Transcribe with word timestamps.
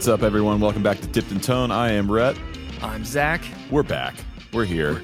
What's 0.00 0.08
up, 0.08 0.22
everyone? 0.22 0.60
Welcome 0.60 0.82
back 0.82 0.98
to 1.00 1.06
Dipped 1.08 1.30
in 1.30 1.40
Tone. 1.40 1.70
I 1.70 1.90
am 1.92 2.10
Rhett. 2.10 2.34
I'm 2.80 3.04
Zach. 3.04 3.44
We're 3.70 3.82
back. 3.82 4.14
We're 4.50 4.64
here. 4.64 5.02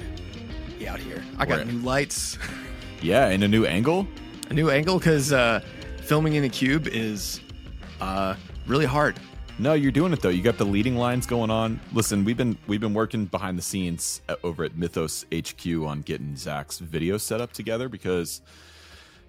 We're 0.79 0.89
out 0.89 0.97
here. 0.97 1.23
I 1.37 1.45
got 1.45 1.59
We're- 1.59 1.71
new 1.71 1.77
lights, 1.85 2.39
Yeah, 3.03 3.29
in 3.29 3.43
a 3.43 3.47
new 3.47 3.63
angle. 3.67 4.07
a 4.49 4.55
new 4.55 4.71
angle 4.71 4.97
because 4.97 5.31
uh, 5.31 5.59
filming 6.01 6.33
in 6.33 6.45
a 6.45 6.49
cube 6.49 6.87
is 6.87 7.41
uh, 8.01 8.33
really 8.65 8.87
hard. 8.87 9.19
No, 9.59 9.75
you're 9.75 9.91
doing 9.91 10.13
it 10.13 10.21
though. 10.23 10.29
You 10.29 10.41
got 10.41 10.57
the 10.57 10.65
leading 10.65 10.95
lines 10.95 11.27
going 11.27 11.51
on. 11.51 11.79
Listen, 11.93 12.25
we've 12.25 12.35
been 12.35 12.57
we've 12.65 12.81
been 12.81 12.95
working 12.95 13.25
behind 13.25 13.55
the 13.55 13.61
scenes 13.61 14.23
at, 14.27 14.39
over 14.43 14.63
at 14.63 14.75
Mythos 14.75 15.27
HQ 15.31 15.63
on 15.85 16.01
getting 16.01 16.35
Zach's 16.35 16.79
video 16.79 17.19
set 17.19 17.39
up 17.39 17.53
together 17.53 17.87
because 17.87 18.41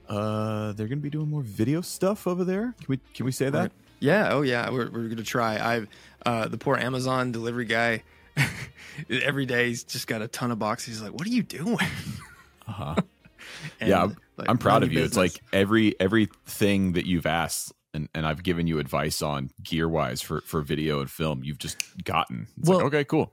uh 0.09 0.73
they're 0.73 0.89
gonna 0.89 1.03
be 1.03 1.11
doing 1.11 1.29
more 1.29 1.43
video 1.43 1.83
stuff 1.83 2.27
over 2.27 2.43
there. 2.43 2.75
Can 2.79 2.87
we 2.89 3.01
can 3.13 3.27
we 3.27 3.33
say 3.33 3.51
that? 3.51 3.71
Yeah. 4.01 4.33
Oh, 4.33 4.43
yeah. 4.43 4.71
We're, 4.71 4.91
we're 4.91 5.09
gonna 5.09 5.23
try. 5.23 5.59
I've 5.59 5.89
uh, 6.25 6.49
the 6.49 6.59
poor 6.59 6.77
Amazon 6.77 7.33
delivery 7.33 7.65
guy. 7.65 8.03
every 9.11 9.47
day 9.47 9.69
he's 9.69 9.85
just 9.85 10.07
got 10.07 10.23
a 10.23 10.29
ton 10.29 10.51
of 10.51 10.59
boxes. 10.59 10.95
He's 10.95 11.03
like, 11.03 11.13
"What 11.13 11.27
are 11.27 11.31
you 11.31 11.43
doing?" 11.43 11.79
Uh-huh. 12.67 12.95
Yeah, 13.81 14.03
I'm, 14.03 14.17
like, 14.37 14.49
I'm 14.49 14.59
proud 14.59 14.83
of 14.83 14.93
you. 14.93 15.03
It's 15.03 15.17
like 15.17 15.41
every 15.53 15.99
everything 15.99 16.93
that 16.93 17.07
you've 17.07 17.27
asked 17.27 17.73
and, 17.95 18.09
and 18.15 18.27
I've 18.27 18.43
given 18.43 18.67
you 18.67 18.79
advice 18.79 19.23
on 19.23 19.51
gear 19.63 19.89
wise 19.89 20.21
for 20.21 20.41
for 20.43 20.61
video 20.61 21.01
and 21.01 21.11
film, 21.11 21.43
you've 21.43 21.59
just 21.59 21.77
gotten. 22.05 22.47
It's 22.59 22.69
like, 22.69 22.79
Well- 22.79 22.87
okay, 22.87 23.05
cool. 23.05 23.33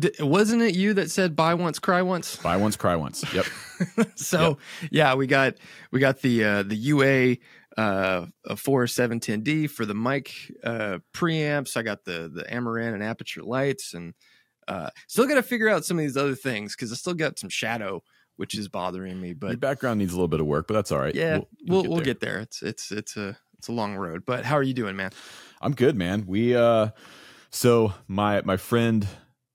D- 0.00 0.10
wasn't 0.18 0.60
it 0.60 0.74
you 0.74 0.92
that 0.94 1.10
said 1.10 1.36
"buy 1.36 1.54
once, 1.54 1.78
cry 1.78 2.02
once"? 2.02 2.36
Buy 2.36 2.56
once, 2.56 2.74
cry 2.76 2.96
once. 2.96 3.24
Yep. 3.32 3.46
so 4.16 4.58
yeah, 4.90 5.14
we 5.14 5.28
got 5.28 5.54
we 5.92 6.00
got 6.00 6.20
the 6.20 6.44
uh, 6.44 6.62
the 6.64 6.74
UA 6.74 7.36
uh, 7.76 8.26
a 8.46 8.56
four 8.56 8.86
seven 8.86 9.20
ten 9.20 9.42
D 9.42 9.66
for 9.66 9.84
the 9.86 9.94
mic 9.94 10.32
uh, 10.62 10.98
preamps. 11.12 11.76
I 11.76 11.82
got 11.82 12.04
the 12.04 12.30
the 12.32 12.44
Amaran 12.44 12.94
and 12.94 13.02
Aputure 13.02 13.44
lights, 13.44 13.94
and 13.94 14.14
uh, 14.68 14.90
still 15.08 15.26
got 15.26 15.34
to 15.34 15.42
figure 15.42 15.68
out 15.68 15.84
some 15.84 15.98
of 15.98 16.02
these 16.02 16.16
other 16.16 16.34
things 16.34 16.74
because 16.76 16.92
I 16.92 16.94
still 16.96 17.14
got 17.14 17.38
some 17.38 17.50
shadow, 17.50 18.02
which 18.36 18.54
is 18.56 18.68
bothering 18.68 19.20
me. 19.20 19.28
Your 19.28 19.36
But 19.36 19.60
background 19.60 19.98
needs 19.98 20.12
a 20.12 20.16
little 20.16 20.28
bit 20.28 20.40
of 20.40 20.46
work, 20.46 20.66
but 20.68 20.74
that's 20.74 20.92
all 20.92 21.00
right. 21.00 21.14
yeah, 21.14 21.38
We'll- 21.38 21.48
we'll 21.82 21.90
we'll, 21.90 22.00
get, 22.00 22.20
there. 22.20 22.38
It's 22.40 22.62
it's 22.62 22.90
it's 22.92 23.16
a 23.16 23.36
it's 23.58 23.68
a 23.68 23.72
long 23.72 23.96
road. 23.96 24.24
But 24.26 24.44
how 24.44 24.56
are 24.56 24.62
you 24.62 24.74
doing, 24.74 24.94
man? 24.96 25.10
I'm 25.60 25.74
good, 25.74 25.96
man. 25.96 26.26
We 26.26 26.54
uh 26.54 26.90
so 27.50 27.94
my 28.08 28.40
my 28.42 28.56
friend 28.56 29.06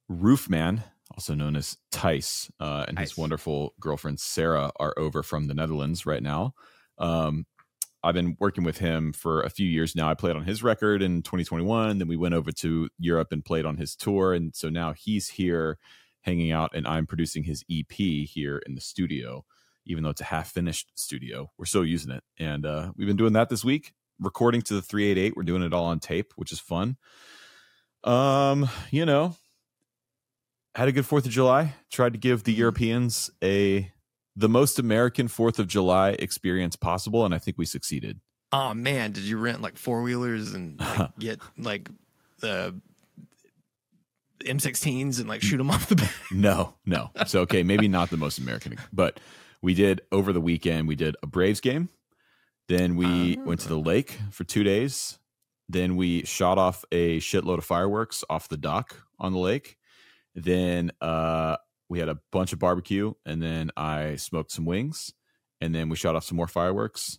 Roofman, 0.09 0.83
also 1.15 1.35
known 1.35 1.55
as 1.55 1.77
Tice, 1.91 2.51
uh, 2.59 2.85
and 2.87 2.97
his 2.97 3.15
wonderful 3.17 3.73
girlfriend 3.79 4.19
Sarah 4.19 4.71
are 4.79 4.93
over 4.97 5.21
from 5.23 5.47
the 5.47 5.53
Netherlands 5.53 6.05
right 6.05 6.23
now. 6.23 6.53
Um 6.97 7.45
I've 8.03 8.13
been 8.13 8.37
working 8.39 8.63
with 8.63 8.77
him 8.77 9.11
for 9.11 9.41
a 9.41 9.49
few 9.49 9.67
years 9.67 9.95
now. 9.95 10.09
I 10.09 10.13
played 10.13 10.35
on 10.35 10.45
his 10.45 10.63
record 10.63 11.01
in 11.01 11.21
2021. 11.21 11.97
Then 11.97 12.07
we 12.07 12.15
went 12.15 12.33
over 12.33 12.51
to 12.51 12.89
Europe 12.97 13.29
and 13.31 13.43
played 13.43 13.65
on 13.65 13.77
his 13.77 13.95
tour. 13.95 14.33
And 14.33 14.55
so 14.55 14.69
now 14.69 14.93
he's 14.93 15.29
here 15.29 15.77
hanging 16.21 16.51
out, 16.51 16.71
and 16.73 16.87
I'm 16.87 17.05
producing 17.05 17.43
his 17.43 17.63
EP 17.69 17.91
here 17.91 18.61
in 18.65 18.75
the 18.75 18.81
studio, 18.81 19.45
even 19.85 20.03
though 20.03 20.09
it's 20.09 20.21
a 20.21 20.25
half 20.25 20.49
finished 20.51 20.91
studio. 20.95 21.51
We're 21.57 21.65
still 21.65 21.85
using 21.85 22.11
it. 22.11 22.23
And 22.37 22.65
uh, 22.65 22.91
we've 22.95 23.07
been 23.07 23.17
doing 23.17 23.33
that 23.33 23.49
this 23.49 23.65
week, 23.65 23.93
recording 24.19 24.61
to 24.63 24.73
the 24.75 24.81
388. 24.81 25.35
We're 25.35 25.43
doing 25.43 25.63
it 25.63 25.73
all 25.73 25.85
on 25.85 25.99
tape, 25.99 26.33
which 26.35 26.51
is 26.51 26.59
fun. 26.59 26.97
Um, 28.03 28.69
you 28.91 29.05
know, 29.05 29.35
had 30.75 30.87
a 30.87 30.91
good 30.91 31.05
Fourth 31.05 31.25
of 31.25 31.31
July. 31.31 31.73
Tried 31.91 32.13
to 32.13 32.19
give 32.19 32.43
the 32.43 32.53
Europeans 32.53 33.29
a 33.43 33.91
the 34.39 34.49
most 34.49 34.79
American 34.79 35.27
Fourth 35.27 35.59
of 35.59 35.67
July 35.67 36.11
experience 36.11 36.75
possible, 36.77 37.25
and 37.25 37.35
I 37.35 37.39
think 37.39 37.57
we 37.57 37.65
succeeded. 37.65 38.21
Oh 38.53 38.73
man, 38.73 39.11
did 39.11 39.23
you 39.23 39.37
rent 39.37 39.61
like 39.61 39.77
four 39.77 40.01
wheelers 40.01 40.53
and 40.53 40.79
like, 40.79 41.17
get 41.19 41.39
like 41.57 41.89
the 42.39 42.73
M16s 44.45 45.19
and 45.19 45.27
like 45.27 45.41
shoot 45.41 45.57
them 45.57 45.69
off 45.69 45.89
the 45.89 45.95
back? 45.97 46.13
No, 46.31 46.75
no. 46.85 47.11
So 47.27 47.41
okay, 47.41 47.63
maybe 47.63 47.87
not 47.87 48.09
the 48.09 48.17
most 48.17 48.37
American, 48.39 48.77
but 48.93 49.19
we 49.61 49.73
did 49.73 50.01
over 50.11 50.31
the 50.31 50.41
weekend. 50.41 50.87
We 50.87 50.95
did 50.95 51.15
a 51.21 51.27
Braves 51.27 51.59
game. 51.59 51.89
Then 52.69 52.95
we 52.95 53.37
Ah. 53.37 53.41
went 53.43 53.59
to 53.61 53.67
the 53.67 53.77
lake 53.79 54.17
for 54.31 54.43
two 54.45 54.63
days. 54.63 55.19
Then 55.67 55.95
we 55.97 56.23
shot 56.23 56.57
off 56.57 56.85
a 56.91 57.19
shitload 57.19 57.57
of 57.57 57.65
fireworks 57.65 58.23
off 58.29 58.47
the 58.47 58.57
dock 58.57 59.03
on 59.19 59.33
the 59.33 59.39
lake. 59.39 59.77
Then 60.33 60.91
uh, 61.01 61.57
we 61.89 61.99
had 61.99 62.09
a 62.09 62.19
bunch 62.31 62.53
of 62.53 62.59
barbecue, 62.59 63.13
and 63.25 63.41
then 63.41 63.71
I 63.75 64.15
smoked 64.15 64.51
some 64.51 64.65
wings, 64.65 65.11
and 65.59 65.73
then 65.73 65.89
we 65.89 65.95
shot 65.95 66.15
off 66.15 66.23
some 66.23 66.37
more 66.37 66.47
fireworks. 66.47 67.17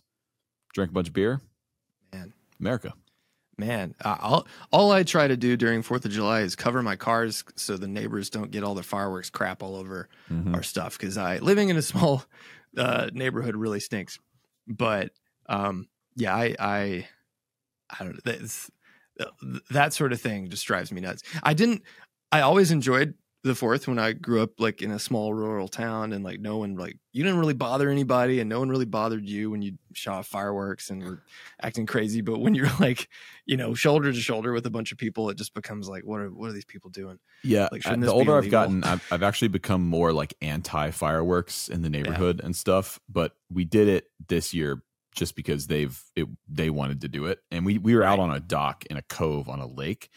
Drank 0.73 0.91
a 0.91 0.93
bunch 0.93 1.07
of 1.09 1.13
beer. 1.13 1.41
Man. 2.13 2.33
America. 2.59 2.93
Man, 3.57 3.93
uh, 4.03 4.15
all 4.21 4.47
all 4.71 4.91
I 4.91 5.03
try 5.03 5.27
to 5.27 5.37
do 5.37 5.55
during 5.57 5.81
Fourth 5.83 6.05
of 6.05 6.11
July 6.11 6.41
is 6.41 6.55
cover 6.55 6.81
my 6.81 6.95
cars 6.95 7.43
so 7.57 7.77
the 7.77 7.87
neighbors 7.87 8.29
don't 8.29 8.49
get 8.49 8.63
all 8.63 8.73
the 8.73 8.81
fireworks 8.81 9.29
crap 9.29 9.61
all 9.61 9.75
over 9.75 10.07
Mhm. 10.31 10.55
our 10.55 10.63
stuff. 10.63 10.97
Because 10.97 11.17
I 11.17 11.37
living 11.39 11.69
in 11.69 11.77
a 11.77 11.81
small 11.81 12.23
uh, 12.77 13.09
neighborhood 13.13 13.55
really 13.55 13.79
stinks. 13.81 14.17
But 14.67 15.11
um, 15.47 15.89
yeah, 16.15 16.33
I 16.35 16.55
I 16.57 17.07
I 17.89 18.03
don't 18.03 18.13
know. 18.13 18.19
That's, 18.23 18.71
that 19.69 19.93
sort 19.93 20.13
of 20.13 20.21
thing 20.21 20.49
just 20.49 20.65
drives 20.65 20.91
me 20.91 21.01
nuts. 21.01 21.21
I 21.43 21.53
didn't. 21.53 21.83
I 22.31 22.41
always 22.41 22.71
enjoyed 22.71 23.13
the 23.43 23.55
Fourth 23.55 23.87
when 23.87 23.97
I 23.97 24.13
grew 24.13 24.41
up, 24.41 24.59
like 24.59 24.81
in 24.81 24.91
a 24.91 24.99
small 24.99 25.33
rural 25.33 25.67
town, 25.67 26.13
and 26.13 26.23
like 26.23 26.39
no 26.39 26.57
one 26.57 26.75
like 26.75 26.97
you 27.11 27.23
didn't 27.23 27.39
really 27.39 27.53
bother 27.55 27.89
anybody, 27.89 28.39
and 28.39 28.49
no 28.49 28.59
one 28.59 28.69
really 28.69 28.85
bothered 28.85 29.27
you 29.27 29.49
when 29.49 29.61
you 29.61 29.77
shot 29.93 30.25
fireworks 30.25 30.89
and 30.89 31.03
were 31.03 31.23
acting 31.61 31.85
crazy. 31.85 32.21
But 32.21 32.39
when 32.39 32.53
you're 32.53 32.69
like, 32.79 33.09
you 33.45 33.57
know, 33.57 33.73
shoulder 33.73 34.11
to 34.13 34.19
shoulder 34.19 34.53
with 34.53 34.65
a 34.65 34.69
bunch 34.69 34.91
of 34.91 34.97
people, 34.97 35.29
it 35.29 35.37
just 35.37 35.53
becomes 35.53 35.89
like, 35.89 36.03
what 36.03 36.19
are 36.21 36.29
what 36.29 36.49
are 36.49 36.53
these 36.53 36.65
people 36.65 36.89
doing? 36.91 37.17
Yeah, 37.43 37.69
Like, 37.71 37.81
the 37.83 38.11
older 38.11 38.37
I've 38.37 38.51
gotten, 38.51 38.83
I've, 38.83 39.03
I've 39.11 39.23
actually 39.23 39.47
become 39.47 39.81
more 39.87 40.13
like 40.13 40.35
anti 40.41 40.91
fireworks 40.91 41.67
in 41.69 41.81
the 41.81 41.89
neighborhood 41.89 42.41
and 42.43 42.55
stuff. 42.55 42.99
But 43.09 43.33
we 43.49 43.65
did 43.65 43.87
it 43.87 44.05
this 44.27 44.53
year 44.53 44.83
just 45.15 45.35
because 45.35 45.67
they've 45.67 45.99
it, 46.15 46.27
they 46.47 46.69
wanted 46.69 47.01
to 47.01 47.07
do 47.07 47.25
it, 47.25 47.39
and 47.49 47.65
we 47.65 47.79
we 47.79 47.95
were 47.95 48.03
out 48.03 48.19
Right. 48.19 48.29
on 48.29 48.31
a 48.35 48.39
dock 48.39 48.85
in 48.89 48.97
a 48.97 49.01
cove 49.01 49.49
on 49.49 49.59
a 49.59 49.65
lake, 49.67 50.09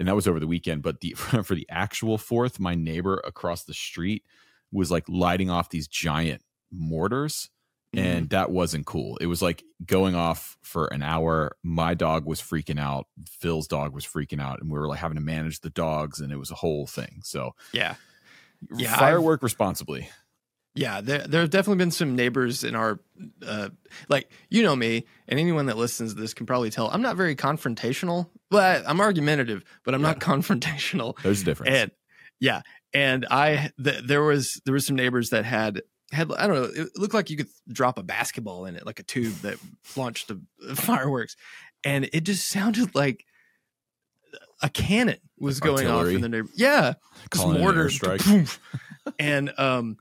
and 0.00 0.08
that 0.08 0.16
was 0.16 0.26
over 0.26 0.40
the 0.40 0.48
weekend. 0.48 0.82
But 0.82 1.00
the 1.00 1.12
for 1.14 1.54
the 1.54 1.68
actual 1.70 2.18
Fourth, 2.18 2.58
my 2.58 2.74
neighbor 2.74 3.22
across 3.24 3.62
the 3.62 3.74
street 3.74 4.24
was 4.72 4.90
like 4.90 5.04
lighting 5.08 5.50
off 5.50 5.70
these 5.70 5.86
giant 5.86 6.42
mortars 6.72 7.50
and 7.92 8.26
mm-hmm. 8.26 8.28
that 8.28 8.50
wasn't 8.50 8.86
cool. 8.86 9.16
It 9.20 9.26
was 9.26 9.42
like 9.42 9.64
going 9.84 10.14
off 10.14 10.56
for 10.62 10.86
an 10.86 11.02
hour. 11.02 11.56
My 11.64 11.94
dog 11.94 12.24
was 12.24 12.40
freaking 12.40 12.78
out. 12.78 13.06
Phil's 13.26 13.66
dog 13.66 13.92
was 13.92 14.06
freaking 14.06 14.40
out, 14.40 14.60
and 14.60 14.70
we 14.70 14.78
were 14.78 14.86
like 14.86 15.00
having 15.00 15.16
to 15.16 15.22
manage 15.22 15.60
the 15.60 15.70
dogs, 15.70 16.20
and 16.20 16.32
it 16.32 16.36
was 16.36 16.52
a 16.52 16.56
whole 16.56 16.86
thing. 16.86 17.20
So, 17.24 17.54
yeah, 17.72 17.96
Yeah, 18.76 18.96
firework 18.96 19.42
responsibly. 19.42 20.08
Yeah, 20.74 21.00
there 21.00 21.26
there 21.26 21.40
have 21.40 21.50
definitely 21.50 21.78
been 21.78 21.90
some 21.90 22.14
neighbors 22.14 22.62
in 22.62 22.74
our 22.76 23.00
uh 23.44 23.70
like 24.08 24.30
you 24.50 24.62
know 24.62 24.76
me 24.76 25.04
and 25.26 25.38
anyone 25.40 25.66
that 25.66 25.76
listens 25.76 26.14
to 26.14 26.20
this 26.20 26.32
can 26.32 26.46
probably 26.46 26.70
tell 26.70 26.88
I'm 26.90 27.02
not 27.02 27.16
very 27.16 27.34
confrontational. 27.34 28.30
Well, 28.50 28.82
I'm 28.86 29.00
argumentative, 29.00 29.64
but 29.84 29.94
I'm 29.94 30.02
not 30.02 30.20
confrontational. 30.20 31.20
There's 31.22 31.42
a 31.42 31.44
difference. 31.44 31.76
And 31.76 31.90
yeah, 32.38 32.62
and 32.94 33.26
I 33.30 33.70
th- 33.82 34.04
there 34.04 34.22
was 34.22 34.60
there 34.64 34.72
was 34.74 34.86
some 34.86 34.96
neighbors 34.96 35.30
that 35.30 35.44
had 35.44 35.82
had 36.12 36.30
I 36.32 36.46
don't 36.46 36.56
know, 36.56 36.82
it 36.84 36.88
looked 36.96 37.14
like 37.14 37.30
you 37.30 37.36
could 37.36 37.48
drop 37.68 37.98
a 37.98 38.02
basketball 38.02 38.64
in 38.66 38.76
it 38.76 38.86
like 38.86 39.00
a 39.00 39.04
tube 39.04 39.34
that 39.42 39.58
launched 39.96 40.28
the 40.28 40.40
fireworks 40.76 41.36
and 41.84 42.08
it 42.12 42.22
just 42.24 42.48
sounded 42.48 42.94
like 42.94 43.24
a 44.62 44.68
cannon 44.68 45.18
was 45.38 45.60
Like 45.60 45.66
going 45.66 45.86
off 45.88 46.06
in 46.06 46.20
the 46.20 46.28
neighborhood. 46.28 46.52
Yeah, 46.56 46.94
just 47.32 47.44
an 47.46 47.58
mortars. 47.58 48.00
and 49.18 49.52
um 49.58 49.96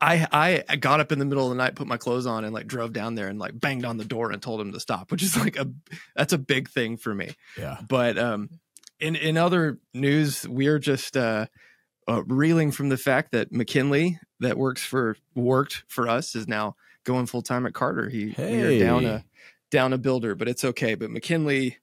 I 0.00 0.64
I 0.68 0.76
got 0.76 1.00
up 1.00 1.12
in 1.12 1.18
the 1.18 1.24
middle 1.24 1.44
of 1.44 1.50
the 1.50 1.56
night, 1.56 1.74
put 1.74 1.86
my 1.86 1.96
clothes 1.96 2.26
on, 2.26 2.44
and 2.44 2.54
like 2.54 2.66
drove 2.66 2.92
down 2.92 3.14
there 3.14 3.28
and 3.28 3.38
like 3.38 3.58
banged 3.58 3.84
on 3.84 3.96
the 3.96 4.04
door 4.04 4.30
and 4.30 4.40
told 4.40 4.60
him 4.60 4.72
to 4.72 4.80
stop, 4.80 5.10
which 5.10 5.22
is 5.22 5.36
like 5.36 5.56
a 5.56 5.68
that's 6.16 6.32
a 6.32 6.38
big 6.38 6.68
thing 6.68 6.96
for 6.96 7.14
me. 7.14 7.34
yeah. 7.58 7.78
But 7.86 8.18
um, 8.18 8.48
in 9.00 9.16
in 9.16 9.36
other 9.36 9.78
news, 9.92 10.48
we're 10.48 10.78
just 10.78 11.16
uh, 11.16 11.46
uh, 12.08 12.22
reeling 12.24 12.70
from 12.70 12.88
the 12.88 12.96
fact 12.96 13.32
that 13.32 13.52
McKinley, 13.52 14.18
that 14.40 14.56
works 14.56 14.82
for 14.82 15.16
worked 15.34 15.84
for 15.86 16.08
us, 16.08 16.34
is 16.34 16.48
now 16.48 16.76
going 17.04 17.26
full 17.26 17.42
time 17.42 17.66
at 17.66 17.74
Carter. 17.74 18.08
He 18.08 18.34
we 18.38 18.62
are 18.62 18.78
down 18.78 19.04
a 19.04 19.24
down 19.70 19.92
a 19.92 19.98
builder, 19.98 20.34
but 20.34 20.48
it's 20.48 20.64
okay. 20.64 20.94
But 20.94 21.10
McKinley, 21.10 21.78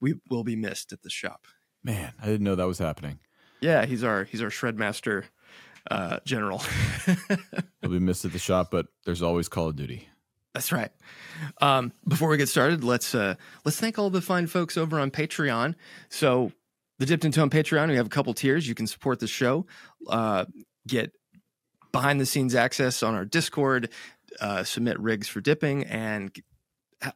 we 0.00 0.14
will 0.30 0.44
be 0.44 0.56
missed 0.56 0.92
at 0.92 1.02
the 1.02 1.10
shop. 1.10 1.46
Man, 1.84 2.12
I 2.20 2.26
didn't 2.26 2.44
know 2.44 2.54
that 2.54 2.66
was 2.66 2.78
happening. 2.78 3.18
Yeah, 3.60 3.84
he's 3.84 4.02
our 4.02 4.24
he's 4.24 4.42
our 4.42 4.50
shred 4.50 4.78
master 4.78 5.26
uh, 5.90 6.18
general. 6.24 6.58
He'll 7.80 7.90
be 7.90 7.98
missed 7.98 8.24
at 8.24 8.32
the 8.32 8.38
shop, 8.38 8.70
but 8.70 8.86
there's 9.04 9.22
always 9.22 9.48
Call 9.48 9.68
of 9.68 9.76
Duty. 9.76 10.08
That's 10.54 10.70
right. 10.70 10.90
Um, 11.60 11.92
before 12.06 12.28
we 12.28 12.36
get 12.36 12.48
started, 12.48 12.84
let's 12.84 13.14
uh, 13.14 13.36
let's 13.64 13.80
thank 13.80 13.98
all 13.98 14.10
the 14.10 14.20
fine 14.20 14.46
folks 14.46 14.76
over 14.76 15.00
on 15.00 15.10
Patreon. 15.10 15.74
So, 16.10 16.52
the 16.98 17.06
Dipped 17.06 17.24
in 17.24 17.32
Tone 17.32 17.48
Patreon, 17.48 17.88
we 17.88 17.96
have 17.96 18.06
a 18.06 18.10
couple 18.10 18.34
tiers. 18.34 18.68
You 18.68 18.74
can 18.74 18.86
support 18.86 19.18
the 19.18 19.26
show, 19.26 19.66
uh, 20.08 20.44
get 20.86 21.12
behind 21.90 22.20
the 22.20 22.26
scenes 22.26 22.54
access 22.54 23.02
on 23.02 23.14
our 23.14 23.24
Discord, 23.24 23.90
uh, 24.40 24.62
submit 24.64 25.00
rigs 25.00 25.26
for 25.26 25.40
dipping, 25.40 25.84
and 25.84 26.30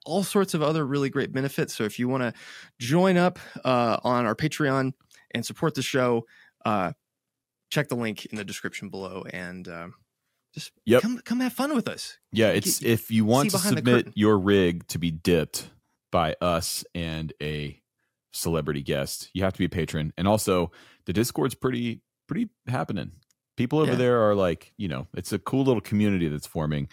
all 0.04 0.22
sorts 0.22 0.54
of 0.54 0.62
other 0.62 0.84
really 0.84 1.10
great 1.10 1.32
benefits. 1.32 1.74
So 1.74 1.84
if 1.84 1.98
you 1.98 2.08
want 2.08 2.22
to 2.22 2.32
join 2.78 3.16
up 3.16 3.38
uh, 3.64 3.98
on 4.02 4.26
our 4.26 4.34
Patreon 4.34 4.92
and 5.32 5.46
support 5.46 5.74
the 5.74 5.82
show, 5.82 6.26
uh, 6.64 6.92
check 7.70 7.88
the 7.88 7.96
link 7.96 8.26
in 8.26 8.36
the 8.36 8.44
description 8.44 8.88
below 8.88 9.24
and 9.32 9.66
um, 9.68 9.94
just 10.54 10.72
Yep. 10.84 11.02
come 11.02 11.20
come 11.24 11.40
have 11.40 11.52
fun 11.52 11.74
with 11.74 11.88
us. 11.88 12.18
Yeah, 12.32 12.48
it's 12.50 12.82
if 12.82 13.10
you 13.10 13.24
want 13.24 13.50
to 13.50 13.58
submit 13.58 14.08
your 14.14 14.38
rig 14.38 14.86
to 14.88 14.98
be 14.98 15.10
dipped 15.10 15.70
by 16.12 16.34
us 16.40 16.84
and 16.94 17.32
a 17.42 17.80
celebrity 18.32 18.82
guest, 18.82 19.30
you 19.34 19.42
have 19.42 19.52
to 19.52 19.58
be 19.58 19.64
a 19.64 19.68
patron. 19.68 20.12
And 20.16 20.26
also, 20.28 20.70
the 21.06 21.12
Discord's 21.12 21.54
pretty 21.54 22.02
pretty 22.28 22.48
happening. 22.68 23.12
People 23.56 23.78
over 23.78 23.92
Yeah. 23.92 23.98
there 23.98 24.28
are 24.28 24.34
like, 24.34 24.72
you 24.76 24.86
know, 24.88 25.06
it's 25.14 25.32
a 25.32 25.38
cool 25.38 25.64
little 25.64 25.80
community 25.80 26.28
that's 26.28 26.46
forming, 26.46 26.88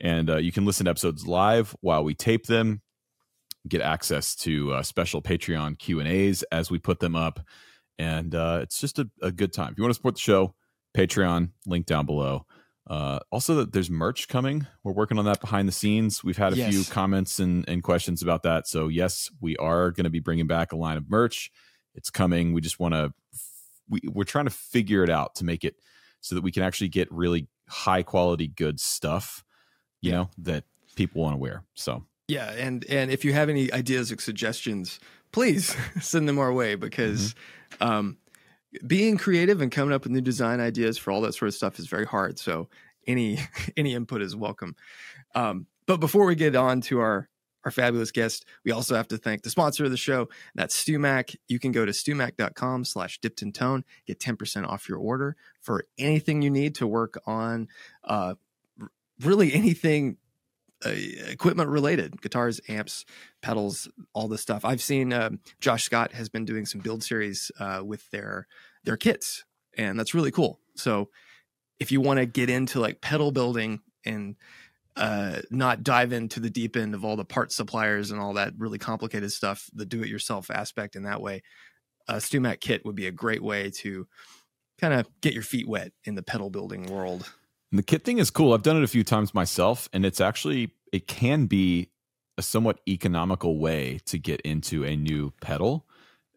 and 0.00 0.30
uh, 0.30 0.36
you 0.36 0.52
can 0.52 0.64
listen 0.64 0.84
to 0.84 0.90
episodes 0.90 1.26
live 1.26 1.74
while 1.80 2.04
we 2.04 2.14
tape 2.14 2.46
them. 2.46 2.82
Get 3.66 3.80
access 3.80 4.36
to 4.36 4.74
uh, 4.74 4.82
special 4.82 5.22
Patreon 5.22 5.78
Q 5.78 5.98
and 5.98 6.08
A's 6.08 6.42
as 6.52 6.70
we 6.70 6.78
put 6.78 7.00
them 7.00 7.16
up, 7.16 7.40
and 7.98 8.34
uh, 8.34 8.60
it's 8.62 8.80
just 8.80 8.98
a, 8.98 9.08
a 9.22 9.30
good 9.32 9.52
time. 9.52 9.72
If 9.72 9.78
you 9.78 9.84
want 9.84 9.90
to 9.90 9.94
support 9.96 10.14
the 10.14 10.20
show, 10.20 10.54
Patreon 10.96 11.50
link 11.66 11.86
down 11.86 12.06
below. 12.06 12.46
Uh, 12.86 13.18
also, 13.32 13.64
there's 13.64 13.88
merch 13.90 14.28
coming. 14.28 14.66
We're 14.82 14.92
working 14.92 15.18
on 15.18 15.24
that 15.24 15.40
behind 15.40 15.66
the 15.66 15.72
scenes. 15.72 16.22
We've 16.22 16.36
had 16.36 16.52
a 16.52 16.56
few 16.56 16.84
comments 16.84 17.38
and, 17.38 17.66
and 17.68 17.82
questions 17.82 18.20
about 18.20 18.42
that. 18.42 18.68
So, 18.68 18.88
yes, 18.88 19.30
we 19.40 19.56
are 19.56 19.90
going 19.90 20.04
to 20.04 20.10
be 20.10 20.20
bringing 20.20 20.46
back 20.46 20.72
a 20.72 20.76
line 20.76 20.98
of 20.98 21.08
merch. 21.08 21.50
It's 21.94 22.10
coming. 22.10 22.52
We 22.52 22.60
just 22.60 22.78
want 22.78 22.92
to, 22.92 23.14
we, 23.88 24.00
we're 24.12 24.24
trying 24.24 24.44
to 24.46 24.50
figure 24.50 25.02
it 25.02 25.08
out 25.10 25.34
to 25.36 25.44
make 25.44 25.64
it 25.64 25.76
so 26.20 26.34
that 26.34 26.42
we 26.42 26.52
can 26.52 26.62
actually 26.62 26.88
get 26.88 27.10
really 27.10 27.48
high 27.68 28.02
quality, 28.02 28.48
good 28.48 28.78
stuff, 28.80 29.44
you 30.02 30.10
Yeah. 30.10 30.16
know, 30.16 30.30
that 30.38 30.64
people 30.94 31.22
want 31.22 31.34
to 31.34 31.38
wear. 31.38 31.64
So, 31.74 32.04
Yeah, 32.28 32.50
and 32.52 32.84
and 32.90 33.10
if 33.10 33.24
you 33.24 33.32
have 33.32 33.48
any 33.48 33.72
ideas 33.72 34.12
or 34.12 34.18
suggestions, 34.18 35.00
please 35.32 35.74
send 36.02 36.28
them 36.28 36.38
our 36.38 36.52
way 36.52 36.74
because 36.74 37.34
um, 37.80 38.18
being 38.86 39.16
creative 39.16 39.60
and 39.60 39.70
coming 39.70 39.94
up 39.94 40.04
with 40.04 40.12
new 40.12 40.20
design 40.20 40.60
ideas 40.60 40.98
for 40.98 41.10
all 41.10 41.20
that 41.22 41.34
sort 41.34 41.48
of 41.48 41.54
stuff 41.54 41.78
is 41.78 41.86
very 41.86 42.06
hard. 42.06 42.38
So 42.38 42.68
any 43.06 43.38
any 43.76 43.94
input 43.94 44.22
is 44.22 44.36
welcome. 44.36 44.76
Um, 45.34 45.66
but 45.86 46.00
before 46.00 46.26
we 46.26 46.34
get 46.34 46.56
on 46.56 46.80
to 46.82 47.00
our 47.00 47.28
our 47.64 47.70
fabulous 47.70 48.10
guest, 48.10 48.44
we 48.64 48.72
also 48.72 48.94
have 48.94 49.08
to 49.08 49.16
thank 49.16 49.42
the 49.42 49.48
sponsor 49.48 49.86
of 49.86 49.90
the 49.90 49.96
show. 49.96 50.28
That's 50.54 50.82
StewMac. 50.84 51.34
You 51.48 51.58
can 51.58 51.72
go 51.72 51.86
to 51.86 51.92
stewmac.com 51.92 52.84
slash 52.84 53.20
dipped 53.20 53.40
in 53.40 53.52
tone, 53.52 53.84
get 54.06 54.20
10% 54.20 54.68
off 54.68 54.86
your 54.86 54.98
order 54.98 55.34
for 55.62 55.86
anything 55.96 56.42
you 56.42 56.50
need 56.50 56.74
to 56.74 56.86
work 56.86 57.18
on 57.26 57.68
uh, 58.04 58.34
really 59.22 59.52
anything 59.54 60.18
uh, 60.84 60.90
equipment 61.28 61.68
related 61.70 62.20
guitars 62.20 62.60
amps 62.68 63.04
pedals 63.42 63.88
all 64.12 64.28
this 64.28 64.40
stuff. 64.40 64.64
I've 64.64 64.82
seen 64.82 65.12
um, 65.12 65.40
josh 65.60 65.84
scott 65.84 66.12
has 66.12 66.28
been 66.28 66.44
doing 66.44 66.66
some 66.66 66.80
build 66.80 67.02
series 67.02 67.50
uh, 67.58 67.82
with 67.84 68.10
their 68.10 68.46
their 68.84 68.96
kits 68.96 69.44
and 69.76 69.98
that's 69.98 70.14
really 70.14 70.30
cool. 70.30 70.60
So 70.76 71.10
if 71.80 71.90
you 71.90 72.00
want 72.00 72.18
to 72.18 72.26
get 72.26 72.50
into 72.50 72.80
like 72.80 73.00
pedal 73.00 73.32
building 73.32 73.80
and 74.04 74.36
uh, 74.96 75.40
not 75.50 75.82
dive 75.82 76.12
into 76.12 76.38
the 76.38 76.50
deep 76.50 76.76
end 76.76 76.94
of 76.94 77.04
all 77.04 77.16
the 77.16 77.24
part 77.24 77.50
suppliers 77.50 78.10
and 78.10 78.20
all 78.20 78.34
that 78.34 78.52
really 78.56 78.78
complicated 78.78 79.32
stuff 79.32 79.68
the 79.74 79.84
do-it-yourself 79.84 80.50
aspect 80.50 80.94
in 80.94 81.02
that 81.02 81.20
way 81.20 81.42
a 82.06 82.14
stewmac 82.14 82.60
kit 82.60 82.84
would 82.84 82.94
be 82.94 83.08
a 83.08 83.12
great 83.12 83.42
way 83.42 83.70
to 83.70 84.06
kind 84.80 84.94
of 84.94 85.08
get 85.20 85.34
your 85.34 85.42
feet 85.42 85.66
wet 85.66 85.92
in 86.04 86.14
the 86.14 86.22
pedal 86.22 86.48
building 86.48 86.86
world 86.86 87.32
And 87.74 87.78
the 87.80 87.82
kit 87.82 88.04
thing 88.04 88.18
is 88.18 88.30
cool. 88.30 88.52
I've 88.52 88.62
done 88.62 88.76
it 88.76 88.84
a 88.84 88.86
few 88.86 89.02
times 89.02 89.34
myself, 89.34 89.88
and 89.92 90.06
it's 90.06 90.20
actually 90.20 90.70
it 90.92 91.08
can 91.08 91.46
be 91.46 91.90
a 92.38 92.42
somewhat 92.42 92.78
economical 92.86 93.58
way 93.58 93.98
to 94.06 94.16
get 94.16 94.40
into 94.42 94.84
a 94.84 94.94
new 94.94 95.32
pedal. 95.40 95.84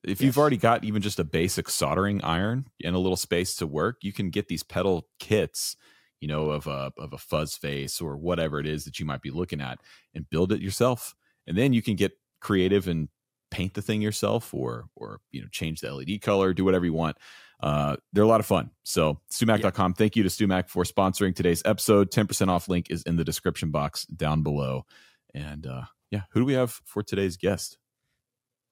If 0.04 0.20
you've 0.20 0.40
already 0.40 0.58
got 0.58 0.84
even 0.84 1.04
just 1.04 1.20
a 1.20 1.24
basic 1.24 1.70
soldering 1.70 2.24
iron 2.24 2.66
and 2.84 2.96
a 2.96 2.98
little 2.98 3.16
space 3.16 3.56
to 3.58 3.68
work, 3.68 3.98
you 4.02 4.12
can 4.12 4.32
get 4.32 4.48
these 4.48 4.64
pedal 4.64 5.10
kits, 5.20 5.76
you 6.20 6.28
know, 6.28 6.50
of 6.50 6.66
a 6.66 6.92
of 6.98 7.14
a 7.14 7.20
fuzz 7.20 7.56
face 7.56 8.02
or 8.02 8.18
whatever 8.18 8.60
it 8.60 8.66
is 8.66 8.86
that 8.86 9.00
you 9.00 9.06
might 9.06 9.22
be 9.22 9.30
looking 9.30 9.62
at, 9.62 9.78
and 10.16 10.28
build 10.32 10.52
it 10.52 10.60
yourself. 10.60 11.14
And 11.46 11.56
then 11.56 11.72
you 11.72 11.84
can 11.84 11.96
get 11.96 12.14
creative 12.42 12.88
and 12.88 13.10
paint 13.52 13.76
the 13.76 13.84
thing 13.84 14.02
yourself, 14.02 14.56
or 14.56 14.86
or 14.96 15.20
you 15.30 15.42
know, 15.42 15.48
change 15.52 15.82
the 15.82 15.94
LED 15.94 16.20
color, 16.20 16.52
do 16.52 16.66
whatever 16.66 16.86
you 16.86 16.94
want. 16.94 17.16
Uh, 17.60 17.96
they're 18.14 18.24
a 18.24 18.28
lot 18.28 18.40
of 18.40 18.46
fun. 18.46 18.70
So, 18.84 19.20
StewMac.com. 19.32 19.94
Thank 19.96 20.16
you 20.16 20.24
to 20.24 20.30
StewMac 20.30 20.70
for 20.70 20.84
sponsoring 20.84 21.36
today's 21.36 21.62
episode. 21.66 22.12
10% 22.12 22.50
off 22.50 22.68
link 22.70 22.92
is 22.92 23.02
in 23.04 23.16
the 23.16 23.24
description 23.24 23.72
box 23.72 24.06
down 24.06 24.44
below. 24.44 24.86
And 25.34 25.66
uh, 25.66 25.84
yeah, 26.12 26.22
who 26.32 26.42
do 26.42 26.46
we 26.46 26.54
have 26.54 26.80
for 26.86 27.02
today's 27.02 27.36
guest? 27.38 27.78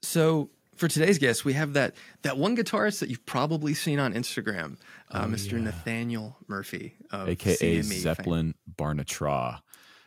So 0.04 0.52
for 0.76 0.88
today's 0.88 1.18
guest, 1.18 1.46
we 1.46 1.54
have 1.54 1.74
that 1.74 1.96
that 2.22 2.38
one 2.38 2.56
guitarist 2.56 3.00
that 3.00 3.10
you've 3.10 3.26
probably 3.26 3.74
seen 3.74 3.98
on 4.00 4.14
Instagram, 4.14 4.78
uh, 5.12 5.24
Oh, 5.26 5.28
Mr. 5.30 5.54
yeah. 5.54 5.60
Nathaniel 5.60 6.38
Murphy, 6.48 6.96
of 7.12 7.28
AKA 7.30 7.56
CME 7.56 7.90
fame. 7.90 8.00
Zeppelin 8.00 8.56
Barnatra. 8.78 9.62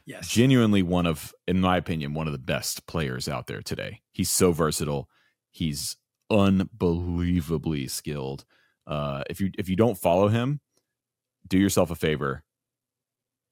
Yes, 0.06 0.28
Genuinely 0.28 0.82
one 0.82 1.04
of, 1.04 1.34
in 1.46 1.60
my 1.60 1.76
opinion, 1.76 2.14
one 2.14 2.26
of 2.26 2.32
the 2.32 2.38
best 2.38 2.86
players 2.86 3.28
out 3.28 3.46
there 3.46 3.60
today. 3.60 4.00
He's 4.12 4.30
so 4.30 4.52
versatile. 4.52 5.08
He's 5.50 5.96
unbelievably 6.30 7.88
skilled. 7.88 8.44
Uh, 8.88 9.22
if 9.28 9.40
you 9.40 9.50
if 9.58 9.68
you 9.68 9.76
don't 9.76 9.96
follow 9.96 10.28
him, 10.28 10.60
do 11.46 11.58
yourself 11.58 11.90
a 11.90 11.94
favor 11.94 12.42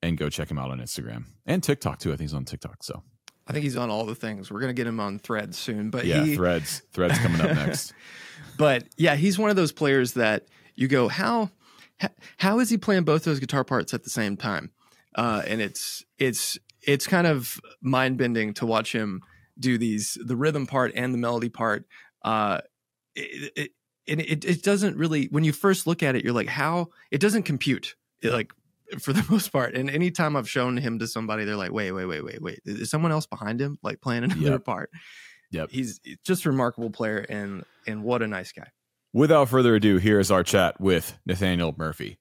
and 0.01 0.17
go 0.17 0.29
check 0.29 0.49
him 0.49 0.57
out 0.57 0.71
on 0.71 0.79
Instagram 0.79 1.25
and 1.45 1.61
TikTok 1.61 1.99
too. 1.99 2.09
I 2.09 2.13
think 2.13 2.21
he's 2.21 2.33
on 2.33 2.45
TikTok. 2.45 2.83
So 2.83 3.03
I 3.47 3.53
think 3.53 3.63
he's 3.63 3.77
on 3.77 3.89
all 3.89 4.05
the 4.05 4.15
things. 4.15 4.51
We're 4.51 4.59
gonna 4.59 4.73
get 4.73 4.87
him 4.87 4.99
on 4.99 5.19
Threads 5.19 5.57
soon, 5.57 5.91
but 5.91 6.05
yeah, 6.05 6.23
he, 6.23 6.35
threads 6.35 6.81
threads 6.91 7.19
coming 7.19 7.39
up 7.39 7.55
next. 7.55 7.93
but 8.57 8.85
yeah, 8.97 9.15
he's 9.15 9.37
one 9.37 9.51
of 9.51 9.55
those 9.55 9.71
players 9.71 10.13
that 10.13 10.47
you 10.75 10.87
go, 10.87 11.07
how 11.07 11.51
how 12.37 12.59
is 12.59 12.69
he 12.69 12.77
playing 12.77 13.03
both 13.03 13.23
those 13.23 13.39
guitar 13.39 13.63
parts 13.63 13.93
at 13.93 14.03
the 14.03 14.09
same 14.09 14.37
time? 14.37 14.71
Uh, 15.15 15.43
and 15.45 15.61
it's 15.61 16.03
it's 16.17 16.57
it's 16.81 17.05
kind 17.05 17.27
of 17.27 17.59
mind 17.81 18.17
bending 18.17 18.53
to 18.55 18.65
watch 18.65 18.93
him 18.93 19.21
do 19.59 19.77
these 19.77 20.17
the 20.23 20.35
rhythm 20.35 20.65
part 20.65 20.91
and 20.95 21.13
the 21.13 21.17
melody 21.17 21.49
part. 21.49 21.85
Uh, 22.23 22.59
it, 23.15 23.51
it, 23.55 23.71
and 24.07 24.21
it 24.21 24.45
it 24.45 24.63
doesn't 24.63 24.97
really 24.97 25.25
when 25.25 25.43
you 25.43 25.51
first 25.53 25.87
look 25.87 26.03
at 26.03 26.15
it, 26.15 26.23
you're 26.23 26.33
like, 26.33 26.47
how 26.47 26.89
it 27.11 27.19
doesn't 27.19 27.43
compute. 27.43 27.95
It, 28.21 28.31
like 28.33 28.51
for 28.99 29.13
the 29.13 29.25
most 29.29 29.51
part. 29.51 29.75
And 29.75 29.89
anytime 29.89 30.35
I've 30.35 30.49
shown 30.49 30.77
him 30.77 30.99
to 30.99 31.07
somebody, 31.07 31.43
they're 31.45 31.55
like, 31.57 31.71
wait, 31.73 31.91
wait, 31.91 32.05
wait, 32.05 32.23
wait, 32.23 32.41
wait. 32.41 32.59
Is 32.65 32.89
someone 32.89 33.11
else 33.11 33.25
behind 33.25 33.59
him, 33.61 33.77
like 33.83 34.01
playing 34.01 34.23
another 34.23 34.39
Yep. 34.51 34.65
part? 34.65 34.89
Yep. 35.51 35.69
He's 35.71 35.99
just 36.25 36.45
a 36.45 36.49
remarkable 36.49 36.89
player 36.89 37.17
and 37.29 37.63
and 37.85 38.03
what 38.03 38.21
a 38.21 38.27
nice 38.27 38.51
guy. 38.51 38.69
Without 39.13 39.49
further 39.49 39.75
ado, 39.75 39.97
here 39.97 40.19
is 40.19 40.29
our 40.31 40.43
chat 40.43 40.79
with 40.81 41.17
Nathaniel 41.25 41.73
Murphy. 41.77 42.17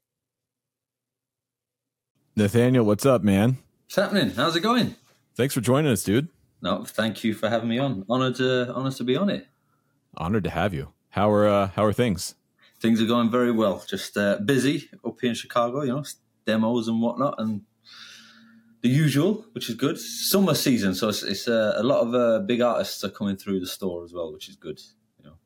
Nathaniel, 2.37 2.85
what's 2.85 3.07
up, 3.07 3.23
man? 3.23 3.59
What's 3.87 3.97
happening? 3.97 4.31
How's 4.31 4.57
it 4.57 4.61
going? 4.61 4.95
Thanks 5.35 5.55
for 5.55 5.61
joining 5.61 5.91
us, 5.91 6.03
dude. 6.05 6.29
No, 6.63 6.85
thank 6.85 7.23
you 7.25 7.35
for 7.35 7.49
having 7.49 7.69
me 7.69 7.79
on. 7.79 8.05
Honored 8.09 8.37
to 8.37 8.73
honored 8.73 8.95
to 8.95 9.05
be 9.05 9.17
on 9.17 9.31
it. 9.31 9.47
Honored 10.17 10.45
to 10.45 10.51
have 10.51 10.73
you. 10.75 10.93
How 11.17 11.31
are 11.31 11.49
uh, 11.49 11.69
how 11.75 11.83
are 11.85 11.95
things? 11.95 12.35
Things 12.79 13.01
are 13.01 13.07
going 13.07 13.31
very 13.31 13.51
well. 13.51 13.83
Just 13.89 14.19
uh, 14.19 14.37
busy 14.45 14.91
up 15.03 15.19
here 15.19 15.31
in 15.31 15.35
Chicago, 15.35 15.81
you 15.81 15.89
know, 15.89 16.05
demos 16.45 16.89
and 16.89 17.01
whatnot, 17.01 17.37
and 17.39 17.63
the 18.83 18.91
usual, 18.91 19.47
which 19.53 19.71
is 19.71 19.77
good. 19.77 19.99
Summer 19.99 20.53
season, 20.53 20.95
so 20.95 21.09
it's, 21.09 21.23
it's 21.23 21.49
uh, 21.49 21.73
a 21.77 21.83
lot 21.83 22.01
of 22.03 22.15
uh, 22.15 22.41
big 22.41 22.61
artists 22.61 23.03
are 23.03 23.09
coming 23.09 23.35
through 23.35 23.61
the 23.61 23.67
store 23.67 24.05
as 24.05 24.13
well, 24.13 24.31
which 24.31 24.51
is 24.51 24.57
good. 24.57 24.79
You 25.19 25.31
know, 25.31 25.37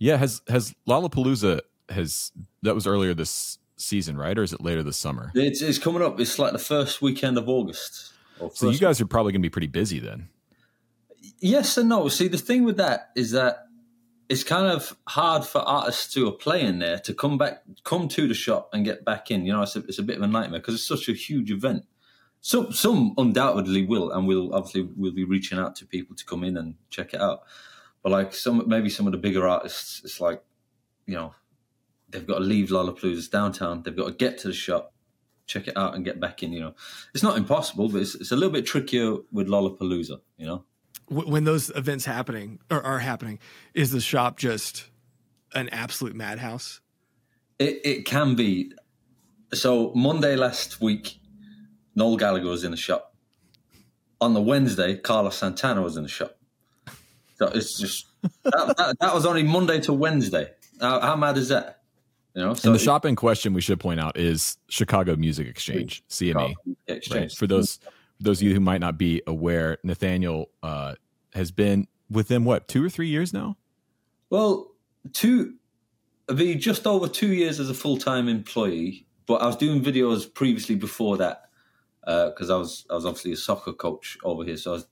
Yeah, 0.00 0.16
has 0.16 0.42
has 0.48 0.74
Lollapalooza 0.88 1.60
has 1.88 2.32
that 2.62 2.74
was 2.74 2.88
earlier 2.88 3.14
this 3.14 3.58
season, 3.76 4.16
right? 4.16 4.36
Or 4.36 4.42
is 4.42 4.52
it 4.52 4.60
later 4.60 4.82
this 4.82 4.96
summer? 4.96 5.30
it's, 5.36 5.62
it's 5.62 5.78
coming 5.78 6.02
up. 6.02 6.18
It's 6.18 6.40
like 6.40 6.50
the 6.50 6.58
first 6.58 7.00
weekend 7.00 7.38
of 7.38 7.48
August. 7.48 8.12
So 8.54 8.70
you 8.70 8.78
guys 8.80 9.00
are 9.00 9.06
probably 9.06 9.30
gonna 9.30 9.42
be 9.42 9.50
pretty 9.50 9.68
busy 9.68 10.00
then. 10.00 10.30
Yes 11.38 11.78
and 11.78 11.88
no. 11.88 12.08
See, 12.08 12.26
the 12.26 12.38
thing 12.38 12.64
with 12.64 12.78
that 12.78 13.10
is 13.14 13.30
that 13.30 13.66
it's 14.28 14.44
kind 14.44 14.66
of 14.66 14.96
hard 15.06 15.44
for 15.44 15.58
artists 15.60 16.14
who 16.14 16.26
are 16.28 16.32
playing 16.32 16.78
there 16.78 16.98
to 17.00 17.14
come 17.14 17.38
back, 17.38 17.62
come 17.84 18.08
to 18.08 18.26
the 18.26 18.34
shop 18.34 18.70
and 18.72 18.84
get 18.84 19.04
back 19.04 19.30
in. 19.30 19.44
You 19.44 19.52
know, 19.52 19.62
it's 19.62 19.76
a, 19.76 19.80
it's 19.80 19.98
a 19.98 20.02
bit 20.02 20.16
of 20.16 20.22
a 20.22 20.26
nightmare 20.26 20.60
because 20.60 20.74
it's 20.74 20.86
such 20.86 21.08
a 21.08 21.12
huge 21.12 21.50
event. 21.50 21.84
Some 22.40 22.72
some 22.72 23.14
undoubtedly 23.18 23.86
will, 23.86 24.10
and 24.10 24.26
we'll 24.26 24.52
obviously 24.54 24.88
we'll 24.96 25.12
be 25.12 25.24
reaching 25.24 25.58
out 25.58 25.76
to 25.76 25.86
people 25.86 26.16
to 26.16 26.24
come 26.24 26.42
in 26.42 26.56
and 26.56 26.74
check 26.90 27.14
it 27.14 27.20
out. 27.20 27.42
But 28.02 28.10
like 28.12 28.34
some, 28.34 28.68
maybe 28.68 28.90
some 28.90 29.06
of 29.06 29.12
the 29.12 29.18
bigger 29.18 29.46
artists, 29.46 30.02
it's 30.04 30.20
like, 30.20 30.42
you 31.06 31.14
know, 31.14 31.34
they've 32.08 32.26
got 32.26 32.38
to 32.38 32.44
leave 32.44 32.70
Lollapalooza's 32.70 33.28
downtown. 33.28 33.82
They've 33.82 33.96
got 33.96 34.06
to 34.06 34.12
get 34.12 34.38
to 34.38 34.48
the 34.48 34.54
shop, 34.54 34.92
check 35.46 35.68
it 35.68 35.76
out, 35.76 35.94
and 35.94 36.04
get 36.04 36.18
back 36.18 36.42
in. 36.42 36.52
You 36.52 36.60
know, 36.60 36.74
it's 37.14 37.22
not 37.22 37.36
impossible, 37.36 37.88
but 37.88 38.02
it's, 38.02 38.16
it's 38.16 38.32
a 38.32 38.36
little 38.36 38.52
bit 38.52 38.66
trickier 38.66 39.18
with 39.30 39.46
Lollapalooza. 39.46 40.20
You 40.36 40.46
know. 40.46 40.64
Wh- 41.12 41.28
When 41.28 41.44
those 41.44 41.70
events 41.70 42.04
happening 42.04 42.58
or 42.70 42.82
are 42.84 42.98
happening, 42.98 43.38
is 43.74 43.90
the 43.90 44.00
shop 44.00 44.38
just 44.38 44.88
an 45.54 45.68
absolute 45.70 46.14
madhouse? 46.14 46.80
It, 47.58 47.80
it 47.84 48.04
can 48.04 48.34
be. 48.34 48.72
So 49.54 49.92
Monday 49.94 50.36
last 50.36 50.80
week, 50.80 51.18
Noel 51.94 52.16
Gallagher 52.16 52.48
was 52.48 52.64
in 52.64 52.70
the 52.70 52.76
shop. 52.76 53.14
on 54.20 54.34
the 54.34 54.40
Wednesday, 54.40 54.96
Carlos 54.96 55.36
Santana 55.36 55.82
was 55.82 55.96
in 55.96 56.02
the 56.04 56.08
shop. 56.08 56.36
So 57.36 57.46
it's 57.48 57.78
just 57.78 58.06
that, 58.44 58.74
that, 58.78 58.96
that 59.00 59.14
was 59.14 59.26
only 59.26 59.42
Monday 59.42 59.80
to 59.82 59.92
Wednesday. 59.92 60.50
How, 60.80 61.00
how 61.00 61.16
mad 61.16 61.36
is 61.36 61.48
that? 61.48 61.80
You 62.34 62.42
know, 62.42 62.54
so 62.54 62.68
and 62.70 62.78
the 62.78 62.80
it- 62.80 62.84
shop 62.84 63.04
in 63.04 63.14
question, 63.16 63.52
we 63.52 63.60
should 63.60 63.78
point 63.80 64.00
out, 64.00 64.16
is 64.16 64.56
Chicago 64.68 65.16
Music 65.16 65.46
Exchange 65.48 66.02
(CME). 66.08 66.54
exchange. 66.86 67.20
Right. 67.20 67.32
For 67.32 67.46
those 67.46 67.78
those 68.20 68.40
of 68.40 68.46
you 68.46 68.54
who 68.54 68.60
might 68.60 68.80
not 68.80 68.96
be 68.96 69.20
aware, 69.26 69.78
Nathaniel 69.82 70.48
uh, 70.62 70.94
has 71.34 71.50
been 71.50 71.86
within 72.10 72.44
what 72.44 72.68
two 72.68 72.84
or 72.84 72.90
three 72.90 73.08
years 73.08 73.32
now. 73.32 73.56
Well, 74.30 74.72
two, 75.12 75.54
be 76.34 76.54
just 76.54 76.86
over 76.86 77.08
two 77.08 77.32
years 77.32 77.60
as 77.60 77.70
a 77.70 77.74
full 77.74 77.96
time 77.96 78.28
employee, 78.28 79.06
but 79.26 79.42
I 79.42 79.46
was 79.46 79.56
doing 79.56 79.82
videos 79.82 80.32
previously 80.32 80.74
before 80.74 81.16
that 81.18 81.48
because 82.04 82.50
I 82.50 82.56
was 82.56 82.86
I 82.90 82.94
was 82.94 83.06
obviously 83.06 83.32
a 83.32 83.36
soccer 83.36 83.72
coach 83.72 84.18
over 84.24 84.44
here, 84.44 84.56
so 84.56 84.72
I 84.72 84.74
was 84.74 84.86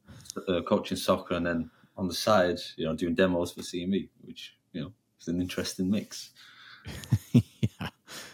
uh, 0.48 0.60
coaching 0.62 0.96
soccer 0.96 1.34
and 1.34 1.46
then 1.46 1.70
on 1.96 2.08
the 2.08 2.14
side, 2.14 2.58
you 2.76 2.86
know, 2.86 2.94
doing 2.94 3.14
demos 3.14 3.52
for 3.52 3.60
CME, 3.60 4.08
which 4.22 4.54
you 4.72 4.80
know 4.80 4.92
is 5.20 5.28
an 5.28 5.40
interesting 5.40 5.90
mix. 5.90 6.30
yeah, 7.32 7.88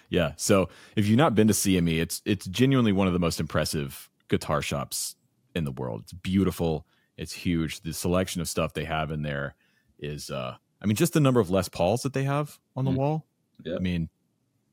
yeah. 0.09 0.33
So 0.37 0.69
if 0.95 1.07
you've 1.07 1.19
not 1.19 1.35
been 1.35 1.49
to 1.49 1.55
CME, 1.55 2.01
it's 2.01 2.23
it's 2.25 2.47
genuinely 2.47 2.93
one 2.93 3.07
of 3.07 3.13
the 3.13 3.19
most 3.19 3.41
impressive 3.41 4.09
guitar 4.29 4.63
shops 4.63 5.17
in 5.55 5.65
the 5.65 5.73
world. 5.73 6.03
It's 6.05 6.13
beautiful. 6.13 6.87
It's 7.17 7.33
huge. 7.33 7.81
The 7.81 7.93
selection 7.93 8.41
of 8.41 8.49
stuff 8.49 8.73
they 8.75 8.85
have 8.85 9.11
in 9.11 9.23
there 9.23 9.55
is, 9.99 10.31
uh, 10.31 10.57
I 10.83 10.87
mean, 10.87 10.97
just 10.97 11.13
the 11.15 11.21
number 11.21 11.41
of 11.41 11.51
Les 11.51 11.69
Pauls 11.69 12.03
that 12.03 12.13
they 12.13 12.25
have 12.25 12.59
on 12.77 12.85
the 12.85 12.91
Mhm. 12.91 12.97
wall. 12.97 13.27
Yeah. 13.65 13.77
I 13.77 13.79
mean, 13.79 14.11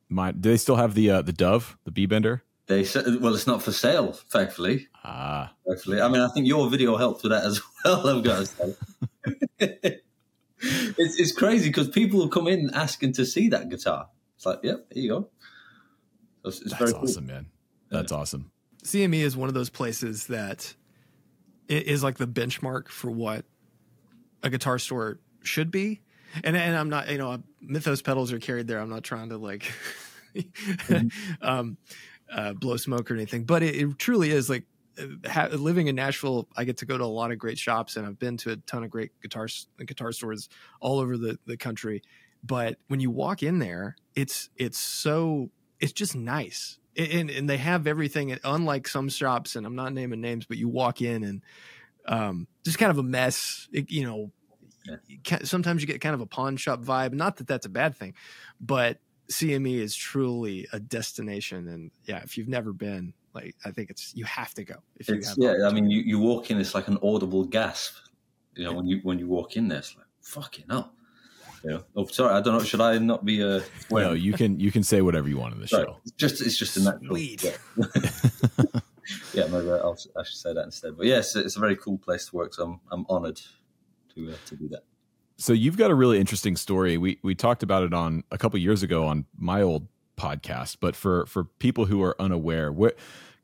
my 0.09 0.31
do 0.31 0.49
they 0.49 0.57
still 0.57 0.75
have 0.75 0.93
the 0.93 1.09
uh, 1.09 1.21
the 1.21 1.31
Dove, 1.33 1.77
the 1.85 1.91
B 1.91 2.05
Bender? 2.05 2.43
They 2.67 2.83
said, 2.85 3.05
well, 3.21 3.33
it's 3.33 3.47
not 3.47 3.61
for 3.61 3.71
sale, 3.73 4.13
thankfully. 4.13 4.87
Ah, 5.03 5.53
Thankfully, 5.67 5.99
I 6.01 6.07
mean, 6.07 6.21
I 6.21 6.29
think 6.29 6.47
your 6.47 6.69
video 6.69 6.95
helped 6.97 7.23
with 7.23 7.31
that 7.33 7.43
as 7.45 7.61
well. 7.85 8.07
I've 8.07 8.23
got 8.23 8.39
to 8.39 8.45
say. 8.45 8.75
it's, 10.59 11.19
it's 11.19 11.31
crazy 11.31 11.69
because 11.69 11.89
people 11.89 12.19
will 12.19 12.29
come 12.29 12.47
in 12.47 12.69
asking 12.73 13.13
to 13.13 13.25
see 13.25 13.49
that 13.49 13.69
guitar. 13.69 14.07
It's 14.35 14.45
like, 14.45 14.59
yep, 14.63 14.85
here 14.93 15.03
you 15.03 15.09
go. 15.09 15.29
It's, 16.45 16.61
it's 16.61 16.69
that's 16.71 16.79
very 16.79 16.93
cool. 16.93 17.01
awesome, 17.03 17.25
man. 17.27 17.47
That's 17.89 18.11
awesome. 18.11 18.51
CME 18.83 19.19
is 19.21 19.35
one 19.37 19.47
of 19.49 19.53
those 19.55 19.69
places 19.69 20.27
that 20.27 20.73
i- 20.73 20.82
is 21.67 22.03
like 22.03 22.17
the 22.17 22.27
benchmark 22.27 22.89
for 22.89 23.09
what 23.09 23.45
a 24.41 24.49
guitar 24.49 24.79
store 24.79 25.19
should 25.43 25.71
be. 25.71 26.01
And 26.43 26.57
and 26.57 26.75
I'm 26.75 26.89
not, 26.89 27.09
you 27.09 27.17
know, 27.17 27.41
Mythos 27.61 28.01
pedals 28.01 28.31
are 28.31 28.39
carried 28.39 28.67
there. 28.67 28.79
I'm 28.79 28.89
not 28.89 29.03
trying 29.03 29.29
to 29.29 29.37
like 29.37 29.71
um, 31.41 31.77
uh, 32.31 32.53
blow 32.53 32.77
smoke 32.77 33.11
or 33.11 33.13
anything, 33.13 33.43
but 33.43 33.63
it, 33.63 33.75
it 33.75 33.99
truly 33.99 34.31
is 34.31 34.49
like 34.49 34.65
ha- 35.25 35.49
living 35.51 35.87
in 35.87 35.95
Nashville. 35.95 36.47
I 36.55 36.63
get 36.63 36.77
to 36.77 36.85
go 36.85 36.97
to 36.97 37.03
a 37.03 37.05
lot 37.05 37.31
of 37.31 37.37
great 37.37 37.57
shops, 37.57 37.95
and 37.97 38.05
I've 38.05 38.19
been 38.19 38.37
to 38.37 38.51
a 38.51 38.57
ton 38.57 38.83
of 38.83 38.89
great 38.89 39.11
guitar 39.21 39.47
guitar 39.85 40.11
stores 40.11 40.49
all 40.79 40.99
over 40.99 41.17
the 41.17 41.37
the 41.45 41.57
country. 41.57 42.01
But 42.43 42.77
when 42.87 42.99
you 42.99 43.11
walk 43.11 43.43
in 43.43 43.59
there, 43.59 43.95
it's 44.15 44.49
it's 44.57 44.77
so 44.77 45.51
it's 45.79 45.93
just 45.93 46.15
nice 46.15 46.79
and 46.97 47.29
and 47.29 47.49
they 47.49 47.57
have 47.57 47.87
everything 47.87 48.37
unlike 48.43 48.87
some 48.87 49.09
shops 49.09 49.55
and 49.55 49.65
i'm 49.65 49.75
not 49.75 49.93
naming 49.93 50.21
names 50.21 50.45
but 50.45 50.57
you 50.57 50.67
walk 50.69 51.01
in 51.01 51.23
and 51.23 51.43
um 52.07 52.47
just 52.63 52.77
kind 52.77 52.91
of 52.91 52.97
a 52.97 53.03
mess 53.03 53.67
it, 53.71 53.89
you 53.91 54.05
know 54.05 54.31
Yeah. 54.85 55.39
sometimes 55.43 55.81
you 55.81 55.87
get 55.87 56.01
kind 56.01 56.13
of 56.15 56.21
a 56.21 56.25
pawn 56.25 56.57
shop 56.57 56.81
vibe 56.81 57.13
not 57.13 57.37
that 57.37 57.47
that's 57.47 57.65
a 57.65 57.69
bad 57.69 57.95
thing 57.95 58.13
but 58.59 58.99
cme 59.31 59.75
is 59.79 59.95
truly 59.95 60.67
a 60.73 60.79
destination 60.79 61.67
and 61.67 61.91
yeah 62.05 62.21
if 62.23 62.37
you've 62.37 62.49
never 62.49 62.73
been 62.73 63.13
like 63.33 63.55
i 63.65 63.71
think 63.71 63.89
it's 63.89 64.13
you 64.15 64.25
have 64.25 64.53
to 64.53 64.63
go 64.63 64.75
if 64.97 65.07
you 65.07 65.15
It's, 65.15 65.29
have 65.29 65.37
yeah, 65.39 65.67
I 65.67 65.71
mean, 65.73 65.89
you, 65.89 66.01
you 66.01 66.19
walk 66.19 66.51
in, 66.51 66.59
it's 66.59 66.75
like 66.75 66.87
an 66.87 66.97
audible 67.01 67.43
gasp. 67.45 67.95
You 68.55 68.65
know, 68.65 68.73
when 68.73 68.85
you 68.85 68.99
when 69.03 69.17
you 69.17 69.27
walk 69.27 69.57
in 69.57 69.67
there, 69.67 69.79
it's 69.79 69.95
like 69.97 70.05
fucking 70.21 70.65
hell. 70.69 70.93
You 71.63 71.69
know, 71.69 71.83
oh, 71.95 72.05
sorry, 72.07 72.33
I 72.33 72.41
don't 72.41 72.57
know. 72.57 72.63
Should 72.63 72.81
I 72.81 72.97
not 72.97 73.23
be 73.23 73.41
uh, 73.41 73.61
No, 73.89 74.11
you 74.11 74.33
can 74.33 74.59
you 74.59 74.71
can 74.71 74.83
say 74.83 75.01
whatever 75.01 75.29
you 75.29 75.37
want 75.37 75.53
in 75.53 75.61
the 75.61 75.67
show. 75.67 75.97
it's 76.03 76.11
just 76.11 76.41
it's 76.41 76.57
just 76.57 76.75
a 76.75 76.83
natural. 76.83 77.15
Sweet. 77.15 77.43
Yeah, 77.43 77.51
yeah 79.33 79.47
maybe 79.47 79.69
I'll, 79.71 79.97
I 80.17 80.23
should 80.23 80.37
say 80.37 80.53
that 80.53 80.65
instead. 80.65 80.97
But 80.97 81.05
yes, 81.05 81.35
it's 81.37 81.55
a 81.55 81.59
very 81.59 81.77
cool 81.77 81.97
place 81.97 82.25
to 82.27 82.35
work. 82.35 82.53
So 82.53 82.63
I'm 82.63 82.79
I'm 82.91 83.05
honoured 83.09 83.39
to 84.15 84.31
uh, 84.31 84.35
to 84.47 84.55
do 84.55 84.67
that. 84.69 84.83
So 85.37 85.53
you've 85.53 85.77
got 85.77 85.89
a 85.89 85.95
really 85.95 86.19
interesting 86.19 86.57
story. 86.57 86.97
We 86.97 87.19
we 87.23 87.33
talked 87.33 87.63
about 87.63 87.83
it 87.83 87.93
on 87.93 88.23
a 88.29 88.37
couple 88.37 88.59
years 88.59 88.83
ago 88.83 89.05
on 89.05 89.25
my 89.37 89.61
old 89.61 89.87
podcast, 90.17 90.77
but 90.81 90.97
for 90.97 91.25
for 91.27 91.45
people 91.45 91.85
who 91.85 92.03
are 92.03 92.15
unaware, 92.19 92.73
what 92.73 92.97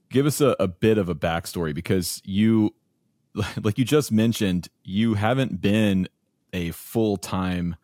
give 0.10 0.26
us 0.26 0.42
a, 0.42 0.58
a 0.60 0.68
bit 0.68 0.98
of 0.98 1.08
a 1.08 1.16
backstory 1.16 1.74
because 1.74 2.22
you 2.26 2.74
like 3.64 3.78
you 3.78 3.86
just 3.86 4.12
mentioned, 4.12 4.68
you 4.84 5.14
haven't 5.14 5.62
been 5.62 6.10
a 6.54 6.72
full 6.72 7.18
time 7.18 7.76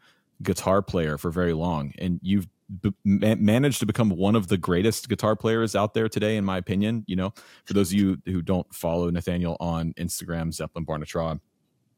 guitar 0.44 0.82
player 0.82 1.18
for 1.18 1.32
very 1.32 1.54
long, 1.54 1.94
and 1.98 2.20
you've 2.22 2.48
b- 2.82 2.94
ma- 3.04 3.36
managed 3.36 3.80
to 3.80 3.86
become 3.86 4.10
one 4.10 4.36
of 4.36 4.48
the 4.48 4.58
greatest 4.58 5.10
guitar 5.10 5.36
players 5.36 5.76
out 5.76 5.94
there 5.94 6.10
today, 6.10 6.38
in 6.38 6.46
my 6.46 6.58
opinion. 6.58 7.04
You 7.08 7.16
know, 7.16 7.34
for 7.66 7.74
those 7.74 7.92
of 7.92 8.00
you 8.00 8.18
who 8.26 8.42
don't 8.42 8.72
follow 8.74 9.10
Nathaniel 9.10 9.58
on 9.60 9.94
Instagram, 9.94 10.54
Zeppelin 10.54 10.86
Barnatra, 10.86 11.40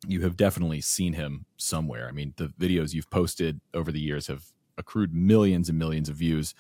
you 0.08 0.22
have 0.22 0.38
definitely 0.38 0.82
seen 0.82 1.14
him 1.14 1.46
somewhere. 1.58 2.08
I 2.08 2.12
mean, 2.12 2.34
the 2.38 2.48
videos 2.60 2.94
you've 2.94 3.10
posted 3.10 3.60
over 3.74 3.92
the 3.92 4.00
years 4.00 4.28
have 4.28 4.44
accrued 4.78 5.14
millions 5.14 5.70
and 5.70 5.80
millions 5.80 6.10
of 6.10 6.16
views, 6.16 6.54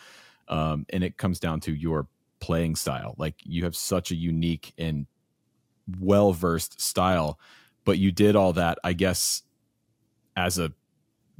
um, 0.47 0.85
and 0.89 1.03
it 1.03 1.17
comes 1.17 1.39
down 1.39 1.59
to 1.61 1.73
your 1.73 2.07
playing 2.39 2.75
style. 2.75 3.15
Like 3.17 3.35
you 3.43 3.63
have 3.63 3.75
such 3.75 4.11
a 4.11 4.15
unique 4.15 4.73
and 4.77 5.07
well 5.99 6.33
versed 6.33 6.81
style, 6.81 7.39
but 7.85 7.97
you 7.97 8.11
did 8.11 8.35
all 8.35 8.53
that, 8.53 8.79
I 8.83 8.93
guess, 8.93 9.43
as 10.35 10.59
a 10.59 10.71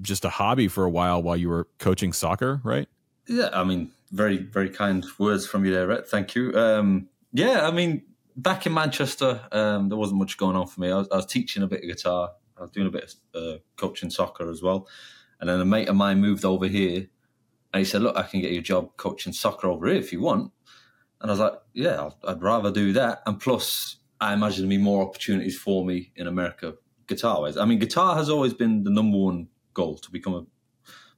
just 0.01 0.25
a 0.25 0.29
hobby 0.29 0.67
for 0.67 0.83
a 0.83 0.89
while 0.89 1.21
while 1.21 1.37
you 1.37 1.49
were 1.49 1.67
coaching 1.79 2.13
soccer, 2.13 2.61
right? 2.63 2.87
Yeah, 3.27 3.49
I 3.53 3.63
mean, 3.63 3.91
very, 4.11 4.37
very 4.37 4.69
kind 4.69 5.05
words 5.17 5.45
from 5.47 5.65
you 5.65 5.71
there, 5.73 5.87
Rhett. 5.87 6.07
Thank 6.07 6.35
you. 6.35 6.53
Um, 6.53 7.09
yeah, 7.33 7.67
I 7.67 7.71
mean, 7.71 8.03
back 8.35 8.65
in 8.65 8.73
Manchester, 8.73 9.41
um, 9.51 9.89
there 9.89 9.97
wasn't 9.97 10.19
much 10.19 10.37
going 10.37 10.55
on 10.55 10.67
for 10.67 10.79
me. 10.81 10.91
I 10.91 10.97
was, 10.97 11.07
I 11.11 11.15
was 11.17 11.25
teaching 11.25 11.63
a 11.63 11.67
bit 11.67 11.83
of 11.83 11.89
guitar. 11.89 12.31
I 12.57 12.61
was 12.61 12.71
doing 12.71 12.87
a 12.87 12.91
bit 12.91 13.13
of 13.33 13.43
uh, 13.43 13.57
coaching 13.75 14.09
soccer 14.09 14.49
as 14.49 14.61
well. 14.61 14.87
And 15.39 15.49
then 15.49 15.59
a 15.59 15.65
mate 15.65 15.89
of 15.89 15.95
mine 15.95 16.19
moved 16.19 16.45
over 16.45 16.67
here, 16.67 17.07
and 17.73 17.79
he 17.79 17.85
said, 17.85 18.01
"Look, 18.01 18.17
I 18.17 18.23
can 18.23 18.41
get 18.41 18.51
you 18.51 18.59
a 18.59 18.63
job 18.63 18.97
coaching 18.97 19.33
soccer 19.33 19.67
over 19.67 19.87
here 19.87 19.97
if 19.97 20.11
you 20.11 20.21
want." 20.21 20.51
And 21.21 21.29
I 21.29 21.33
was 21.33 21.39
like, 21.39 21.53
"Yeah, 21.73 22.09
I'd 22.27 22.41
rather 22.41 22.71
do 22.71 22.93
that." 22.93 23.21
And 23.27 23.39
plus, 23.39 23.97
I 24.19 24.33
imagine 24.33 24.61
there'd 24.61 24.69
be 24.69 24.83
more 24.83 25.03
opportunities 25.07 25.57
for 25.57 25.85
me 25.85 26.11
in 26.15 26.25
America, 26.25 26.73
guitar-wise. 27.05 27.57
I 27.57 27.65
mean, 27.65 27.77
guitar 27.77 28.15
has 28.15 28.29
always 28.29 28.53
been 28.55 28.83
the 28.83 28.89
number 28.89 29.17
one 29.17 29.49
goal 29.77 29.97
to 29.99 30.11
become 30.11 30.33
a 30.33 30.45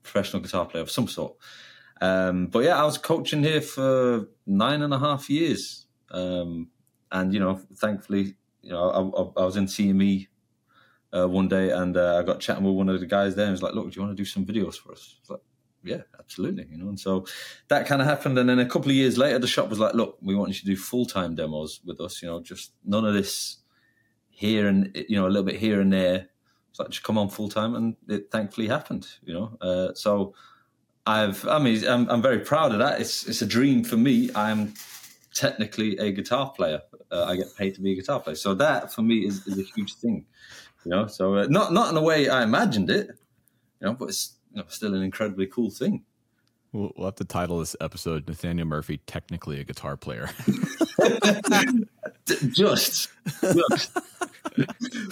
professional 0.03 0.43
guitar 0.43 0.65
player 0.65 0.83
of 0.83 0.91
some 0.91 1.07
sort. 1.07 1.35
Um, 2.01 2.47
but 2.47 2.63
yeah, 2.63 2.77
I 2.81 2.85
was 2.85 2.97
coaching 2.97 3.43
here 3.43 3.61
for 3.61 4.27
nine 4.45 4.81
and 4.81 4.93
a 4.93 4.99
half 4.99 5.29
years, 5.29 5.87
um, 6.11 6.69
and 7.11 7.33
you 7.33 7.39
know, 7.39 7.59
thankfully, 7.75 8.35
you 8.61 8.71
know, 8.71 8.83
I, 8.89 8.99
I, 9.21 9.43
I 9.43 9.45
was 9.45 9.57
in 9.57 9.65
CME 9.65 10.27
uh, 11.11 11.27
one 11.27 11.47
day, 11.47 11.71
and 11.71 11.97
uh, 11.97 12.17
I 12.17 12.23
got 12.23 12.39
chatting 12.39 12.63
with 12.63 12.75
one 12.75 12.89
of 12.89 12.99
the 12.99 13.05
guys 13.05 13.35
there, 13.35 13.45
and 13.45 13.51
was 13.51 13.63
like, 13.63 13.73
"Look, 13.73 13.91
do 13.91 13.95
you 13.95 14.01
want 14.01 14.15
to 14.15 14.21
do 14.21 14.25
some 14.25 14.45
videos 14.45 14.75
for 14.75 14.93
us?" 14.93 15.15
I 15.15 15.19
was 15.21 15.29
like, 15.31 15.45
"Yeah, 15.83 16.03
absolutely," 16.17 16.67
you 16.71 16.77
know. 16.77 16.87
And 16.87 16.99
so 16.99 17.25
that 17.67 17.85
kind 17.85 18.01
of 18.01 18.07
happened, 18.07 18.37
and 18.39 18.47
then 18.47 18.59
a 18.59 18.65
couple 18.65 18.91
of 18.91 18.95
years 18.95 19.17
later, 19.17 19.39
the 19.39 19.47
shop 19.47 19.69
was 19.69 19.79
like, 19.79 19.93
"Look, 19.93 20.17
we 20.21 20.35
want 20.35 20.49
you 20.49 20.59
to 20.59 20.65
do 20.65 20.77
full 20.77 21.05
time 21.05 21.35
demos 21.35 21.81
with 21.85 21.99
us. 21.99 22.21
You 22.21 22.29
know, 22.29 22.39
just 22.41 22.71
none 22.85 23.05
of 23.05 23.13
this 23.13 23.57
here 24.29 24.67
and 24.69 24.95
you 25.09 25.17
know 25.17 25.27
a 25.27 25.33
little 25.33 25.49
bit 25.51 25.57
here 25.57 25.81
and 25.81 25.91
there." 25.91 26.29
Just 26.88 27.03
come 27.03 27.17
on 27.17 27.29
full 27.29 27.50
time, 27.50 27.75
and 27.75 27.95
it 28.07 28.31
thankfully 28.31 28.67
happened. 28.67 29.07
You 29.24 29.33
know, 29.33 29.57
uh, 29.62 29.93
so 29.93 30.33
I've, 31.05 31.45
I 31.48 31.59
mean, 31.59 31.86
I'm, 31.88 32.09
I'm 32.09 32.21
very 32.21 32.39
proud 32.39 32.71
of 32.71 32.79
that. 32.79 33.01
It's 33.01 33.27
it's 33.27 33.41
a 33.41 33.45
dream 33.45 33.83
for 33.83 33.98
me. 33.98 34.29
I'm 34.36 34.74
technically 35.33 35.98
a 35.98 36.12
guitar 36.12 36.51
player. 36.51 36.81
Uh, 37.12 37.25
I 37.25 37.36
get 37.36 37.48
paid 37.57 37.75
to 37.75 37.81
be 37.81 37.93
a 37.93 37.95
guitar 37.95 38.19
player, 38.19 38.36
so 38.36 38.53
that 38.55 38.93
for 38.93 39.01
me 39.01 39.25
is, 39.25 39.45
is 39.48 39.57
a 39.57 39.63
huge 39.63 39.95
thing. 39.95 40.25
You 40.86 40.91
know, 40.91 41.07
so 41.07 41.36
uh, 41.36 41.48
not 41.50 41.74
not 41.74 41.89
in 41.89 41.95
the 41.95 42.01
way 42.01 42.29
I 42.29 42.43
imagined 42.43 42.89
it. 42.89 43.07
You 43.81 43.88
know, 43.88 43.93
but 43.93 44.09
it's 44.09 44.36
you 44.53 44.62
know, 44.62 44.65
still 44.67 44.93
an 44.93 45.01
incredibly 45.01 45.48
cool 45.48 45.69
thing. 45.69 46.03
We'll, 46.71 46.91
we'll 46.95 47.07
have 47.07 47.15
to 47.15 47.25
title 47.25 47.59
this 47.59 47.75
episode 47.81 48.27
"Nathaniel 48.27 48.67
Murphy, 48.67 48.98
technically 49.07 49.59
a 49.59 49.63
guitar 49.63 49.98
player." 49.98 50.29
Just, 52.51 53.09
just 53.41 53.98
a 54.46 54.65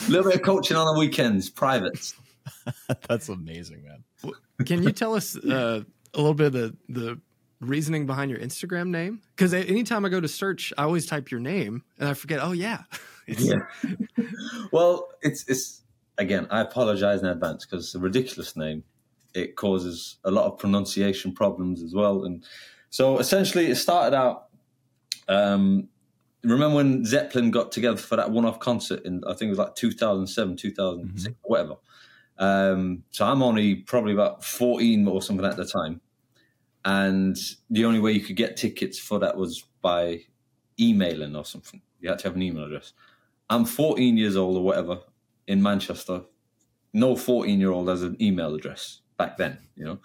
little 0.10 0.24
bit 0.30 0.36
of 0.36 0.42
coaching 0.42 0.78
on 0.78 0.94
the 0.94 1.00
weekends, 1.00 1.50
privates. 1.50 2.16
That's 3.08 3.30
amazing, 3.30 3.84
man. 3.84 4.34
Can 4.66 4.84
you 4.84 4.92
tell 4.92 5.14
us 5.14 5.36
uh, 5.38 5.84
a 6.14 6.18
little 6.18 6.34
bit 6.34 6.48
of 6.48 6.54
the, 6.54 6.76
the 6.90 7.20
reasoning 7.60 8.06
behind 8.06 8.32
your 8.32 8.40
Instagram 8.40 8.90
name? 8.90 9.22
Because 9.36 9.54
anytime 9.54 10.06
I 10.06 10.10
go 10.10 10.20
to 10.20 10.28
search, 10.28 10.74
I 10.78 10.84
always 10.84 11.06
type 11.06 11.30
your 11.32 11.40
name 11.40 11.84
and 12.00 12.10
I 12.10 12.14
forget. 12.14 12.40
Oh 12.42 12.52
yeah, 12.54 12.84
Yeah. 13.28 13.56
well, 14.72 15.10
it's 15.22 15.48
it's 15.48 15.82
again. 16.18 16.48
I 16.50 16.62
apologize 16.62 17.22
in 17.22 17.28
advance 17.28 17.66
because 17.66 17.86
it's 17.86 17.96
a 17.96 18.00
ridiculous 18.00 18.56
name. 18.56 18.84
It 19.34 19.56
causes 19.56 20.18
a 20.24 20.32
lot 20.32 20.46
of 20.46 20.58
pronunciation 20.58 21.34
problems 21.34 21.84
as 21.84 21.94
well, 21.94 22.24
and 22.24 22.44
so 22.90 23.20
essentially, 23.20 23.68
it 23.68 23.76
started 23.76 24.16
out. 24.16 24.46
Um, 25.28 25.90
remember 26.44 26.76
when 26.76 27.06
Zeppelin 27.06 27.52
got 27.52 27.72
together 27.72 27.98
for 27.98 28.16
that 28.16 28.32
one-off 28.32 28.60
concert 28.60 29.04
in 29.06 29.24
I 29.26 29.34
think 29.34 29.48
it 29.48 29.50
was 29.50 29.60
like 29.60 29.76
2007, 29.76 30.58
2006, 30.58 31.36
whatever. 31.44 31.76
Um, 32.40 33.04
so 33.10 33.26
I'm 33.26 33.42
only 33.42 33.76
probably 33.76 34.14
about 34.14 34.44
14 34.44 35.08
or 35.08 35.22
something 35.22 35.46
at 35.46 35.58
the 35.58 35.66
time, 35.66 36.02
and 36.86 37.38
the 37.70 37.86
only 37.86 38.00
way 38.00 38.12
you 38.12 38.22
could 38.22 38.36
get 38.36 38.58
tickets 38.58 39.00
for 39.00 39.20
that 39.20 39.38
was 39.38 39.66
by 39.82 40.22
emailing 40.80 41.36
or 41.36 41.46
something. 41.46 41.82
You 42.00 42.10
had 42.10 42.20
to 42.20 42.28
have 42.28 42.36
an 42.36 42.44
email 42.44 42.66
address. 42.66 42.94
I'm 43.50 43.66
14 43.66 44.18
years 44.18 44.36
old 44.36 44.58
or 44.58 44.64
whatever 44.64 45.00
in 45.48 45.64
Manchester. 45.64 46.22
No 46.94 47.16
14 47.16 47.60
year 47.60 47.72
old 47.72 47.90
has 47.90 48.04
an 48.04 48.18
email 48.22 48.54
address 48.54 49.02
back 49.18 49.38
then, 49.38 49.58
you 49.76 49.86
know. 49.86 50.00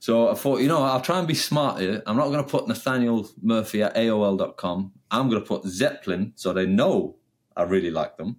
So 0.00 0.30
I 0.30 0.34
thought, 0.34 0.60
you 0.60 0.68
know, 0.68 0.82
I'll 0.82 1.00
try 1.00 1.18
and 1.18 1.26
be 1.26 1.34
smart 1.34 1.80
here. 1.80 2.02
I'm 2.06 2.16
not 2.16 2.28
going 2.28 2.44
to 2.44 2.48
put 2.48 2.68
Nathaniel 2.68 3.28
Murphy 3.42 3.82
at 3.82 3.96
AOL.com. 3.96 4.92
I'm 5.10 5.28
going 5.28 5.42
to 5.42 5.46
put 5.46 5.64
Zeppelin 5.64 6.32
so 6.36 6.52
they 6.52 6.66
know 6.66 7.16
I 7.56 7.64
really 7.64 7.90
like 7.90 8.16
them. 8.16 8.36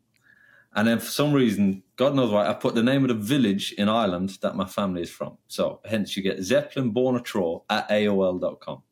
And 0.75 0.87
then 0.87 0.99
for 0.99 1.07
some 1.07 1.33
reason, 1.33 1.83
God 1.95 2.15
knows 2.15 2.31
why, 2.31 2.47
I 2.47 2.53
put 2.53 2.75
the 2.75 2.83
name 2.83 3.03
of 3.03 3.09
the 3.09 3.15
village 3.15 3.73
in 3.73 3.89
Ireland 3.89 4.37
that 4.41 4.55
my 4.55 4.65
family 4.65 5.01
is 5.01 5.09
from. 5.09 5.37
So 5.47 5.81
hence 5.83 6.15
you 6.15 6.23
get 6.23 6.41
Zeppelin 6.41 6.93
Barnatra 6.93 7.63
at 7.69 7.89
AOL.com. 7.89 8.83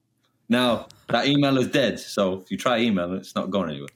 Now, 0.49 0.87
that 1.09 1.27
email 1.27 1.57
is 1.57 1.67
dead. 1.67 1.99
So 1.99 2.41
if 2.41 2.51
you 2.51 2.57
try 2.57 2.79
email 2.79 3.13
it's 3.13 3.35
not 3.35 3.51
going 3.51 3.69
anywhere. 3.69 3.89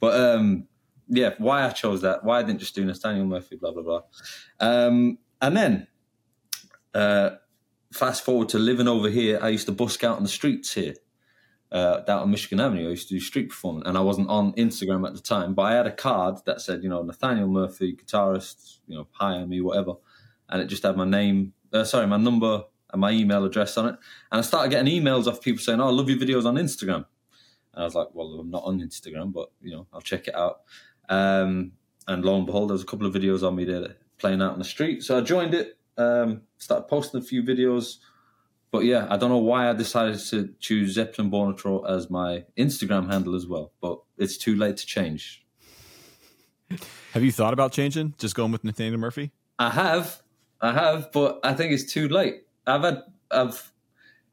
But 0.00 0.20
um, 0.20 0.66
yeah, 1.08 1.34
why 1.38 1.64
I 1.64 1.70
chose 1.70 2.00
that, 2.02 2.24
why 2.24 2.38
I 2.38 2.42
didn't 2.42 2.60
just 2.60 2.74
do 2.74 2.84
Nathaniel 2.84 3.26
Murphy, 3.26 3.56
blah, 3.56 3.72
blah, 3.72 3.82
blah. 3.82 4.02
Um, 4.60 5.18
and 5.40 5.56
then 5.56 5.86
uh, 6.94 7.30
fast 7.96 8.24
forward 8.24 8.48
to 8.50 8.58
living 8.58 8.88
over 8.88 9.08
here, 9.08 9.38
I 9.42 9.48
used 9.48 9.66
to 9.66 9.72
busk 9.72 10.04
out 10.04 10.16
on 10.16 10.22
the 10.22 10.28
streets 10.28 10.74
here. 10.74 10.94
Uh, 11.72 12.00
down 12.00 12.20
on 12.20 12.30
Michigan 12.30 12.60
Avenue, 12.60 12.86
I 12.86 12.90
used 12.90 13.08
to 13.08 13.14
do 13.14 13.20
street 13.20 13.48
performing, 13.48 13.82
and 13.86 13.98
I 13.98 14.00
wasn't 14.00 14.28
on 14.28 14.52
Instagram 14.52 15.04
at 15.06 15.14
the 15.14 15.20
time, 15.20 15.52
but 15.52 15.62
I 15.62 15.74
had 15.74 15.86
a 15.86 15.92
card 15.92 16.36
that 16.46 16.60
said, 16.60 16.84
you 16.84 16.88
know, 16.88 17.02
Nathaniel 17.02 17.48
Murphy, 17.48 17.96
guitarist, 17.96 18.78
you 18.86 18.96
know, 18.96 19.08
hire 19.10 19.44
me, 19.44 19.60
whatever, 19.60 19.94
and 20.48 20.62
it 20.62 20.66
just 20.66 20.84
had 20.84 20.96
my 20.96 21.04
name, 21.04 21.54
uh, 21.72 21.82
sorry, 21.82 22.06
my 22.06 22.18
number 22.18 22.62
and 22.92 23.00
my 23.00 23.10
email 23.10 23.44
address 23.44 23.76
on 23.76 23.86
it, 23.86 23.96
and 24.30 24.38
I 24.38 24.42
started 24.42 24.70
getting 24.70 25.02
emails 25.02 25.26
off 25.26 25.40
people 25.40 25.60
saying, 25.60 25.80
"Oh, 25.80 25.88
I 25.88 25.90
love 25.90 26.08
your 26.08 26.18
videos 26.18 26.46
on 26.46 26.54
Instagram," 26.54 27.04
and 27.74 27.82
I 27.82 27.84
was 27.84 27.96
like, 27.96 28.08
"Well, 28.14 28.38
I'm 28.38 28.50
not 28.50 28.62
on 28.62 28.80
Instagram, 28.80 29.32
but 29.32 29.50
you 29.60 29.72
know, 29.72 29.88
I'll 29.92 30.00
check 30.00 30.28
it 30.28 30.36
out." 30.36 30.60
Um, 31.08 31.72
and 32.06 32.24
lo 32.24 32.36
and 32.36 32.46
behold, 32.46 32.70
there 32.70 32.74
was 32.74 32.82
a 32.82 32.86
couple 32.86 33.08
of 33.08 33.12
videos 33.12 33.46
on 33.46 33.56
me 33.56 33.64
there 33.64 33.96
playing 34.18 34.40
out 34.40 34.52
on 34.52 34.60
the 34.60 34.64
street, 34.64 35.02
so 35.02 35.18
I 35.18 35.20
joined 35.20 35.52
it, 35.52 35.78
um, 35.96 36.42
started 36.58 36.88
posting 36.88 37.20
a 37.20 37.24
few 37.24 37.42
videos 37.42 37.98
but 38.70 38.84
yeah, 38.84 39.06
I 39.08 39.16
don't 39.16 39.30
know 39.30 39.38
why 39.38 39.70
I 39.70 39.72
decided 39.72 40.18
to 40.30 40.52
choose 40.60 40.92
Zeppelin 40.92 41.30
Barnatra 41.30 41.88
as 41.88 42.10
my 42.10 42.44
Instagram 42.58 43.10
handle 43.10 43.34
as 43.34 43.46
well. 43.46 43.72
But 43.80 44.00
it's 44.18 44.36
too 44.36 44.54
late 44.54 44.76
to 44.78 44.86
change. 44.86 45.44
Have 47.12 47.24
you 47.24 47.32
thought 47.32 47.52
about 47.52 47.72
changing? 47.72 48.14
Just 48.18 48.34
going 48.34 48.52
with 48.52 48.64
Nathaniel 48.64 48.98
Murphy? 48.98 49.30
I 49.58 49.70
have, 49.70 50.20
I 50.60 50.72
have, 50.72 51.10
but 51.12 51.40
I 51.42 51.54
think 51.54 51.72
it's 51.72 51.90
too 51.90 52.08
late. 52.08 52.42
I've 52.66 52.82
had, 52.82 53.02
I've. 53.30 53.72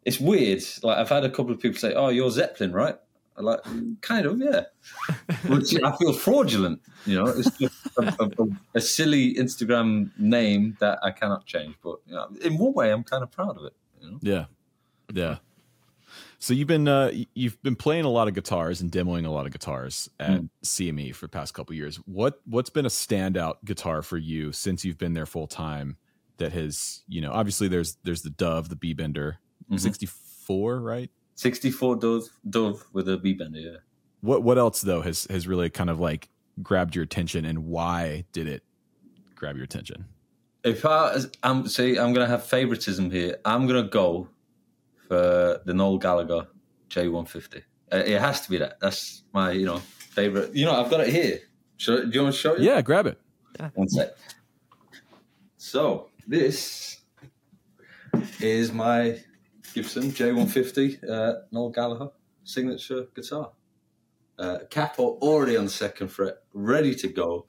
It's 0.04 0.20
weird. 0.20 0.62
Like 0.82 0.98
I've 0.98 1.08
had 1.08 1.24
a 1.24 1.30
couple 1.30 1.54
of 1.54 1.62
people 1.62 1.80
say, 1.80 1.94
"Oh, 1.94 2.10
you're 2.10 2.30
Zeppelin, 2.30 2.74
right?" 2.74 2.98
I'm 3.38 3.46
like, 3.46 4.02
kind 4.02 4.26
of, 4.26 4.40
yeah. 4.40 4.64
Which 5.48 5.76
I 5.82 5.96
feel 5.98 6.14
fraudulent. 6.14 6.82
You 7.06 7.16
know, 7.16 7.28
it's 7.28 7.58
just 7.58 7.74
a, 7.98 8.16
a, 8.20 8.48
a, 8.76 8.82
silly 8.82 9.36
Instagram 9.36 10.12
name 10.18 10.78
that 10.80 11.00
I 11.02 11.12
cannot 11.12 11.46
change. 11.46 11.76
But 11.84 11.98
you 12.08 12.14
know, 12.14 12.28
in 12.42 12.58
one 12.58 12.74
way, 12.74 12.92
I'm 12.92 13.04
kind 13.04 13.24
of 13.24 13.32
proud 13.32 13.58
of 13.58 13.66
it. 13.66 13.74
You 14.02 14.12
know? 14.12 14.20
Yeah, 14.22 14.46
yeah. 15.14 15.38
So 16.40 16.54
you've 16.54 16.68
been 16.68 16.88
uh, 16.88 17.12
you've 17.34 17.62
been 17.64 17.76
playing 17.76 18.06
a 18.06 18.10
lot 18.10 18.28
of 18.28 18.34
guitars 18.34 18.82
and 18.82 18.92
demoing 18.92 19.26
a 19.26 19.30
lot 19.30 19.46
of 19.46 19.52
guitars 19.52 20.10
at 20.20 20.42
mm. 20.42 20.50
CME 20.64 21.16
for 21.16 21.26
the 21.26 21.30
past 21.30 21.54
couple 21.54 21.74
years. 21.74 21.98
What 22.06 22.42
what's 22.46 22.70
been 22.70 22.86
a 22.86 22.90
standout 22.90 23.56
guitar 23.64 24.02
for 24.02 24.18
you 24.18 24.52
since 24.52 24.84
you've 24.84 24.98
been 24.98 25.14
there 25.14 25.26
full 25.26 25.48
time? 25.48 25.98
That 26.38 26.52
has 26.52 27.04
you 27.08 27.22
know 27.22 27.32
obviously 27.32 27.70
there's 27.70 27.96
there's 28.04 28.24
the 28.24 28.30
Dove 28.30 28.68
the 28.68 28.76
B 28.76 28.94
Bender 28.94 29.38
mm-hmm. 29.66 29.78
64 29.78 30.82
right 30.82 31.10
64 31.36 31.98
Dove 31.98 32.30
Dove 32.50 32.86
with 32.94 33.10
a 33.10 33.18
B 33.18 33.34
Bender 33.34 33.60
yeah. 33.60 33.78
What 34.22 34.44
what 34.44 34.58
else 34.58 34.82
though 34.82 35.02
has 35.02 35.26
has 35.30 35.48
really 35.48 35.70
kind 35.70 35.90
of 35.90 36.00
like 36.00 36.30
grabbed 36.62 36.96
your 36.96 37.04
attention 37.04 37.46
and 37.46 37.66
why 37.66 38.26
did 38.32 38.48
it 38.48 38.64
grab 39.36 39.56
your 39.56 39.66
attention? 39.66 40.06
if 40.64 40.86
I 40.86 41.18
I'm 41.44 41.68
see 41.68 41.98
I'm 41.98 42.14
gonna 42.14 42.28
have 42.28 42.46
favoritism 42.46 43.12
here. 43.12 43.38
I'm 43.46 43.68
gonna 43.68 43.84
go 43.84 44.30
for 45.08 45.62
the 45.66 45.74
Noel 45.74 45.98
Gallagher 45.98 46.48
J150. 46.90 47.64
Uh, 47.92 47.98
it 47.98 48.20
has 48.20 48.42
to 48.42 48.50
be 48.50 48.58
that. 48.58 48.80
That's 48.80 49.24
my 49.34 49.52
you 49.52 49.66
know 49.66 49.78
favorite. 49.78 50.56
You 50.56 50.66
know 50.66 50.74
I've 50.74 50.90
got 50.90 51.02
it 51.02 51.10
here. 51.10 51.40
Should, 51.78 52.12
do 52.12 52.18
you 52.18 52.24
want 52.24 52.36
to 52.36 52.40
show 52.40 52.56
you? 52.56 52.64
Yeah, 52.64 52.82
grab 52.82 53.08
it. 53.08 53.20
One 53.74 53.90
sec. 53.90 54.12
So 55.58 56.10
this 56.28 57.02
is 58.40 58.72
my 58.72 59.20
Gibson 59.74 60.12
J150 60.12 61.10
uh, 61.10 61.34
Noel 61.52 61.70
Gallagher 61.70 62.10
signature 62.44 63.06
guitar. 63.16 63.52
Uh, 64.38 64.60
capo 64.70 65.18
already 65.20 65.56
on 65.56 65.66
the 65.66 65.72
second 65.72 66.08
fret, 66.08 66.38
ready 66.54 66.96
to 66.96 67.08
go. 67.08 67.46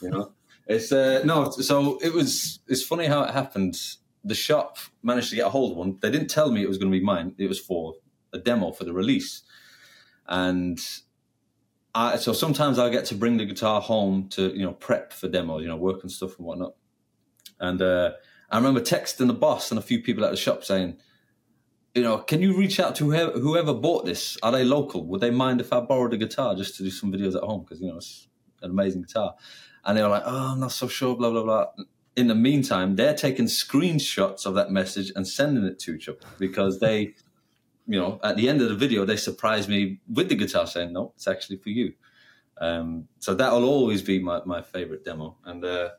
You 0.00 0.10
know. 0.10 0.32
It's 0.66 0.92
uh, 0.92 1.22
no, 1.24 1.50
so 1.50 1.98
it 1.98 2.12
was. 2.12 2.60
It's 2.68 2.82
funny 2.84 3.06
how 3.06 3.24
it 3.24 3.32
happened. 3.32 3.78
The 4.24 4.34
shop 4.34 4.78
managed 5.02 5.30
to 5.30 5.36
get 5.36 5.46
a 5.46 5.50
hold 5.50 5.72
of 5.72 5.76
one. 5.76 5.98
They 6.00 6.10
didn't 6.10 6.28
tell 6.28 6.52
me 6.52 6.62
it 6.62 6.68
was 6.68 6.78
going 6.78 6.90
to 6.90 6.96
be 6.96 7.04
mine. 7.04 7.34
It 7.36 7.48
was 7.48 7.58
for 7.58 7.94
a 8.32 8.38
demo 8.38 8.70
for 8.70 8.84
the 8.84 8.92
release, 8.92 9.42
and 10.28 10.80
I, 11.94 12.16
so 12.16 12.32
sometimes 12.32 12.78
I 12.78 12.88
get 12.90 13.04
to 13.06 13.14
bring 13.14 13.36
the 13.36 13.44
guitar 13.44 13.80
home 13.80 14.28
to 14.30 14.56
you 14.56 14.64
know 14.64 14.72
prep 14.72 15.12
for 15.12 15.28
demos, 15.28 15.62
you 15.62 15.68
know, 15.68 15.76
work 15.76 16.02
and 16.02 16.10
stuff 16.10 16.38
and 16.38 16.46
whatnot. 16.46 16.74
And 17.58 17.82
uh, 17.82 18.12
I 18.50 18.56
remember 18.56 18.80
texting 18.80 19.26
the 19.26 19.34
boss 19.34 19.70
and 19.70 19.78
a 19.78 19.82
few 19.82 20.00
people 20.00 20.24
at 20.24 20.30
the 20.30 20.36
shop 20.36 20.64
saying, 20.64 20.98
you 21.94 22.02
know, 22.02 22.18
can 22.18 22.40
you 22.40 22.56
reach 22.56 22.80
out 22.80 22.94
to 22.96 23.04
whoever, 23.04 23.32
whoever 23.32 23.74
bought 23.74 24.06
this? 24.06 24.38
Are 24.42 24.52
they 24.52 24.64
local? 24.64 25.04
Would 25.06 25.20
they 25.20 25.30
mind 25.30 25.60
if 25.60 25.72
I 25.72 25.80
borrowed 25.80 26.14
a 26.14 26.16
guitar 26.16 26.54
just 26.54 26.76
to 26.76 26.82
do 26.82 26.90
some 26.90 27.12
videos 27.12 27.36
at 27.36 27.42
home? 27.42 27.62
Because 27.62 27.80
you 27.80 27.88
know 27.88 27.96
it's 27.96 28.28
an 28.62 28.70
amazing 28.70 29.02
guitar 29.02 29.34
and 29.84 29.96
they 29.96 30.02
were 30.02 30.08
like, 30.08 30.22
"Oh, 30.24 30.52
I'm 30.52 30.60
not 30.60 30.72
so 30.72 30.88
sure." 30.88 31.16
Blah 31.16 31.30
blah 31.30 31.42
blah. 31.42 31.66
In 32.16 32.28
the 32.28 32.34
meantime, 32.34 32.96
they're 32.96 33.14
taking 33.14 33.46
screenshots 33.46 34.44
of 34.44 34.54
that 34.54 34.70
message 34.70 35.12
and 35.16 35.26
sending 35.26 35.64
it 35.64 35.78
to 35.80 35.94
each 35.94 36.08
other 36.08 36.18
because 36.38 36.78
they, 36.80 37.14
you 37.86 37.98
know, 37.98 38.20
at 38.22 38.36
the 38.36 38.48
end 38.48 38.60
of 38.60 38.68
the 38.68 38.74
video, 38.74 39.04
they 39.04 39.16
surprised 39.16 39.68
me 39.68 40.00
with 40.08 40.28
the 40.28 40.34
guitar 40.34 40.66
saying, 40.66 40.92
"No, 40.92 41.12
it's 41.16 41.26
actually 41.26 41.56
for 41.56 41.70
you." 41.70 41.94
Um, 42.58 43.08
so 43.18 43.34
that'll 43.34 43.64
always 43.64 44.02
be 44.02 44.20
my, 44.20 44.40
my 44.44 44.62
favorite 44.62 45.04
demo. 45.04 45.36
And 45.44 45.64
uh, 45.64 45.90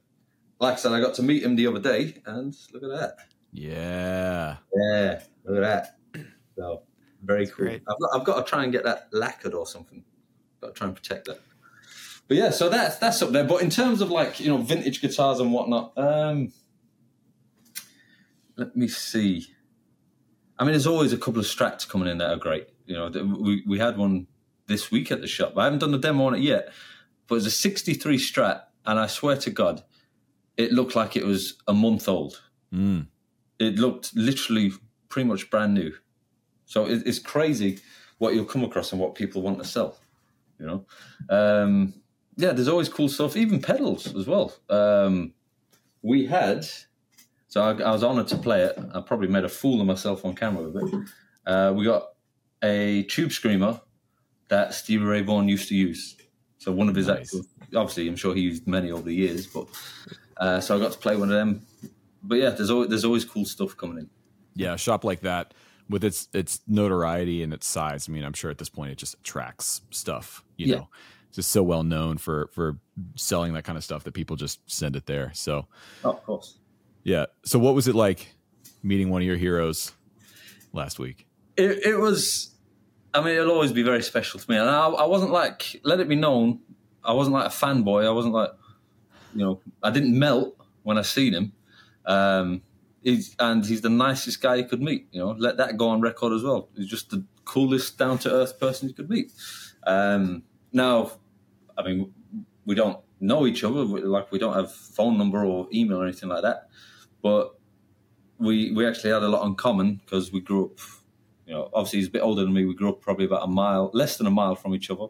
like 0.60 0.74
I 0.74 0.78
said, 0.78 0.94
I 0.94 1.02
got 1.02 1.16
to 1.16 1.24
meet 1.24 1.44
him 1.44 1.56
the 1.56 1.68
other 1.68 1.80
day, 1.80 2.22
and 2.26 2.56
look 2.74 2.84
at 2.84 3.00
that. 3.00 3.18
Yeah. 3.54 4.58
Yeah. 4.76 5.24
Look 5.46 5.64
at 5.64 5.96
that. 6.14 6.26
So 6.58 6.84
very 7.24 7.46
That's 7.46 7.56
cool. 7.56 7.68
I've 7.68 8.00
got, 8.00 8.10
I've 8.14 8.24
got 8.26 8.46
to 8.46 8.50
try 8.50 8.64
and 8.64 8.72
get 8.72 8.84
that 8.84 9.08
lacquered 9.14 9.54
or 9.54 9.66
something. 9.66 10.04
Got 10.60 10.68
to 10.68 10.74
try 10.74 10.88
and 10.88 10.96
protect 10.96 11.26
that 11.28 11.40
but 12.28 12.38
yeah, 12.38 12.50
so 12.52 12.70
that's 12.70 12.98
that's 12.98 13.22
up 13.22 13.32
there. 13.32 13.44
But 13.44 13.62
in 13.62 13.70
terms 13.70 14.02
of 14.02 14.10
like 14.10 14.40
you 14.40 14.48
know 14.48 14.58
vintage 14.58 15.02
guitars 15.02 15.40
and 15.40 15.52
whatnot, 15.52 15.94
um, 15.98 16.52
let 18.56 18.76
me 18.76 18.88
see. 18.88 19.48
I 20.58 20.64
mean, 20.64 20.72
there's 20.72 20.88
always 20.88 21.12
a 21.12 21.18
couple 21.18 21.40
of 21.40 21.46
Strats 21.46 21.88
coming 21.88 22.08
in 22.08 22.20
that 22.20 22.30
are 22.30 22.38
great. 22.38 22.70
You 22.86 22.96
know, 22.96 23.10
we 23.10 23.64
we 23.68 23.80
had 23.80 23.98
one 23.98 24.28
this 24.68 24.90
week 24.90 25.12
at 25.12 25.22
the 25.22 25.28
shop. 25.28 25.58
I 25.58 25.66
haven't 25.66 25.80
done 25.80 25.92
the 25.92 25.98
demo 25.98 26.26
on 26.26 26.36
it 26.36 26.42
yet, 26.42 26.72
but 27.28 27.36
it's 27.36 27.46
a 27.46 27.52
'63 27.52 28.18
Strat, 28.18 28.64
and 28.86 29.00
I 29.00 29.08
swear 29.08 29.36
to 29.38 29.50
God, 29.50 29.84
it 30.56 30.72
looked 30.72 30.96
like 30.96 31.18
it 31.18 31.26
was 31.26 31.62
a 31.68 31.74
month 31.74 32.08
old. 32.08 32.42
Mm. 32.74 33.08
It 33.64 33.80
looked 33.80 34.16
literally 34.16 34.72
pretty 35.10 35.28
much 35.28 35.50
brand 35.50 35.74
new. 35.74 35.94
So 36.66 36.86
it, 36.86 37.04
it's 37.06 37.20
crazy 37.20 37.80
what 38.18 38.34
you'll 38.34 38.46
come 38.46 38.64
across 38.64 38.92
and 38.92 39.02
what 39.02 39.16
people 39.16 39.42
want 39.42 39.60
to 39.60 39.66
sell. 39.66 39.98
You 40.60 40.66
know. 40.66 40.86
Um, 41.30 41.94
yeah, 42.36 42.52
there's 42.52 42.68
always 42.68 42.90
cool 42.90 43.10
stuff, 43.10 43.36
even 43.36 43.62
pedals 43.62 44.16
as 44.16 44.28
well. 44.28 44.54
Um, 44.70 45.34
we 46.02 46.26
had, 46.26 46.66
so 47.48 47.62
I, 47.62 47.72
I, 47.82 47.92
was 47.92 48.04
honored 48.04 48.28
to 48.30 48.38
play 48.38 48.64
it. 48.64 48.78
I 48.94 49.02
probably 49.02 49.28
made 49.28 49.44
a 49.44 49.50
fool 49.50 49.80
of 49.82 49.88
myself 49.88 50.26
on 50.26 50.36
camera 50.36 50.70
with 50.70 50.94
it. 50.94 51.10
Uh, 51.46 51.74
we 51.76 51.86
got 51.86 52.10
a 52.64 53.04
tube 53.04 53.32
screamer 53.32 53.80
that 54.50 54.74
Stevie 54.74 55.06
Ray 55.06 55.22
Vaughan 55.22 55.48
used 55.48 55.70
to 55.70 55.76
use. 55.76 56.18
So 56.58 56.72
one 56.72 56.90
of 56.90 56.96
his 56.96 57.08
nice. 57.08 57.20
actual, 57.20 57.42
obviously, 57.76 58.08
I'm 58.08 58.16
sure 58.16 58.34
he 58.34 58.42
used 58.42 58.68
many 58.68 58.92
over 58.92 59.04
the 59.04 59.14
years, 59.14 59.48
but 59.48 59.68
uh, 60.38 60.60
so 60.60 60.76
I 60.76 60.80
got 60.80 60.94
to 60.94 60.98
play 60.98 61.16
one 61.16 61.30
of 61.30 61.36
them. 61.36 61.66
But 62.24 62.36
yeah, 62.36 62.50
there's 62.52 62.70
always 62.70 62.90
there's 62.90 63.06
always 63.06 63.26
cool 63.26 63.46
stuff 63.46 63.76
coming 63.76 63.98
in. 64.00 64.10
Yeah, 64.56 64.74
a 64.74 64.78
shop 64.78 65.04
like 65.04 65.22
that 65.22 65.54
with 65.90 66.04
its 66.04 66.30
its 66.34 66.62
notoriety 66.68 67.44
and 67.44 67.54
its 67.54 67.68
size. 67.68 68.08
I 68.08 68.12
mean, 68.12 68.24
I'm 68.24 68.34
sure 68.34 68.50
at 68.50 68.58
this 68.58 68.70
point 68.70 68.92
it 68.92 68.98
just 68.98 69.16
attracts 69.16 69.82
stuff. 69.90 70.44
You 70.58 70.68
yeah. 70.68 70.76
know, 70.76 70.90
it's 71.28 71.36
just 71.38 71.52
so 71.52 71.64
well 71.64 71.84
known 71.84 72.18
for 72.18 72.50
for 72.54 72.78
selling 73.16 73.54
that 73.54 73.64
kind 73.64 73.78
of 73.78 73.84
stuff 73.84 74.04
that 74.06 74.14
people 74.14 74.36
just 74.36 74.60
send 74.70 74.96
it 74.96 75.06
there. 75.06 75.32
So, 75.34 75.68
oh, 76.04 76.12
of 76.12 76.24
course, 76.24 76.58
yeah. 77.04 77.26
So, 77.44 77.60
what 77.60 77.76
was 77.76 77.88
it 77.88 77.96
like 77.96 78.34
meeting 78.82 79.10
one 79.10 79.22
of 79.22 79.28
your 79.28 79.38
heroes 79.38 79.92
last 80.72 81.00
week? 81.00 81.28
It, 81.58 81.86
it 81.86 82.00
was 82.00 82.54
I 83.14 83.22
mean, 83.22 83.38
it'll 83.38 83.52
always 83.52 83.72
be 83.72 83.84
very 83.84 84.02
special 84.02 84.40
to 84.40 84.50
me. 84.50 84.58
And 84.58 84.68
I, 84.68 84.88
I 84.88 85.06
wasn't 85.06 85.32
like, 85.32 85.80
let 85.84 86.00
it 86.00 86.10
be 86.10 86.16
known, 86.16 86.60
I 87.04 87.14
wasn't 87.14 87.36
like 87.36 87.46
a 87.46 87.50
fanboy. 87.50 88.06
I 88.06 88.12
wasn't 88.12 88.34
like, 88.34 88.52
you 89.36 89.46
know, 89.46 89.62
I 89.84 89.92
didn't 89.92 90.18
melt 90.18 90.56
when 90.84 90.98
I 90.98 91.04
seen 91.04 91.34
him. 91.34 91.54
Um, 92.06 92.62
he's 93.04 93.36
and 93.40 93.66
he's 93.66 93.82
the 93.82 93.90
nicest 93.90 94.42
guy 94.42 94.56
you 94.56 94.66
could 94.66 94.82
meet. 94.82 95.08
You 95.12 95.20
know, 95.20 95.36
let 95.38 95.58
that 95.58 95.78
go 95.78 95.90
on 95.90 96.02
record 96.02 96.34
as 96.34 96.44
well. 96.44 96.70
He's 96.76 96.88
just 96.88 97.10
the 97.10 97.26
coolest, 97.46 97.98
down 97.98 98.18
to 98.20 98.32
earth 98.32 98.60
person 98.60 98.88
you 98.88 98.96
could 98.96 99.10
meet. 99.10 99.32
Um, 99.86 100.44
now, 100.72 101.12
I 101.78 101.84
mean, 101.84 102.14
we 102.66 102.76
don't 102.76 103.00
know 103.20 103.46
each 103.46 103.64
other. 103.64 103.84
Like 103.84 104.32
we 104.32 104.40
don't 104.40 104.54
have 104.54 104.72
phone 104.72 105.18
number 105.18 105.44
or 105.46 105.68
email 105.74 106.02
or 106.02 106.04
anything 106.04 106.30
like 106.30 106.44
that. 106.44 106.70
But 107.22 107.56
we 108.38 108.72
we 108.72 108.88
actually 108.88 109.12
had 109.12 109.24
a 109.24 109.30
lot 109.30 109.46
in 109.46 109.56
common 109.56 110.02
because 110.04 110.32
we 110.32 110.42
grew 110.42 110.66
up. 110.66 110.80
You 111.46 111.54
know, 111.54 111.70
obviously 111.74 112.00
he's 112.00 112.08
a 112.08 112.12
bit 112.12 112.22
older 112.22 112.44
than 112.44 112.54
me. 112.54 112.66
We 112.66 112.74
grew 112.74 112.90
up 112.90 113.02
probably 113.02 113.26
about 113.26 113.44
a 113.44 113.52
mile, 113.52 113.92
less 113.94 114.18
than 114.18 114.28
a 114.28 114.32
mile 114.32 114.56
from 114.56 114.74
each 114.74 114.90
other. 114.90 115.08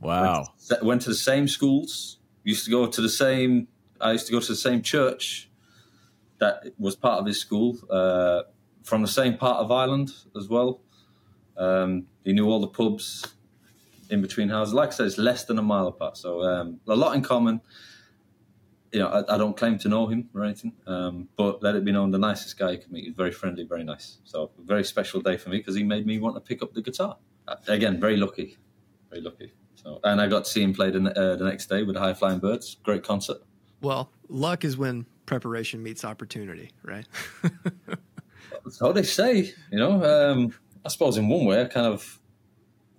Wow. 0.00 0.46
Went 0.70 0.80
to, 0.80 0.86
went 0.86 1.02
to 1.02 1.10
the 1.10 1.14
same 1.14 1.46
schools. 1.46 2.18
Used 2.42 2.64
to 2.64 2.70
go 2.70 2.86
to 2.86 3.00
the 3.02 3.08
same. 3.08 3.68
I 4.00 4.12
used 4.12 4.26
to 4.28 4.32
go 4.32 4.40
to 4.40 4.46
the 4.46 4.56
same 4.56 4.80
church 4.80 5.47
that 6.38 6.72
was 6.78 6.96
part 6.96 7.20
of 7.20 7.26
his 7.26 7.40
school. 7.40 7.76
Uh, 7.90 8.42
from 8.88 9.02
the 9.02 9.08
same 9.08 9.36
part 9.36 9.58
of 9.58 9.70
Ireland 9.70 10.10
as 10.36 10.48
well. 10.48 10.80
Um, 11.56 12.06
he 12.24 12.32
knew 12.32 12.48
all 12.48 12.60
the 12.60 12.68
pubs 12.68 13.34
in 14.10 14.22
between 14.22 14.48
houses. 14.48 14.74
Like 14.74 14.88
I 14.88 14.92
said, 14.92 15.06
it's 15.06 15.18
less 15.18 15.44
than 15.44 15.58
a 15.58 15.62
mile 15.62 15.86
apart, 15.86 16.16
so 16.16 16.42
um, 16.42 16.80
a 16.88 16.96
lot 16.96 17.14
in 17.14 17.22
common. 17.22 17.60
You 18.92 19.00
know, 19.00 19.08
I, 19.08 19.34
I, 19.34 19.36
don't 19.36 19.54
claim 19.54 19.76
to 19.80 19.88
know 19.88 20.06
him 20.06 20.30
or 20.34 20.44
anything, 20.44 20.72
um, 20.86 21.28
but 21.36 21.62
let 21.62 21.74
it 21.74 21.84
be 21.84 21.92
known, 21.92 22.10
the 22.10 22.18
nicest 22.18 22.58
guy 22.58 22.70
you 22.70 22.78
could 22.78 22.90
meet. 22.90 23.04
He's 23.04 23.14
very 23.14 23.32
friendly, 23.32 23.64
very 23.64 23.84
nice. 23.84 24.16
So, 24.24 24.50
a 24.58 24.62
very 24.62 24.82
special 24.82 25.20
day 25.20 25.36
for 25.36 25.50
me 25.50 25.58
because 25.58 25.74
he 25.74 25.82
made 25.82 26.06
me 26.06 26.18
want 26.18 26.36
to 26.36 26.40
pick 26.40 26.62
up 26.62 26.72
the 26.72 26.80
guitar. 26.80 27.18
Uh, 27.46 27.56
again, 27.66 28.00
very 28.00 28.16
lucky, 28.16 28.56
very 29.10 29.20
lucky. 29.20 29.52
So, 29.74 30.00
and 30.04 30.22
I 30.22 30.26
got 30.26 30.46
to 30.46 30.50
see 30.50 30.62
him 30.62 30.72
play 30.72 30.90
the, 30.90 31.00
uh, 31.00 31.36
the 31.36 31.44
next 31.44 31.66
day 31.66 31.82
with 31.82 31.96
the 31.96 32.00
High 32.00 32.14
Flying 32.14 32.38
Birds. 32.38 32.78
Great 32.82 33.02
concert. 33.02 33.42
Well, 33.82 34.10
luck 34.28 34.64
is 34.64 34.78
when 34.78 35.04
preparation 35.28 35.82
meets 35.82 36.04
opportunity, 36.04 36.72
right? 36.82 37.06
so 38.70 38.92
they 38.92 39.04
say, 39.04 39.52
you 39.70 39.78
know. 39.78 40.02
Um, 40.02 40.54
I 40.84 40.88
suppose 40.88 41.18
in 41.18 41.28
one 41.28 41.44
way, 41.44 41.60
I 41.60 41.66
kind 41.66 41.86
of 41.86 42.18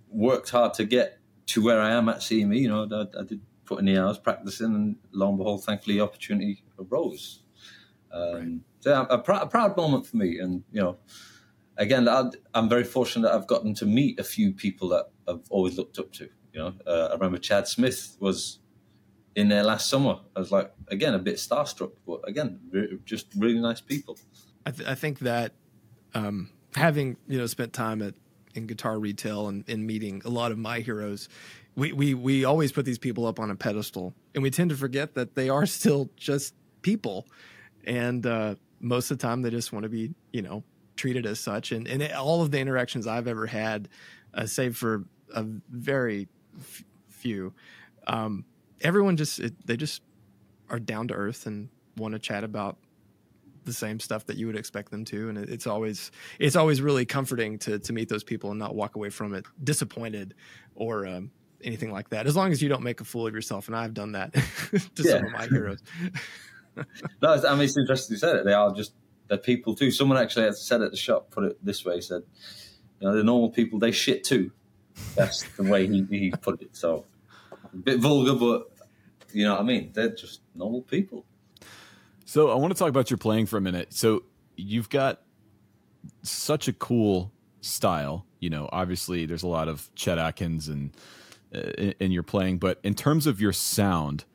worked 0.09 0.51
hard 0.51 0.75
to 0.75 0.85
get 0.85 1.19
to 1.47 1.63
where 1.63 1.81
I 1.81 1.91
am 1.91 2.07
at 2.07 2.17
CME. 2.17 2.59
You 2.59 2.69
know, 2.69 2.87
I, 2.91 3.19
I 3.19 3.23
did 3.23 3.41
put 3.65 3.79
in 3.79 3.85
the 3.85 3.97
hours 3.97 4.19
practicing, 4.19 4.75
and 4.75 4.95
lo 5.11 5.29
and 5.29 5.39
behold, 5.39 5.63
thankfully, 5.63 5.97
the 5.97 6.03
opportunity 6.03 6.63
arose. 6.77 7.41
Um, 8.11 8.33
right. 8.33 8.47
So 8.81 8.89
yeah, 8.91 9.05
a, 9.09 9.17
pr- 9.17 9.31
a, 9.31 9.47
proud 9.47 9.75
moment 9.75 10.05
for 10.05 10.17
me, 10.17 10.37
and 10.37 10.63
you 10.71 10.81
know, 10.81 10.97
again, 11.77 12.07
i 12.07 12.29
am 12.53 12.69
very 12.69 12.83
fortunate 12.83 13.27
that 13.27 13.35
I've 13.35 13.47
gotten 13.47 13.73
to 13.75 13.85
meet 13.85 14.19
a 14.19 14.23
few 14.23 14.53
people 14.53 14.89
that 14.89 15.07
I've 15.27 15.47
always 15.49 15.77
looked 15.77 15.97
up 15.97 16.11
to. 16.13 16.29
You 16.53 16.59
know, 16.59 16.73
uh, 16.85 17.07
I 17.09 17.13
remember 17.13 17.39
Chad 17.39 17.67
Smith 17.67 18.17
was 18.19 18.59
in 19.35 19.49
there 19.49 19.63
last 19.63 19.89
summer. 19.89 20.19
I 20.35 20.39
was 20.39 20.51
like, 20.51 20.71
again, 20.87 21.13
a 21.13 21.19
bit 21.19 21.35
starstruck, 21.35 21.91
but 22.05 22.27
again, 22.27 22.59
just 23.05 23.27
really 23.37 23.59
nice 23.59 23.81
people. 23.81 24.17
I, 24.65 24.71
th- 24.71 24.89
I 24.89 24.95
think 24.95 25.19
that 25.19 25.53
um, 26.13 26.49
having 26.75 27.17
you 27.27 27.37
know 27.37 27.47
spent 27.47 27.73
time 27.73 28.01
at 28.01 28.13
in 28.55 28.65
guitar 28.67 28.99
retail 28.99 29.47
and, 29.47 29.67
and 29.69 29.85
meeting 29.85 30.21
a 30.25 30.29
lot 30.29 30.51
of 30.51 30.57
my 30.57 30.79
heroes, 30.79 31.29
we, 31.75 31.93
we 31.93 32.13
we 32.13 32.45
always 32.45 32.71
put 32.71 32.85
these 32.85 32.97
people 32.97 33.25
up 33.25 33.39
on 33.39 33.49
a 33.51 33.55
pedestal, 33.55 34.13
and 34.33 34.43
we 34.43 34.49
tend 34.49 34.69
to 34.71 34.75
forget 34.75 35.15
that 35.15 35.35
they 35.35 35.49
are 35.49 35.65
still 35.65 36.09
just 36.15 36.53
people, 36.81 37.27
and 37.85 38.25
uh, 38.25 38.55
most 38.79 39.11
of 39.11 39.17
the 39.17 39.21
time 39.21 39.41
they 39.41 39.49
just 39.49 39.71
want 39.71 39.83
to 39.83 39.89
be 39.89 40.13
you 40.31 40.41
know 40.41 40.63
treated 40.95 41.25
as 41.25 41.39
such. 41.39 41.71
And 41.71 41.87
and 41.87 42.03
all 42.13 42.41
of 42.41 42.51
the 42.51 42.59
interactions 42.59 43.07
I've 43.07 43.27
ever 43.27 43.45
had, 43.47 43.87
uh, 44.33 44.45
save 44.45 44.75
for 44.75 45.05
a 45.33 45.43
very 45.69 46.27
f- 46.59 46.83
few, 47.07 47.53
um, 48.07 48.45
everyone 48.81 49.17
just 49.17 49.39
it, 49.39 49.53
they 49.65 49.77
just 49.77 50.01
are 50.69 50.79
down 50.79 51.07
to 51.07 51.13
earth 51.13 51.45
and 51.45 51.69
want 51.97 52.13
to 52.13 52.19
chat 52.19 52.43
about 52.43 52.77
the 53.65 53.73
same 53.73 53.99
stuff 53.99 54.25
that 54.27 54.37
you 54.37 54.47
would 54.47 54.55
expect 54.55 54.89
them 54.89 55.05
to 55.05 55.29
and 55.29 55.37
it's 55.37 55.67
always 55.67 56.11
it's 56.39 56.55
always 56.55 56.81
really 56.81 57.05
comforting 57.05 57.59
to 57.59 57.77
to 57.79 57.93
meet 57.93 58.09
those 58.09 58.23
people 58.23 58.49
and 58.51 58.59
not 58.59 58.73
walk 58.73 58.95
away 58.95 59.09
from 59.09 59.33
it 59.33 59.45
disappointed 59.63 60.33
or 60.75 61.05
um, 61.05 61.29
anything 61.63 61.91
like 61.91 62.09
that 62.09 62.25
as 62.25 62.35
long 62.35 62.51
as 62.51 62.61
you 62.61 62.69
don't 62.69 62.83
make 62.83 63.01
a 63.01 63.03
fool 63.03 63.27
of 63.27 63.33
yourself 63.33 63.67
and 63.67 63.75
i've 63.75 63.93
done 63.93 64.13
that 64.13 64.33
to 64.95 65.03
some 65.03 65.25
of 65.25 65.31
my 65.31 65.45
heroes. 65.47 65.81
No 67.21 67.33
i 67.33 67.55
mean 67.55 67.63
it's 67.63 67.77
interesting 67.77 68.13
you 68.13 68.19
said 68.19 68.37
it 68.37 68.45
they 68.45 68.53
are 68.53 68.73
just 68.73 68.93
they're 69.29 69.37
people 69.37 69.75
too. 69.75 69.91
Someone 69.91 70.17
actually 70.17 70.51
said 70.53 70.81
at 70.81 70.91
the 70.91 70.97
shop 70.97 71.29
put 71.29 71.45
it 71.45 71.63
this 71.63 71.85
way 71.85 72.01
said 72.01 72.23
you 72.99 73.07
know 73.07 73.15
the 73.15 73.23
normal 73.23 73.49
people 73.49 73.79
they 73.79 73.91
shit 73.91 74.23
too. 74.23 74.51
That's 75.15 75.43
the 75.55 75.63
way 75.63 75.87
he, 75.87 76.05
he 76.09 76.31
put 76.31 76.61
it 76.61 76.75
so 76.75 77.05
a 77.73 77.77
bit 77.77 77.99
vulgar 77.99 78.33
but 78.33 78.71
you 79.33 79.43
know 79.43 79.53
what 79.53 79.61
i 79.61 79.63
mean 79.63 79.91
they're 79.93 80.09
just 80.09 80.41
normal 80.55 80.81
people 80.81 81.25
so 82.29 82.51
I 82.51 82.55
want 82.57 82.71
to 82.71 82.77
talk 82.77 82.89
about 82.89 83.09
your 83.09 83.17
playing 83.17 83.47
for 83.47 83.57
a 83.57 83.61
minute. 83.61 83.91
So 83.91 84.21
you've 84.55 84.87
got 84.91 85.19
such 86.21 86.67
a 86.67 86.73
cool 86.73 87.31
style. 87.61 88.23
You 88.39 88.51
know, 88.51 88.69
obviously 88.71 89.25
there's 89.25 89.41
a 89.41 89.47
lot 89.47 89.67
of 89.67 89.89
Chet 89.95 90.19
Atkins 90.19 90.67
and 90.67 90.95
uh, 91.55 91.61
in, 91.99 92.11
your 92.11 92.21
playing, 92.21 92.59
but 92.59 92.79
in 92.83 92.93
terms 92.93 93.25
of 93.25 93.41
your 93.41 93.51
sound, 93.51 94.25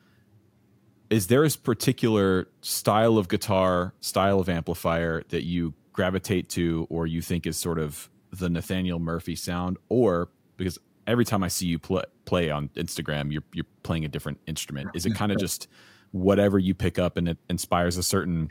is 1.09 1.29
there 1.29 1.45
a 1.45 1.51
particular 1.51 2.49
style 2.63 3.17
of 3.17 3.29
guitar, 3.29 3.95
style 4.01 4.41
of 4.41 4.49
amplifier 4.49 5.23
that 5.29 5.45
you 5.45 5.75
gravitate 5.93 6.49
to, 6.49 6.89
or 6.91 7.07
you 7.07 7.23
think 7.23 7.47
is 7.47 7.57
sort 7.57 7.79
of 7.79 8.11
the 8.33 8.51
Nathaniel 8.51 8.99
Murphy 8.99 9.37
sound, 9.37 9.77
or 9.89 10.31
because 10.57 10.81
every 11.07 11.25
time 11.25 11.43
I 11.43 11.49
see 11.49 11.67
you 11.67 11.79
play, 11.79 12.05
play 12.25 12.51
on 12.51 12.69
Instagram, 12.77 13.33
you're 13.33 13.43
you're 13.53 13.67
playing 13.83 14.05
a 14.05 14.09
different 14.09 14.41
instrument. 14.47 14.91
Is 14.95 15.07
it 15.07 15.15
kind 15.15 15.33
of 15.33 15.39
just 15.39 15.69
whatever 16.13 16.59
you 16.59 16.75
pick 16.75 16.99
up 16.99 17.17
and 17.17 17.29
it 17.29 17.39
inspires 17.49 17.97
a 17.97 18.03
certain 18.03 18.51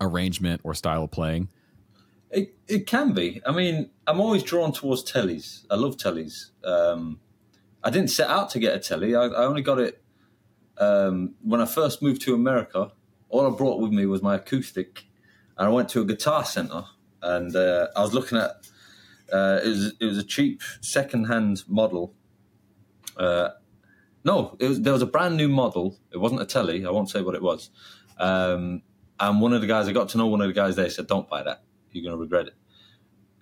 arrangement 0.00 0.60
or 0.64 0.74
style 0.74 1.04
of 1.04 1.10
playing? 1.10 1.48
It 2.30 2.54
it 2.66 2.86
can 2.86 3.12
be. 3.12 3.40
I 3.46 3.52
mean, 3.52 3.90
I'm 4.06 4.20
always 4.20 4.42
drawn 4.42 4.72
towards 4.72 5.10
tellies. 5.10 5.64
I 5.70 5.76
love 5.76 5.96
tellies. 5.96 6.50
Um, 6.64 7.20
I 7.82 7.90
didn't 7.90 8.10
set 8.10 8.28
out 8.28 8.50
to 8.50 8.58
get 8.58 8.74
a 8.74 8.78
telly. 8.78 9.14
I, 9.14 9.24
I 9.24 9.44
only 9.44 9.62
got 9.62 9.78
it 9.78 10.02
um, 10.78 11.34
when 11.42 11.60
I 11.60 11.66
first 11.66 12.02
moved 12.02 12.22
to 12.22 12.34
America. 12.34 12.92
All 13.30 13.46
I 13.46 13.56
brought 13.56 13.80
with 13.80 13.92
me 13.92 14.06
was 14.06 14.22
my 14.22 14.36
acoustic, 14.36 15.04
and 15.56 15.66
I 15.66 15.70
went 15.70 15.88
to 15.90 16.00
a 16.00 16.04
guitar 16.04 16.44
center, 16.44 16.84
and 17.22 17.54
uh, 17.54 17.88
I 17.96 18.02
was 18.02 18.12
looking 18.14 18.38
at. 18.38 18.68
Uh, 19.32 19.60
it 19.62 19.68
was 19.68 19.92
it 20.00 20.04
was 20.04 20.18
a 20.18 20.24
cheap 20.24 20.62
second 20.80 21.24
hand 21.24 21.62
model, 21.68 22.14
uh, 23.18 23.50
no, 24.24 24.56
was, 24.60 24.80
there 24.80 24.92
was 24.92 25.02
a 25.02 25.06
brand 25.06 25.36
new 25.36 25.48
model. 25.48 25.98
It 26.12 26.18
wasn't 26.18 26.40
a 26.40 26.46
telly. 26.46 26.86
I 26.86 26.90
won't 26.90 27.10
say 27.10 27.20
what 27.20 27.34
it 27.34 27.42
was. 27.42 27.70
Um, 28.18 28.82
and 29.20 29.40
one 29.40 29.52
of 29.52 29.60
the 29.60 29.66
guys, 29.66 29.88
I 29.88 29.92
got 29.92 30.08
to 30.10 30.18
know 30.18 30.26
one 30.26 30.40
of 30.40 30.48
the 30.48 30.54
guys 30.54 30.76
there. 30.76 30.88
Said, 30.88 31.06
"Don't 31.06 31.28
buy 31.28 31.42
that. 31.42 31.62
You're 31.92 32.04
going 32.04 32.16
to 32.16 32.20
regret 32.20 32.46
it." 32.46 32.54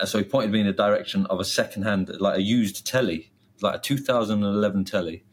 And 0.00 0.08
so 0.08 0.18
he 0.18 0.24
pointed 0.24 0.52
me 0.52 0.60
in 0.60 0.66
the 0.66 0.72
direction 0.72 1.26
of 1.26 1.40
a 1.40 1.44
second-hand, 1.44 2.10
like 2.20 2.38
a 2.38 2.42
used 2.42 2.86
telly, 2.86 3.32
like 3.62 3.76
a 3.76 3.78
2011 3.78 4.84
telly. 4.84 5.24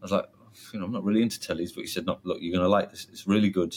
I 0.00 0.02
was 0.02 0.12
like, 0.12 0.26
you 0.72 0.78
know, 0.78 0.86
I'm 0.86 0.92
not 0.92 1.04
really 1.04 1.22
into 1.22 1.40
tellies, 1.40 1.74
but 1.74 1.82
he 1.82 1.86
said, 1.86 2.06
"No, 2.06 2.18
look, 2.24 2.38
you're 2.40 2.52
going 2.52 2.64
to 2.64 2.68
like 2.68 2.90
this. 2.90 3.06
It's 3.10 3.26
really 3.26 3.50
good." 3.50 3.76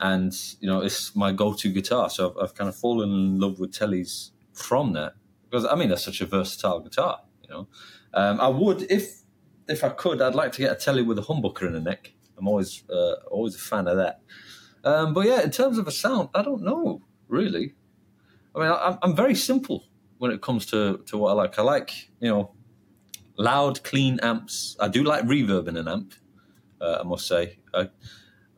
And 0.00 0.32
you 0.60 0.68
know, 0.68 0.80
it's 0.80 1.14
my 1.14 1.32
go-to 1.32 1.72
guitar. 1.72 2.10
So 2.10 2.30
I've, 2.30 2.44
I've 2.44 2.54
kind 2.54 2.68
of 2.68 2.76
fallen 2.76 3.10
in 3.10 3.40
love 3.40 3.58
with 3.60 3.72
tellies 3.72 4.30
from 4.52 4.92
that 4.92 5.14
because 5.54 5.70
I 5.70 5.76
mean, 5.76 5.88
that's 5.88 6.04
such 6.04 6.20
a 6.20 6.26
versatile 6.26 6.80
guitar. 6.80 7.20
You 7.44 7.48
know, 7.48 7.68
um, 8.12 8.40
I 8.40 8.48
would 8.48 8.90
if 8.90 9.20
if 9.68 9.84
I 9.84 9.90
could, 9.90 10.20
I'd 10.20 10.34
like 10.34 10.50
to 10.52 10.62
get 10.62 10.72
a 10.72 10.74
telly 10.74 11.02
with 11.02 11.16
a 11.16 11.22
humbucker 11.22 11.62
in 11.62 11.74
the 11.74 11.80
neck. 11.80 12.12
I'm 12.36 12.48
always 12.48 12.82
uh, 12.90 13.14
always 13.30 13.54
a 13.54 13.58
fan 13.58 13.86
of 13.86 13.96
that. 13.98 14.20
Um, 14.82 15.14
but 15.14 15.26
yeah, 15.26 15.42
in 15.42 15.52
terms 15.52 15.78
of 15.78 15.86
a 15.86 15.92
sound, 15.92 16.30
I 16.34 16.42
don't 16.42 16.62
know 16.62 17.02
really. 17.28 17.74
I 18.54 18.58
mean, 18.58 18.68
I, 18.68 18.98
I'm 19.02 19.14
very 19.14 19.36
simple 19.36 19.84
when 20.18 20.32
it 20.32 20.42
comes 20.42 20.66
to 20.66 20.98
to 21.06 21.18
what 21.18 21.30
I 21.30 21.34
like. 21.34 21.56
I 21.56 21.62
like 21.62 22.10
you 22.18 22.30
know 22.30 22.50
loud, 23.38 23.84
clean 23.84 24.18
amps. 24.22 24.76
I 24.80 24.88
do 24.88 25.04
like 25.04 25.22
reverb 25.24 25.68
in 25.68 25.76
an 25.76 25.86
amp. 25.86 26.14
Uh, 26.80 26.98
I 27.00 27.04
must 27.04 27.28
say, 27.28 27.58
I, 27.72 27.90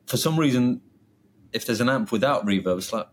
for 0.07 0.17
some 0.17 0.41
reason, 0.41 0.81
if 1.53 1.67
there's 1.67 1.83
an 1.83 1.91
amp 1.91 2.11
without 2.11 2.47
reverb, 2.47 2.79
it's 2.79 2.93
like 2.95 3.07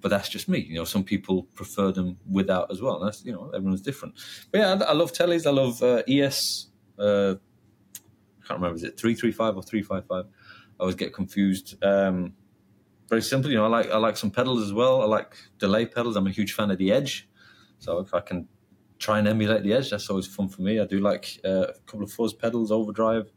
but 0.00 0.10
that's 0.10 0.28
just 0.28 0.48
me. 0.48 0.58
You 0.58 0.76
know, 0.76 0.84
some 0.84 1.04
people 1.04 1.44
prefer 1.54 1.92
them 1.92 2.18
without 2.30 2.70
as 2.70 2.80
well. 2.80 2.98
That's 3.00 3.24
you 3.24 3.32
know, 3.32 3.50
everyone's 3.54 3.80
different. 3.80 4.14
But 4.50 4.58
yeah, 4.58 4.74
I, 4.74 4.90
I 4.90 4.92
love 4.92 5.12
tellies. 5.12 5.46
I 5.46 5.50
love 5.50 5.82
uh, 5.82 6.02
ES. 6.08 6.66
Uh, 6.98 7.34
I 7.34 8.46
can't 8.46 8.60
remember 8.60 8.76
is 8.76 8.84
it 8.84 8.98
three 8.98 9.14
three 9.14 9.32
five 9.32 9.56
or 9.56 9.62
three 9.62 9.82
five 9.82 10.06
five. 10.06 10.24
I 10.78 10.82
always 10.82 10.94
get 10.94 11.12
confused. 11.12 11.82
Um, 11.82 12.34
very 13.08 13.22
simple. 13.22 13.50
You 13.50 13.56
know, 13.56 13.64
I 13.64 13.68
like 13.68 13.90
I 13.90 13.98
like 13.98 14.16
some 14.16 14.30
pedals 14.30 14.62
as 14.62 14.72
well. 14.72 15.02
I 15.02 15.06
like 15.06 15.34
delay 15.58 15.86
pedals. 15.86 16.16
I'm 16.16 16.26
a 16.26 16.30
huge 16.30 16.52
fan 16.52 16.70
of 16.70 16.78
the 16.78 16.92
Edge. 16.92 17.28
So 17.78 17.98
if 17.98 18.14
I 18.14 18.20
can 18.20 18.48
try 18.98 19.18
and 19.18 19.28
emulate 19.28 19.62
the 19.62 19.72
Edge, 19.72 19.90
that's 19.90 20.10
always 20.10 20.26
fun 20.26 20.48
for 20.48 20.62
me. 20.62 20.80
I 20.80 20.84
do 20.84 21.00
like 21.00 21.40
uh, 21.44 21.68
a 21.68 21.72
couple 21.86 22.02
of 22.02 22.12
fuzz 22.12 22.32
pedals, 22.32 22.70
overdrive. 22.70 23.30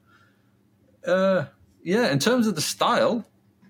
Uh, 1.06 1.45
yeah, 1.84 2.12
in 2.12 2.19
terms 2.19 2.47
of 2.47 2.56
the 2.56 2.62
style, 2.62 3.26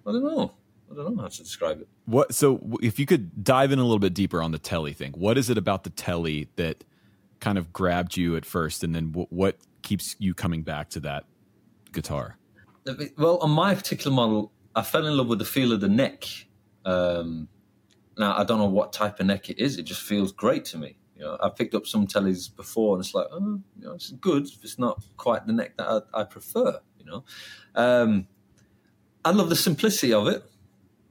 I 0.05 0.11
don't 0.11 0.23
know. 0.23 0.53
I 0.91 0.95
don't 0.95 1.15
know 1.15 1.21
how 1.21 1.29
to 1.29 1.43
describe 1.43 1.79
it 1.79 1.87
what? 2.11 2.35
So 2.35 2.77
if 2.81 2.99
you 2.99 3.05
could 3.05 3.43
dive 3.43 3.71
in 3.71 3.79
a 3.79 3.83
little 3.83 3.99
bit 3.99 4.13
deeper 4.13 4.41
on 4.41 4.51
the 4.51 4.59
telly 4.59 4.93
thing, 4.93 5.13
what 5.13 5.37
is 5.37 5.49
it 5.49 5.57
about 5.57 5.83
the 5.83 5.89
telly 5.89 6.49
that 6.57 6.83
kind 7.39 7.57
of 7.57 7.73
grabbed 7.73 8.17
you 8.17 8.35
at 8.35 8.45
first, 8.45 8.83
and 8.83 8.93
then 8.93 9.11
w- 9.11 9.27
what 9.29 9.57
keeps 9.81 10.15
you 10.19 10.33
coming 10.33 10.63
back 10.63 10.89
to 10.91 10.99
that 11.01 11.25
guitar? 11.91 12.37
Well, 13.17 13.37
on 13.37 13.51
my 13.51 13.75
particular 13.75 14.15
model, 14.15 14.51
I 14.75 14.81
fell 14.81 15.05
in 15.05 15.15
love 15.15 15.27
with 15.27 15.39
the 15.39 15.45
feel 15.45 15.71
of 15.71 15.81
the 15.81 15.89
neck. 15.89 16.25
Um, 16.85 17.47
now 18.17 18.37
I 18.37 18.43
don't 18.43 18.57
know 18.57 18.65
what 18.65 18.91
type 18.93 19.19
of 19.19 19.27
neck 19.27 19.49
it 19.49 19.59
is. 19.59 19.77
It 19.77 19.83
just 19.83 20.01
feels 20.01 20.31
great 20.31 20.65
to 20.65 20.77
me. 20.77 20.97
You 21.15 21.23
know, 21.23 21.37
I've 21.41 21.55
picked 21.55 21.75
up 21.75 21.85
some 21.85 22.07
tellies 22.07 22.53
before, 22.53 22.95
and 22.95 23.05
it's 23.05 23.13
like, 23.13 23.27
oh, 23.31 23.61
you 23.77 23.85
know, 23.85 23.93
it's 23.93 24.11
good. 24.11 24.47
It's 24.63 24.79
not 24.79 25.03
quite 25.17 25.45
the 25.45 25.53
neck 25.53 25.77
that 25.77 26.05
I, 26.13 26.21
I 26.21 26.23
prefer. 26.23 26.79
You 26.99 27.05
know, 27.05 27.23
um, 27.75 28.27
I 29.23 29.31
love 29.31 29.49
the 29.49 29.55
simplicity 29.55 30.13
of 30.13 30.27
it. 30.27 30.43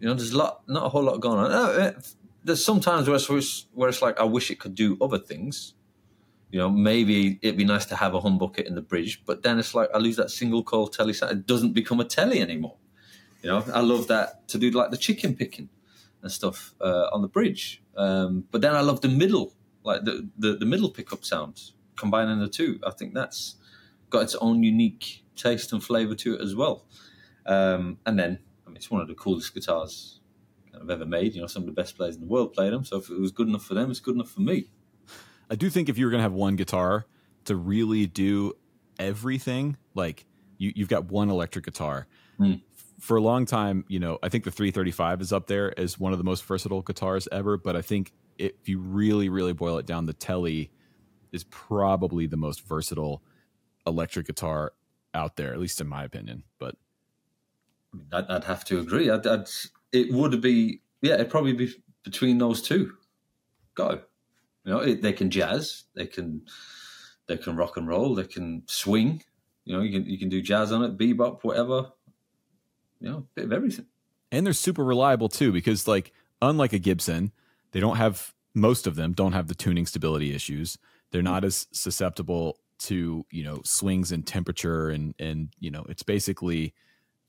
You 0.00 0.08
know, 0.08 0.14
there's 0.14 0.32
a 0.32 0.38
lot, 0.38 0.62
not 0.66 0.86
a 0.86 0.88
whole 0.88 1.02
lot 1.02 1.20
going 1.20 1.38
on. 1.38 1.52
Uh, 1.52 1.92
there's 2.42 2.64
sometimes 2.64 3.06
where 3.06 3.16
it's, 3.16 3.66
where 3.74 3.88
it's 3.88 4.02
like 4.02 4.18
I 4.18 4.24
wish 4.24 4.50
it 4.50 4.58
could 4.58 4.74
do 4.74 4.96
other 5.00 5.18
things. 5.18 5.74
You 6.50 6.58
know, 6.58 6.70
maybe 6.70 7.38
it'd 7.42 7.56
be 7.56 7.64
nice 7.64 7.86
to 7.86 7.96
have 7.96 8.14
a 8.14 8.20
humbucker 8.20 8.60
in 8.60 8.74
the 8.74 8.80
bridge, 8.80 9.22
but 9.24 9.42
then 9.42 9.58
it's 9.58 9.74
like 9.74 9.88
I 9.94 9.98
lose 9.98 10.16
that 10.16 10.30
single 10.30 10.64
coil 10.64 10.88
telly 10.88 11.12
sound. 11.12 11.32
It 11.32 11.46
doesn't 11.46 11.74
become 11.74 12.00
a 12.00 12.04
telly 12.04 12.40
anymore. 12.40 12.76
You 13.42 13.50
know, 13.50 13.64
I 13.72 13.80
love 13.80 14.08
that 14.08 14.48
to 14.48 14.58
do 14.58 14.70
like 14.70 14.90
the 14.90 14.96
chicken 14.96 15.36
picking 15.36 15.68
and 16.22 16.32
stuff 16.32 16.74
uh, 16.80 17.06
on 17.12 17.22
the 17.22 17.28
bridge. 17.28 17.82
Um, 17.96 18.44
but 18.50 18.62
then 18.62 18.74
I 18.74 18.80
love 18.80 19.00
the 19.00 19.08
middle, 19.08 19.54
like 19.84 20.04
the, 20.04 20.28
the, 20.36 20.54
the 20.54 20.66
middle 20.66 20.90
pickup 20.90 21.24
sound, 21.24 21.60
combining 21.96 22.40
the 22.40 22.48
two. 22.48 22.80
I 22.86 22.90
think 22.90 23.14
that's 23.14 23.56
got 24.10 24.22
its 24.22 24.34
own 24.36 24.62
unique 24.62 25.24
taste 25.36 25.72
and 25.72 25.82
flavor 25.82 26.14
to 26.16 26.34
it 26.34 26.40
as 26.40 26.54
well. 26.54 26.84
Um, 27.46 27.98
and 28.04 28.18
then, 28.18 28.40
it's 28.80 28.90
one 28.90 29.02
of 29.02 29.08
the 29.08 29.14
coolest 29.14 29.52
guitars 29.52 30.20
I've 30.74 30.88
ever 30.88 31.04
made. 31.04 31.34
You 31.34 31.42
know, 31.42 31.46
some 31.46 31.64
of 31.64 31.66
the 31.66 31.72
best 31.72 31.98
players 31.98 32.14
in 32.14 32.22
the 32.22 32.26
world 32.26 32.54
played 32.54 32.72
them. 32.72 32.82
So 32.82 32.96
if 32.96 33.10
it 33.10 33.20
was 33.20 33.30
good 33.30 33.46
enough 33.46 33.62
for 33.62 33.74
them, 33.74 33.90
it's 33.90 34.00
good 34.00 34.14
enough 34.14 34.30
for 34.30 34.40
me. 34.40 34.70
I 35.50 35.54
do 35.54 35.68
think 35.68 35.90
if 35.90 35.98
you 35.98 36.06
were 36.06 36.10
going 36.10 36.20
to 36.20 36.22
have 36.22 36.32
one 36.32 36.56
guitar 36.56 37.04
to 37.44 37.56
really 37.56 38.06
do 38.06 38.54
everything, 38.98 39.76
like 39.94 40.24
you, 40.56 40.72
you've 40.74 40.88
got 40.88 41.10
one 41.10 41.28
electric 41.28 41.66
guitar. 41.66 42.06
Mm. 42.40 42.62
For 43.00 43.18
a 43.18 43.20
long 43.20 43.44
time, 43.44 43.84
you 43.88 43.98
know, 43.98 44.18
I 44.22 44.30
think 44.30 44.44
the 44.44 44.50
335 44.50 45.20
is 45.20 45.30
up 45.30 45.46
there 45.46 45.78
as 45.78 45.98
one 45.98 46.12
of 46.12 46.18
the 46.18 46.24
most 46.24 46.42
versatile 46.44 46.80
guitars 46.80 47.28
ever. 47.30 47.58
But 47.58 47.76
I 47.76 47.82
think 47.82 48.12
if 48.38 48.66
you 48.66 48.78
really, 48.78 49.28
really 49.28 49.52
boil 49.52 49.76
it 49.76 49.84
down, 49.84 50.06
the 50.06 50.14
Telly 50.14 50.70
is 51.32 51.44
probably 51.44 52.26
the 52.26 52.38
most 52.38 52.66
versatile 52.66 53.22
electric 53.86 54.26
guitar 54.26 54.72
out 55.12 55.36
there, 55.36 55.52
at 55.52 55.60
least 55.60 55.82
in 55.82 55.86
my 55.86 56.02
opinion. 56.02 56.44
But 56.58 56.76
I'd, 58.12 58.26
I'd 58.26 58.44
have 58.44 58.64
to 58.66 58.80
agree. 58.80 59.10
I'd, 59.10 59.26
I'd, 59.26 59.48
it 59.92 60.12
would 60.12 60.40
be, 60.40 60.80
yeah, 61.02 61.14
it'd 61.14 61.30
probably 61.30 61.52
be 61.52 61.72
between 62.04 62.38
those 62.38 62.62
two. 62.62 62.92
Go. 63.74 64.00
You 64.64 64.72
know, 64.72 64.80
it, 64.80 65.02
they 65.02 65.12
can 65.12 65.30
jazz, 65.30 65.84
they 65.94 66.06
can 66.06 66.42
they 67.26 67.36
can 67.36 67.56
rock 67.56 67.76
and 67.76 67.88
roll, 67.88 68.14
they 68.14 68.24
can 68.24 68.62
swing. 68.66 69.22
You 69.64 69.76
know, 69.76 69.82
you 69.82 69.92
can 69.92 70.10
you 70.10 70.18
can 70.18 70.28
do 70.28 70.42
jazz 70.42 70.72
on 70.72 70.82
it, 70.82 70.98
bebop, 70.98 71.42
whatever. 71.42 71.92
You 73.00 73.08
know, 73.08 73.26
bit 73.34 73.46
of 73.46 73.52
everything. 73.52 73.86
And 74.30 74.44
they're 74.44 74.52
super 74.52 74.84
reliable 74.84 75.28
too, 75.28 75.52
because 75.52 75.88
like 75.88 76.12
unlike 76.42 76.72
a 76.72 76.78
Gibson, 76.78 77.32
they 77.72 77.80
don't 77.80 77.96
have 77.96 78.34
most 78.54 78.86
of 78.86 78.96
them 78.96 79.12
don't 79.12 79.32
have 79.32 79.46
the 79.46 79.54
tuning 79.54 79.86
stability 79.86 80.34
issues. 80.34 80.76
They're 81.10 81.22
not 81.22 81.44
as 81.44 81.66
susceptible 81.72 82.58
to 82.80 83.24
you 83.30 83.44
know 83.44 83.60
swings 83.64 84.10
in 84.10 84.22
temperature 84.22 84.88
and 84.88 85.14
and 85.18 85.50
you 85.60 85.70
know 85.70 85.84
it's 85.88 86.02
basically 86.02 86.74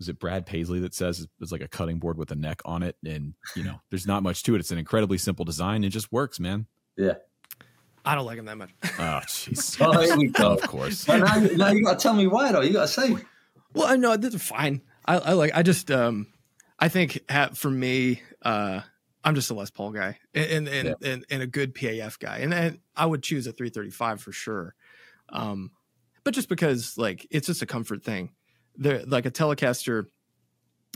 is 0.02 0.10
it 0.10 0.20
Brad 0.20 0.46
Paisley 0.46 0.80
that 0.80 0.94
says 0.94 1.28
it's 1.40 1.52
like 1.52 1.62
a 1.62 1.68
cutting 1.68 2.00
board 2.00 2.18
with 2.18 2.32
a 2.32 2.36
neck 2.36 2.62
on 2.66 2.84
it 2.84 2.98
and 3.06 3.34
you 3.56 3.64
know 3.64 3.80
there's 3.90 4.08
not 4.08 4.24
much 4.24 4.44
to 4.44 4.56
it. 4.56 4.60
It's 4.60 4.72
an 4.72 4.78
incredibly 4.78 5.18
simple 5.18 5.46
design. 5.46 5.84
It 5.84 5.90
just 5.90 6.12
works, 6.12 6.40
man. 6.40 6.68
Yeah. 6.98 7.14
I 8.04 8.16
don't 8.16 8.26
like 8.26 8.40
him 8.40 8.46
that 8.46 8.58
much. 8.58 8.72
Oh, 8.98 9.22
jeez. 9.26 9.78
oh, 9.80 10.02
here 10.02 10.18
we 10.18 10.28
go. 10.28 10.54
of 10.54 10.62
course. 10.64 11.06
But 11.06 11.18
now, 11.20 11.38
now 11.56 11.72
you 11.72 11.84
got 11.84 12.00
to 12.00 12.04
tell 12.04 12.16
me 12.16 12.26
why, 12.26 12.52
though. 12.52 12.62
You 12.62 12.74
got 12.74 12.82
to 12.82 12.88
say. 12.88 13.16
Well, 13.74 13.88
I 13.88 13.96
know 13.96 14.18
this 14.18 14.34
is 14.34 14.42
fine. 14.42 14.82
I, 15.06 15.18
I 15.18 15.34
like. 15.34 15.52
I 15.56 15.64
just. 15.64 15.90
um 15.92 16.28
I 16.80 16.90
think 16.90 17.24
for 17.54 17.70
me, 17.70 18.22
uh 18.42 18.82
I'm 19.24 19.36
just 19.36 19.52
a 19.52 19.54
Les 19.54 19.70
Paul 19.70 19.92
guy 19.92 20.18
and 20.34 20.68
and 20.68 20.88
yeah. 20.88 21.12
and, 21.12 21.26
and, 21.30 21.44
a 21.44 21.48
good 21.48 21.76
PAF 21.76 22.18
guy, 22.18 22.40
and, 22.40 22.54
and 22.54 22.80
I 22.96 23.06
would 23.06 23.22
choose 23.22 23.46
a 23.46 23.52
335 23.52 24.20
for 24.20 24.32
sure. 24.32 24.74
Um, 25.30 25.72
but 26.24 26.34
just 26.34 26.50
because 26.50 26.98
like 26.98 27.28
it's 27.30 27.48
just 27.48 27.62
a 27.62 27.68
comfort 27.68 28.04
thing. 28.04 28.32
There, 28.78 29.04
like 29.06 29.26
a 29.26 29.32
Telecaster 29.32 30.08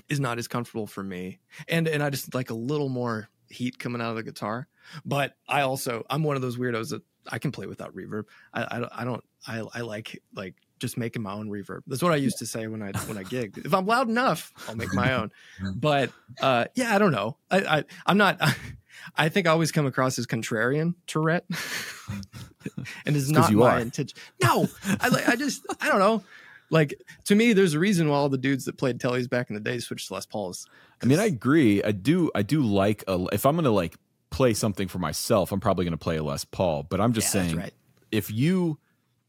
is 0.09 0.19
not 0.19 0.37
as 0.37 0.47
comfortable 0.47 0.87
for 0.87 1.03
me, 1.03 1.39
and 1.67 1.87
and 1.87 2.01
I 2.01 2.09
just 2.09 2.33
like 2.33 2.49
a 2.49 2.55
little 2.55 2.89
more 2.89 3.29
heat 3.49 3.79
coming 3.79 4.01
out 4.01 4.11
of 4.11 4.15
the 4.15 4.23
guitar. 4.23 4.67
But 5.05 5.33
I 5.47 5.61
also 5.61 6.03
I'm 6.09 6.23
one 6.23 6.35
of 6.35 6.41
those 6.41 6.57
weirdos 6.57 6.89
that 6.89 7.01
I 7.27 7.39
can 7.39 7.51
play 7.51 7.65
without 7.65 7.95
reverb. 7.95 8.25
I 8.53 8.63
I, 8.63 9.01
I 9.01 9.05
don't 9.05 9.23
I 9.47 9.63
I 9.73 9.81
like 9.81 10.21
like 10.33 10.55
just 10.79 10.97
making 10.97 11.21
my 11.21 11.33
own 11.33 11.49
reverb. 11.49 11.81
That's 11.87 12.03
what 12.03 12.11
I 12.11 12.17
used 12.17 12.37
to 12.39 12.45
say 12.45 12.67
when 12.67 12.81
I 12.81 12.91
when 13.07 13.17
I 13.17 13.23
gig. 13.23 13.61
If 13.63 13.73
I'm 13.73 13.85
loud 13.85 14.09
enough, 14.09 14.51
I'll 14.67 14.75
make 14.75 14.93
my 14.93 15.13
own. 15.13 15.31
But 15.75 16.11
uh, 16.41 16.65
yeah, 16.75 16.93
I 16.93 16.99
don't 16.99 17.11
know. 17.11 17.37
I, 17.49 17.77
I 17.77 17.83
I'm 18.05 18.17
not. 18.17 18.37
I 18.41 18.55
I 19.15 19.29
think 19.29 19.45
I 19.45 19.51
always 19.51 19.71
come 19.71 19.85
across 19.85 20.17
as 20.17 20.25
contrarian 20.25 20.95
to 21.07 21.19
Rhett, 21.19 21.45
and 23.05 23.15
it's 23.15 23.29
not 23.29 23.51
my 23.51 23.81
intention. 23.81 24.17
No, 24.41 24.67
I 24.99 25.09
like 25.09 25.27
I 25.27 25.35
just 25.35 25.65
I 25.81 25.89
don't 25.89 25.99
know. 25.99 26.23
Like 26.69 26.95
to 27.25 27.35
me, 27.35 27.53
there's 27.53 27.73
a 27.73 27.79
reason 27.79 28.09
why 28.09 28.15
all 28.15 28.29
the 28.29 28.37
dudes 28.37 28.65
that 28.65 28.77
played 28.77 28.99
Tellys 28.99 29.29
back 29.29 29.49
in 29.49 29.53
the 29.53 29.59
day 29.59 29.79
switched 29.79 30.07
to 30.07 30.15
Les 30.15 30.25
Pauls. 30.25 30.67
I 31.01 31.05
mean, 31.05 31.19
I 31.19 31.25
agree. 31.25 31.83
I 31.83 31.91
do. 31.91 32.31
I 32.33 32.41
do 32.41 32.61
like 32.61 33.03
a. 33.07 33.27
If 33.31 33.45
I'm 33.45 33.55
gonna 33.55 33.69
like 33.71 33.95
play 34.29 34.53
something 34.53 34.87
for 34.87 34.99
myself, 34.99 35.51
I'm 35.51 35.59
probably 35.59 35.85
gonna 35.85 35.97
play 35.97 36.17
a 36.17 36.23
Les 36.23 36.43
Paul. 36.45 36.83
But 36.83 37.01
I'm 37.01 37.13
just 37.13 37.33
yeah, 37.33 37.43
saying, 37.43 37.57
right. 37.57 37.73
if 38.11 38.31
you 38.31 38.79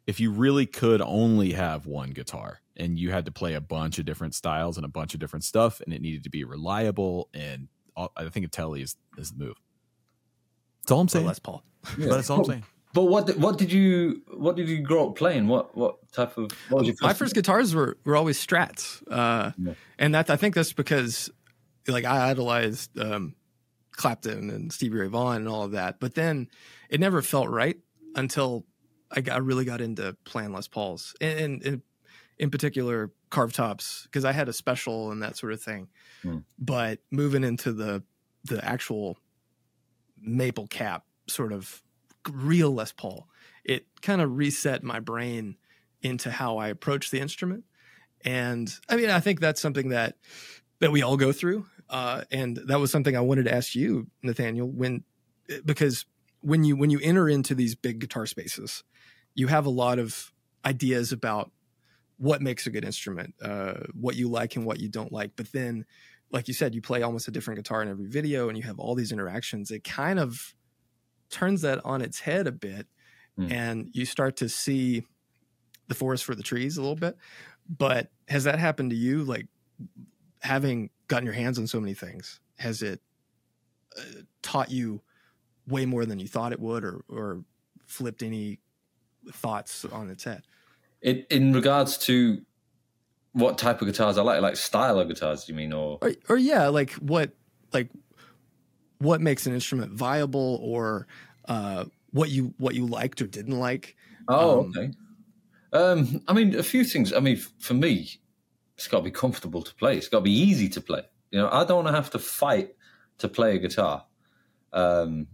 if 0.07 0.21
you 0.21 0.31
really 0.31 0.67
could 0.67 1.03
only 1.03 1.53
have 1.53 1.87
one 1.87 2.11
guitar 2.11 2.61
and 2.77 2.99
you 2.99 3.11
had 3.11 3.25
to 3.27 3.33
play 3.33 3.55
a 3.55 3.61
bunch 3.61 3.99
of 3.99 4.05
different 4.05 4.35
styles 4.35 4.77
and 4.77 4.85
a 4.85 4.89
bunch 4.89 5.15
of 5.15 5.21
different 5.21 5.45
stuff, 5.45 5.81
and 5.81 5.93
it 5.93 6.01
needed 6.01 6.25
to 6.25 6.31
be 6.31 6.45
reliable, 6.45 7.29
and 7.35 7.69
all, 7.97 8.13
I 8.17 8.29
think 8.29 8.47
a 8.47 8.49
Telly 8.49 8.83
is 8.83 8.97
is 9.19 9.33
the 9.33 9.45
move. 9.45 9.57
That's 10.83 10.93
all 10.93 11.01
I'm 11.01 11.09
saying. 11.09 11.27
Les 11.27 11.39
Paul. 11.39 11.63
Yeah. 11.99 12.09
That's 12.09 12.31
all 12.31 12.39
I'm 12.39 12.45
saying. 12.47 12.65
But 12.97 13.09
what 13.09 13.37
what 13.37 13.59
did 13.59 13.71
you 13.71 14.23
what 14.39 14.57
did 14.57 14.71
you 14.71 14.79
grow 14.79 15.11
up 15.11 15.17
playing? 15.17 15.49
What 15.49 15.77
what 15.77 16.11
type 16.13 16.39
of 16.39 16.51
what 16.71 16.79
was 16.79 16.87
your 16.87 16.95
first 16.95 17.03
my 17.03 17.13
first 17.13 17.35
guitars 17.35 17.75
were 17.75 17.99
were 18.07 18.17
always 18.17 18.39
Strats, 18.45 19.03
uh, 19.11 19.53
yeah. 19.59 19.75
and 19.99 20.15
that 20.15 20.31
I 20.31 20.37
think 20.37 20.55
that's 20.55 20.73
because 20.73 21.31
like 21.87 22.07
I 22.07 22.31
idolized 22.31 22.99
um, 22.99 23.35
Clapton 23.93 24.49
and 24.49 24.73
Stevie 24.73 24.97
Ray 24.97 25.09
Vaughan 25.09 25.43
and 25.43 25.49
all 25.49 25.65
of 25.65 25.73
that, 25.73 26.01
but 26.01 26.15
then 26.15 26.49
it 26.89 26.99
never 26.99 27.21
felt 27.21 27.51
right 27.51 27.77
until 28.15 28.65
I 29.11 29.21
got 29.21 29.35
I 29.35 29.39
really 29.41 29.67
got 29.67 29.83
into 29.83 30.17
playing 30.25 30.55
Les 30.55 30.67
Pauls 30.67 31.15
and, 31.21 31.39
and, 31.39 31.67
and 31.67 31.83
in 32.39 32.49
particular 32.49 33.13
carved 33.29 33.57
tops 33.57 34.05
because 34.05 34.25
I 34.25 34.33
had 34.33 34.49
a 34.49 34.55
special 34.55 35.11
and 35.11 35.23
that 35.23 35.37
sort 35.37 35.53
of 35.53 35.61
thing. 35.61 35.89
Mm. 36.25 36.45
But 36.59 37.01
moving 37.11 37.45
into 37.45 37.75
the 37.75 38.03
the 38.45 38.65
actual 38.65 39.19
maple 40.19 40.67
cap 40.67 41.05
sort 41.29 41.53
of 41.53 41.83
real 42.33 42.73
Les 42.73 42.93
Paul. 42.93 43.29
It 43.65 43.87
kind 44.03 44.21
of 44.21 44.37
reset 44.37 44.83
my 44.83 45.01
brain 45.01 45.57
into 46.03 46.31
how 46.31 46.59
I 46.59 46.69
approach 46.69 47.11
the 47.11 47.21
instrument. 47.21 47.65
And 48.25 48.73
I 48.89 48.97
mean, 48.97 49.11
I 49.11 49.21
think 49.21 49.41
that's 49.41 49.61
something 49.61 49.91
that 49.91 50.17
that 50.81 50.93
we 50.93 51.03
all 51.03 51.17
go 51.17 51.33
through. 51.33 51.67
Uh, 51.89 52.23
and 52.31 52.57
that 52.67 52.81
was 52.81 52.91
something 52.91 53.17
I 53.17 53.21
wanted 53.21 53.45
to 53.45 53.55
ask 53.55 53.75
you, 53.75 54.09
Nathaniel, 54.23 54.69
when 54.69 55.05
because 55.65 56.05
when 56.41 56.65
you 56.65 56.77
when 56.77 56.91
you 56.91 57.01
enter 57.03 57.29
into 57.29 57.55
these 57.55 57.75
big 57.75 58.01
guitar 58.01 58.27
spaces, 58.27 58.83
you 59.35 59.47
have 59.49 59.67
a 59.67 59.71
lot 59.71 59.99
of 59.99 60.33
ideas 60.65 61.13
about 61.13 61.51
what 62.19 62.43
makes 62.43 62.67
a 62.67 62.71
good 62.71 62.85
instrument, 62.85 63.35
uh, 63.43 63.75
what 63.93 64.17
you 64.17 64.29
like 64.29 64.57
and 64.57 64.65
what 64.65 64.81
you 64.81 64.89
don't 64.89 65.13
like. 65.13 65.33
But 65.37 65.53
then, 65.53 65.85
like 66.33 66.49
you 66.49 66.55
said, 66.55 66.75
you 66.75 66.81
play 66.81 67.03
almost 67.03 67.29
a 67.29 67.31
different 67.31 67.59
guitar 67.59 67.83
in 67.83 67.89
every 67.89 68.07
video, 68.07 68.49
and 68.49 68.57
you 68.57 68.65
have 68.65 68.79
all 68.79 68.95
these 68.95 69.13
interactions. 69.13 69.71
It 69.71 69.85
kind 69.85 70.19
of 70.19 70.55
turns 71.31 71.63
that 71.63 71.85
on 71.85 72.03
its 72.03 72.21
head 72.21 72.47
a 72.47 72.53
bit 72.53 72.87
mm. 73.39 73.51
and 73.51 73.89
you 73.93 74.05
start 74.05 74.37
to 74.37 74.49
see 74.49 75.05
the 75.89 75.95
forest 75.95 76.25
for 76.25 76.35
the 76.35 76.43
trees 76.43 76.77
a 76.77 76.81
little 76.81 76.97
bit. 76.97 77.17
But 77.69 78.11
has 78.29 78.45
that 78.45 78.59
happened 78.59 78.91
to 78.91 78.97
you? 78.97 79.25
Like 79.25 79.47
having 80.41 80.91
gotten 81.09 81.25
your 81.25 81.35
hands 81.35 81.59
on 81.59 81.67
so 81.67 81.81
many 81.81 81.95
things, 81.95 82.41
has 82.59 82.83
it 82.83 83.01
uh, 83.99 84.03
taught 84.43 84.71
you 84.71 85.03
way 85.67 85.85
more 85.85 86.07
than 86.07 86.19
you 86.19 86.29
thought 86.29 86.53
it 86.53 86.61
would, 86.61 86.85
or 86.85 87.05
or 87.09 87.45
flipped 87.87 88.23
any 88.23 88.61
thoughts 89.33 89.85
on 89.85 90.11
its 90.11 90.25
head? 90.25 90.43
In 91.03 91.25
in 91.31 91.53
regards 91.53 91.99
to 91.99 92.43
what 93.33 93.59
type 93.59 93.83
of 93.83 93.87
guitars 93.87 94.17
I 94.17 94.23
like, 94.23 94.41
like 94.41 94.57
style 94.57 94.99
of 94.99 95.09
guitars, 95.09 95.49
you 95.49 95.55
mean, 95.55 95.73
or 95.73 95.99
or, 96.01 96.13
or 96.29 96.37
yeah, 96.37 96.69
like 96.69 96.93
what 96.95 97.33
like 97.73 97.91
what 98.99 99.21
makes 99.21 99.47
an 99.47 99.55
instrument 99.55 99.93
viable 99.93 100.61
or 100.63 101.07
uh, 101.49 101.85
what 102.13 102.31
you 102.31 102.55
what 102.59 102.75
you 102.75 102.87
liked 102.87 103.21
or 103.21 103.27
didn't 103.27 103.59
like. 103.59 103.97
Oh, 104.29 104.61
um, 104.61 104.73
okay. 104.77 104.91
Um, 105.73 106.23
I 106.29 106.33
mean, 106.33 106.55
a 106.55 106.63
few 106.63 106.85
things. 106.85 107.13
I 107.13 107.21
mean, 107.21 107.37
for 107.37 107.75
me, 107.75 108.11
it's 108.77 108.89
got 108.89 108.99
to 108.99 109.05
be 109.05 109.11
comfortable 109.11 109.63
to 109.63 109.75
play. 109.75 109.97
It's 109.97 110.09
got 110.09 110.19
to 110.19 110.25
be 110.25 110.33
easy 110.33 110.69
to 110.71 110.81
play. 110.81 111.03
You 111.31 111.41
know, 111.41 111.51
I 111.51 111.65
don't 111.65 111.85
want 111.85 111.89
to 111.89 111.95
have 111.95 112.11
to 112.11 112.19
fight 112.19 112.71
to 113.19 113.29
play 113.29 113.57
a 113.57 113.59
guitar. 113.59 114.05
Um, 114.73 115.29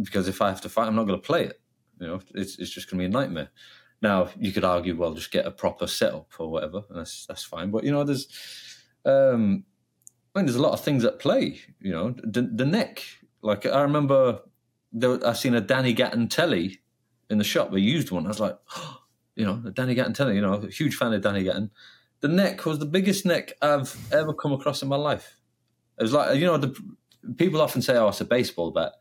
because 0.00 0.28
if 0.28 0.42
I 0.42 0.48
have 0.48 0.60
to 0.62 0.68
fight, 0.68 0.86
I'm 0.86 0.94
not 0.94 1.06
going 1.06 1.20
to 1.20 1.26
play 1.26 1.44
it. 1.44 1.60
You 2.00 2.06
know, 2.06 2.20
it's 2.34 2.58
it's 2.58 2.70
just 2.70 2.90
going 2.90 2.98
to 2.98 3.02
be 3.02 3.06
a 3.06 3.20
nightmare. 3.20 3.48
Now 4.02 4.28
you 4.38 4.52
could 4.52 4.64
argue, 4.64 4.96
well, 4.96 5.14
just 5.14 5.30
get 5.30 5.46
a 5.46 5.50
proper 5.50 5.86
setup 5.86 6.28
or 6.38 6.50
whatever, 6.50 6.82
and 6.88 6.98
that's 6.98 7.26
that's 7.26 7.44
fine. 7.44 7.70
But 7.70 7.84
you 7.84 7.92
know, 7.92 8.04
there's, 8.04 8.28
um, 9.04 9.64
I 10.36 10.42
there's 10.42 10.56
a 10.56 10.62
lot 10.62 10.72
of 10.72 10.80
things 10.80 11.04
at 11.04 11.18
play. 11.18 11.60
You 11.80 11.92
know, 11.92 12.14
the, 12.22 12.42
the 12.42 12.66
neck. 12.66 13.02
Like 13.42 13.64
I 13.64 13.82
remember, 13.82 14.40
there, 14.92 15.24
I 15.26 15.32
seen 15.32 15.54
a 15.54 15.60
Danny 15.60 15.92
Gatton 15.92 16.28
telly 16.28 16.80
in 17.30 17.38
the 17.38 17.44
shop. 17.44 17.72
They 17.72 17.80
used 17.80 18.10
one. 18.10 18.26
I 18.26 18.28
was 18.28 18.40
like, 18.40 18.58
oh, 18.76 19.00
you 19.34 19.44
know, 19.44 19.56
the 19.56 19.70
Danny 19.70 19.94
Gatton 19.94 20.12
telly. 20.12 20.34
You 20.34 20.42
know, 20.42 20.54
a 20.54 20.68
huge 20.68 20.96
fan 20.96 21.12
of 21.12 21.22
Danny 21.22 21.42
Gatton. 21.42 21.70
The 22.20 22.28
neck 22.28 22.64
was 22.66 22.78
the 22.78 22.86
biggest 22.86 23.24
neck 23.24 23.52
I've 23.62 23.96
ever 24.12 24.32
come 24.34 24.52
across 24.52 24.82
in 24.82 24.88
my 24.88 24.96
life. 24.96 25.36
It 25.98 26.02
was 26.02 26.12
like, 26.12 26.38
you 26.38 26.46
know, 26.46 26.56
the 26.58 26.74
people 27.36 27.60
often 27.60 27.82
say, 27.82 27.96
"Oh, 27.96 28.08
it's 28.08 28.20
a 28.20 28.24
baseball 28.24 28.70
bat." 28.70 28.92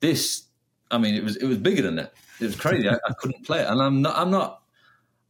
This, 0.00 0.44
I 0.90 0.98
mean, 0.98 1.14
it 1.14 1.22
was 1.22 1.36
it 1.36 1.46
was 1.46 1.58
bigger 1.58 1.82
than 1.82 1.96
that. 1.96 2.14
It 2.40 2.46
was 2.46 2.56
crazy. 2.56 2.88
I, 2.88 2.94
I, 2.94 3.12
couldn't 3.18 3.44
play 3.44 3.60
it, 3.60 3.68
and 3.68 3.80
I'm 3.80 4.02
not. 4.02 4.16
I'm 4.16 4.30
not. 4.30 4.62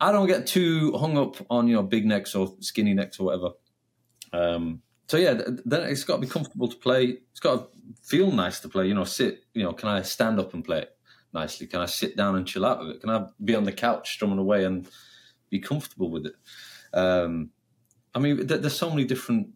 I 0.01 0.13
don't 0.13 0.27
get 0.27 0.47
too 0.47 0.97
hung 0.97 1.19
up 1.19 1.37
on 1.51 1.69
you 1.69 1.75
know 1.75 1.83
big 1.83 2.07
necks 2.07 2.35
or 2.35 2.55
skinny 2.61 2.95
necks 2.95 3.21
or 3.21 3.25
whatever. 3.25 3.51
Um, 4.33 4.83
so 5.11 5.17
yeah, 5.17 5.35
then 5.65 5.83
it's 5.91 6.05
got 6.05 6.15
to 6.15 6.21
be 6.21 6.29
comfortable 6.29 6.69
to 6.69 6.77
play. 6.77 7.19
It's 7.33 7.41
got 7.41 7.57
to 7.57 7.79
feel 8.01 8.31
nice 8.31 8.61
to 8.61 8.69
play. 8.69 8.87
You 8.87 8.95
know, 8.95 9.03
sit. 9.03 9.43
You 9.55 9.65
know, 9.65 9.73
can 9.73 9.89
I 9.89 10.03
stand 10.03 10.39
up 10.39 10.55
and 10.55 10.65
play 10.65 10.83
it 10.83 10.97
nicely? 11.35 11.67
Can 11.67 11.81
I 11.81 11.87
sit 11.87 12.17
down 12.17 12.37
and 12.37 12.47
chill 12.47 12.65
out 12.65 12.79
with 12.79 12.91
it? 12.91 13.01
Can 13.01 13.11
I 13.11 13.27
be 13.45 13.57
on 13.57 13.65
the 13.65 13.73
couch 13.73 14.13
strumming 14.13 14.39
away 14.39 14.63
and 14.63 14.87
be 15.49 15.59
comfortable 15.59 16.13
with 16.13 16.27
it? 16.27 16.35
Um, 16.95 17.51
I 18.15 18.21
mean, 18.21 18.47
there's 18.47 18.79
so 18.79 18.89
many 18.89 19.05
different 19.05 19.49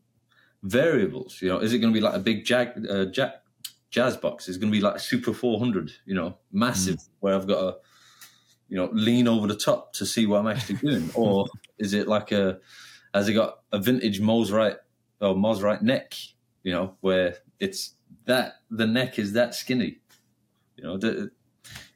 variables. 0.65 1.41
You 1.41 1.51
know, 1.51 1.61
is 1.61 1.73
it 1.73 1.79
going 1.79 1.95
to 1.95 1.97
be 1.97 2.05
like 2.05 2.17
a 2.17 2.19
big 2.19 2.45
jag, 2.45 2.85
uh, 2.91 3.05
jack, 3.05 3.45
jazz 3.91 4.17
box? 4.17 4.49
Is 4.49 4.57
it 4.57 4.59
going 4.59 4.73
to 4.73 4.77
be 4.77 4.83
like 4.83 4.97
a 4.97 4.99
Super 4.99 5.33
400? 5.33 5.93
You 6.05 6.17
know, 6.17 6.37
massive, 6.51 6.97
mm. 6.97 7.09
where 7.21 7.37
I've 7.37 7.47
got 7.47 7.61
to, 7.61 7.77
you 8.69 8.77
know, 8.77 8.89
lean 8.93 9.29
over 9.29 9.47
the 9.47 9.55
top 9.55 9.93
to 9.93 10.05
see 10.05 10.27
what 10.27 10.41
I'm 10.41 10.49
actually 10.49 10.79
doing, 10.79 11.11
or 11.15 11.47
is 11.79 11.95
it 11.95 12.09
like 12.09 12.33
a, 12.33 12.59
has 13.15 13.29
it 13.29 13.35
got 13.35 13.61
a 13.71 13.79
vintage 13.79 14.21
Mosrite 14.21 14.79
or 15.25 15.35
Mosrite 15.35 15.83
neck? 15.83 16.15
You 16.63 16.73
know, 16.73 16.95
where 17.01 17.37
it's 17.61 17.95
that 18.27 18.55
the 18.71 18.87
neck 18.87 19.19
is 19.19 19.33
that 19.33 19.55
skinny. 19.55 19.99
You 20.77 20.85
know, 20.85 20.97
the, 20.97 21.31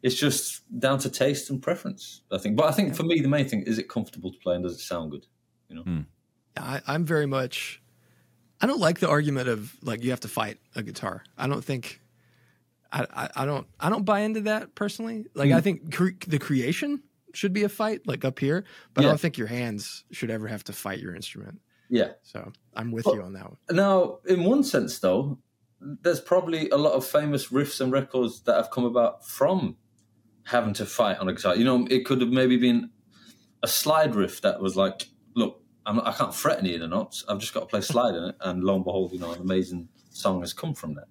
it's 0.02 0.14
just 0.14 0.62
down 0.78 0.98
to 1.00 1.10
taste 1.10 1.50
and 1.50 1.62
preference. 1.62 2.22
I 2.30 2.38
think, 2.38 2.56
but 2.56 2.66
I 2.66 2.72
think 2.72 2.94
for 2.94 3.02
me, 3.02 3.20
the 3.20 3.28
main 3.28 3.48
thing 3.48 3.62
is 3.62 3.78
it 3.78 3.88
comfortable 3.88 4.32
to 4.32 4.38
play 4.38 4.54
and 4.54 4.64
does 4.64 4.74
it 4.74 4.80
sound 4.80 5.10
good? 5.10 5.26
You 5.68 5.76
know, 5.76 5.82
mm. 5.82 6.06
I, 6.56 6.80
I'm 6.86 7.04
very 7.04 7.26
much 7.26 7.80
I 8.60 8.66
don't 8.66 8.80
like 8.80 9.00
the 9.00 9.08
argument 9.08 9.48
of 9.48 9.76
like 9.82 10.02
you 10.02 10.10
have 10.10 10.20
to 10.20 10.28
fight 10.28 10.58
a 10.74 10.82
guitar. 10.82 11.22
I 11.36 11.46
don't 11.46 11.64
think 11.64 12.00
I, 12.92 13.06
I, 13.14 13.30
I 13.36 13.44
don't 13.44 13.66
I 13.78 13.88
don't 13.88 14.04
buy 14.04 14.20
into 14.20 14.42
that 14.42 14.74
personally. 14.74 15.26
Like 15.34 15.50
mm. 15.50 15.56
I 15.56 15.60
think 15.60 15.94
cre- 15.94 16.10
the 16.26 16.38
creation 16.38 17.02
should 17.34 17.52
be 17.52 17.62
a 17.62 17.68
fight, 17.68 18.06
like 18.06 18.24
up 18.24 18.38
here, 18.38 18.64
but 18.94 19.02
yeah. 19.02 19.08
I 19.08 19.10
don't 19.10 19.20
think 19.20 19.38
your 19.38 19.46
hands 19.46 20.04
should 20.10 20.30
ever 20.30 20.48
have 20.48 20.64
to 20.64 20.72
fight 20.72 20.98
your 20.98 21.14
instrument. 21.14 21.60
Yeah. 21.88 22.12
So 22.22 22.52
I'm 22.74 22.90
with 22.90 23.04
but, 23.04 23.14
you 23.14 23.22
on 23.22 23.32
that 23.34 23.44
one. 23.44 23.56
Now, 23.70 24.18
in 24.26 24.44
one 24.44 24.62
sense, 24.64 24.98
though, 24.98 25.38
there's 25.80 26.20
probably 26.20 26.68
a 26.70 26.76
lot 26.76 26.92
of 26.92 27.06
famous 27.06 27.48
riffs 27.48 27.80
and 27.80 27.92
records 27.92 28.40
that 28.42 28.56
have 28.56 28.70
come 28.70 28.84
about 28.84 29.26
from 29.26 29.76
having 30.44 30.74
to 30.74 30.86
fight 30.86 31.18
on 31.18 31.28
a 31.28 31.32
guitar. 31.32 31.56
You 31.56 31.64
know, 31.64 31.86
it 31.90 32.04
could 32.04 32.20
have 32.20 32.30
maybe 32.30 32.56
been 32.56 32.90
a 33.62 33.68
slide 33.68 34.14
riff 34.14 34.40
that 34.42 34.60
was 34.60 34.76
like, 34.76 35.08
look, 35.34 35.62
I'm, 35.86 36.00
I 36.00 36.12
can 36.12 36.26
not 36.26 36.34
fret 36.34 36.58
any 36.58 36.74
of 36.74 36.80
the 36.80 36.88
notes. 36.88 37.24
I've 37.28 37.38
just 37.38 37.54
got 37.54 37.60
to 37.60 37.66
play 37.66 37.80
slide 37.80 38.14
in 38.14 38.24
it, 38.24 38.36
and 38.40 38.64
lo 38.64 38.76
and 38.76 38.84
behold, 38.84 39.12
you 39.12 39.18
know, 39.18 39.32
an 39.32 39.40
amazing 39.40 39.88
song 40.10 40.40
has 40.40 40.52
come 40.52 40.74
from 40.74 40.94
that. 40.94 41.08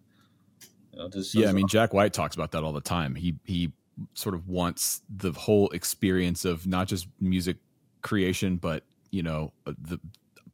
You 0.93 0.99
know, 0.99 1.09
yeah, 1.33 1.49
I 1.49 1.53
mean, 1.53 1.67
Jack 1.67 1.93
White 1.93 2.13
talks 2.13 2.35
about 2.35 2.51
that 2.51 2.63
all 2.63 2.73
the 2.73 2.81
time. 2.81 3.15
He 3.15 3.35
he 3.43 3.71
sort 4.13 4.35
of 4.35 4.47
wants 4.47 5.01
the 5.09 5.31
whole 5.31 5.69
experience 5.69 6.45
of 6.45 6.65
not 6.65 6.87
just 6.87 7.07
music 7.19 7.57
creation, 8.01 8.57
but 8.57 8.83
you 9.11 9.21
know, 9.21 9.53
the 9.65 9.99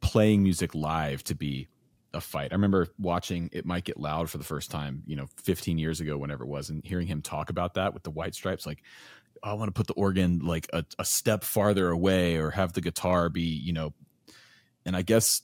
playing 0.04 0.42
music 0.42 0.74
live 0.74 1.24
to 1.24 1.34
be 1.34 1.66
a 2.12 2.20
fight. 2.20 2.52
I 2.52 2.54
remember 2.54 2.88
watching 2.98 3.48
It 3.52 3.64
Might 3.64 3.84
Get 3.84 3.98
Loud 3.98 4.30
for 4.30 4.38
the 4.38 4.44
first 4.44 4.70
time, 4.70 5.02
you 5.06 5.16
know, 5.16 5.26
15 5.42 5.78
years 5.78 6.00
ago, 6.00 6.16
whenever 6.18 6.44
it 6.44 6.48
was, 6.48 6.68
and 6.68 6.84
hearing 6.84 7.06
him 7.06 7.22
talk 7.22 7.50
about 7.50 7.74
that 7.74 7.94
with 7.94 8.02
the 8.04 8.10
white 8.10 8.34
stripes, 8.34 8.66
like, 8.66 8.82
oh, 9.42 9.50
I 9.50 9.54
want 9.54 9.68
to 9.68 9.72
put 9.72 9.86
the 9.86 9.94
organ 9.94 10.40
like 10.40 10.68
a, 10.72 10.84
a, 10.98 11.04
step 11.04 11.42
farther 11.42 11.88
away 11.88 12.36
or 12.36 12.50
have 12.50 12.74
the 12.74 12.82
guitar 12.82 13.30
be, 13.30 13.42
you 13.42 13.72
know, 13.72 13.94
and 14.84 14.94
I 14.94 15.02
guess 15.02 15.42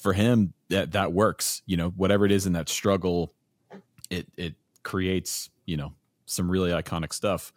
for 0.00 0.12
him 0.12 0.52
that 0.68 0.92
that 0.92 1.12
works. 1.12 1.62
You 1.66 1.76
know, 1.76 1.88
whatever 1.90 2.26
it 2.26 2.32
is 2.32 2.46
in 2.46 2.52
that 2.52 2.68
struggle, 2.68 3.32
it 4.10 4.26
it 4.36 4.54
creates 4.82 5.50
you 5.66 5.76
know 5.76 5.94
some 6.26 6.50
really 6.50 6.70
iconic 6.70 7.12
stuff. 7.12 7.52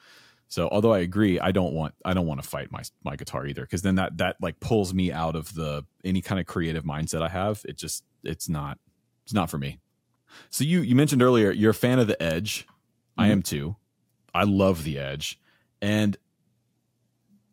So 0.47 0.69
although 0.71 0.93
I 0.93 0.99
agree, 0.99 1.39
I 1.39 1.51
don't 1.51 1.73
want 1.73 1.95
I 2.05 2.13
don't 2.13 2.27
want 2.27 2.41
to 2.41 2.47
fight 2.47 2.71
my 2.71 2.83
my 3.03 3.15
guitar 3.15 3.45
either 3.45 3.63
because 3.63 3.81
then 3.81 3.95
that 3.95 4.17
that 4.17 4.37
like 4.41 4.59
pulls 4.59 4.93
me 4.93 5.11
out 5.11 5.35
of 5.35 5.53
the 5.55 5.83
any 6.03 6.21
kind 6.21 6.39
of 6.39 6.45
creative 6.45 6.83
mindset 6.83 7.21
I 7.21 7.29
have. 7.29 7.63
It 7.67 7.77
just 7.77 8.03
it's 8.23 8.47
not 8.47 8.77
it's 9.23 9.33
not 9.33 9.49
for 9.49 9.57
me. 9.57 9.79
So 10.49 10.63
you 10.63 10.81
you 10.81 10.95
mentioned 10.95 11.21
earlier 11.21 11.51
you're 11.51 11.71
a 11.71 11.75
fan 11.75 11.99
of 11.99 12.07
the 12.07 12.21
Edge. 12.21 12.61
Mm-hmm. 12.63 13.21
I 13.21 13.27
am 13.27 13.41
too. 13.41 13.75
I 14.33 14.43
love 14.43 14.83
the 14.83 14.99
Edge, 14.99 15.39
and 15.81 16.17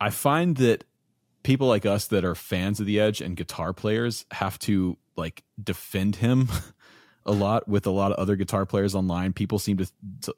I 0.00 0.10
find 0.10 0.56
that 0.56 0.84
people 1.42 1.68
like 1.68 1.86
us 1.86 2.06
that 2.08 2.24
are 2.24 2.34
fans 2.34 2.80
of 2.80 2.86
the 2.86 3.00
Edge 3.00 3.20
and 3.20 3.36
guitar 3.36 3.72
players 3.72 4.24
have 4.30 4.58
to 4.60 4.96
like 5.16 5.42
defend 5.62 6.16
him 6.16 6.48
a 7.26 7.32
lot 7.32 7.68
with 7.68 7.86
a 7.86 7.90
lot 7.90 8.12
of 8.12 8.18
other 8.18 8.36
guitar 8.36 8.64
players 8.66 8.94
online. 8.94 9.32
People 9.32 9.58
seem 9.58 9.76
to, 9.76 9.90
to, 10.22 10.34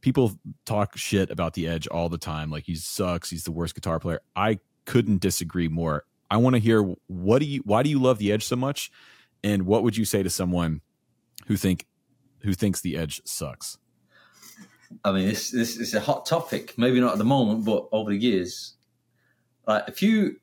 people 0.00 0.38
talk 0.64 0.96
shit 0.96 1.30
about 1.30 1.54
the 1.54 1.68
Edge 1.68 1.86
all 1.88 2.08
the 2.08 2.18
time. 2.18 2.50
Like 2.50 2.64
he 2.64 2.74
sucks. 2.74 3.30
He's 3.30 3.44
the 3.44 3.52
worst 3.52 3.74
guitar 3.74 4.00
player. 4.00 4.20
I 4.34 4.58
couldn't 4.84 5.20
disagree 5.20 5.68
more. 5.68 6.04
I 6.30 6.36
want 6.38 6.54
to 6.54 6.60
hear 6.60 6.82
what 7.06 7.38
do 7.38 7.46
you 7.46 7.62
why 7.64 7.82
do 7.82 7.90
you 7.90 8.00
love 8.00 8.18
the 8.18 8.32
Edge 8.32 8.44
so 8.44 8.56
much, 8.56 8.90
and 9.42 9.66
what 9.66 9.82
would 9.82 9.96
you 9.96 10.04
say 10.04 10.22
to 10.22 10.30
someone 10.30 10.80
who 11.46 11.56
think 11.56 11.86
who 12.40 12.54
thinks 12.54 12.80
the 12.80 12.96
Edge 12.96 13.22
sucks? 13.24 13.78
I 15.04 15.12
mean, 15.12 15.28
this 15.28 15.50
this 15.50 15.76
is 15.76 15.94
a 15.94 16.00
hot 16.00 16.26
topic. 16.26 16.76
Maybe 16.76 17.00
not 17.00 17.12
at 17.12 17.18
the 17.18 17.24
moment, 17.24 17.64
but 17.64 17.88
over 17.92 18.10
the 18.10 18.18
years, 18.18 18.74
like 19.66 19.84
if 19.88 20.02
you 20.02 20.36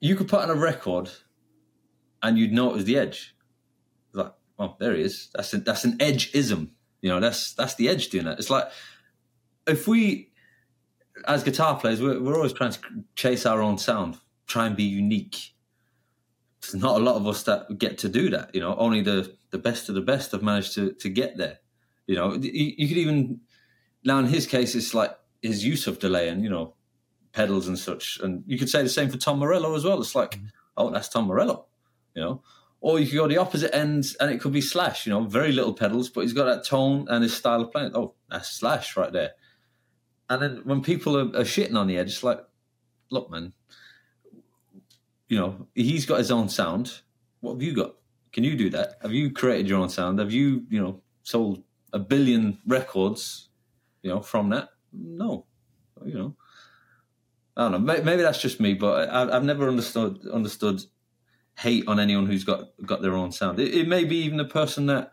you 0.00 0.16
could 0.16 0.28
put 0.28 0.40
on 0.40 0.50
a 0.50 0.54
record 0.54 1.10
and 2.22 2.38
you'd 2.38 2.52
know 2.52 2.70
it 2.70 2.74
was 2.74 2.84
the 2.84 2.98
edge. 2.98 3.34
Oh, 4.62 4.76
there 4.78 4.94
he 4.94 5.02
is. 5.02 5.28
That's 5.34 5.52
a, 5.54 5.58
that's 5.58 5.84
an 5.84 5.96
edge-ism. 6.00 6.70
You 7.00 7.10
know, 7.10 7.18
that's 7.18 7.54
that's 7.54 7.74
the 7.74 7.88
edge 7.88 8.08
doing 8.10 8.26
that. 8.26 8.38
It's 8.38 8.50
like 8.50 8.68
if 9.66 9.88
we, 9.88 10.30
as 11.26 11.42
guitar 11.42 11.78
players, 11.78 12.00
we're, 12.00 12.20
we're 12.20 12.36
always 12.36 12.52
trying 12.52 12.72
to 12.72 12.78
chase 13.16 13.44
our 13.44 13.60
own 13.60 13.78
sound, 13.78 14.18
try 14.46 14.66
and 14.66 14.76
be 14.76 14.84
unique. 14.84 15.54
There's 16.60 16.80
not 16.80 17.00
a 17.00 17.04
lot 17.04 17.16
of 17.16 17.26
us 17.26 17.42
that 17.42 17.76
get 17.76 17.98
to 17.98 18.08
do 18.08 18.30
that. 18.30 18.54
You 18.54 18.60
know, 18.60 18.76
only 18.76 19.02
the 19.02 19.34
the 19.50 19.58
best 19.58 19.88
of 19.88 19.96
the 19.96 20.00
best 20.00 20.30
have 20.30 20.42
managed 20.42 20.74
to 20.74 20.92
to 20.92 21.08
get 21.08 21.36
there. 21.36 21.58
You 22.06 22.14
know, 22.14 22.34
you, 22.34 22.74
you 22.78 22.88
could 22.88 22.98
even 22.98 23.40
now 24.04 24.20
in 24.20 24.26
his 24.26 24.46
case, 24.46 24.76
it's 24.76 24.94
like 24.94 25.10
his 25.42 25.64
use 25.64 25.88
of 25.88 25.98
delay 25.98 26.28
and 26.28 26.44
you 26.44 26.50
know 26.50 26.74
pedals 27.32 27.66
and 27.66 27.78
such. 27.78 28.20
And 28.22 28.44
you 28.46 28.58
could 28.58 28.68
say 28.68 28.82
the 28.82 28.88
same 28.88 29.10
for 29.10 29.18
Tom 29.18 29.40
Morello 29.40 29.74
as 29.74 29.84
well. 29.84 30.00
It's 30.00 30.14
like, 30.14 30.36
mm-hmm. 30.36 30.46
oh, 30.76 30.90
that's 30.90 31.08
Tom 31.08 31.26
Morello, 31.26 31.66
you 32.14 32.22
know. 32.22 32.42
Or 32.82 32.98
you 32.98 33.06
could 33.06 33.16
go 33.16 33.28
the 33.28 33.38
opposite 33.38 33.74
end, 33.74 34.06
and 34.18 34.28
it 34.28 34.40
could 34.40 34.52
be 34.52 34.60
Slash. 34.60 35.06
You 35.06 35.12
know, 35.12 35.22
very 35.22 35.52
little 35.52 35.72
pedals, 35.72 36.10
but 36.10 36.22
he's 36.22 36.32
got 36.32 36.46
that 36.46 36.66
tone 36.66 37.06
and 37.08 37.22
his 37.22 37.34
style 37.34 37.60
of 37.60 37.70
playing. 37.70 37.92
Oh, 37.94 38.14
that's 38.28 38.50
Slash 38.50 38.96
right 38.96 39.12
there. 39.12 39.30
And 40.28 40.42
then 40.42 40.60
when 40.64 40.82
people 40.82 41.16
are, 41.16 41.40
are 41.40 41.44
shitting 41.44 41.76
on 41.76 41.86
the 41.86 41.96
edge, 41.96 42.08
it's 42.08 42.24
like, 42.24 42.40
look, 43.08 43.30
man, 43.30 43.52
you 45.28 45.38
know, 45.38 45.68
he's 45.76 46.06
got 46.06 46.18
his 46.18 46.32
own 46.32 46.48
sound. 46.48 47.02
What 47.40 47.52
have 47.52 47.62
you 47.62 47.72
got? 47.72 47.94
Can 48.32 48.42
you 48.42 48.56
do 48.56 48.68
that? 48.70 48.96
Have 49.02 49.12
you 49.12 49.30
created 49.30 49.68
your 49.68 49.78
own 49.78 49.88
sound? 49.88 50.18
Have 50.18 50.32
you, 50.32 50.66
you 50.68 50.80
know, 50.80 51.02
sold 51.22 51.62
a 51.92 52.00
billion 52.00 52.58
records, 52.66 53.48
you 54.02 54.10
know, 54.10 54.22
from 54.22 54.48
that? 54.50 54.70
No, 54.92 55.46
you 56.04 56.14
know. 56.14 56.36
I 57.56 57.68
don't 57.68 57.86
know. 57.86 58.02
Maybe 58.02 58.22
that's 58.22 58.40
just 58.42 58.58
me, 58.58 58.74
but 58.74 59.08
I've 59.08 59.44
never 59.44 59.68
understood 59.68 60.26
understood 60.32 60.82
hate 61.56 61.86
on 61.86 62.00
anyone 62.00 62.26
who's 62.26 62.44
got 62.44 62.68
got 62.84 63.02
their 63.02 63.14
own 63.14 63.32
sound. 63.32 63.60
It, 63.60 63.74
it, 63.74 63.88
may 63.88 64.04
be 64.04 64.16
even 64.16 64.40
a 64.40 64.44
person 64.44 64.86
that 64.86 65.12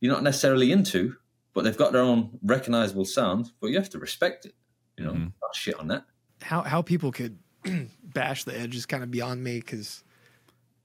you're 0.00 0.12
not 0.12 0.22
necessarily 0.22 0.72
into, 0.72 1.16
but 1.54 1.64
they've 1.64 1.76
got 1.76 1.92
their 1.92 2.02
own 2.02 2.38
recognizable 2.42 3.04
sound. 3.04 3.50
But 3.60 3.68
you 3.68 3.76
have 3.76 3.90
to 3.90 3.98
respect 3.98 4.46
it. 4.46 4.54
You 4.96 5.04
know, 5.04 5.12
mm-hmm. 5.12 5.28
not 5.42 5.54
shit 5.54 5.78
on 5.78 5.88
that. 5.88 6.04
How 6.42 6.62
how 6.62 6.82
people 6.82 7.12
could 7.12 7.38
bash 8.02 8.44
the 8.44 8.58
edge 8.58 8.76
is 8.76 8.86
kind 8.86 9.02
of 9.02 9.10
beyond 9.10 9.42
me 9.42 9.56
because, 9.56 10.02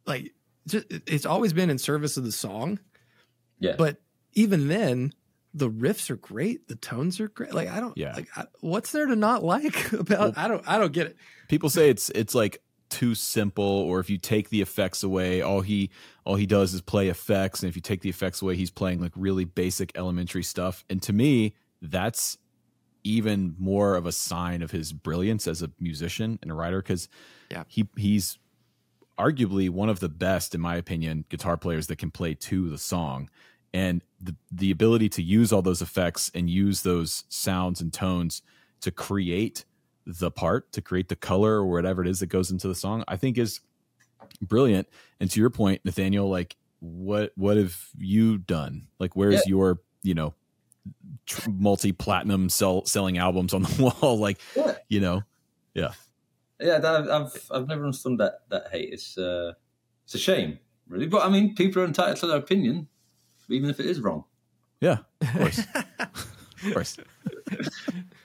like, 0.06 0.34
just, 0.68 0.86
it's 0.90 1.26
always 1.26 1.54
been 1.54 1.70
in 1.70 1.78
service 1.78 2.18
of 2.18 2.24
the 2.24 2.32
song. 2.32 2.80
Yeah. 3.60 3.76
But 3.78 3.98
even 4.34 4.68
then, 4.68 5.14
the 5.54 5.70
riffs 5.70 6.10
are 6.10 6.16
great, 6.16 6.68
the 6.68 6.76
tones 6.76 7.20
are 7.20 7.28
great. 7.28 7.54
Like 7.54 7.70
I 7.70 7.80
don't, 7.80 7.98
yeah. 7.98 8.14
Like 8.14 8.28
I, 8.36 8.46
what's 8.62 8.92
there 8.92 9.06
to 9.06 9.16
not 9.16 9.44
like 9.44 9.92
about? 9.94 10.38
I 10.38 10.48
don't, 10.48 10.68
I 10.68 10.78
don't 10.78 10.92
get 10.92 11.08
it. 11.08 11.18
People 11.48 11.70
say 11.70 11.90
it's 11.90 12.10
it's 12.10 12.34
like 12.34 12.62
too 12.94 13.16
simple 13.16 13.64
or 13.64 14.00
if 14.00 14.08
you 14.08 14.20
take 14.20 14.50
the 14.50 14.62
effects 14.62 15.02
away 15.02 15.42
all 15.42 15.62
he 15.62 15.90
all 16.26 16.36
he 16.36 16.46
does 16.46 16.76
is 16.76 16.82
play 16.82 17.08
effects 17.08 17.64
and 17.64 17.70
if 17.70 17.76
you 17.76 17.82
take 17.82 18.02
the 18.02 18.10
effects 18.10 18.40
away 18.40 18.56
he's 18.56 18.70
playing 18.70 19.02
like 19.02 19.12
really 19.16 19.46
basic 19.46 19.92
elementary 19.98 20.44
stuff 20.44 20.86
and 20.92 21.02
to 21.02 21.12
me 21.12 21.56
that's 21.82 22.38
even 23.04 23.56
more 23.58 23.96
of 23.96 24.06
a 24.06 24.12
sign 24.12 24.62
of 24.62 24.70
his 24.70 24.94
brilliance 24.94 25.48
as 25.48 25.64
a 25.64 25.72
musician 25.80 26.38
and 26.44 26.52
a 26.52 26.54
writer 26.54 26.84
because 26.84 27.10
yeah. 27.50 27.64
he 27.68 27.88
he's 27.98 28.38
arguably 29.18 29.72
one 29.72 29.90
of 29.90 30.00
the 30.00 30.10
best 30.10 30.54
in 30.54 30.62
my 30.62 30.76
opinion 30.76 31.26
guitar 31.30 31.58
players 31.58 31.88
that 31.88 31.98
can 31.98 32.12
play 32.12 32.36
to 32.36 32.70
the 32.70 32.78
song 32.78 33.28
and 33.74 34.04
the 34.22 34.36
the 34.52 34.70
ability 34.70 35.10
to 35.10 35.24
use 35.24 35.52
all 35.52 35.64
those 35.64 35.82
effects 35.82 36.30
and 36.36 36.48
use 36.48 36.84
those 36.84 37.24
sounds 37.28 37.82
and 37.82 37.92
tones 37.92 38.44
to 38.82 38.92
create 38.92 39.66
the 40.06 40.32
part 40.32 40.72
to 40.72 40.82
create 40.82 41.10
the 41.10 41.16
color 41.16 41.54
or 41.54 41.66
whatever 41.66 42.02
it 42.02 42.08
is 42.08 42.20
that 42.20 42.28
goes 42.28 42.52
into 42.52 42.68
the 42.68 42.76
song 42.76 43.04
i 43.08 43.16
think 43.16 43.38
is 43.38 43.62
brilliant. 44.42 44.88
And 45.20 45.30
to 45.32 45.40
your 45.40 45.50
point 45.50 45.84
nathaniel 45.86 46.30
like 46.30 46.56
what 46.80 47.32
what 47.36 47.58
have 47.58 47.78
you 47.98 48.38
done? 48.38 48.88
Like 49.00 49.16
where's 49.16 49.36
yeah. 49.36 49.42
your 49.48 49.80
you 50.02 50.14
know 50.14 50.34
tr- 51.26 51.50
multi-platinum 51.50 52.50
sell, 52.50 52.86
selling 52.86 53.18
albums 53.18 53.54
on 53.54 53.64
the 53.64 53.94
wall? 54.02 54.18
Like 54.18 54.40
yeah. 54.56 54.76
you 54.90 55.00
know? 55.00 55.24
Yeah. 55.74 55.94
Yeah 56.60 56.80
i've 56.84 57.50
i've 57.52 57.68
never 57.68 57.86
understood 57.86 58.18
that 58.20 58.42
that 58.50 58.68
hate. 58.72 58.94
It's 58.94 59.18
uh 59.18 59.54
it's 60.06 60.16
a 60.16 60.20
shame 60.20 60.60
really. 60.88 61.08
But 61.08 61.26
i 61.26 61.30
mean 61.30 61.56
people 61.56 61.82
are 61.82 61.86
entitled 61.86 62.18
to 62.18 62.28
their 62.28 62.38
opinion 62.38 62.88
even 63.50 63.70
if 63.70 63.80
it 63.80 63.86
is 63.86 64.02
wrong. 64.02 64.26
Yeah 64.82 65.00
of 65.22 65.34
course. 65.34 65.62
Of 66.66 66.74
course 66.74 66.98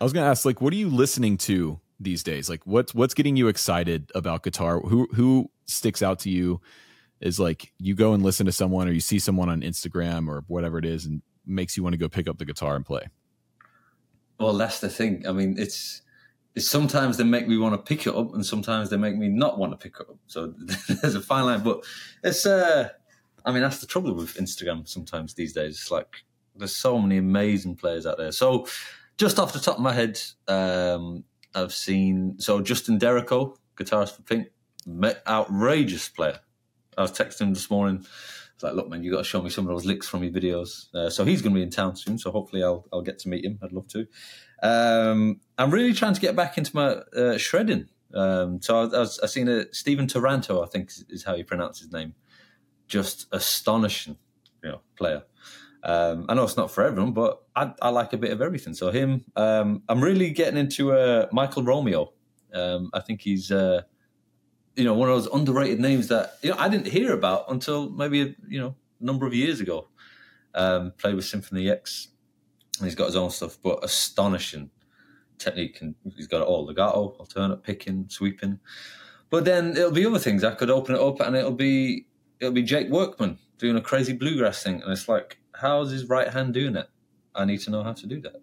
I 0.00 0.04
was 0.04 0.12
gonna 0.12 0.26
ask, 0.26 0.44
like, 0.44 0.60
what 0.60 0.72
are 0.72 0.76
you 0.76 0.88
listening 0.88 1.36
to 1.38 1.80
these 2.00 2.22
days? 2.22 2.48
Like, 2.48 2.60
what's 2.64 2.94
what's 2.94 3.14
getting 3.14 3.36
you 3.36 3.48
excited 3.48 4.10
about 4.14 4.42
guitar? 4.42 4.80
Who 4.80 5.08
who 5.14 5.50
sticks 5.66 6.02
out 6.02 6.20
to 6.20 6.30
you? 6.30 6.60
Is 7.20 7.40
like 7.40 7.72
you 7.78 7.94
go 7.94 8.12
and 8.12 8.22
listen 8.22 8.46
to 8.46 8.52
someone, 8.52 8.88
or 8.88 8.92
you 8.92 9.00
see 9.00 9.18
someone 9.18 9.48
on 9.48 9.62
Instagram 9.62 10.28
or 10.28 10.44
whatever 10.46 10.78
it 10.78 10.84
is, 10.84 11.04
and 11.04 11.22
makes 11.44 11.76
you 11.76 11.82
want 11.82 11.94
to 11.94 11.98
go 11.98 12.08
pick 12.08 12.28
up 12.28 12.38
the 12.38 12.44
guitar 12.44 12.76
and 12.76 12.86
play. 12.86 13.08
Well, 14.38 14.52
that's 14.52 14.80
the 14.80 14.88
thing. 14.88 15.26
I 15.26 15.32
mean, 15.32 15.56
it's 15.58 16.02
it's 16.54 16.70
sometimes 16.70 17.16
they 17.16 17.24
make 17.24 17.48
me 17.48 17.56
want 17.56 17.74
to 17.74 17.78
pick 17.78 18.06
it 18.06 18.14
up, 18.14 18.34
and 18.34 18.46
sometimes 18.46 18.90
they 18.90 18.96
make 18.96 19.16
me 19.16 19.28
not 19.28 19.58
want 19.58 19.72
to 19.72 19.76
pick 19.76 19.98
it 20.00 20.08
up. 20.08 20.18
So 20.26 20.54
there's 21.02 21.16
a 21.16 21.20
fine 21.20 21.46
line, 21.46 21.64
but 21.64 21.84
it's 22.22 22.46
uh, 22.46 22.90
I 23.44 23.52
mean, 23.52 23.62
that's 23.62 23.80
the 23.80 23.86
trouble 23.86 24.14
with 24.14 24.34
Instagram. 24.34 24.86
Sometimes 24.88 25.34
these 25.34 25.52
days, 25.52 25.80
it's 25.80 25.90
like 25.90 26.24
there's 26.54 26.74
so 26.74 26.98
many 26.98 27.16
amazing 27.16 27.76
players 27.76 28.06
out 28.06 28.18
there. 28.18 28.32
So 28.32 28.66
just 29.18 29.38
off 29.38 29.52
the 29.52 29.58
top 29.58 29.76
of 29.76 29.82
my 29.82 29.92
head, 29.92 30.20
um, 30.46 31.24
I've 31.54 31.74
seen 31.74 32.36
so 32.38 32.60
Justin 32.60 32.98
Derrico, 32.98 33.56
guitarist 33.76 34.16
for 34.16 34.22
Pink, 34.22 34.48
outrageous 35.26 36.08
player. 36.08 36.38
I 36.96 37.02
was 37.02 37.12
texting 37.12 37.42
him 37.42 37.54
this 37.54 37.70
morning. 37.70 38.06
Like, 38.60 38.74
look, 38.74 38.88
man, 38.88 39.04
you 39.04 39.12
got 39.12 39.18
to 39.18 39.24
show 39.24 39.40
me 39.40 39.50
some 39.50 39.66
of 39.66 39.72
those 39.72 39.84
licks 39.84 40.08
from 40.08 40.24
your 40.24 40.32
videos. 40.32 40.92
Uh, 40.92 41.10
so 41.10 41.24
he's 41.24 41.42
going 41.42 41.52
to 41.54 41.58
be 41.58 41.62
in 41.62 41.70
town 41.70 41.94
soon. 41.94 42.18
So 42.18 42.32
hopefully, 42.32 42.64
I'll 42.64 42.86
I'll 42.92 43.02
get 43.02 43.18
to 43.20 43.28
meet 43.28 43.44
him. 43.44 43.58
I'd 43.62 43.72
love 43.72 43.86
to. 43.88 44.06
Um, 44.62 45.40
I'm 45.56 45.70
really 45.70 45.92
trying 45.92 46.14
to 46.14 46.20
get 46.20 46.34
back 46.34 46.58
into 46.58 46.74
my 46.74 46.88
uh, 47.16 47.38
shredding. 47.38 47.88
Um, 48.14 48.60
so 48.60 48.90
I, 48.92 49.02
I 49.02 49.26
seen 49.26 49.48
a 49.48 49.72
Stephen 49.72 50.08
Taranto, 50.08 50.62
I 50.62 50.66
think 50.66 50.90
is 51.08 51.24
how 51.24 51.34
you 51.34 51.44
pronounce 51.44 51.78
his 51.78 51.92
name. 51.92 52.14
Just 52.88 53.26
astonishing, 53.32 54.16
you 54.64 54.70
know, 54.70 54.80
player. 54.96 55.22
Um, 55.82 56.26
I 56.28 56.34
know 56.34 56.44
it's 56.44 56.56
not 56.56 56.70
for 56.70 56.84
everyone, 56.84 57.12
but 57.12 57.42
I, 57.54 57.72
I 57.80 57.90
like 57.90 58.12
a 58.12 58.16
bit 58.16 58.32
of 58.32 58.42
everything. 58.42 58.74
So 58.74 58.90
him, 58.90 59.24
um, 59.36 59.82
I'm 59.88 60.02
really 60.02 60.30
getting 60.30 60.58
into 60.58 60.92
uh, 60.92 61.28
Michael 61.32 61.62
Romeo. 61.62 62.12
Um, 62.52 62.90
I 62.92 63.00
think 63.00 63.22
he's, 63.22 63.50
uh, 63.52 63.82
you 64.74 64.84
know, 64.84 64.94
one 64.94 65.08
of 65.08 65.16
those 65.16 65.32
underrated 65.32 65.80
names 65.80 66.08
that 66.08 66.34
you 66.42 66.50
know 66.50 66.56
I 66.58 66.68
didn't 66.68 66.88
hear 66.88 67.12
about 67.12 67.46
until 67.48 67.90
maybe 67.90 68.22
a, 68.22 68.34
you 68.48 68.60
know 68.60 68.74
a 69.00 69.04
number 69.04 69.26
of 69.26 69.34
years 69.34 69.60
ago. 69.60 69.88
Um, 70.54 70.92
played 70.96 71.14
with 71.14 71.26
Symphony 71.26 71.70
X, 71.70 72.08
and 72.78 72.86
he's 72.86 72.94
got 72.94 73.06
his 73.06 73.16
own 73.16 73.30
stuff, 73.30 73.58
but 73.62 73.84
astonishing 73.84 74.70
technique, 75.38 75.78
and 75.80 75.94
he's 76.16 76.26
got 76.26 76.40
it 76.40 76.46
all: 76.46 76.64
legato, 76.64 77.16
alternate 77.18 77.62
picking, 77.62 78.06
sweeping. 78.08 78.58
But 79.30 79.44
then 79.44 79.76
it'll 79.76 79.92
be 79.92 80.06
other 80.06 80.18
things. 80.18 80.42
I 80.42 80.54
could 80.54 80.70
open 80.70 80.94
it 80.94 81.00
up, 81.00 81.20
and 81.20 81.36
it'll 81.36 81.52
be 81.52 82.06
it'll 82.40 82.54
be 82.54 82.62
Jake 82.62 82.88
Workman 82.88 83.38
doing 83.58 83.76
a 83.76 83.80
crazy 83.80 84.12
bluegrass 84.12 84.62
thing, 84.62 84.82
and 84.82 84.92
it's 84.92 85.08
like 85.08 85.37
how's 85.60 85.90
his 85.90 86.08
right 86.08 86.28
hand 86.28 86.54
doing 86.54 86.76
it? 86.76 86.88
I 87.34 87.44
need 87.44 87.60
to 87.60 87.70
know 87.70 87.82
how 87.82 87.92
to 87.92 88.06
do 88.06 88.20
that. 88.22 88.42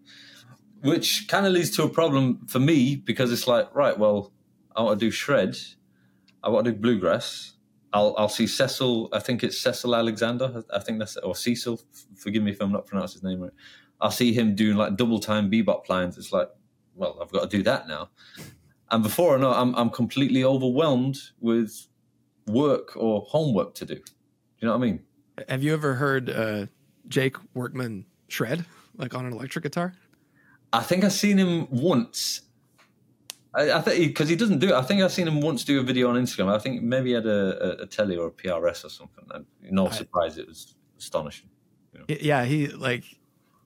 Which 0.82 1.28
kind 1.28 1.46
of 1.46 1.54
leads 1.54 1.72
to 1.78 1.84
a 1.84 1.90
problem 1.90 2.46
for 2.48 2.60
me 2.60 2.96
because 2.96 3.32
it's 3.32 3.48
like, 3.48 3.74
right, 3.74 3.98
well, 3.98 4.32
I 4.76 4.84
want 4.84 5.00
to 5.00 5.06
do 5.06 5.12
shred, 5.12 5.58
I 6.44 6.50
want 6.50 6.66
to 6.66 6.72
do 6.72 6.78
bluegrass. 6.78 7.54
I'll 7.92 8.14
I'll 8.18 8.30
see 8.30 8.46
Cecil. 8.46 9.10
I 9.14 9.20
think 9.20 9.44
it's 9.44 9.58
Cecil 9.58 9.96
Alexander. 9.96 10.64
I 10.72 10.80
think 10.80 11.00
that's 11.00 11.16
or 11.18 11.34
Cecil. 11.34 11.80
Forgive 12.18 12.44
me 12.44 12.52
if 12.52 12.62
I'm 12.62 12.72
not 12.72 12.86
pronouncing 12.86 13.22
his 13.22 13.24
name 13.24 13.42
right. 13.42 13.54
I'll 14.02 14.12
see 14.12 14.34
him 14.34 14.54
doing 14.54 14.76
like 14.76 14.98
double 14.98 15.20
time 15.20 15.50
bebop 15.50 15.88
lines. 15.88 16.18
It's 16.18 16.34
like, 16.34 16.50
well, 16.94 17.18
I've 17.22 17.32
got 17.32 17.50
to 17.50 17.58
do 17.58 17.64
that 17.64 17.88
now. 17.88 18.10
And 18.92 19.02
before 19.02 19.38
I 19.38 19.40
know, 19.40 19.52
I'm 19.52 19.74
I'm 19.76 19.90
completely 19.90 20.44
overwhelmed 20.44 21.18
with 21.40 21.88
work 22.48 22.96
or 22.96 23.22
homework 23.22 23.74
to 23.76 23.86
do. 23.86 23.96
Do 23.96 24.02
you 24.60 24.68
know 24.68 24.78
what 24.78 24.84
I 24.84 24.88
mean? 24.88 25.00
Have 25.50 25.64
you 25.64 25.74
ever 25.74 25.96
heard 25.96 26.30
uh, 26.30 26.68
Jake 27.08 27.38
Workman 27.54 28.06
shred 28.28 28.66
like 28.98 29.14
on 29.14 29.26
an 29.26 29.34
electric 29.34 29.64
guitar? 29.64 29.94
I 30.74 30.82
think 30.82 31.04
I've 31.04 31.14
seen 31.14 31.38
him 31.38 31.68
once. 31.70 32.42
I, 33.54 33.74
I 33.74 33.82
think 33.82 34.08
because 34.08 34.28
he, 34.28 34.36
he, 34.36 34.38
doesn't 34.38 34.60
do 34.60 34.68
it. 34.68 34.74
I 34.74 34.82
think 34.82 35.02
I've 35.02 35.12
seen 35.12 35.28
him 35.28 35.42
once 35.42 35.64
do 35.64 35.80
a 35.80 35.84
video 35.84 36.10
on 36.10 36.16
Instagram. 36.16 36.54
I 36.54 36.60
think 36.60 36.82
maybe 36.82 37.10
he 37.10 37.16
had 37.16 37.26
a, 37.26 37.82
a, 37.82 37.84
a 37.84 37.86
telly 37.86 38.18
or 38.18 38.28
a 38.28 38.32
PRS 38.32 38.84
or 38.84 38.90
something. 38.90 39.26
And 39.34 39.46
no 39.70 39.90
surprise, 39.90 40.38
it 40.38 40.48
was 40.48 40.76
astonishing. 40.98 41.50
You 41.94 42.00
know? 42.00 42.06
Yeah, 42.08 42.46
he 42.46 42.68
like 42.68 43.04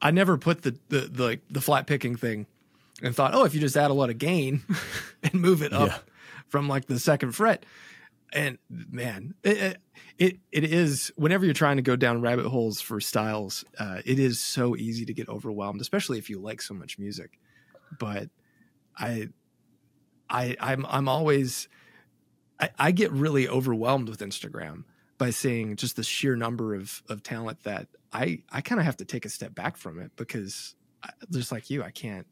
I 0.01 0.11
never 0.11 0.37
put 0.37 0.61
the 0.61 0.77
the 0.89 1.01
the, 1.01 1.23
like, 1.23 1.41
the 1.49 1.61
flat 1.61 1.87
picking 1.87 2.15
thing 2.15 2.45
and 3.01 3.15
thought, 3.15 3.33
oh, 3.33 3.45
if 3.45 3.53
you 3.53 3.59
just 3.59 3.77
add 3.77 3.91
a 3.91 3.93
lot 3.93 4.09
of 4.09 4.17
gain 4.17 4.63
and 5.23 5.33
move 5.33 5.61
it 5.61 5.73
up 5.73 5.89
yeah. 5.89 5.97
from 6.47 6.67
like 6.67 6.85
the 6.85 6.99
second 6.99 7.31
fret, 7.31 7.65
and 8.33 8.57
man, 8.69 9.33
it, 9.43 9.77
it 10.17 10.37
it 10.51 10.63
is 10.63 11.11
whenever 11.15 11.45
you're 11.45 11.53
trying 11.53 11.77
to 11.77 11.83
go 11.83 11.95
down 11.95 12.21
rabbit 12.21 12.47
holes 12.47 12.81
for 12.81 12.99
styles, 12.99 13.65
uh, 13.79 14.01
it 14.05 14.19
is 14.19 14.39
so 14.39 14.75
easy 14.75 15.05
to 15.05 15.13
get 15.13 15.29
overwhelmed, 15.29 15.81
especially 15.81 16.17
if 16.17 16.29
you 16.29 16.39
like 16.39 16.61
so 16.61 16.73
much 16.73 16.99
music. 16.99 17.39
But 17.99 18.29
I, 18.97 19.29
I, 20.29 20.55
I'm 20.59 20.85
I'm 20.87 21.07
always 21.07 21.67
I, 22.59 22.69
I 22.77 22.91
get 22.91 23.11
really 23.11 23.47
overwhelmed 23.47 24.09
with 24.09 24.19
Instagram 24.19 24.83
by 25.17 25.31
seeing 25.31 25.75
just 25.75 25.95
the 25.95 26.03
sheer 26.03 26.35
number 26.35 26.75
of 26.75 27.01
of 27.09 27.23
talent 27.23 27.63
that 27.63 27.87
I 28.13 28.43
I 28.51 28.61
kind 28.61 28.79
of 28.79 28.85
have 28.85 28.97
to 28.97 29.05
take 29.05 29.25
a 29.25 29.29
step 29.29 29.55
back 29.55 29.77
from 29.77 29.99
it 29.99 30.11
because 30.15 30.75
I, 31.03 31.09
just 31.31 31.51
like 31.51 31.69
you, 31.69 31.83
I 31.83 31.91
can't 31.91 32.27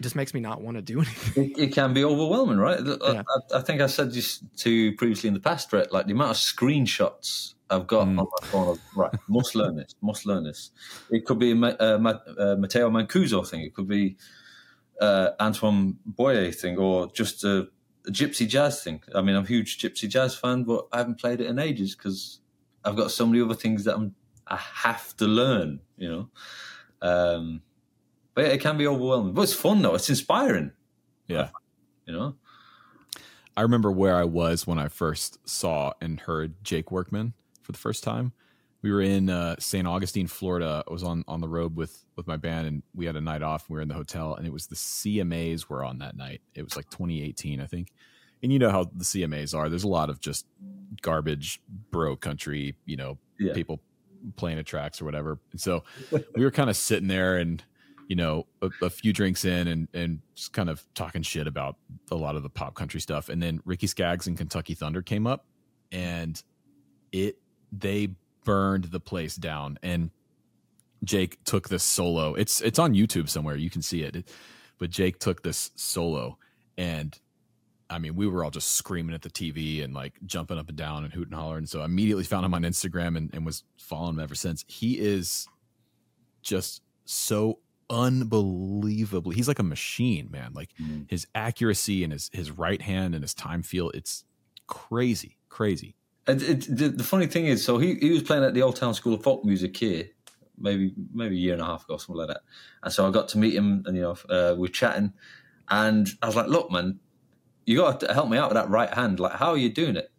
just 0.00 0.16
makes 0.16 0.34
me 0.34 0.40
not 0.40 0.60
want 0.60 0.76
to 0.76 0.82
do 0.82 0.98
anything. 1.00 1.50
It, 1.50 1.58
it 1.58 1.72
can 1.74 1.92
be 1.92 2.04
overwhelming, 2.04 2.58
right? 2.58 2.80
Yeah. 2.84 3.22
I, 3.52 3.58
I, 3.58 3.60
think 3.60 3.80
I 3.80 3.86
said 3.86 4.12
this 4.12 4.42
to 4.58 4.70
you 4.70 4.96
previously 4.96 5.28
in 5.28 5.34
the 5.34 5.40
past, 5.40 5.72
Rhett. 5.72 5.92
Like 5.92 6.06
the 6.06 6.12
amount 6.12 6.30
of 6.32 6.36
screenshots 6.36 7.54
I've 7.70 7.86
got 7.86 8.06
mm. 8.06 8.10
on 8.10 8.14
my 8.16 8.46
phone. 8.46 8.68
Of, 8.68 8.80
right, 8.94 9.12
must 9.28 9.54
learn 9.54 9.76
this. 9.76 9.94
Must 10.00 10.26
learn 10.26 10.44
this. 10.44 10.70
It 11.10 11.24
could 11.24 11.38
be 11.38 11.52
a, 11.52 11.56
a, 11.56 11.94
a 11.96 12.56
Matteo 12.56 12.90
Mancuso 12.90 13.46
thing. 13.46 13.62
It 13.62 13.74
could 13.74 13.88
be 13.88 14.16
uh, 15.00 15.30
Antoine 15.40 15.98
Boyer 16.04 16.52
thing, 16.52 16.78
or 16.78 17.10
just 17.12 17.44
a, 17.44 17.68
a 18.06 18.10
gypsy 18.10 18.46
jazz 18.46 18.82
thing. 18.82 19.02
I 19.14 19.20
mean, 19.22 19.36
I'm 19.36 19.44
a 19.44 19.48
huge 19.48 19.78
gypsy 19.78 20.08
jazz 20.08 20.34
fan, 20.36 20.64
but 20.64 20.86
I 20.92 20.98
haven't 20.98 21.20
played 21.20 21.40
it 21.40 21.46
in 21.46 21.58
ages 21.58 21.94
because 21.94 22.40
I've 22.84 22.96
got 22.96 23.10
so 23.10 23.26
many 23.26 23.42
other 23.42 23.54
things 23.54 23.84
that 23.84 23.94
I'm 23.94 24.14
I 24.46 24.56
have 24.56 25.16
to 25.16 25.26
learn. 25.26 25.80
You 25.96 26.08
know. 26.08 26.28
Um, 27.02 27.62
but 28.36 28.44
it 28.44 28.60
can 28.60 28.76
be 28.76 28.86
overwhelming. 28.86 29.32
But 29.32 29.42
it's 29.42 29.54
fun 29.54 29.82
though. 29.82 29.96
It's 29.96 30.08
inspiring. 30.08 30.70
Yeah. 31.26 31.48
You 32.04 32.12
know. 32.12 32.36
I 33.56 33.62
remember 33.62 33.90
where 33.90 34.14
I 34.14 34.24
was 34.24 34.66
when 34.66 34.78
I 34.78 34.88
first 34.88 35.38
saw 35.48 35.94
and 36.00 36.20
heard 36.20 36.62
Jake 36.62 36.92
Workman 36.92 37.32
for 37.62 37.72
the 37.72 37.78
first 37.78 38.04
time. 38.04 38.32
We 38.82 38.92
were 38.92 39.00
in 39.00 39.30
uh, 39.30 39.56
St. 39.58 39.88
Augustine, 39.88 40.26
Florida. 40.26 40.84
I 40.86 40.92
was 40.92 41.02
on 41.02 41.24
on 41.26 41.40
the 41.40 41.48
road 41.48 41.74
with 41.74 42.04
with 42.14 42.26
my 42.26 42.36
band, 42.36 42.68
and 42.68 42.82
we 42.94 43.06
had 43.06 43.16
a 43.16 43.20
night 43.20 43.42
off. 43.42 43.68
We 43.70 43.76
were 43.76 43.82
in 43.82 43.88
the 43.88 43.94
hotel, 43.94 44.34
and 44.34 44.46
it 44.46 44.52
was 44.52 44.66
the 44.66 44.76
CMAs 44.76 45.68
were 45.68 45.82
on 45.82 45.98
that 45.98 46.14
night. 46.14 46.42
It 46.54 46.62
was 46.62 46.76
like 46.76 46.88
2018, 46.90 47.60
I 47.60 47.66
think. 47.66 47.88
And 48.42 48.52
you 48.52 48.58
know 48.58 48.70
how 48.70 48.84
the 48.84 49.02
CMAs 49.02 49.56
are. 49.56 49.70
There's 49.70 49.82
a 49.82 49.88
lot 49.88 50.10
of 50.10 50.20
just 50.20 50.46
garbage, 51.00 51.60
bro 51.90 52.14
country. 52.16 52.76
You 52.84 52.98
know, 52.98 53.18
yeah. 53.40 53.54
people 53.54 53.80
playing 54.36 54.58
at 54.58 54.66
tracks 54.66 55.00
or 55.00 55.06
whatever. 55.06 55.38
And 55.52 55.60
so 55.60 55.82
we 56.12 56.44
were 56.44 56.50
kind 56.50 56.68
of 56.68 56.76
sitting 56.76 57.08
there 57.08 57.38
and 57.38 57.64
you 58.08 58.16
know, 58.16 58.46
a, 58.62 58.70
a, 58.82 58.90
few 58.90 59.12
drinks 59.12 59.44
in 59.44 59.66
and 59.66 59.88
and 59.92 60.20
just 60.34 60.52
kind 60.52 60.70
of 60.70 60.84
talking 60.94 61.22
shit 61.22 61.46
about 61.46 61.76
a 62.10 62.14
lot 62.14 62.36
of 62.36 62.42
the 62.42 62.48
pop 62.48 62.74
country 62.74 63.00
stuff. 63.00 63.28
And 63.28 63.42
then 63.42 63.60
Ricky 63.64 63.86
Skaggs 63.86 64.26
and 64.26 64.36
Kentucky 64.36 64.74
Thunder 64.74 65.02
came 65.02 65.26
up, 65.26 65.46
and 65.90 66.40
it 67.12 67.38
they 67.72 68.10
burned 68.44 68.84
the 68.84 69.00
place 69.00 69.36
down. 69.36 69.78
And 69.82 70.10
Jake 71.04 71.42
took 71.44 71.68
this 71.68 71.82
solo. 71.82 72.34
It's 72.34 72.60
it's 72.60 72.78
on 72.78 72.94
YouTube 72.94 73.28
somewhere. 73.28 73.56
You 73.56 73.70
can 73.70 73.82
see 73.82 74.02
it. 74.02 74.28
But 74.78 74.90
Jake 74.90 75.18
took 75.18 75.42
this 75.42 75.70
solo, 75.74 76.38
and 76.76 77.18
I 77.88 77.98
mean, 77.98 78.16
we 78.16 78.26
were 78.26 78.44
all 78.44 78.50
just 78.50 78.72
screaming 78.72 79.14
at 79.14 79.22
the 79.22 79.30
TV 79.30 79.82
and 79.82 79.94
like 79.94 80.14
jumping 80.26 80.58
up 80.58 80.68
and 80.68 80.76
down 80.76 81.04
and 81.04 81.12
hooting 81.12 81.32
and 81.32 81.40
hollering. 81.40 81.66
So 81.66 81.80
I 81.80 81.84
immediately 81.84 82.24
found 82.24 82.44
him 82.44 82.54
on 82.54 82.62
Instagram 82.62 83.16
and, 83.16 83.30
and 83.32 83.46
was 83.46 83.64
following 83.78 84.14
him 84.14 84.20
ever 84.20 84.34
since. 84.34 84.64
He 84.68 84.98
is 84.98 85.48
just 86.42 86.82
so 87.04 87.58
unbelievably 87.90 89.36
he's 89.36 89.48
like 89.48 89.58
a 89.58 89.62
machine, 89.64 90.28
man. 90.30 90.52
Like 90.54 90.70
Mm. 90.80 91.08
his 91.08 91.26
accuracy 91.34 92.02
and 92.04 92.12
his 92.12 92.30
his 92.32 92.50
right 92.50 92.82
hand 92.82 93.14
and 93.14 93.22
his 93.22 93.34
time 93.34 93.62
feel, 93.62 93.90
it's 93.90 94.24
crazy, 94.66 95.38
crazy. 95.48 95.94
And 96.26 96.42
it, 96.42 96.66
the, 96.68 96.88
the 96.88 97.04
funny 97.04 97.26
thing 97.26 97.46
is, 97.46 97.64
so 97.64 97.78
he, 97.78 97.94
he 97.94 98.10
was 98.10 98.22
playing 98.22 98.42
at 98.44 98.52
the 98.54 98.62
Old 98.62 98.74
Town 98.76 98.94
School 98.94 99.14
of 99.14 99.22
Folk 99.22 99.44
Music 99.44 99.76
here, 99.76 100.08
maybe 100.58 100.92
maybe 101.14 101.36
a 101.36 101.38
year 101.38 101.52
and 101.52 101.62
a 101.62 101.66
half 101.66 101.84
ago, 101.84 101.96
something 101.98 102.16
like 102.16 102.28
that. 102.28 102.40
And 102.82 102.92
so 102.92 103.06
I 103.06 103.10
got 103.12 103.28
to 103.30 103.38
meet 103.38 103.54
him, 103.54 103.84
and 103.86 103.96
you 103.96 104.02
know, 104.02 104.16
uh, 104.28 104.54
we 104.54 104.62
we're 104.62 104.68
chatting, 104.68 105.12
and 105.68 106.08
I 106.22 106.26
was 106.26 106.34
like, 106.36 106.48
"Look, 106.48 106.70
man, 106.72 106.98
you 107.64 107.78
got 107.78 108.00
to 108.00 108.12
help 108.12 108.28
me 108.28 108.38
out 108.38 108.48
with 108.50 108.56
that 108.56 108.68
right 108.68 108.92
hand. 108.92 109.20
Like, 109.20 109.34
how 109.34 109.50
are 109.50 109.56
you 109.56 109.72
doing 109.72 109.96
it?" 109.96 110.10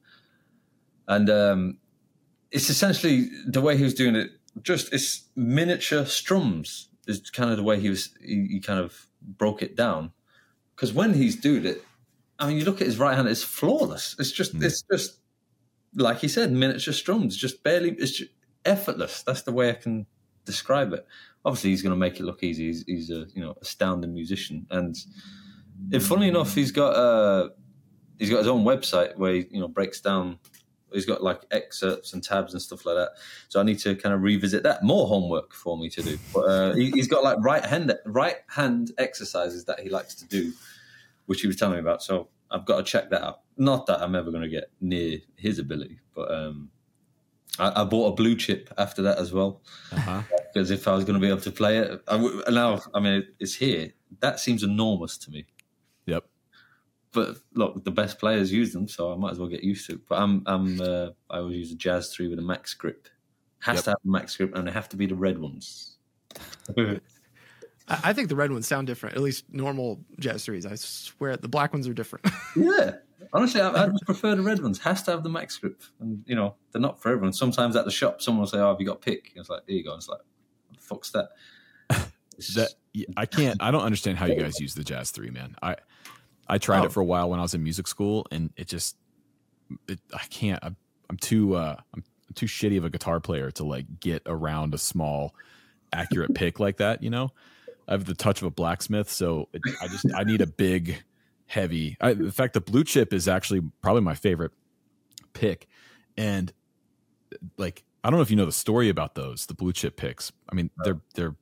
And 1.10 1.30
um, 1.30 1.78
it's 2.52 2.70
essentially 2.70 3.30
the 3.46 3.62
way 3.62 3.76
he 3.78 3.84
was 3.84 3.94
doing 3.94 4.16
it. 4.16 4.32
Just 4.62 4.94
it's 4.94 5.26
miniature 5.36 6.06
strums 6.06 6.87
is 7.08 7.30
kind 7.30 7.50
of 7.52 7.58
the 7.58 7.64
way 7.64 7.80
he 7.80 7.90
was. 7.90 8.10
He, 8.24 8.48
he 8.50 8.60
kind 8.60 8.80
of 8.80 9.08
broke 9.22 9.62
it 9.62 9.76
down 9.76 10.12
because 10.76 10.94
when 10.94 11.14
he's 11.14 11.36
doing 11.36 11.66
it, 11.66 11.84
I 12.40 12.48
mean, 12.48 12.58
you 12.58 12.66
look 12.66 12.82
at 12.82 12.88
his 12.88 12.98
right 13.00 13.16
hand; 13.16 13.28
it's 13.28 13.44
flawless. 13.44 14.16
It's 14.20 14.32
just, 14.32 14.56
Mm. 14.56 14.64
it's 14.64 14.84
just 14.92 15.20
like 15.96 16.20
he 16.20 16.28
said, 16.28 16.52
miniature 16.52 16.94
strums, 16.94 17.36
just 17.36 17.64
barely, 17.64 17.92
it's 17.92 18.12
just 18.12 18.32
effortless. 18.66 19.24
That's 19.24 19.42
the 19.42 19.52
way 19.52 19.70
I 19.70 19.74
can 19.74 20.06
describe 20.46 20.94
it. 20.94 21.06
Obviously, 21.44 21.72
he's 21.72 21.82
going 21.82 21.94
to 21.94 21.98
make 21.98 22.20
it 22.20 22.24
look 22.24 22.44
easy. 22.44 22.68
He's, 22.68 22.84
he's 22.86 23.10
a 23.10 23.26
you 23.34 23.42
know 23.42 23.56
astounding 23.62 24.14
musician, 24.14 24.68
and 24.70 24.96
if, 25.92 26.06
funnily 26.06 26.28
enough, 26.30 26.54
he's 26.54 26.72
got 26.72 26.94
uh 26.96 27.50
he's 28.20 28.30
got 28.30 28.40
his 28.40 28.48
own 28.48 28.64
website 28.66 29.16
where 29.18 29.34
he 29.34 29.46
you 29.52 29.60
know 29.60 29.68
breaks 29.68 30.02
down. 30.02 30.40
He's 30.98 31.06
got 31.06 31.24
like 31.24 31.42
excerpts 31.52 32.14
and 32.14 32.24
tabs 32.24 32.54
and 32.54 32.62
stuff 32.62 32.86
like 32.86 32.96
that. 32.96 33.12
So 33.50 33.60
I 33.60 33.64
need 33.64 33.80
to 33.80 33.96
kind 33.96 34.14
of 34.14 34.22
revisit 34.22 34.64
that. 34.64 34.84
More 34.84 35.08
homework 35.08 35.54
for 35.54 35.78
me 35.78 35.90
to 35.90 36.02
do. 36.02 36.18
But 36.34 36.40
uh, 36.42 36.74
he, 36.74 36.92
he's 36.92 37.08
got 37.08 37.24
like 37.24 37.38
right 37.40 37.66
hand 37.66 37.94
right 38.06 38.38
hand 38.50 38.92
exercises 38.98 39.66
that 39.66 39.80
he 39.80 39.90
likes 39.90 40.16
to 40.16 40.26
do, 40.26 40.52
which 41.28 41.42
he 41.42 41.48
was 41.48 41.56
telling 41.56 41.76
me 41.76 41.80
about. 41.80 42.04
So 42.04 42.28
I've 42.52 42.66
got 42.66 42.78
to 42.78 42.84
check 42.84 43.10
that 43.12 43.24
out. 43.24 43.42
Not 43.58 43.86
that 43.88 44.02
I'm 44.02 44.16
ever 44.16 44.32
going 44.32 44.44
to 44.44 44.50
get 44.50 44.66
near 44.82 45.20
his 45.36 45.60
ability, 45.60 46.00
but 46.16 46.32
um, 46.32 46.70
I, 47.60 47.82
I 47.82 47.84
bought 47.86 48.14
a 48.14 48.16
blue 48.16 48.36
chip 48.36 48.74
after 48.78 49.02
that 49.04 49.18
as 49.18 49.34
well 49.34 49.62
Uh-huh. 49.92 50.22
because 50.54 50.70
if 50.72 50.88
I 50.88 50.94
was 50.94 51.04
going 51.06 51.16
to 51.16 51.20
be 51.20 51.28
able 51.30 51.42
to 51.42 51.52
play 51.52 51.78
it, 51.80 52.02
I 52.08 52.14
w- 52.18 52.42
now 52.50 52.82
I 52.94 53.00
mean 53.00 53.28
it's 53.40 53.56
here. 53.56 53.94
That 54.20 54.40
seems 54.40 54.64
enormous 54.64 55.18
to 55.20 55.32
me. 55.32 55.46
Yep. 57.18 57.28
But 57.28 57.38
look, 57.60 57.84
the 57.84 57.92
best 57.92 58.20
players 58.20 58.52
use 58.52 58.74
them, 58.74 58.88
so 58.88 59.12
I 59.12 59.16
might 59.16 59.32
as 59.32 59.40
well 59.40 59.50
get 59.50 59.64
used 59.64 59.88
to 59.88 59.94
it. 59.94 60.08
But 60.08 60.20
I'm, 60.22 60.44
I'm, 60.46 60.80
uh, 60.82 61.10
I 61.30 61.38
always 61.40 61.58
use 61.58 61.72
a 61.72 61.76
Jazz 61.76 62.14
Three 62.14 62.28
with 62.28 62.40
a 62.40 62.44
max 62.44 62.74
grip. 62.74 63.08
Has 63.60 63.78
Yep. 63.78 63.84
to 63.86 63.90
have 63.92 63.98
a 64.06 64.08
max 64.08 64.38
grip, 64.38 64.56
and 64.56 64.68
they 64.68 64.72
have 64.72 64.90
to 64.90 64.98
be 64.98 65.06
the 65.08 65.16
red 65.16 65.40
ones. 65.40 65.98
I, 66.78 67.00
I 67.88 68.14
think 68.14 68.30
the 68.30 68.36
red 68.36 68.52
ones 68.52 68.68
sound 68.68 68.88
different. 68.88 69.16
At 69.16 69.22
least 69.22 69.46
normal 69.52 70.00
jazz 70.20 70.46
threes. 70.46 70.66
I 70.66 70.76
swear 70.76 71.38
the 71.38 71.48
black 71.48 71.74
ones 71.74 71.88
are 71.88 71.94
different. 71.94 72.28
yeah, 72.56 72.96
honestly, 73.34 73.62
I, 73.62 73.70
I 73.70 73.88
just 73.88 74.06
prefer 74.06 74.36
the 74.36 74.42
red 74.44 74.62
ones. 74.62 74.80
Has 74.80 75.04
to 75.04 75.12
have 75.12 75.24
the 75.24 75.30
max 75.30 75.58
grip, 75.58 75.82
and 76.00 76.24
you 76.28 76.36
know 76.36 76.56
they're 76.72 76.82
not 76.82 77.02
for 77.02 77.10
everyone. 77.10 77.34
Sometimes 77.34 77.76
at 77.76 77.86
the 77.86 77.92
shop, 77.92 78.22
someone 78.22 78.42
will 78.42 78.48
say, 78.48 78.60
"Oh, 78.60 78.70
have 78.70 78.80
you 78.80 78.86
got 78.86 79.02
pick?" 79.02 79.32
And 79.32 79.42
it's 79.42 79.50
like, 79.50 79.66
"There 79.66 79.76
you 79.76 79.84
go." 79.84 79.96
It's 79.96 80.08
like, 80.08 80.20
what 80.68 80.78
the 80.80 80.84
"Fuck's 80.84 81.12
that?" 81.12 81.30
That 82.54 82.70
yeah, 82.94 83.08
I 83.18 83.26
can't. 83.26 83.58
I 83.64 83.72
don't 83.72 83.82
understand 83.82 84.20
how 84.20 84.28
you 84.28 84.36
guys 84.40 84.60
use 84.60 84.76
the 84.76 84.84
Jazz 84.84 85.10
Three, 85.10 85.32
man. 85.32 85.56
I 85.64 85.78
I 86.50 86.58
tried 86.58 86.82
Oh. 86.82 86.86
it 86.86 86.92
for 86.92 87.02
a 87.02 87.06
while 87.06 87.30
when 87.30 87.40
I 87.40 87.44
was 87.44 87.54
in 87.54 87.64
music 87.64 87.88
school, 87.88 88.26
and 88.32 88.52
it 88.58 88.68
just 88.68 88.96
it, 89.88 90.00
I 90.14 90.24
can't. 90.30 90.60
I'm, 90.64 90.76
I'm 91.10 91.18
too 91.18 91.56
uh 91.56 91.76
I'm 91.94 92.04
too 92.36 92.46
shitty 92.46 92.78
of 92.78 92.86
a 92.86 92.90
guitar 92.90 93.20
player 93.20 93.52
to 93.52 93.64
like 93.66 94.00
get 94.00 94.22
around 94.26 94.74
a 94.74 94.78
small, 94.78 95.34
accurate 95.94 96.34
pick 96.36 96.60
like 96.60 96.78
that. 96.78 97.04
You 97.04 97.10
know, 97.10 97.32
I 97.88 97.92
have 97.94 98.06
the 98.06 98.14
touch 98.16 98.42
of 98.42 98.48
a 98.48 98.52
blacksmith, 98.52 99.10
so 99.10 99.50
it, 99.54 99.62
I 99.82 99.88
just 99.88 100.06
I 100.16 100.24
need 100.24 100.42
a 100.42 100.48
big, 100.48 101.04
heavy. 101.48 101.98
I, 102.00 102.12
in 102.12 102.32
fact, 102.32 102.54
the 102.54 102.62
blue 102.62 102.84
chip 102.84 103.12
is 103.14 103.28
actually 103.28 103.62
probably 103.82 104.02
my 104.04 104.16
favorite 104.16 104.52
pick, 105.34 105.68
and 106.18 106.52
like 107.58 107.84
I 108.04 108.10
don't 108.10 108.18
know 108.20 108.24
if 108.24 108.30
you 108.30 108.38
know 108.38 108.46
the 108.46 108.52
story 108.54 108.88
about 108.90 109.16
those 109.16 109.46
the 109.48 109.54
blue 109.54 109.74
chip 109.74 109.98
picks. 109.98 110.32
I 110.50 110.56
mean, 110.56 110.70
they're 110.84 111.02
they're 111.16 111.36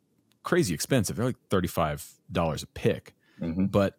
crazy 0.43 0.73
expensive. 0.73 1.15
They're 1.15 1.25
like 1.25 1.37
thirty 1.49 1.67
five 1.67 2.07
dollars 2.31 2.63
a 2.63 2.67
pick. 2.67 3.13
Mhm. 3.41 3.69
But 3.71 3.97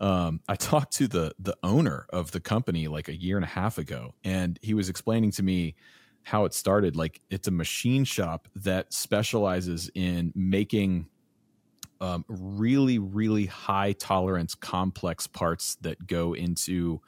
um, 0.00 0.40
I 0.48 0.54
talked 0.56 0.94
to 0.94 1.08
the 1.08 1.32
the 1.38 1.56
owner 1.62 2.06
of 2.10 2.30
the 2.32 2.40
company 2.40 2.88
like 2.88 3.08
a 3.08 3.16
year 3.16 3.36
and 3.36 3.44
a 3.44 3.48
half 3.48 3.78
ago, 3.78 4.14
and 4.24 4.58
he 4.62 4.74
was 4.74 4.88
explaining 4.88 5.32
to 5.32 5.42
me 5.42 5.74
how 6.22 6.44
it 6.44 6.54
started. 6.54 6.96
Like 6.96 7.20
it's 7.30 7.48
a 7.48 7.52
machine 7.52 8.04
shop 8.04 8.48
that 8.56 8.92
specializes 8.92 9.90
in 9.94 10.32
making 10.34 11.06
um, 12.00 12.24
really, 12.28 12.98
really 12.98 13.46
high 13.46 13.92
tolerance, 13.92 14.54
complex 14.54 15.26
parts 15.26 15.76
that 15.82 16.06
go 16.06 16.34
into 16.34 17.00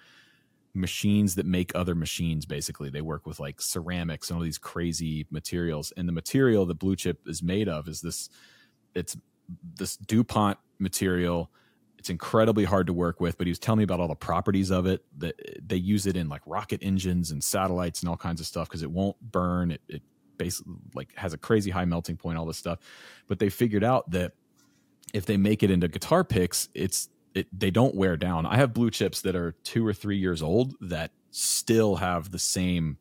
machines 0.75 1.35
that 1.35 1.47
make 1.47 1.75
other 1.75 1.95
machines. 1.95 2.47
Basically, 2.47 2.91
they 2.91 3.01
work 3.01 3.27
with 3.27 3.41
like 3.41 3.61
ceramics 3.61 4.31
and 4.31 4.39
all 4.39 4.43
these 4.43 4.59
crazy 4.59 5.27
materials. 5.31 5.93
And 5.97 6.09
the 6.09 6.13
material 6.13 6.65
that 6.67 6.79
Blue 6.79 6.97
Chip 6.97 7.21
is 7.27 7.43
made 7.43 7.69
of 7.69 7.89
is 7.89 8.01
this. 8.01 8.31
It's 8.95 9.17
this 9.79 9.97
DuPont 9.97 10.59
material. 10.79 11.51
It's 11.99 12.11
incredibly 12.11 12.65
hard 12.65 12.87
to 12.87 12.93
work 12.93 13.21
with, 13.21 13.37
but 13.37 13.47
he 13.47 13.51
was 13.51 13.59
telling 13.59 13.79
me 13.79 13.85
about 13.85 14.01
all 14.01 14.09
the 14.09 14.15
properties 14.15 14.71
of 14.71 14.87
it. 14.87 15.05
That 15.19 15.35
they 15.67 15.77
use 15.77 16.07
it 16.07 16.17
in 16.17 16.29
like 16.29 16.43
rocket 16.47 16.81
engines 16.83 17.31
and 17.31 17.43
satellites 17.43 18.01
and 18.01 18.09
all 18.09 18.17
kinds 18.17 18.41
of 18.41 18.47
stuff 18.47 18.69
because 18.69 18.83
it 18.83 18.91
won't 18.91 19.21
burn. 19.21 19.73
It, 19.73 19.83
it 19.89 20.03
basically 20.37 20.75
like 20.95 21.15
has 21.17 21.33
a 21.33 21.39
crazy 21.39 21.71
high 21.71 21.85
melting 21.85 22.17
point, 22.17 22.39
all 22.39 22.47
this 22.47 22.57
stuff. 22.57 22.79
But 23.27 23.41
they 23.41 23.49
figured 23.49 23.85
out 23.85 24.11
that 24.13 24.33
if 25.13 25.27
they 25.27 25.37
make 25.37 25.63
it 25.63 25.71
into 25.71 25.89
guitar 25.89 26.25
picks, 26.25 26.69
it's 26.75 27.09
it, 27.35 27.47
they 27.53 27.71
don't 27.71 27.95
wear 27.95 28.17
down. 28.17 28.47
I 28.47 28.57
have 28.57 28.73
blue 28.73 28.91
chips 28.91 29.21
that 29.23 29.37
are 29.37 29.53
two 29.65 29.87
or 29.87 29.93
three 29.93 30.17
years 30.17 30.43
old 30.43 30.75
that 30.81 31.11
still 31.31 31.97
have 31.97 32.31
the 32.31 32.39
same 32.39 32.99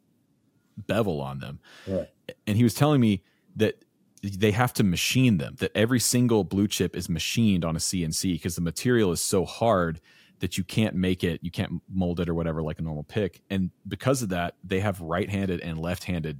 bevel 0.77 1.21
on 1.21 1.39
them. 1.39 1.59
Right. 1.87 2.09
And 2.45 2.57
he 2.57 2.63
was 2.63 2.73
telling 2.73 3.01
me 3.01 3.23
that 3.55 3.83
they 4.21 4.51
have 4.51 4.73
to 4.73 4.83
machine 4.83 5.37
them, 5.37 5.55
that 5.59 5.71
every 5.75 5.99
single 5.99 6.43
blue 6.43 6.67
chip 6.67 6.95
is 6.95 7.07
machined 7.09 7.63
on 7.63 7.75
a 7.75 7.79
CNC 7.79 8.33
because 8.33 8.55
the 8.55 8.61
material 8.61 9.11
is 9.11 9.21
so 9.21 9.45
hard 9.45 9.99
that 10.39 10.57
you 10.57 10.63
can't 10.63 10.95
make 10.95 11.23
it, 11.23 11.39
you 11.43 11.51
can't 11.51 11.81
mold 11.89 12.19
it 12.19 12.29
or 12.29 12.33
whatever 12.33 12.61
like 12.61 12.79
a 12.79 12.81
normal 12.81 13.03
pick. 13.03 13.41
And 13.49 13.71
because 13.87 14.21
of 14.21 14.29
that, 14.29 14.55
they 14.63 14.79
have 14.79 15.01
right 15.01 15.29
handed 15.29 15.61
and 15.61 15.79
left 15.79 16.03
handed 16.03 16.39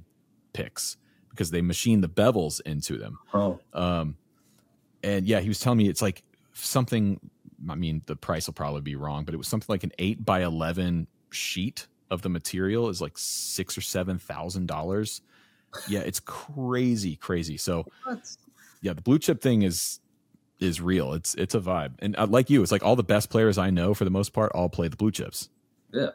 picks 0.52 0.96
because 1.30 1.50
they 1.50 1.60
machine 1.62 2.00
the 2.00 2.08
bevels 2.08 2.60
into 2.62 2.96
them. 2.96 3.18
Oh, 3.34 3.60
Um, 3.72 4.16
and 5.02 5.26
yeah, 5.26 5.40
he 5.40 5.48
was 5.48 5.60
telling 5.60 5.78
me 5.78 5.88
it's 5.88 6.02
like 6.02 6.24
something. 6.54 7.20
I 7.68 7.74
mean, 7.76 8.02
the 8.06 8.16
price 8.16 8.46
will 8.46 8.54
probably 8.54 8.80
be 8.80 8.96
wrong, 8.96 9.24
but 9.24 9.34
it 9.34 9.36
was 9.36 9.46
something 9.48 9.66
like 9.68 9.84
an 9.84 9.92
eight 9.98 10.24
by 10.24 10.42
eleven 10.42 11.06
sheet 11.30 11.86
of 12.10 12.22
the 12.22 12.28
material 12.28 12.88
is 12.88 13.00
like 13.00 13.16
six 13.16 13.78
or 13.78 13.80
seven 13.80 14.18
thousand 14.18 14.66
dollars. 14.66 15.20
Yeah, 15.88 16.00
it's 16.00 16.20
crazy, 16.20 17.16
crazy. 17.16 17.56
So 17.56 17.86
yeah, 18.80 18.92
the 18.92 19.02
blue 19.02 19.18
chip 19.18 19.40
thing 19.40 19.62
is 19.62 20.00
is 20.60 20.80
real. 20.80 21.12
It's 21.12 21.34
it's 21.34 21.54
a 21.54 21.60
vibe, 21.60 21.94
and 22.00 22.16
uh, 22.16 22.26
like 22.26 22.50
you, 22.50 22.62
it's 22.62 22.72
like 22.72 22.82
all 22.84 22.96
the 22.96 23.04
best 23.04 23.30
players 23.30 23.58
I 23.58 23.70
know 23.70 23.94
for 23.94 24.04
the 24.04 24.10
most 24.10 24.32
part 24.32 24.52
all 24.54 24.68
play 24.68 24.88
the 24.88 24.96
blue 24.96 25.10
chips. 25.10 25.48
yeah. 25.92 26.10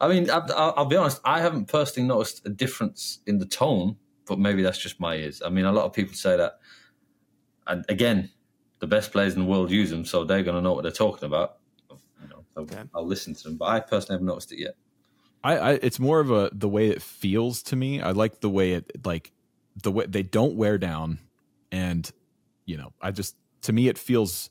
I 0.00 0.08
mean, 0.08 0.28
I, 0.30 0.38
I'll, 0.38 0.74
I'll 0.76 0.84
be 0.86 0.96
honest. 0.96 1.20
I 1.24 1.40
haven't 1.40 1.66
personally 1.68 2.06
noticed 2.06 2.44
a 2.44 2.50
difference 2.50 3.20
in 3.26 3.38
the 3.38 3.46
tone, 3.46 3.96
but 4.26 4.38
maybe 4.38 4.62
that's 4.62 4.78
just 4.78 5.00
my 5.00 5.14
ears. 5.14 5.40
I 5.44 5.48
mean, 5.48 5.64
a 5.64 5.72
lot 5.72 5.84
of 5.86 5.92
people 5.94 6.14
say 6.14 6.36
that. 6.36 6.58
And 7.66 7.84
again, 7.88 8.30
the 8.80 8.86
best 8.86 9.10
players 9.10 9.34
in 9.34 9.40
the 9.40 9.46
world 9.46 9.70
use 9.70 9.88
them, 9.90 10.04
so 10.04 10.24
they're 10.24 10.42
going 10.42 10.56
to 10.56 10.60
know 10.60 10.74
what 10.74 10.82
they're 10.82 10.92
talking 10.92 11.24
about. 11.24 11.58
You 11.90 12.28
know, 12.28 12.44
so 12.54 12.60
Okay. 12.62 12.82
I'll 12.94 13.06
listen 13.06 13.34
to 13.34 13.42
them, 13.44 13.56
but 13.56 13.66
I 13.66 13.80
personally 13.80 14.16
haven't 14.16 14.26
noticed 14.26 14.52
it 14.52 14.58
yet. 14.58 14.74
I, 15.44 15.56
I 15.58 15.70
it's 15.74 15.98
more 16.00 16.20
of 16.20 16.30
a 16.30 16.50
the 16.52 16.68
way 16.68 16.88
it 16.88 17.00
feels 17.02 17.62
to 17.64 17.76
me. 17.76 18.00
I 18.00 18.10
like 18.12 18.40
the 18.40 18.50
way 18.50 18.72
it 18.72 19.04
like 19.04 19.32
the 19.82 19.92
way 19.92 20.06
they 20.06 20.22
don't 20.22 20.56
wear 20.56 20.78
down, 20.78 21.18
and 21.70 22.10
you 22.64 22.76
know, 22.76 22.92
I 23.00 23.10
just 23.10 23.36
to 23.62 23.72
me 23.72 23.88
it 23.88 23.98
feels 23.98 24.50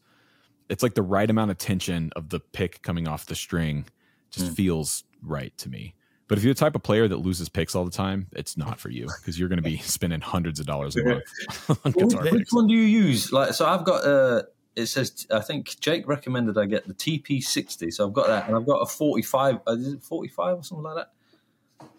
it's 0.69 0.81
like 0.83 0.93
the 0.95 1.01
right 1.03 1.29
amount 1.29 1.51
of 1.51 1.57
tension 1.57 2.11
of 2.15 2.29
the 2.29 2.39
pick 2.39 2.81
coming 2.81 3.07
off 3.07 3.25
the 3.25 3.35
string 3.35 3.85
just 4.31 4.51
Mm. 4.51 4.55
feels 4.55 5.03
right 5.21 5.55
to 5.59 5.69
me. 5.69 5.93
But 6.27 6.39
if 6.39 6.43
you're 6.43 6.53
the 6.55 6.59
type 6.59 6.75
of 6.75 6.81
player 6.81 7.07
that 7.07 7.17
loses 7.17 7.49
picks 7.49 7.75
all 7.75 7.85
the 7.85 7.91
time, 7.91 8.27
it's 8.31 8.57
not 8.57 8.79
for 8.79 8.89
you 8.89 9.05
because 9.05 9.37
you're 9.39 9.47
going 9.47 9.61
to 9.61 9.69
be 9.69 9.77
spending 9.83 10.21
hundreds 10.21 10.59
of 10.59 10.65
dollars 10.65 10.95
a 10.95 11.03
month 11.07 11.23
on 11.85 11.91
guitar 11.91 12.23
Which 12.23 12.31
picks. 12.33 12.53
one 12.53 12.65
do 12.67 12.73
you 12.73 12.81
use? 12.81 13.31
Like, 13.31 13.53
so 13.53 13.65
I've 13.67 13.83
got 13.85 14.03
uh 14.05 14.41
It 14.75 14.87
says 14.87 15.27
I 15.31 15.39
think 15.39 15.79
Jake 15.79 16.07
recommended 16.07 16.57
I 16.57 16.65
get 16.65 16.87
the 16.87 16.93
TP60, 16.93 17.93
so 17.93 18.07
I've 18.07 18.13
got 18.13 18.27
that, 18.27 18.47
and 18.47 18.55
I've 18.55 18.65
got 18.65 18.79
a 18.79 18.85
45. 18.85 19.59
Uh, 19.67 19.71
is 19.71 19.93
it 19.93 20.03
45 20.03 20.57
or 20.57 20.63
something 20.63 20.83
like 20.83 21.05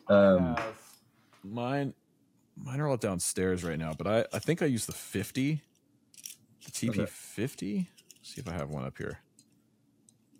that? 0.08 0.14
Um, 0.14 0.56
mine, 1.42 1.94
mine 2.56 2.80
are 2.80 2.88
all 2.88 2.96
downstairs 2.96 3.64
right 3.64 3.78
now, 3.78 3.92
but 3.96 4.06
I, 4.06 4.24
I 4.32 4.38
think 4.38 4.62
I 4.62 4.66
use 4.66 4.86
the 4.86 4.92
50, 4.92 5.60
the 6.64 6.70
TP50. 6.70 7.86
See 8.22 8.40
if 8.40 8.48
I 8.48 8.52
have 8.52 8.70
one 8.70 8.84
up 8.84 8.98
here. 8.98 9.20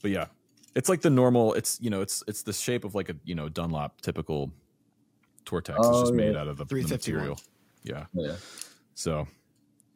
But 0.03 0.11
yeah, 0.11 0.27
It's 0.75 0.89
like 0.89 1.01
the 1.01 1.11
normal. 1.11 1.55
It's 1.55 1.81
you 1.81 1.89
know, 1.89 2.03
it's 2.03 2.23
it's 2.29 2.43
the 2.43 2.53
shape 2.53 2.85
of 2.85 2.95
like 2.95 3.09
a 3.09 3.17
you 3.25 3.35
know 3.35 3.49
Dunlop 3.49 4.03
typical 4.03 4.53
Tortex. 5.47 5.71
it's 5.71 5.87
Oh, 5.87 6.03
just 6.03 6.13
made 6.15 6.37
out 6.37 6.49
of 6.49 6.59
the, 6.59 6.65
the 6.65 6.83
material. 6.83 7.41
Yeah. 7.83 8.07
Yeah. 8.13 8.37
So. 8.95 9.27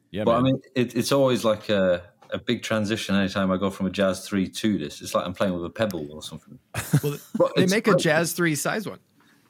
Yeah, 0.09 0.25
but 0.25 0.31
man. 0.31 0.39
I 0.39 0.43
mean, 0.43 0.61
it, 0.75 0.95
it's 0.95 1.13
always 1.13 1.45
like 1.45 1.69
a, 1.69 2.03
a 2.31 2.37
big 2.39 2.63
transition 2.63 3.15
anytime 3.15 3.51
I 3.51 3.57
go 3.57 3.69
from 3.69 3.85
a 3.87 3.89
Jazz 3.89 4.27
3 4.27 4.47
to 4.49 4.77
this. 4.77 5.01
It's 5.01 5.13
like 5.13 5.25
I'm 5.25 5.33
playing 5.33 5.53
with 5.53 5.65
a 5.65 5.69
pebble 5.69 6.11
or 6.11 6.21
something. 6.21 6.57
Well, 7.37 7.51
they 7.55 7.65
make 7.65 7.87
a. 7.87 7.95
Jazz 7.95 8.33
Three 8.33 8.55
size 8.55 8.87
one. 8.87 8.99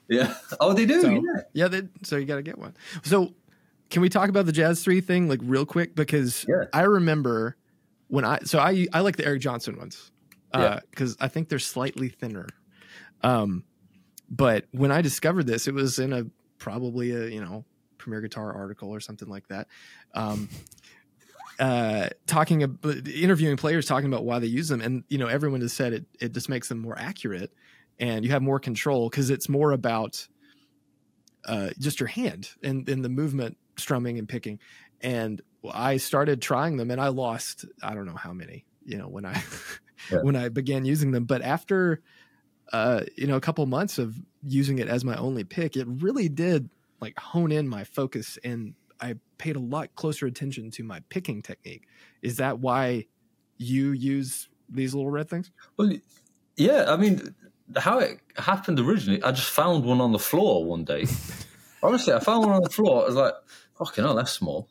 Yeah. 0.08 0.34
Oh, 0.60 0.72
they 0.72 0.86
do? 0.86 1.00
So 1.02 1.10
yeah. 1.10 1.20
yeah, 1.52 1.68
they, 1.68 1.82
so 2.02 2.16
you 2.16 2.24
got 2.26 2.36
to 2.36 2.42
get 2.42 2.58
one. 2.58 2.74
So 3.02 3.34
can 3.90 4.02
we 4.02 4.08
talk 4.08 4.28
about 4.28 4.46
the 4.46 4.52
Jazz 4.52 4.82
Three 4.82 5.00
thing 5.00 5.28
like 5.28 5.40
real 5.42 5.66
quick 5.66 5.94
because 5.94 6.44
Yeah. 6.48 6.64
I 6.72 6.82
remember 6.82 7.56
when 8.08 8.24
I 8.24 8.40
so 8.44 8.58
I 8.58 8.86
I 8.92 9.00
like 9.00 9.16
the 9.16 9.24
Eric 9.26 9.40
Johnson 9.42 9.76
ones 9.78 10.10
Yeah. 10.54 10.80
because 10.90 11.16
I 11.20 11.28
think 11.28 11.48
they're 11.48 11.58
slightly 11.58 12.08
thinner. 12.08 12.46
Um, 13.22 13.64
but 14.28 14.66
when 14.72 14.90
I 14.90 15.02
discovered 15.02 15.46
this, 15.46 15.68
it 15.68 15.74
was 15.74 15.98
in 15.98 16.12
a 16.12 16.24
probably 16.58 17.10
a 17.12 17.26
you 17.28 17.40
know 17.40 17.64
Premier 17.98 18.20
Guitar 18.20 18.52
article 18.52 18.90
or 18.90 19.00
something 19.00 19.28
like 19.28 19.46
that. 19.48 19.68
Um, 20.14 20.48
uh, 21.58 22.08
talking 22.26 22.62
about 22.62 23.08
interviewing 23.08 23.56
players 23.56 23.86
talking 23.86 24.08
about 24.08 24.24
why 24.24 24.38
they 24.38 24.46
use 24.46 24.68
them, 24.68 24.80
and 24.80 25.04
you 25.08 25.18
know 25.18 25.26
everyone 25.26 25.60
has 25.60 25.72
said 25.72 25.92
it 25.92 26.06
it 26.20 26.32
just 26.32 26.48
makes 26.48 26.68
them 26.68 26.78
more 26.78 26.98
accurate, 26.98 27.52
and 27.98 28.24
you 28.24 28.30
have 28.30 28.42
more 28.42 28.58
control 28.58 29.08
because 29.08 29.30
it's 29.30 29.48
more 29.48 29.72
about 29.72 30.26
uh, 31.46 31.70
just 31.78 32.00
your 32.00 32.06
hand 32.06 32.50
and, 32.62 32.88
and 32.88 33.04
the 33.04 33.08
movement, 33.08 33.56
strumming 33.76 34.18
and 34.18 34.28
picking. 34.28 34.58
And 35.00 35.42
I 35.72 35.96
started 35.96 36.40
trying 36.40 36.76
them, 36.76 36.90
and 36.90 37.00
I 37.00 37.08
lost 37.08 37.64
I 37.82 37.94
don't 37.94 38.06
know 38.06 38.16
how 38.16 38.32
many, 38.32 38.66
you 38.84 38.98
know, 38.98 39.08
when 39.08 39.24
I 39.24 39.42
Yeah. 40.10 40.18
when 40.22 40.36
I 40.36 40.48
began 40.48 40.84
using 40.84 41.12
them. 41.12 41.24
But 41.24 41.42
after 41.42 42.02
uh, 42.72 43.02
you 43.16 43.26
know 43.26 43.36
a 43.36 43.40
couple 43.40 43.64
months 43.66 43.98
of 43.98 44.16
using 44.46 44.78
it 44.78 44.88
as 44.88 45.04
my 45.04 45.16
only 45.16 45.44
pick, 45.44 45.76
it 45.76 45.86
really 45.88 46.28
did 46.28 46.70
like 47.00 47.18
hone 47.18 47.52
in 47.52 47.68
my 47.68 47.84
focus, 47.84 48.38
and 48.44 48.74
I 49.02 49.16
paid 49.36 49.56
a 49.56 49.60
lot 49.60 49.94
closer 49.96 50.26
attention 50.26 50.70
to 50.72 50.84
my 50.84 51.00
picking 51.08 51.42
technique. 51.42 51.86
Is 52.22 52.36
that 52.36 52.60
why 52.60 53.06
you 53.58 53.90
use 53.90 54.48
these 54.68 54.94
little 54.94 55.10
red 55.10 55.28
things? 55.28 55.50
Well, 55.76 55.92
yeah. 56.56 56.86
I 56.88 56.96
mean, 56.96 57.34
how 57.76 57.98
it 57.98 58.20
happened 58.36 58.78
originally, 58.78 59.22
I 59.22 59.32
just 59.32 59.50
found 59.50 59.84
one 59.84 60.00
on 60.00 60.12
the 60.12 60.18
floor 60.18 60.64
one 60.64 60.84
day. 60.84 61.06
Honestly, 61.82 62.12
I 62.12 62.20
found 62.20 62.46
one 62.46 62.54
on 62.54 62.62
the 62.62 62.70
floor. 62.70 63.02
I 63.02 63.06
was 63.06 63.16
like, 63.16 63.34
fucking 63.76 64.04
hell, 64.04 64.14
that's 64.14 64.30
small. 64.30 64.68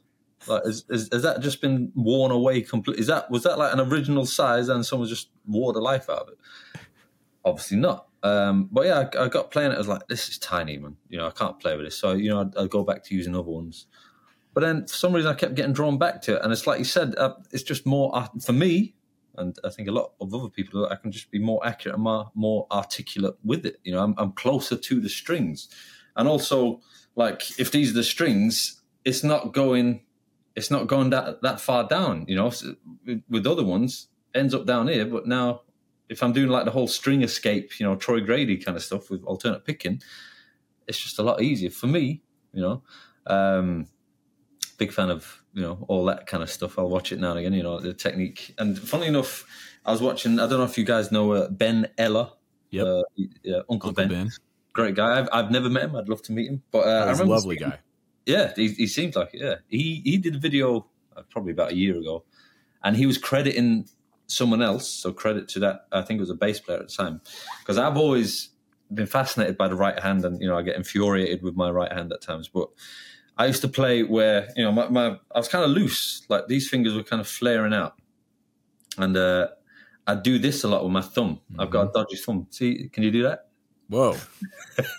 Like, 0.47 0.63
is, 0.65 0.85
is, 0.89 1.09
has 1.11 1.23
that 1.23 1.41
just 1.41 1.61
been 1.61 1.91
worn 1.93 2.31
away 2.31 2.61
completely? 2.61 3.01
Is 3.01 3.07
that 3.07 3.29
was 3.29 3.43
that 3.43 3.59
like 3.59 3.73
an 3.73 3.79
original 3.79 4.25
size 4.25 4.69
and 4.69 4.85
someone 4.85 5.07
just 5.07 5.29
wore 5.45 5.73
the 5.73 5.81
life 5.81 6.09
out 6.09 6.19
of 6.19 6.29
it? 6.29 6.37
Obviously 7.43 7.77
not. 7.77 8.07
Um, 8.23 8.69
but 8.71 8.85
yeah, 8.85 9.09
I, 9.13 9.25
I 9.25 9.27
got 9.27 9.51
playing 9.51 9.71
it. 9.71 9.75
I 9.75 9.79
was 9.79 9.87
like, 9.87 10.07
this 10.07 10.29
is 10.29 10.37
tiny, 10.37 10.77
man. 10.77 10.95
You 11.09 11.17
know, 11.17 11.27
I 11.27 11.31
can't 11.31 11.59
play 11.59 11.75
with 11.75 11.85
this. 11.85 11.97
So 11.97 12.13
you 12.13 12.29
know, 12.29 12.41
I'd, 12.41 12.55
I'd 12.57 12.69
go 12.69 12.83
back 12.83 13.03
to 13.05 13.15
using 13.15 13.35
other 13.35 13.49
ones. 13.49 13.87
But 14.53 14.61
then 14.61 14.81
for 14.87 14.93
some 14.93 15.13
reason, 15.13 15.31
I 15.31 15.33
kept 15.33 15.55
getting 15.55 15.73
drawn 15.73 15.97
back 15.97 16.21
to 16.23 16.35
it, 16.35 16.41
and 16.43 16.51
it's 16.51 16.67
like 16.67 16.79
you 16.79 16.85
said, 16.85 17.15
uh, 17.17 17.35
it's 17.51 17.63
just 17.63 17.85
more 17.85 18.15
uh, 18.15 18.27
for 18.43 18.53
me, 18.53 18.95
and 19.37 19.55
I 19.63 19.69
think 19.69 19.87
a 19.87 19.91
lot 19.91 20.11
of 20.19 20.33
other 20.33 20.49
people. 20.49 20.87
I 20.87 20.95
can 20.95 21.11
just 21.11 21.31
be 21.31 21.39
more 21.39 21.65
accurate 21.65 21.95
and 21.95 22.03
more, 22.03 22.31
more 22.35 22.67
articulate 22.71 23.35
with 23.43 23.65
it. 23.65 23.77
You 23.83 23.93
know, 23.93 24.03
I'm, 24.03 24.13
I'm 24.17 24.33
closer 24.33 24.75
to 24.75 24.99
the 24.99 25.09
strings, 25.09 25.69
and 26.17 26.27
also 26.27 26.81
like 27.15 27.59
if 27.59 27.71
these 27.71 27.91
are 27.91 27.95
the 27.95 28.03
strings, 28.03 28.81
it's 29.05 29.23
not 29.23 29.53
going, 29.53 30.01
it's 30.55 30.69
not 30.69 30.87
going 30.87 31.11
that 31.11 31.41
that 31.43 31.61
far 31.61 31.87
down. 31.87 32.25
You 32.27 32.35
know, 32.35 32.49
So 32.49 32.75
with, 33.29 33.47
other 33.47 33.63
ones, 33.63 34.09
ends 34.35 34.53
up 34.53 34.65
down 34.65 34.89
here. 34.89 35.05
But 35.05 35.27
now, 35.27 35.61
if 36.09 36.21
I'm 36.21 36.33
doing 36.33 36.49
like 36.49 36.65
the 36.65 36.71
whole 36.71 36.87
string 36.87 37.21
escape, 37.21 37.79
you 37.79 37.85
know, 37.85 37.95
Troy 37.95 38.19
Grady 38.19 38.57
kind 38.57 38.75
of 38.75 38.83
stuff 38.83 39.09
with 39.09 39.23
alternate 39.23 39.63
picking, 39.63 40.01
it's 40.87 40.99
just 40.99 41.19
a 41.19 41.23
lot 41.23 41.41
easier 41.41 41.69
for 41.69 41.87
me. 41.87 42.21
You 42.51 42.61
know. 42.61 42.83
Um, 43.27 43.87
big 44.81 44.91
fan 44.91 45.09
of 45.11 45.43
you 45.53 45.61
know 45.61 45.75
all 45.87 46.03
that 46.05 46.25
kind 46.31 46.41
of 46.43 46.49
stuff. 46.49 46.77
I'll 46.79 46.89
watch 46.97 47.11
it 47.11 47.19
now 47.19 47.31
and 47.31 47.39
again. 47.39 47.53
You 47.53 47.63
know 47.63 47.79
the 47.79 47.93
technique. 47.93 48.53
And 48.57 48.77
funnily 48.77 49.09
enough, 49.09 49.45
I 49.85 49.91
was 49.91 50.01
watching. 50.01 50.39
I 50.39 50.47
don't 50.47 50.59
know 50.59 50.69
if 50.73 50.77
you 50.77 50.85
guys 50.85 51.11
know 51.11 51.25
uh, 51.33 51.49
Ben 51.49 51.87
Eller. 51.97 52.29
Yep. 52.71 52.85
Uh, 52.87 53.03
yeah, 53.43 53.57
Uncle, 53.69 53.89
Uncle 53.89 53.93
Ben. 53.93 54.07
Ben. 54.09 54.29
Great 54.73 54.95
guy. 54.95 55.19
I've, 55.19 55.29
I've 55.33 55.51
never 55.51 55.69
met 55.69 55.83
him. 55.83 55.95
I'd 55.95 56.07
love 56.09 56.21
to 56.23 56.31
meet 56.31 56.47
him. 56.49 56.63
But 56.71 56.87
uh, 56.87 57.05
I 57.05 57.09
He's 57.09 57.19
a 57.19 57.25
lovely 57.25 57.57
seeing- 57.57 57.69
guy. 57.71 57.79
Yeah, 58.25 58.53
he, 58.55 58.67
he 58.69 58.87
seems 58.87 59.15
like 59.15 59.33
it. 59.33 59.41
Yeah, 59.41 59.55
he 59.67 60.01
he 60.03 60.17
did 60.17 60.35
a 60.35 60.39
video 60.39 60.85
uh, 61.17 61.23
probably 61.29 61.51
about 61.51 61.71
a 61.71 61.75
year 61.75 61.97
ago, 61.97 62.23
and 62.83 62.95
he 62.95 63.05
was 63.05 63.17
crediting 63.17 63.87
someone 64.27 64.61
else. 64.61 64.87
So 64.87 65.11
credit 65.11 65.47
to 65.49 65.59
that. 65.61 65.87
I 65.91 66.01
think 66.03 66.17
it 66.19 66.21
was 66.21 66.29
a 66.29 66.35
bass 66.35 66.59
player 66.59 66.79
at 66.79 66.87
the 66.87 66.93
time, 66.93 67.19
because 67.61 67.77
I've 67.77 67.97
always 67.97 68.49
been 68.93 69.07
fascinated 69.07 69.57
by 69.57 69.67
the 69.67 69.75
right 69.75 69.99
hand, 69.99 70.23
and 70.25 70.39
you 70.41 70.47
know 70.47 70.57
I 70.57 70.61
get 70.61 70.75
infuriated 70.75 71.41
with 71.43 71.55
my 71.55 71.69
right 71.71 71.91
hand 71.91 72.11
at 72.13 72.21
times. 72.21 72.47
But 72.47 72.69
I 73.37 73.45
used 73.47 73.61
to 73.61 73.67
play 73.67 74.03
where 74.03 74.49
you 74.55 74.63
know 74.63 74.71
my, 74.71 74.87
my 74.89 75.17
I 75.33 75.39
was 75.39 75.47
kind 75.47 75.63
of 75.63 75.71
loose, 75.71 76.23
like 76.29 76.47
these 76.47 76.69
fingers 76.69 76.93
were 76.95 77.03
kind 77.03 77.19
of 77.19 77.27
flaring 77.27 77.73
out, 77.73 77.95
and 78.97 79.15
uh, 79.15 79.47
I 80.07 80.15
do 80.15 80.37
this 80.37 80.63
a 80.63 80.67
lot 80.67 80.83
with 80.83 80.91
my 80.91 81.01
thumb. 81.01 81.39
I've 81.57 81.69
got 81.69 81.89
a 81.89 81.91
dodgy 81.91 82.17
thumb. 82.17 82.47
See, 82.49 82.89
can 82.91 83.03
you 83.03 83.11
do 83.11 83.23
that? 83.23 83.47
Whoa. 83.89 84.15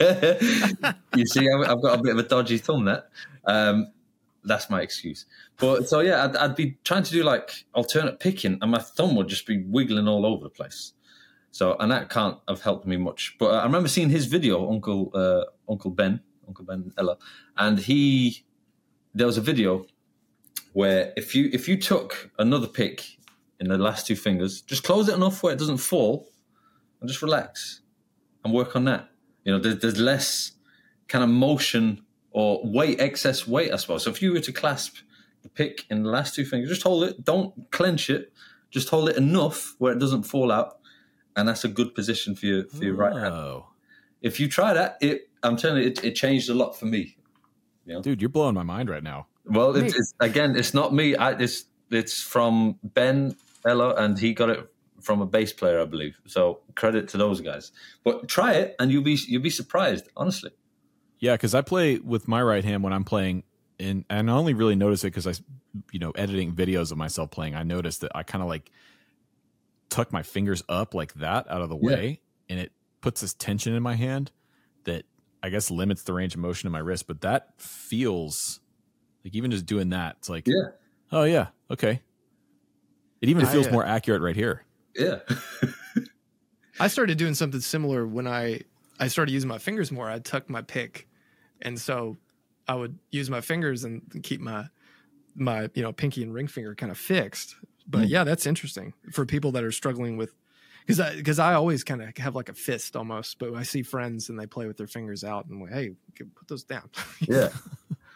you 1.16 1.26
see, 1.26 1.48
I've, 1.48 1.70
I've 1.70 1.82
got 1.82 1.98
a 1.98 2.02
bit 2.02 2.12
of 2.12 2.18
a 2.18 2.28
dodgy 2.28 2.58
thumb 2.58 2.84
That 2.84 3.08
Um, 3.44 3.92
that's 4.44 4.68
my 4.68 4.82
excuse. 4.82 5.26
But 5.56 5.88
so 5.88 6.00
yeah, 6.00 6.24
I'd, 6.24 6.36
I'd 6.36 6.56
be 6.56 6.78
trying 6.84 7.04
to 7.04 7.10
do 7.10 7.22
like 7.22 7.64
alternate 7.74 8.20
picking, 8.20 8.58
and 8.60 8.70
my 8.70 8.78
thumb 8.78 9.14
would 9.16 9.28
just 9.28 9.46
be 9.46 9.62
wiggling 9.62 10.08
all 10.08 10.26
over 10.26 10.44
the 10.44 10.50
place. 10.50 10.92
So, 11.52 11.76
and 11.78 11.92
that 11.92 12.08
can't 12.08 12.38
have 12.48 12.62
helped 12.62 12.86
me 12.86 12.96
much. 12.96 13.36
But 13.38 13.54
I 13.54 13.64
remember 13.64 13.88
seeing 13.88 14.08
his 14.08 14.26
video, 14.26 14.70
Uncle 14.70 15.10
uh, 15.14 15.44
Uncle 15.70 15.90
Ben, 15.90 16.20
Uncle 16.48 16.64
Ben 16.64 16.92
Eller, 16.98 17.16
and 17.56 17.78
he 17.78 18.44
there 19.14 19.26
was 19.26 19.36
a 19.36 19.42
video 19.42 19.86
where 20.72 21.12
if 21.16 21.34
you 21.34 21.50
if 21.52 21.68
you 21.68 21.76
took 21.76 22.30
another 22.38 22.66
pick 22.66 23.18
in 23.60 23.68
the 23.68 23.78
last 23.78 24.06
two 24.06 24.16
fingers, 24.16 24.60
just 24.62 24.82
close 24.82 25.08
it 25.08 25.14
enough 25.14 25.42
where 25.42 25.52
it 25.52 25.58
doesn't 25.58 25.78
fall, 25.78 26.28
and 27.00 27.08
just 27.08 27.22
relax 27.22 27.80
and 28.44 28.52
work 28.52 28.74
on 28.74 28.84
that. 28.84 29.08
You 29.44 29.52
know, 29.52 29.58
there's, 29.58 29.78
there's 29.80 29.98
less 29.98 30.52
kind 31.08 31.22
of 31.22 31.30
motion 31.30 32.04
or 32.30 32.60
weight, 32.64 33.00
excess 33.00 33.46
weight, 33.46 33.72
I 33.72 33.76
suppose. 33.76 34.04
So 34.04 34.10
if 34.10 34.22
you 34.22 34.32
were 34.32 34.40
to 34.40 34.52
clasp 34.52 34.96
the 35.42 35.48
pick 35.48 35.84
in 35.90 36.02
the 36.02 36.08
last 36.08 36.34
two 36.34 36.44
fingers, 36.44 36.70
just 36.70 36.82
hold 36.82 37.04
it. 37.04 37.24
Don't 37.24 37.70
clench 37.70 38.08
it. 38.08 38.32
Just 38.70 38.88
hold 38.88 39.10
it 39.10 39.16
enough 39.16 39.74
where 39.78 39.92
it 39.92 39.98
doesn't 39.98 40.22
fall 40.22 40.50
out, 40.50 40.78
and 41.36 41.46
that's 41.46 41.64
a 41.64 41.68
good 41.68 41.94
position 41.94 42.34
for 42.34 42.46
your 42.46 42.66
for 42.68 42.84
your 42.84 42.94
right 42.94 43.14
hand. 43.14 43.34
Oh. 43.34 43.66
If 44.22 44.40
you 44.40 44.48
try 44.48 44.72
that, 44.72 44.96
it 45.00 45.28
I'm 45.42 45.56
telling 45.56 45.82
you, 45.82 45.88
it, 45.88 46.04
it 46.04 46.14
changed 46.14 46.48
a 46.48 46.54
lot 46.54 46.78
for 46.78 46.86
me. 46.86 47.16
Dude, 48.02 48.22
you're 48.22 48.28
blowing 48.28 48.54
my 48.54 48.62
mind 48.62 48.88
right 48.88 49.02
now. 49.02 49.26
Well, 49.44 49.74
it's, 49.76 49.94
it's 49.94 50.14
again, 50.20 50.56
it's 50.56 50.72
not 50.72 50.94
me. 50.94 51.16
I, 51.16 51.32
it's 51.32 51.64
it's 51.90 52.22
from 52.22 52.78
Ben 52.82 53.36
Eller, 53.66 53.94
and 53.98 54.18
he 54.18 54.34
got 54.34 54.50
it 54.50 54.68
from 55.00 55.20
a 55.20 55.26
bass 55.26 55.52
player, 55.52 55.80
I 55.80 55.84
believe. 55.84 56.16
So 56.26 56.60
credit 56.76 57.08
to 57.08 57.16
those 57.16 57.40
guys. 57.40 57.72
But 58.04 58.28
try 58.28 58.52
it, 58.54 58.76
and 58.78 58.92
you'll 58.92 59.02
be 59.02 59.18
you'll 59.26 59.42
be 59.42 59.50
surprised, 59.50 60.08
honestly. 60.16 60.52
Yeah, 61.18 61.34
because 61.34 61.54
I 61.54 61.62
play 61.62 61.98
with 61.98 62.28
my 62.28 62.42
right 62.42 62.64
hand 62.64 62.82
when 62.82 62.92
I'm 62.92 63.04
playing, 63.04 63.42
and 63.80 64.04
and 64.08 64.30
I 64.30 64.34
only 64.34 64.54
really 64.54 64.76
notice 64.76 65.02
it 65.04 65.08
because 65.08 65.26
I, 65.26 65.34
you 65.90 65.98
know, 65.98 66.12
editing 66.12 66.54
videos 66.54 66.92
of 66.92 66.98
myself 66.98 67.30
playing. 67.30 67.56
I 67.56 67.64
noticed 67.64 68.00
that 68.02 68.12
I 68.14 68.22
kind 68.22 68.42
of 68.42 68.48
like 68.48 68.70
tuck 69.90 70.12
my 70.12 70.22
fingers 70.22 70.62
up 70.68 70.94
like 70.94 71.14
that 71.14 71.50
out 71.50 71.62
of 71.62 71.68
the 71.68 71.76
Yeah. 71.76 71.96
way, 71.96 72.20
and 72.48 72.60
it 72.60 72.72
puts 73.00 73.20
this 73.20 73.34
tension 73.34 73.74
in 73.74 73.82
my 73.82 73.94
hand 73.96 74.30
that 74.84 75.04
I 75.42 75.50
guess 75.50 75.70
limits 75.70 76.02
the 76.04 76.12
range 76.12 76.34
of 76.34 76.40
motion 76.40 76.66
in 76.66 76.72
my 76.72 76.78
wrist. 76.78 77.06
But 77.06 77.20
that 77.22 77.60
feels 77.60 78.60
like 79.24 79.34
even 79.34 79.50
just 79.50 79.66
doing 79.66 79.90
that, 79.90 80.16
it's 80.18 80.28
like, 80.28 80.46
Yeah, 80.46 80.70
oh 81.12 81.24
yeah, 81.24 81.48
okay. 81.70 82.02
It 83.20 83.28
even 83.28 83.46
I, 83.46 83.52
feels 83.52 83.68
uh, 83.68 83.72
more 83.72 83.84
accurate 83.86 84.22
right 84.22 84.36
here. 84.36 84.64
yeah, 84.96 85.20
I 86.80 86.88
started 86.88 87.18
doing 87.18 87.34
something 87.34 87.60
similar 87.60 88.06
when 88.06 88.26
I 88.26 88.62
I 88.98 89.08
started 89.08 89.32
using 89.32 89.48
my 89.48 89.58
fingers 89.58 89.92
more. 89.92 90.08
I'd 90.08 90.24
tuck 90.24 90.48
my 90.48 90.62
pick, 90.62 91.08
and 91.60 91.80
so 91.80 92.16
I 92.68 92.74
would 92.74 92.98
use 93.10 93.30
my 93.30 93.40
fingers 93.40 93.84
and 93.84 94.02
keep 94.22 94.40
my 94.40 94.66
my 95.34 95.70
you 95.74 95.82
know 95.82 95.92
pinky 95.92 96.22
and 96.22 96.34
ring 96.34 96.48
finger 96.48 96.74
kind 96.74 96.90
of 96.92 96.98
fixed. 96.98 97.56
But 97.86 98.08
Mm. 98.08 98.10
yeah, 98.10 98.24
that's 98.24 98.46
interesting 98.46 98.94
for 99.12 99.26
people 99.26 99.52
that 99.52 99.64
are 99.64 99.72
struggling 99.72 100.16
with 100.16 100.34
because 100.86 101.00
I 101.00 101.16
because 101.16 101.38
I 101.38 101.54
always 101.54 101.84
kind 101.84 102.02
of 102.02 102.16
have 102.18 102.34
like 102.34 102.48
a 102.48 102.54
fist 102.54 102.96
almost. 102.96 103.38
But 103.38 103.54
I 103.54 103.62
see 103.62 103.82
friends 103.82 104.28
and 104.28 104.38
they 104.38 104.46
play 104.46 104.66
with 104.66 104.76
their 104.76 104.86
fingers 104.86 105.24
out 105.24 105.46
and 105.46 105.54
I'm 105.54 105.62
like, 105.62 105.72
hey, 105.72 105.92
put 106.16 106.48
those 106.48 106.64
down. 106.64 106.90
yeah. 107.20 107.48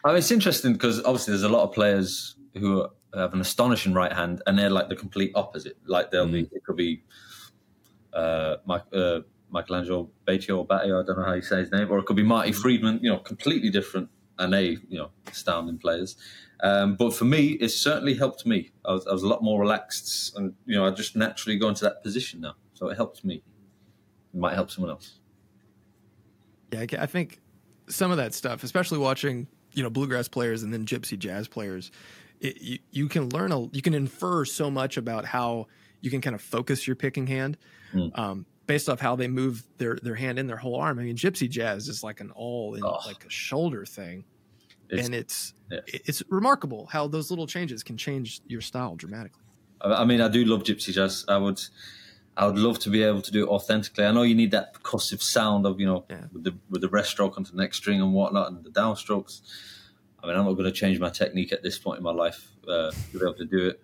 I 0.03 0.09
mean, 0.09 0.17
it's 0.17 0.31
interesting 0.31 0.73
because 0.73 0.99
obviously 1.03 1.31
there's 1.31 1.43
a 1.43 1.49
lot 1.49 1.63
of 1.63 1.73
players 1.73 2.35
who 2.55 2.87
have 3.13 3.33
an 3.33 3.41
astonishing 3.41 3.93
right 3.93 4.11
hand, 4.13 4.41
and 4.45 4.57
they're 4.57 4.69
like 4.69 4.89
the 4.89 4.95
complete 4.95 5.31
opposite. 5.35 5.77
Like 5.85 6.11
they'll 6.11 6.27
be, 6.27 6.41
it 6.51 6.63
could 6.63 6.77
be 6.77 7.03
uh, 8.13 8.57
Mike, 8.65 8.83
uh, 8.93 9.21
Michael 9.49 9.75
Angelo 9.75 10.09
Batio 10.27 10.59
or 10.59 10.67
Batio, 10.67 11.01
I 11.01 11.05
don't 11.05 11.19
know 11.19 11.25
how 11.25 11.33
you 11.33 11.41
say 11.41 11.59
his 11.59 11.71
name, 11.71 11.89
or 11.89 11.99
it 11.99 12.05
could 12.05 12.15
be 12.15 12.23
Marty 12.23 12.51
Friedman. 12.51 12.99
You 13.01 13.11
know, 13.11 13.19
completely 13.19 13.69
different, 13.69 14.09
and 14.37 14.53
they, 14.53 14.77
you 14.89 14.97
know, 14.97 15.11
astounding 15.27 15.77
players. 15.77 16.15
Um, 16.61 16.95
but 16.95 17.13
for 17.13 17.25
me, 17.25 17.49
it's 17.49 17.75
certainly 17.75 18.15
helped 18.15 18.45
me. 18.45 18.71
I 18.85 18.93
was, 18.93 19.05
I 19.07 19.11
was 19.13 19.23
a 19.23 19.27
lot 19.27 19.43
more 19.43 19.59
relaxed, 19.61 20.35
and 20.35 20.53
you 20.65 20.75
know, 20.75 20.85
I 20.85 20.89
just 20.91 21.15
naturally 21.15 21.57
go 21.59 21.69
into 21.69 21.83
that 21.83 22.01
position 22.03 22.41
now. 22.41 22.55
so 22.73 22.89
it 22.89 22.95
helps 22.95 23.23
me. 23.23 23.43
It 24.33 24.39
might 24.39 24.53
help 24.55 24.71
someone 24.71 24.91
else. 24.91 25.19
Yeah, 26.71 26.81
I, 26.81 27.03
I 27.03 27.05
think 27.05 27.39
some 27.87 28.11
of 28.11 28.17
that 28.17 28.33
stuff, 28.33 28.63
especially 28.63 28.97
watching 28.97 29.47
you 29.73 29.83
know 29.83 29.89
bluegrass 29.89 30.27
players 30.27 30.63
and 30.63 30.73
then 30.73 30.85
gypsy 30.85 31.17
jazz 31.17 31.47
players, 31.47 31.91
it, 32.41 32.61
you, 32.61 32.79
you 32.91 33.07
can 33.07 33.29
learn 33.29 33.51
a 33.51 33.67
you 33.75 33.81
can 33.81 33.93
infer 33.93 34.43
so 34.45 34.69
much 34.71 34.97
about 34.97 35.25
how 35.25 35.67
you 36.01 36.09
can 36.09 36.21
kind 36.21 36.35
of 36.35 36.41
focus 36.41 36.87
your 36.87 36.95
picking 36.95 37.27
hand 37.27 37.57
Mm. 37.93 38.19
um, 38.19 38.45
based 38.65 38.89
off 38.89 38.99
how 38.99 39.15
they 39.15 39.29
move 39.29 39.65
their 39.77 39.97
their 40.03 40.15
hand 40.15 40.37
in 40.39 40.45
their 40.47 40.57
whole 40.57 40.75
arm. 40.75 40.99
I 40.99 41.03
mean, 41.03 41.15
gypsy 41.15 41.49
jazz 41.49 41.87
is 41.87 42.03
like 42.03 42.19
an 42.19 42.31
all 42.31 42.75
in 42.75 42.83
Oh. 42.83 42.99
like 43.05 43.23
a 43.25 43.29
shoulder 43.29 43.85
thing, 43.85 44.25
It's, 44.89 45.05
and 45.05 45.15
it's 45.15 45.53
yeah. 45.71 45.79
it's 45.87 46.23
remarkable 46.29 46.87
how 46.87 47.07
those 47.07 47.29
little 47.29 47.47
changes 47.47 47.83
can 47.83 47.97
change 47.97 48.41
your 48.47 48.61
style 48.61 48.95
dramatically. 48.95 49.43
I 49.81 50.05
mean, 50.05 50.21
I 50.21 50.27
do 50.27 50.43
love 50.45 50.63
gypsy 50.63 50.91
jazz. 50.93 51.23
I 51.27 51.37
would, 51.37 51.59
I 52.35 52.47
would 52.47 52.57
love 52.57 52.79
to 52.79 52.89
be 52.89 53.03
able 53.03 53.21
to 53.21 53.31
do 53.31 53.45
it 53.45 53.49
authentically. 53.49 54.05
I 54.05 54.11
know 54.11 54.23
you 54.23 54.33
need 54.35 54.51
that 54.51 54.73
percussive 54.73 55.21
sound 55.21 55.65
of 55.65 55.79
you 55.79 55.85
know 55.85 56.05
Yeah. 56.09 56.25
with 56.33 56.43
the 56.45 56.55
with 56.69 56.81
the 56.81 56.89
rest 56.89 57.11
stroke 57.11 57.37
onto 57.37 57.51
the 57.51 57.57
next 57.57 57.77
string 57.77 58.01
and 58.01 58.13
whatnot 58.13 58.49
and 58.51 58.63
the 58.63 58.69
downstrokes. 58.71 59.41
I 60.23 60.27
mean, 60.27 60.35
I'm 60.35 60.45
not 60.45 60.53
going 60.53 60.65
to 60.65 60.71
change 60.71 60.99
my 60.99 61.09
technique 61.09 61.51
at 61.53 61.61
this 61.61 61.77
point 61.77 61.97
in 61.99 62.03
my 62.03 62.11
life 62.11 62.49
uh, 62.67 62.89
to 62.91 63.19
be 63.19 63.19
able 63.23 63.35
to 63.35 63.45
do 63.45 63.67
it. 63.67 63.83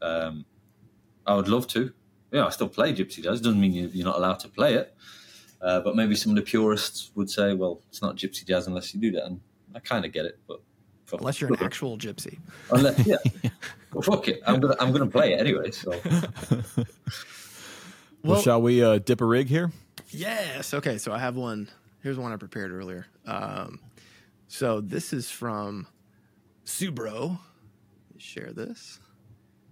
Um, 0.00 0.46
I 1.26 1.34
would 1.34 1.48
love 1.48 1.66
to. 1.68 1.92
Yeah, 2.32 2.46
I 2.46 2.50
still 2.50 2.68
play 2.68 2.94
gypsy 2.94 3.22
jazz. 3.22 3.40
Doesn't 3.42 3.60
mean 3.60 3.72
you- 3.72 3.90
you're 3.92 4.06
not 4.06 4.16
allowed 4.16 4.40
to 4.40 4.48
play 4.48 4.74
it. 4.74 4.94
Uh, 5.60 5.80
but 5.80 5.94
maybe 5.96 6.14
some 6.14 6.30
of 6.32 6.36
the 6.36 6.42
purists 6.42 7.10
would 7.14 7.28
say, 7.30 7.52
well, 7.54 7.82
it's 7.88 8.00
not 8.02 8.16
gypsy 8.16 8.46
jazz 8.46 8.66
unless 8.66 8.94
you 8.94 9.00
do 9.00 9.10
that. 9.12 9.24
And 9.26 9.40
I 9.74 9.80
kind 9.80 10.04
of 10.04 10.12
get 10.12 10.24
it, 10.26 10.38
but 10.48 10.60
for- 11.06 11.16
Unless 11.18 11.40
you're 11.40 11.52
an 11.52 11.62
actual 11.62 11.96
gypsy. 11.96 12.38
unless 12.70 13.06
yeah, 13.06 13.16
well, 13.92 14.02
fuck 14.02 14.28
it. 14.28 14.40
I'm 14.46 14.60
gonna 14.60 14.76
I'm 14.80 14.92
gonna 14.92 15.06
play 15.06 15.32
it 15.32 15.40
anyway. 15.40 15.70
So. 15.70 15.90
Well, 18.22 18.34
Well- 18.34 18.42
shall 18.42 18.60
we 18.62 18.82
uh, 18.82 18.98
dip 18.98 19.20
a 19.20 19.24
rig 19.24 19.46
here? 19.48 19.70
Yes. 20.10 20.74
Okay. 20.74 20.98
So 20.98 21.12
I 21.12 21.18
have 21.18 21.36
one. 21.36 21.68
Here's 22.02 22.18
one 22.18 22.32
I 22.32 22.36
prepared 22.36 22.70
earlier. 22.72 23.06
Um, 23.26 23.80
so 24.48 24.80
this 24.80 25.12
is 25.12 25.30
from 25.30 25.86
Subro. 26.64 27.38
Share 28.18 28.52
this, 28.52 28.98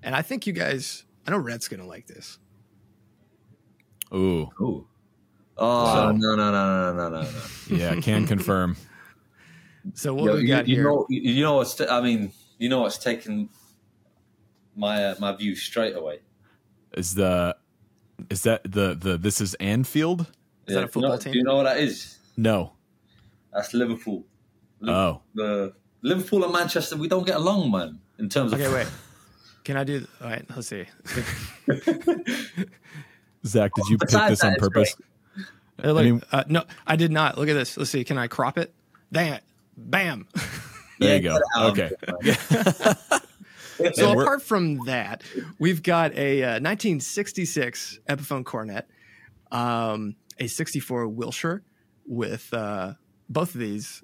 and 0.03 0.15
I 0.15 0.23
think 0.23 0.47
you 0.47 0.53
guys. 0.53 1.05
I 1.27 1.31
know 1.31 1.39
Rhett's 1.39 1.67
gonna 1.69 1.87
like 1.87 2.07
this. 2.07 2.39
Ooh, 4.15 4.49
Ooh. 4.61 4.87
Oh 5.57 5.95
So- 5.95 6.13
no 6.13 6.35
no 6.37 6.51
no 6.53 6.93
no 6.93 6.93
no 6.93 7.09
no 7.09 7.23
no! 7.23 7.29
yeah, 7.69 7.95
can 8.01 8.27
confirm. 8.27 8.77
So 9.93 10.15
what 10.15 10.25
Yo, 10.25 10.35
we 10.37 10.41
you, 10.43 10.49
got 10.49 10.67
you 10.69 10.77
here? 10.77 10.85
know 10.85 11.07
you, 11.11 11.21
you 11.21 11.43
know 11.43 11.57
what's 11.57 11.75
t- 11.75 11.87
I 11.87 12.01
mean 12.01 12.33
you 12.59 12.69
know 12.71 12.81
what's 12.81 12.97
taken 12.99 13.51
my 14.75 15.05
uh, 15.05 15.15
my 15.21 15.33
view 15.37 15.55
straight 15.55 15.95
away. 15.95 16.21
Is 16.97 17.15
the 17.15 17.55
is 18.31 18.43
that 18.43 18.63
the 18.65 18.95
the 18.95 19.19
this 19.19 19.41
is 19.41 19.55
Anfield? 19.55 20.23
Is 20.23 20.27
that 20.27 20.71
a 20.71 20.75
you 20.75 20.81
know- 20.81 20.89
football 20.89 21.19
team? 21.19 21.33
Do 21.33 21.39
you 21.39 21.45
know 21.45 21.57
what 21.57 21.65
that 21.65 21.77
is? 21.79 22.19
No. 22.37 22.73
That's 23.53 23.75
Liverpool. 23.75 24.25
Liv- 24.81 24.95
Oh, 24.95 25.21
The 25.35 25.73
Liverpool 26.03 26.43
and 26.45 26.53
Manchester, 26.53 26.97
we 26.97 27.07
don't 27.09 27.25
get 27.27 27.37
along, 27.37 27.71
man. 27.71 28.01
In 28.19 28.29
terms 28.29 28.53
of 28.53 28.61
okay, 28.61 28.73
wait. 28.73 28.87
Can 29.65 29.77
I 29.77 29.85
do? 29.85 30.07
All 30.21 30.29
right. 30.29 30.45
Let's 30.55 30.69
see. 30.69 30.85
Zach, 33.47 33.73
did 33.75 33.87
you 33.89 33.99
pick 33.99 34.09
this 34.09 34.15
on 34.15 34.29
that, 34.29 34.53
it's 34.53 34.59
purpose? 34.59 34.97
Uh, 35.83 35.93
look, 35.93 36.05
mean- 36.05 36.23
uh, 36.33 36.45
no, 36.49 36.65
I 36.87 36.97
did 36.97 37.13
not. 37.13 37.37
Look 37.39 37.49
at 37.49 37.55
this. 37.55 37.77
Let's 37.77 37.91
see. 37.91 38.05
Can 38.05 38.19
I 38.19 38.27
crop 38.27 38.59
it? 38.59 38.73
Dang 39.13 39.33
it! 39.35 39.43
Bam. 39.77 40.29
There 41.01 41.17
you 41.17 41.23
go. 41.23 41.39
get 41.75 41.93
it 41.93 42.09
out. 42.09 43.01
Okay. 43.01 43.93
So 43.95 44.13
apart 44.13 44.43
from 44.43 44.85
that, 44.87 45.23
we've 45.59 45.83
got 45.83 46.15
a 46.15 46.43
uh, 46.43 46.61
1966 46.61 47.99
Epiphone 48.09 48.45
cornet, 48.45 48.89
um, 49.51 50.15
a 50.39 50.47
64 50.47 51.09
Wilshire 51.09 51.65
with 52.07 52.53
uh, 52.55 52.95
both 53.29 53.55
of 53.55 53.61
these 53.61 54.03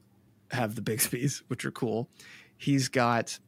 have 0.51 0.75
the 0.75 0.83
Bigsby's, 0.83 1.43
which 1.49 1.65
are 1.65 1.71
cool. 1.71 2.09
He's 2.57 2.89
got 2.89 3.39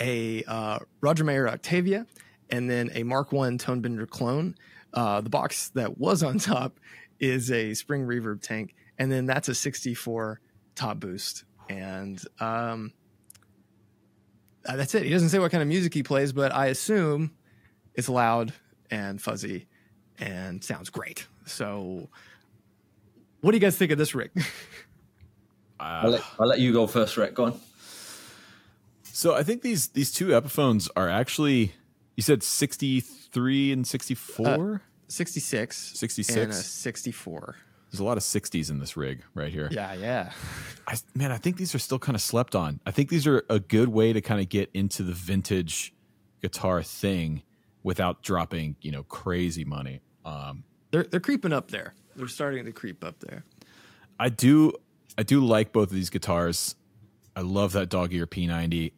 a 0.00 0.42
uh, 0.44 0.78
Roger 1.00 1.24
Mayer 1.24 1.48
Octavia 1.48 2.06
and 2.50 2.70
then 2.70 2.90
a 2.94 3.02
Mark 3.02 3.32
One 3.32 3.58
Tonebender 3.58 4.08
clone. 4.08 4.54
Uh, 4.94 5.20
the 5.20 5.30
box 5.30 5.70
that 5.70 5.98
was 5.98 6.22
on 6.22 6.38
top 6.38 6.80
is 7.20 7.50
a 7.50 7.74
spring 7.74 8.06
reverb 8.06 8.40
tank, 8.40 8.74
and 8.98 9.12
then 9.12 9.26
that's 9.26 9.48
a 9.48 9.54
64 9.54 10.40
top 10.76 11.00
boost. 11.00 11.44
And 11.68 12.22
um, 12.38 12.92
uh, 14.64 14.76
that's 14.76 14.94
it. 14.94 15.02
He 15.02 15.10
doesn't 15.10 15.30
say 15.30 15.38
what 15.38 15.50
kind 15.50 15.62
of 15.62 15.68
music 15.68 15.92
he 15.92 16.02
plays, 16.02 16.32
but 16.32 16.54
I 16.54 16.66
assume 16.66 17.32
it's 17.94 18.08
loud 18.08 18.52
and 18.90 19.20
fuzzy 19.20 19.66
and 20.18 20.62
sounds 20.62 20.90
great. 20.90 21.26
So, 21.44 22.08
what 23.40 23.50
do 23.50 23.56
you 23.56 23.60
guys 23.60 23.76
think 23.76 23.90
of 23.90 23.98
this 23.98 24.14
rig? 24.14 24.30
I'll, 25.80 26.10
let, 26.10 26.22
I'll 26.38 26.46
let 26.46 26.58
you 26.58 26.72
go 26.72 26.86
first, 26.86 27.16
Rick. 27.16 27.34
Go 27.34 27.46
on. 27.46 27.60
So 29.02 29.34
I 29.34 29.42
think 29.42 29.62
these 29.62 29.88
these 29.88 30.12
two 30.12 30.28
Epiphones 30.28 30.90
are 30.94 31.08
actually 31.08 31.72
you 32.16 32.22
said 32.22 32.42
63 32.42 33.72
and 33.72 33.86
64? 33.86 34.82
66, 35.08 35.76
66? 35.76 36.36
and 36.36 36.50
a 36.50 36.54
64. 36.54 37.56
There's 37.90 38.00
a 38.00 38.04
lot 38.04 38.16
of 38.16 38.22
60s 38.24 38.68
in 38.68 38.78
this 38.78 38.96
rig 38.96 39.22
right 39.34 39.52
here. 39.52 39.68
Yeah, 39.70 39.94
yeah. 39.94 40.32
I, 40.86 40.96
man, 41.14 41.30
I 41.32 41.38
think 41.38 41.56
these 41.56 41.74
are 41.74 41.78
still 41.78 41.98
kind 41.98 42.14
of 42.14 42.20
slept 42.20 42.54
on. 42.54 42.80
I 42.84 42.90
think 42.90 43.08
these 43.08 43.26
are 43.26 43.44
a 43.48 43.58
good 43.60 43.88
way 43.88 44.12
to 44.12 44.20
kind 44.20 44.40
of 44.40 44.48
get 44.48 44.70
into 44.74 45.02
the 45.02 45.12
vintage 45.12 45.94
guitar 46.42 46.82
thing 46.82 47.42
without 47.82 48.22
dropping, 48.22 48.76
you 48.80 48.90
know, 48.90 49.04
crazy 49.04 49.64
money. 49.64 50.00
Um, 50.24 50.64
They're 50.90 51.04
they're 51.04 51.20
creeping 51.20 51.52
up 51.52 51.70
there. 51.70 51.94
They're 52.16 52.28
starting 52.28 52.64
to 52.64 52.72
creep 52.72 53.04
up 53.04 53.20
there. 53.20 53.44
I 54.18 54.28
do, 54.30 54.72
I 55.16 55.22
do 55.22 55.40
like 55.40 55.72
both 55.72 55.88
of 55.88 55.94
these 55.94 56.10
guitars. 56.10 56.74
I 57.36 57.42
love 57.42 57.72
that 57.72 57.88
dog 57.88 58.12
ear 58.12 58.26
P90. 58.26 58.92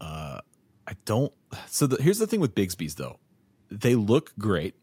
Uh, 0.00 0.40
I 0.86 0.92
don't. 1.04 1.32
So 1.68 1.86
the, 1.86 2.02
here's 2.02 2.18
the 2.18 2.26
thing 2.26 2.40
with 2.40 2.54
Bigsby's 2.54 2.96
though, 2.96 3.18
they 3.70 3.94
look 3.94 4.32
great, 4.38 4.74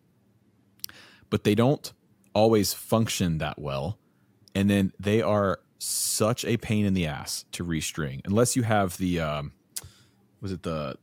but 1.29 1.43
they 1.43 1.55
don't 1.55 1.91
always 2.33 2.73
function 2.73 3.37
that 3.39 3.59
well, 3.59 3.97
and 4.55 4.69
then 4.69 4.91
they 4.99 5.21
are 5.21 5.59
such 5.79 6.45
a 6.45 6.57
pain 6.57 6.85
in 6.85 6.93
the 6.93 7.07
ass 7.07 7.45
to 7.51 7.65
restring 7.65 8.21
unless 8.25 8.55
you 8.55 8.63
have 8.63 8.97
the 8.97 9.19
um, 9.19 9.51
was 10.41 10.51
it 10.51 10.63
the 10.63 10.95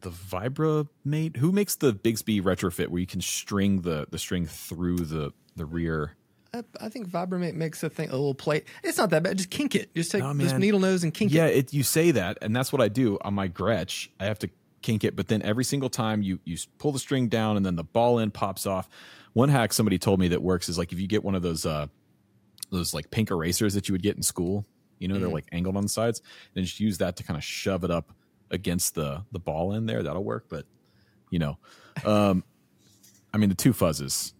the 0.00 0.10
Vibra 0.10 0.88
mate 1.04 1.36
who 1.36 1.52
makes 1.52 1.76
the 1.76 1.92
Bigsby 1.92 2.42
retrofit 2.42 2.88
where 2.88 3.00
you 3.00 3.06
can 3.06 3.20
string 3.20 3.82
the 3.82 4.06
the 4.10 4.18
string 4.18 4.46
through 4.46 4.96
the 4.98 5.32
the 5.56 5.64
rear. 5.66 6.16
I, 6.52 6.64
I 6.80 6.88
think 6.88 7.08
Vibramate 7.08 7.54
makes 7.54 7.80
a 7.84 7.88
thing 7.90 8.08
a 8.08 8.12
little 8.12 8.34
plate. 8.34 8.64
It's 8.82 8.98
not 8.98 9.10
that 9.10 9.22
bad. 9.22 9.36
Just 9.36 9.50
kink 9.50 9.76
it. 9.76 9.94
Just 9.94 10.10
take 10.10 10.22
Oh, 10.24 10.32
this 10.34 10.52
needle 10.52 10.80
nose 10.80 11.04
and 11.04 11.14
kink 11.14 11.30
it. 11.30 11.34
yeah, 11.36 11.46
it. 11.46 11.66
it, 11.66 11.72
you 11.72 11.84
say 11.84 12.10
that, 12.10 12.38
and 12.42 12.56
that's 12.56 12.72
what 12.72 12.82
I 12.82 12.88
do 12.88 13.18
on 13.20 13.34
my 13.34 13.48
Gretsch. 13.48 14.08
I 14.18 14.24
have 14.24 14.40
to 14.40 14.50
kink 14.82 15.04
it, 15.04 15.14
but 15.14 15.28
then 15.28 15.42
every 15.42 15.62
single 15.62 15.90
time 15.90 16.22
you 16.22 16.40
you 16.44 16.56
pull 16.78 16.90
the 16.90 16.98
string 16.98 17.28
down, 17.28 17.56
and 17.56 17.64
then 17.64 17.76
the 17.76 17.84
ball 17.84 18.18
end 18.18 18.34
pops 18.34 18.66
off. 18.66 18.88
One 19.32 19.48
hack 19.48 19.72
somebody 19.72 19.98
told 19.98 20.18
me 20.20 20.28
that 20.28 20.42
works 20.42 20.68
is 20.68 20.76
like 20.78 20.92
if 20.92 21.00
you 21.00 21.06
get 21.06 21.22
one 21.24 21.34
of 21.34 21.42
those 21.42 21.64
uh 21.66 21.86
those 22.70 22.94
like 22.94 23.10
pink 23.10 23.30
erasers 23.30 23.74
that 23.74 23.88
you 23.88 23.92
would 23.92 24.02
get 24.02 24.16
in 24.16 24.22
school. 24.22 24.66
You 24.98 25.08
know, 25.08 25.18
they're 25.18 25.28
Mhm. 25.28 25.32
like 25.32 25.48
angled 25.52 25.76
on 25.76 25.82
the 25.82 25.88
sides. 25.88 26.20
Then 26.54 26.64
just 26.64 26.78
use 26.80 26.98
that 26.98 27.16
to 27.16 27.22
kind 27.24 27.36
of 27.36 27.42
shove 27.44 27.84
it 27.84 27.90
up 27.90 28.12
against 28.50 28.94
the 28.94 29.24
the 29.32 29.38
ball 29.38 29.72
in 29.72 29.86
there. 29.86 30.02
That'll 30.02 30.24
work. 30.24 30.46
But 30.48 30.66
you 31.30 31.38
know, 31.38 31.58
um, 32.04 32.44
I 33.32 33.38
mean 33.38 33.48
the 33.48 33.54
two 33.54 33.72
fuzzes. 33.72 34.32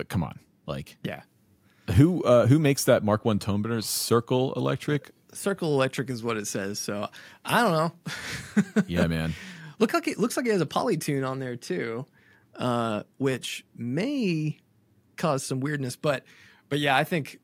uh, 0.00 0.04
Come 0.08 0.22
on, 0.22 0.38
like 0.66 0.98
Yeah. 1.02 1.22
who 1.96 2.22
uh 2.24 2.46
who 2.46 2.58
makes 2.58 2.84
that 2.84 3.02
Mark 3.02 3.24
One 3.24 3.38
tone? 3.38 3.80
Circle 3.82 4.52
Electric. 4.54 5.10
Circle 5.32 5.74
Electric 5.74 6.08
is 6.10 6.22
what 6.22 6.36
it 6.36 6.46
says. 6.46 6.78
So 6.78 7.08
I 7.44 7.62
don't 7.62 7.72
know. 7.72 8.84
Yeah, 8.86 9.06
man. 9.06 9.34
Look 9.78 9.92
like 9.92 10.08
it 10.08 10.18
looks 10.18 10.36
like 10.36 10.46
it 10.46 10.52
has 10.52 10.60
a 10.62 10.66
polytune 10.66 11.28
on 11.28 11.38
there 11.38 11.56
too, 11.56 12.06
uh, 12.58 13.02
which 13.18 13.64
may 13.76 14.58
cause 15.16 15.44
some 15.44 15.60
weirdness. 15.60 15.96
But 15.96 16.24
but 16.68 16.78
yeah, 16.78 16.96
I 16.96 17.04
think 17.04 17.38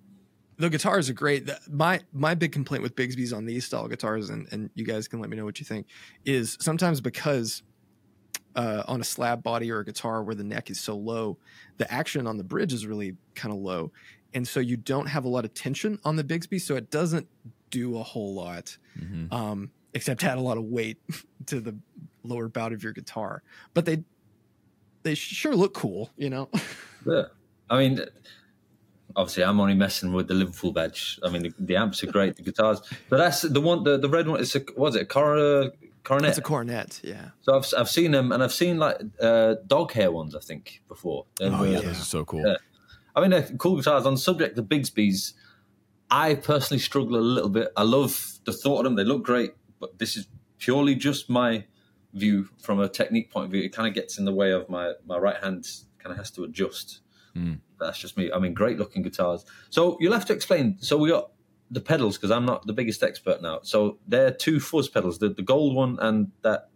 the 0.56 0.68
guitars 0.70 1.08
are 1.10 1.14
great. 1.14 1.46
The- 1.46 1.58
My 1.70 2.00
my 2.12 2.34
big 2.34 2.52
complaint 2.52 2.82
with 2.82 2.94
Bigsby's 2.96 3.32
on 3.32 3.46
these 3.46 3.64
style 3.64 3.88
guitars, 3.88 4.30
and 4.30 4.46
and 4.52 4.70
you 4.74 4.84
guys 4.84 5.08
can 5.08 5.20
let 5.20 5.30
me 5.30 5.36
know 5.36 5.44
what 5.44 5.58
you 5.60 5.66
think, 5.66 5.86
is 6.24 6.56
sometimes 6.60 7.00
because 7.00 7.62
uh, 8.54 8.82
on 8.86 9.00
a 9.00 9.04
slab 9.04 9.42
body 9.42 9.70
or 9.70 9.78
a 9.80 9.84
guitar 9.84 10.22
where 10.22 10.34
the 10.34 10.44
neck 10.44 10.68
is 10.70 10.78
so 10.78 10.94
low, 10.94 11.38
the 11.78 11.90
action 11.92 12.26
on 12.26 12.36
the 12.36 12.44
bridge 12.44 12.72
is 12.74 12.86
really 12.86 13.16
kind 13.34 13.52
of 13.54 13.58
low, 13.60 13.90
and 14.34 14.46
so 14.46 14.60
you 14.60 14.76
don't 14.76 15.06
have 15.06 15.24
a 15.24 15.28
lot 15.28 15.44
of 15.44 15.54
tension 15.54 15.98
on 16.04 16.16
the 16.16 16.24
Bigsby, 16.24 16.60
so 16.60 16.76
it 16.76 16.90
doesn't 16.90 17.26
do 17.70 17.96
a 17.98 18.02
whole 18.02 18.34
lot 18.34 18.76
Mhm. 19.00 19.32
um, 19.32 19.70
except 19.94 20.22
add 20.24 20.36
a 20.36 20.40
lot 20.42 20.58
of 20.58 20.64
weight 20.64 20.98
to 21.46 21.60
the 21.60 21.74
lower 22.22 22.46
bout 22.48 22.74
of 22.74 22.82
your 22.82 22.92
guitar. 22.92 23.42
But 23.72 23.86
they 23.86 24.04
they 25.02 25.14
sure 25.14 25.54
look 25.54 25.74
cool, 25.74 26.10
you 26.16 26.30
know. 26.30 26.48
Yeah. 27.04 27.24
I 27.68 27.78
mean, 27.78 27.98
obviously, 29.16 29.42
I'm 29.42 29.58
only 29.58 29.74
messing 29.74 30.12
with 30.12 30.28
the 30.28 30.34
Liverpool 30.34 30.70
badge. 30.70 31.18
I 31.24 31.30
mean, 31.30 31.42
the, 31.42 31.52
the 31.58 31.74
amps 31.74 32.04
are 32.04 32.06
great, 32.06 32.36
the 32.36 32.44
guitars, 32.44 32.80
but 33.08 33.16
that's 33.16 33.42
the 33.42 33.60
one, 33.60 33.82
the, 33.82 33.98
the 33.98 34.08
red 34.08 34.28
one. 34.28 34.40
It's 34.40 34.54
a 34.54 34.62
was 34.76 34.94
it 34.94 35.02
a 35.02 35.04
Cora 35.04 35.72
coronet. 36.04 36.28
It's 36.28 36.38
a 36.38 36.42
cornet. 36.42 37.00
Yeah. 37.02 37.30
so 37.40 37.56
I've 37.56 37.66
I've 37.76 37.90
seen 37.90 38.12
them, 38.12 38.32
and 38.32 38.42
I've 38.42 38.52
seen 38.52 38.78
like 38.78 39.00
uh, 39.20 39.56
dog 39.66 39.92
hair 39.92 40.12
ones. 40.12 40.36
I 40.36 40.40
think 40.40 40.82
before. 40.88 41.26
And, 41.40 41.54
Oh 41.54 41.64
yeah, 41.64 41.80
those 41.80 42.00
are 42.00 42.04
so 42.04 42.24
cool. 42.24 42.46
Yeah. 42.46 42.56
I 43.14 43.20
mean, 43.20 43.30
they're 43.30 43.42
cool 43.58 43.76
guitars. 43.76 44.06
On 44.06 44.14
the 44.14 44.20
subject 44.20 44.56
the 44.56 44.62
Bigsby's, 44.62 45.34
I 46.10 46.34
personally 46.34 46.78
struggle 46.78 47.16
a 47.16 47.20
little 47.20 47.50
bit. 47.50 47.72
I 47.76 47.82
love 47.82 48.38
the 48.44 48.52
thought 48.52 48.78
of 48.78 48.84
them; 48.84 48.94
they 48.94 49.04
look 49.04 49.24
great, 49.24 49.54
but 49.80 49.98
this 49.98 50.16
is 50.16 50.28
purely 50.58 50.94
just 50.94 51.28
my 51.28 51.64
view 52.14 52.48
from 52.58 52.80
a 52.80 52.88
technique 52.88 53.30
point 53.30 53.46
of 53.46 53.52
view. 53.52 53.62
It 53.62 53.72
kind 53.74 53.88
of 53.88 53.94
gets 53.94 54.18
in 54.18 54.24
the 54.24 54.32
way 54.32 54.52
of 54.52 54.68
my 54.68 54.92
my 55.06 55.18
right 55.18 55.42
hand. 55.42 55.68
Kind 55.98 56.12
of 56.12 56.16
has 56.16 56.30
to 56.32 56.44
adjust. 56.44 57.00
Hmm. 57.34 57.54
That's 57.78 57.98
just 57.98 58.16
me. 58.16 58.30
I 58.32 58.38
mean, 58.38 58.54
great 58.54 58.78
looking 58.78 59.02
guitars. 59.02 59.44
So 59.70 59.96
you'll 60.00 60.12
have 60.12 60.26
to 60.26 60.32
explain. 60.32 60.76
So 60.80 60.96
we 60.96 61.08
got 61.08 61.30
the 61.70 61.80
pedals 61.80 62.16
because 62.16 62.30
I'm 62.30 62.44
not 62.44 62.66
the 62.66 62.72
biggest 62.72 63.02
expert 63.02 63.40
now. 63.40 63.60
So 63.62 63.98
they're 64.06 64.30
two 64.30 64.60
fuzz 64.60 64.88
pedals: 64.88 65.18
the, 65.18 65.30
the 65.30 65.42
gold 65.42 65.74
one 65.74 65.98
and 66.00 66.30
that 66.42 66.68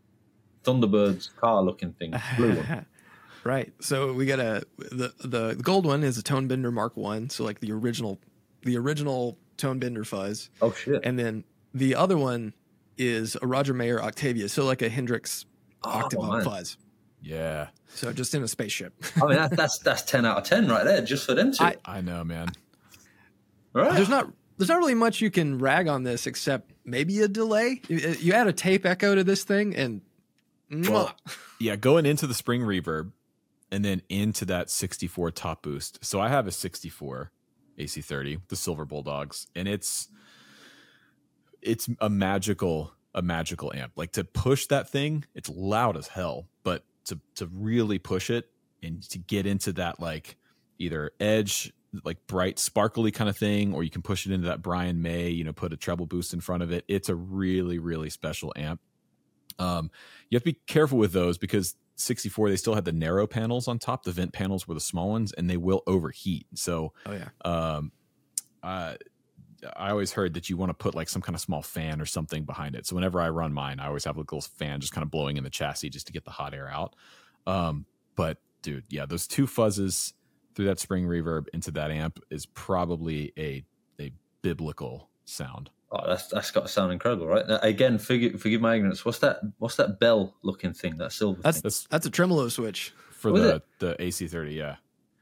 Thunderbird's 0.65 1.29
car 1.37 1.63
looking 1.63 1.93
thing, 1.93 2.15
blue 2.37 2.57
one. 2.57 2.87
right. 3.45 3.73
So 3.81 4.13
we 4.13 4.27
got 4.27 4.41
a 4.41 4.65
the 4.79 5.13
the 5.21 5.55
gold 5.63 5.87
one 5.87 6.03
is 6.03 6.19
a 6.19 6.23
Tone 6.23 6.49
Bender 6.49 6.71
Mark 6.71 6.97
One. 6.97 7.31
So 7.31 7.45
like 7.45 7.61
the 7.61 7.73
original, 7.73 8.19
the 8.63 8.77
original 8.77 9.39
Tone 9.57 9.79
Bender 9.79 10.05
fuzz, 10.05 10.51
Oh 10.61 10.73
shit! 10.73 11.01
and 11.05 11.19
then 11.19 11.45
the 11.75 11.95
other 11.95 12.17
one 12.17 12.55
is 12.99 13.37
a 13.41 13.47
Roger 13.47 13.75
Mayer 13.75 14.03
Octavia. 14.03 14.49
So 14.49 14.65
like 14.65 14.83
a 14.83 14.89
Hendrix 14.89 15.45
Oh, 15.85 15.91
Octavia 15.91 16.43
fuzz. 16.43 16.77
Yeah, 17.23 17.69
So 17.89 18.13
just 18.13 18.35
in 18.35 18.43
a 18.43 18.49
spaceship. 18.49 18.93
I 19.21 19.27
mean, 19.27 19.37
that, 19.37 19.57
that's 19.57 19.79
that's 19.79 20.03
ten 20.03 20.25
out 20.25 20.39
of 20.39 20.45
ten 20.45 20.69
right 20.69 20.85
there, 20.85 21.03
just 21.03 21.27
for 21.27 21.35
them 21.35 21.53
two. 21.53 21.65
I- 21.65 21.77
I 21.85 22.01
know, 22.01 22.23
man. 22.25 22.49
right? 23.73 23.95
there's 23.95 24.09
not 24.09 24.31
there's 24.59 24.69
not 24.69 24.79
really 24.79 24.95
much 24.95 25.21
you 25.21 25.31
can 25.31 25.59
rag 25.59 25.89
on 25.89 26.03
this 26.05 26.27
except 26.27 26.73
maybe 26.85 27.21
a 27.21 27.29
delay. 27.29 27.81
You, 27.89 28.11
uh, 28.11 28.15
you 28.21 28.33
add 28.33 28.47
a 28.47 28.53
tape 28.53 28.87
echo 28.87 29.15
to 29.15 29.25
this 29.25 29.45
thing, 29.45 29.75
and 29.77 30.01
Well, 30.71 31.15
yeah, 31.61 31.77
going 31.77 32.07
into 32.07 32.27
the 32.27 32.35
spring 32.35 32.63
reverb 32.63 33.13
and 33.71 33.85
then 33.85 34.03
into 34.09 34.45
that 34.47 34.71
64 34.71 35.33
top 35.33 35.63
boost. 35.63 36.05
So 36.05 36.21
I 36.21 36.29
have 36.29 36.47
a 36.47 36.53
64 36.53 37.33
AC30, 37.79 38.41
the 38.49 38.57
Silver 38.57 38.85
Bulldogs, 38.85 39.47
and 39.55 39.67
it's 39.69 40.09
it's 41.67 41.89
a 42.01 42.09
magical 42.09 42.93
a 43.15 43.23
magical 43.23 43.73
amp. 43.75 43.93
Like 43.97 44.13
to 44.13 44.25
push 44.25 44.67
that 44.67 44.89
thing, 44.89 45.25
it's 45.35 45.49
loud 45.49 45.97
as 45.97 46.09
hell, 46.09 46.49
but 46.63 46.85
to 47.07 47.19
to 47.37 47.47
really 47.53 47.99
push 47.99 48.31
it 48.31 48.51
and 48.83 49.03
to 49.11 49.19
get 49.19 49.47
into 49.47 49.73
that 49.75 50.01
like 50.01 50.37
either 50.79 51.11
edge 51.19 51.73
like 52.05 52.19
bright 52.27 52.59
sparkly 52.59 53.11
kind 53.11 53.31
of 53.31 53.37
thing 53.37 53.73
or 53.73 53.83
you 53.83 53.89
can 53.89 54.03
push 54.03 54.27
it 54.27 54.33
into 54.33 54.49
that 54.49 54.61
Brian 54.61 55.01
May, 55.01 55.31
you 55.31 55.45
know, 55.45 55.53
put 55.53 55.73
a 55.73 55.77
treble 55.77 56.07
boost 56.07 56.35
in 56.35 56.41
front 56.41 56.63
of 56.63 56.71
it. 56.71 56.85
It's 56.89 57.09
a 57.09 57.15
really 57.15 57.79
really 57.79 58.11
special 58.11 58.53
amp. 58.55 58.81
Um 59.59 59.91
you 60.29 60.37
have 60.37 60.43
to 60.43 60.53
be 60.53 60.61
careful 60.67 60.99
with 60.99 61.13
those 61.13 61.39
because 61.39 61.75
64 61.97 62.51
they 62.51 62.57
still 62.57 62.75
had 62.75 62.85
the 62.85 62.93
narrow 62.93 63.27
panels 63.27 63.67
on 63.67 63.79
top 63.79 64.03
the 64.03 64.13
vent 64.13 64.35
panels 64.35 64.69
were 64.69 64.75
the 64.75 64.81
small 64.81 65.09
ones 65.09 65.33
and 65.33 65.49
they 65.49 65.57
will 65.57 65.83
overheat 65.87 66.47
so 66.53 66.93
oh 67.07 67.13
yeah, 67.13 67.29
um 67.43 67.91
uh 68.63 68.97
I 69.77 69.91
always 69.91 70.13
heard 70.13 70.35
that 70.35 70.49
you 70.51 70.57
want 70.57 70.71
to 70.71 70.75
put 70.75 70.95
like 70.95 71.09
some 71.09 71.23
kind 71.23 71.35
of 71.35 71.41
small 71.41 71.63
fan 71.63 72.01
or 72.01 72.07
something 72.07 72.45
behind 72.45 72.75
it. 72.75 72.87
So 72.87 72.95
whenever 72.95 73.21
I 73.21 73.29
run 73.31 73.53
mine, 73.53 73.81
I 73.81 73.87
always 73.87 74.05
have 74.05 74.17
a 74.17 74.21
little 74.21 74.41
fan 74.41 74.81
just 74.81 74.93
kind 74.93 75.03
of 75.03 75.11
blowing 75.11 75.37
in 75.37 75.45
the 75.45 75.51
chassis 75.51 75.91
just 75.91 76.07
to 76.07 76.13
get 76.13 76.25
the 76.25 76.31
hot 76.31 76.55
air 76.55 76.69
out. 76.69 76.95
Um, 77.47 77.87
but 78.17 78.39
dude, 78.63 78.85
yeah, 78.89 79.07
those 79.07 79.27
two 79.27 79.47
fuzzes 79.47 80.13
through 80.55 80.67
that 80.67 80.79
spring 80.79 81.05
reverb 81.07 81.47
into 81.53 81.71
that 81.73 81.91
amp 81.91 82.21
is 82.31 82.47
probably 82.47 83.33
a 83.39 83.65
a 84.01 84.13
biblical 84.43 85.09
sound. 85.25 85.71
oh, 85.93 86.07
that's 86.07 86.29
that's 86.29 86.51
got 86.51 86.63
to 86.63 86.69
sound 86.69 86.93
incredible, 86.93 87.27
right? 87.27 87.47
Now, 87.47 87.59
again, 87.63 87.99
forgive, 87.99 88.41
forgive 88.41 88.61
my 88.61 88.75
ignorance. 88.77 89.05
What's 89.05 89.19
that? 89.21 89.41
What's 89.59 89.77
that 89.77 90.01
bell 90.01 90.35
looking 90.43 90.73
thing? 90.73 90.97
That 90.99 91.13
silver 91.13 91.41
that's 91.43 91.59
thing? 91.59 91.63
That's 91.65 91.87
that's 91.89 92.07
a 92.07 92.11
tremolo 92.11 92.49
switch, 92.49 92.93
for 93.11 93.33
Was 93.33 93.43
the 93.43 93.63
the 93.79 93.97
AC30, 93.99 94.55
yeah. 94.55 94.77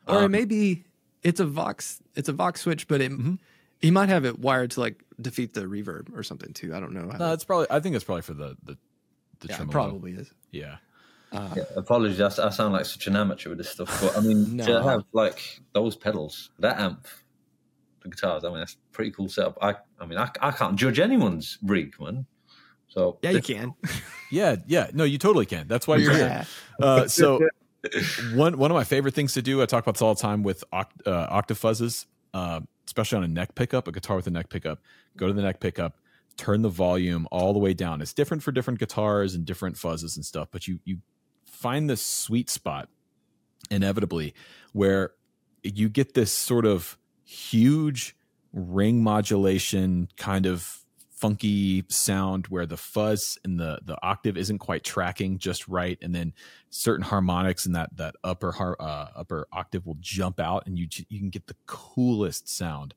or 0.06 0.22
it 0.22 0.24
Um, 0.26 0.30
may 0.32 0.44
be 0.44 0.84
it's 1.22 1.40
a 1.40 1.46
Vox 1.46 2.00
it's 2.14 2.28
a 2.28 2.32
Vox 2.32 2.60
switch, 2.62 2.86
but 2.88 3.00
it 3.00 3.10
Mhm. 3.12 3.38
He 3.84 3.90
might 3.90 4.08
have 4.08 4.24
it 4.24 4.38
wired 4.38 4.70
to 4.72 4.80
like 4.80 5.04
defeat 5.20 5.52
the 5.52 5.62
reverb 5.62 6.16
or 6.16 6.22
something 6.22 6.52
too. 6.54 6.74
I 6.74 6.80
don't 6.80 6.92
know. 6.92 7.02
No, 7.04 7.32
it's 7.34 7.44
probably 7.44 7.66
I 7.70 7.80
think 7.80 7.94
it's 7.94 8.04
probably 8.04 8.22
for 8.22 8.32
the 8.34 8.56
the 8.62 8.78
the 9.40 9.48
yeah, 9.48 9.62
it 9.62 9.70
probably 9.70 10.12
is. 10.12 10.32
Yeah. 10.52 10.76
Uh, 11.32 11.52
Yeah, 11.56 11.64
apologies, 11.76 12.20
I 12.20 12.48
sound 12.50 12.72
like 12.72 12.86
such 12.86 13.06
an 13.08 13.16
amateur 13.16 13.50
with 13.50 13.58
this 13.58 13.68
stuff, 13.68 13.90
but 14.00 14.16
I 14.16 14.20
mean, 14.20 14.56
No. 14.56 14.64
to 14.66 14.82
have 14.82 15.04
like 15.12 15.60
those 15.72 15.96
pedals, 15.96 16.50
that 16.60 16.78
amp, 16.80 17.06
the 18.02 18.08
guitars, 18.08 18.44
I 18.44 18.48
mean, 18.48 18.58
that's 18.60 18.74
a 18.74 18.92
pretty 18.92 19.10
cool 19.10 19.28
setup. 19.28 19.58
I, 19.60 19.74
I 20.00 20.06
mean, 20.06 20.16
I, 20.18 20.30
I 20.40 20.50
can't 20.52 20.76
judge 20.76 20.98
anyone's 21.00 21.58
rig, 21.62 21.94
man. 22.00 22.26
So 22.88 23.18
yeah, 23.22 23.30
you 23.32 23.42
can. 23.42 23.74
Yeah, 24.30 24.56
yeah. 24.66 24.90
No, 24.94 25.04
you 25.04 25.18
totally 25.18 25.46
can. 25.46 25.68
That's 25.68 25.86
why 25.86 25.96
you're 25.96 26.12
here. 26.12 26.46
Uh, 26.80 27.06
so 27.06 27.40
one 28.34 28.56
one 28.58 28.70
of 28.70 28.74
my 28.74 28.82
favorite 28.84 29.14
things 29.14 29.34
to 29.34 29.42
do, 29.42 29.60
I 29.62 29.66
talk 29.66 29.84
about 29.84 29.94
this 29.94 30.02
all 30.02 30.14
the 30.14 30.20
time 30.22 30.42
with 30.42 30.64
oct- 30.72 31.06
uh, 31.06 31.28
octafuzzes, 31.40 32.06
uh, 32.32 32.60
especially 32.86 33.18
on 33.18 33.24
a 33.24 33.28
neck 33.28 33.54
pickup, 33.54 33.88
a 33.88 33.92
guitar 33.92 34.16
with 34.16 34.26
a 34.26 34.30
neck 34.30 34.48
pickup. 34.48 34.80
Go 35.16 35.26
to 35.26 35.32
the 35.32 35.42
neck 35.42 35.60
pickup, 35.60 35.98
turn 36.36 36.62
the 36.62 36.68
volume 36.68 37.26
all 37.30 37.52
the 37.52 37.58
way 37.58 37.74
down. 37.74 38.00
It's 38.00 38.12
different 38.12 38.42
for 38.42 38.52
different 38.52 38.78
guitars 38.78 39.34
and 39.34 39.44
different 39.44 39.76
fuzzes 39.76 40.16
and 40.16 40.24
stuff, 40.24 40.48
but 40.50 40.66
you 40.68 40.80
you 40.84 40.98
find 41.44 41.88
this 41.88 42.04
sweet 42.04 42.50
spot 42.50 42.88
inevitably 43.70 44.34
where 44.72 45.12
you 45.62 45.88
get 45.88 46.14
this 46.14 46.30
sort 46.30 46.66
of 46.66 46.98
huge 47.24 48.16
ring 48.52 49.02
modulation 49.02 50.08
kind 50.16 50.46
of 50.46 50.83
funky 51.24 51.82
sound 51.88 52.48
where 52.48 52.66
the 52.66 52.76
fuzz 52.76 53.38
and 53.44 53.58
the 53.58 53.78
the 53.82 53.96
octave 54.02 54.36
isn't 54.36 54.58
quite 54.58 54.84
tracking 54.84 55.38
just 55.38 55.66
right 55.68 55.96
and 56.02 56.14
then 56.14 56.34
certain 56.68 57.02
harmonics 57.02 57.64
in 57.64 57.72
that 57.72 57.88
that 57.96 58.14
upper 58.22 58.52
har- 58.52 58.76
uh, 58.78 59.08
upper 59.16 59.48
octave 59.50 59.86
will 59.86 59.96
jump 60.00 60.38
out 60.38 60.66
and 60.66 60.78
you 60.78 60.86
you 61.08 61.18
can 61.18 61.30
get 61.30 61.46
the 61.46 61.56
coolest 61.64 62.46
sound 62.46 62.92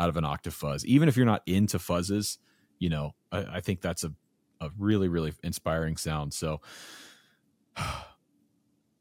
out 0.00 0.08
of 0.08 0.16
an 0.16 0.24
octave 0.24 0.52
fuzz. 0.52 0.84
Even 0.84 1.08
if 1.08 1.16
you're 1.16 1.24
not 1.24 1.42
into 1.46 1.78
fuzzes 1.78 2.38
you 2.80 2.88
know 2.88 3.12
i, 3.30 3.38
I 3.38 3.60
think 3.60 3.82
that's 3.82 4.02
a, 4.02 4.12
a 4.60 4.70
really 4.76 5.06
really 5.06 5.32
inspiring 5.44 5.96
sound. 5.96 6.34
So 6.34 6.60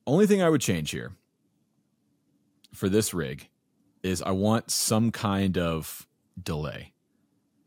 only 0.05 0.27
thing 0.27 0.43
i 0.43 0.49
would 0.49 0.61
change 0.61 0.91
here 0.91 1.13
for 2.75 2.87
this 2.87 3.15
rig 3.15 3.49
is 4.03 4.21
i 4.21 4.29
want 4.29 4.69
some 4.69 5.09
kind 5.09 5.57
of 5.57 6.07
delay. 6.39 6.93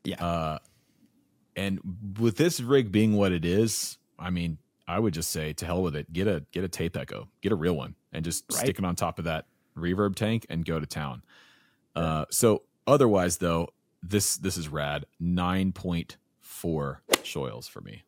Yeah. 0.04 0.24
uh 0.24 0.58
and 1.56 1.80
with 2.18 2.36
this 2.36 2.60
rig 2.60 2.90
being 2.92 3.14
what 3.14 3.32
it 3.32 3.44
is 3.44 3.98
i 4.18 4.30
mean 4.30 4.58
i 4.88 4.98
would 4.98 5.14
just 5.14 5.30
say 5.30 5.52
to 5.52 5.64
hell 5.66 5.82
with 5.82 5.94
it. 5.96 6.12
Get 6.12 6.26
a 6.26 6.44
get 6.52 6.64
a 6.64 6.68
tape 6.68 6.96
echo. 6.96 7.28
Get 7.40 7.52
a 7.52 7.54
real 7.56 7.74
one 7.74 7.94
and 8.12 8.24
just 8.24 8.44
Right. 8.52 8.60
stick 8.64 8.78
it 8.78 8.84
on 8.84 8.96
top 8.96 9.18
of 9.18 9.24
that 9.26 9.46
reverb 9.76 10.14
tank 10.16 10.44
and 10.50 10.64
go 10.64 10.80
to 10.80 10.86
town. 10.86 11.22
Uh 11.94 12.24
so 12.30 12.62
otherwise 12.86 13.38
though 13.38 13.68
this 14.02 14.36
this 14.36 14.56
is 14.56 14.68
rad. 14.68 15.06
9.4 15.22 16.16
shoyles 17.22 17.68
for 17.70 17.80
me. 17.80 18.02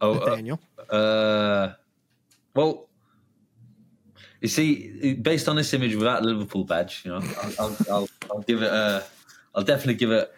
Oh, 0.00 0.18
uh, 0.18 0.94
Uh, 0.94 1.74
well, 2.54 2.88
you 4.40 4.48
see, 4.48 5.14
based 5.14 5.48
on 5.48 5.56
this 5.56 5.72
image 5.72 5.94
without 5.94 6.22
the 6.22 6.28
Liverpool 6.28 6.64
badge, 6.64 7.02
you 7.04 7.12
know, 7.12 7.20
I'll, 7.40 7.52
I'll, 7.60 7.76
I'll, 7.90 8.08
I'll 8.30 8.40
give 8.40 8.62
it 8.62 8.70
a, 8.72 9.04
I'll 9.54 9.62
definitely 9.62 9.94
give 9.94 10.10
it, 10.10 10.32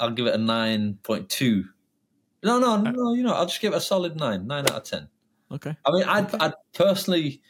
I'll 0.00 0.10
give 0.10 0.26
it 0.26 0.34
a 0.34 0.38
nine 0.38 0.98
point 1.02 1.28
two. 1.28 1.64
No, 2.42 2.58
no, 2.58 2.76
no, 2.78 3.14
you 3.14 3.22
know, 3.22 3.34
I'll 3.34 3.46
just 3.46 3.60
give 3.60 3.74
it 3.74 3.76
a 3.76 3.80
solid 3.80 4.16
nine, 4.16 4.46
nine 4.46 4.64
out 4.70 4.76
of 4.76 4.84
ten. 4.84 5.08
okay 5.52 5.76
I 5.84 5.90
mean, 5.92 6.04
I'd, 6.04 6.34
I'd 6.42 6.54
personally, 6.72 7.42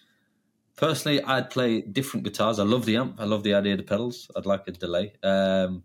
personally, 0.76 1.22
I'd 1.22 1.48
play 1.48 1.80
different 1.82 2.24
guitars. 2.24 2.58
I 2.58 2.64
love 2.64 2.84
the 2.86 2.96
amp. 2.96 3.20
I 3.20 3.24
love 3.24 3.44
the 3.44 3.54
idea 3.54 3.74
of 3.74 3.78
the 3.78 3.84
pedals. 3.84 4.28
I'd 4.36 4.46
like 4.46 4.66
a 4.66 4.72
delay. 4.72 5.12
Um, 5.22 5.84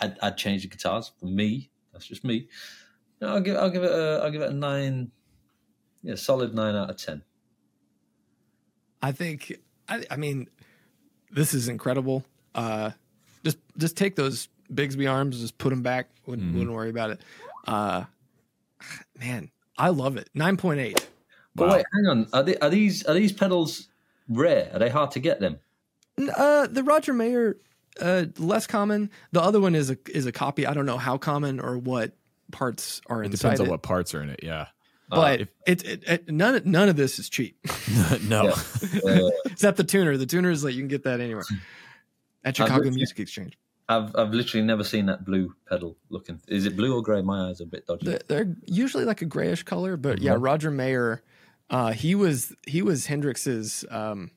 I'd, 0.00 0.18
I'd 0.20 0.36
change 0.36 0.62
the 0.62 0.68
guitars 0.68 1.12
for 1.18 1.26
me. 1.26 1.70
That's 1.92 2.06
just 2.06 2.24
me. 2.24 2.48
No, 3.20 3.28
I'll 3.28 3.40
give, 3.40 3.56
I'll 3.56 3.70
give 3.70 3.84
it, 3.84 3.92
a, 3.92 4.20
I'll 4.22 4.30
give 4.30 4.42
it 4.42 4.50
a 4.50 4.54
nine. 4.54 5.10
Yeah, 6.02 6.16
solid 6.16 6.54
nine 6.54 6.74
out 6.74 6.90
of 6.90 6.98
ten. 6.98 7.22
I 9.00 9.12
think 9.12 9.60
I, 9.88 10.04
I 10.10 10.16
mean 10.16 10.48
this 11.30 11.54
is 11.54 11.68
incredible. 11.68 12.24
Uh 12.54 12.90
just 13.44 13.58
just 13.76 13.96
take 13.96 14.16
those 14.16 14.48
Bigsby 14.74 15.10
arms, 15.10 15.40
just 15.40 15.58
put 15.58 15.70
them 15.70 15.82
back. 15.82 16.08
Wouldn't, 16.26 16.48
Mhm. 16.52 16.58
wouldn't 16.58 16.72
worry 16.72 16.90
about 16.90 17.10
it. 17.10 17.20
Uh 17.66 18.04
man, 19.18 19.50
I 19.78 19.88
love 19.90 20.16
it. 20.16 20.28
9.8. 20.34 21.06
But 21.54 21.68
Wow. 21.68 21.74
wait, 21.76 21.86
hang 21.92 22.06
on. 22.06 22.26
Are, 22.32 22.42
they, 22.42 22.56
are 22.58 22.70
these 22.70 23.04
are 23.04 23.14
these 23.14 23.32
pedals 23.32 23.88
rare? 24.28 24.70
Are 24.72 24.78
they 24.78 24.88
hard 24.90 25.10
to 25.12 25.20
get 25.20 25.40
them? 25.40 25.58
Uh 26.36 26.66
the 26.66 26.82
Roger 26.82 27.12
Mayer 27.14 27.56
uh 28.00 28.26
less 28.38 28.66
common. 28.66 29.10
The 29.32 29.40
other 29.42 29.60
one 29.60 29.74
is 29.74 29.90
a 29.90 29.98
is 30.10 30.26
a 30.26 30.32
copy. 30.32 30.66
I 30.66 30.74
don't 30.74 30.86
know 30.86 30.98
how 30.98 31.16
common 31.18 31.60
or 31.60 31.78
what 31.78 32.12
parts 32.52 33.00
are 33.06 33.22
it 33.22 33.26
inside 33.26 33.38
depends 33.38 33.60
on 33.60 33.66
it. 33.66 33.70
what 33.70 33.82
parts 33.82 34.14
are 34.14 34.22
in 34.22 34.28
it 34.28 34.40
yeah 34.42 34.66
but 35.08 35.40
if- 35.40 35.48
it, 35.66 35.84
it, 35.84 36.04
it 36.08 36.28
none 36.30 36.60
none 36.64 36.88
of 36.88 36.96
this 36.96 37.18
is 37.18 37.28
cheap. 37.28 37.56
no 38.28 38.48
Uh, 39.06 39.30
Except 39.46 39.76
the 39.76 39.84
tuner. 39.84 40.16
The 40.16 40.26
tuner 40.26 40.50
is 40.50 40.64
like 40.64 40.74
you 40.74 40.80
can 40.80 40.88
get 40.88 41.04
that 41.04 41.20
anywhere. 41.20 41.44
At 42.44 42.58
Uh, 42.60 42.64
Chicago 42.64 42.84
but- 42.84 42.94
Music 42.94 43.20
Exchange. 43.20 43.56
I've 43.88 44.14
I've 44.16 44.30
literally 44.32 44.64
never 44.66 44.84
seen 44.84 45.06
that 45.06 45.24
blue 45.24 45.54
pedal 45.68 45.96
looking. 46.08 46.40
Is 46.48 46.64
it 46.66 46.76
blue 46.76 46.96
or 46.96 47.02
grey? 47.02 47.22
My 47.22 47.48
eyes 47.48 47.60
are 47.60 47.64
a 47.64 47.66
bit 47.66 47.86
dodgy. 47.86 48.06
They're, 48.06 48.20
they're 48.28 48.56
usually 48.66 49.04
like 49.04 49.20
a 49.22 49.26
grayish 49.26 49.62
color, 49.62 49.96
but 49.96 50.20
yeah, 50.20 50.34
Mhm. 50.34 50.42
Roger 50.42 50.70
Mayer, 50.70 51.22
uh, 51.70 51.92
he 51.92 52.14
was 52.14 52.54
he 52.66 52.80
was 52.82 53.06
Hendrix's 53.06 53.84
um, 53.90 54.30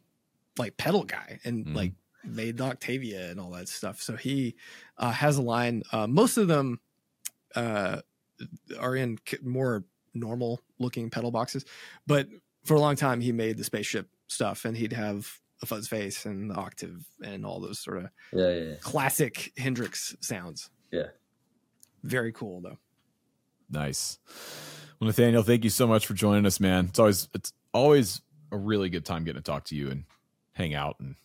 like 0.57 0.77
pedal 0.77 1.03
guy 1.03 1.39
and 1.45 1.65
Mhm. 1.65 1.75
like 1.75 1.93
made 2.25 2.57
the 2.57 2.65
Octavia 2.65 3.31
and 3.31 3.39
all 3.39 3.51
that 3.51 3.69
stuff. 3.69 4.01
So 4.01 4.15
he 4.17 4.55
uh, 4.97 5.11
has 5.11 5.37
a 5.37 5.41
line. 5.41 5.83
Uh, 5.93 6.07
most 6.07 6.35
of 6.37 6.47
them 6.49 6.81
uh, 7.55 8.01
are 8.79 8.95
in 8.95 9.17
more 9.43 9.85
normal 10.13 10.59
looking 10.79 11.09
pedal 11.09 11.31
boxes, 11.31 11.63
but 12.05 12.27
for 12.65 12.75
a 12.75 12.79
long 12.79 12.95
time 12.97 13.21
he 13.21 13.31
made 13.31 13.57
the 13.57 13.63
spaceship 13.63 14.09
stuff, 14.27 14.65
and 14.65 14.75
he'd 14.75 14.93
have 14.93 15.39
a 15.61 15.65
fuzz 15.65 15.87
face 15.87 16.25
and 16.25 16.51
the 16.51 16.55
octave 16.55 17.05
and 17.23 17.45
all 17.45 17.59
those 17.59 17.79
sort 17.79 17.97
of 17.97 18.09
yeah, 18.31 18.49
yeah, 18.49 18.63
yeah. 18.63 18.75
classic 18.81 19.51
Hendrix 19.57 20.15
sounds. 20.21 20.69
Yeah. 20.91 21.07
Very 22.03 22.31
cool 22.31 22.61
though. 22.61 22.77
Nice. 23.69 24.19
Well, 24.99 25.07
Nathaniel, 25.07 25.43
thank 25.43 25.63
you 25.63 25.69
so 25.69 25.87
much 25.87 26.05
for 26.05 26.13
joining 26.13 26.45
us, 26.45 26.59
man. 26.59 26.85
It's 26.85 26.99
always 26.99 27.29
it's 27.33 27.53
always 27.73 28.21
a 28.51 28.57
really 28.57 28.89
good 28.89 29.05
time 29.05 29.23
getting 29.23 29.41
to 29.41 29.45
talk 29.45 29.65
to 29.65 29.75
you 29.75 29.89
and 29.89 30.03
hang 30.53 30.73
out 30.73 30.95
and 30.99 31.15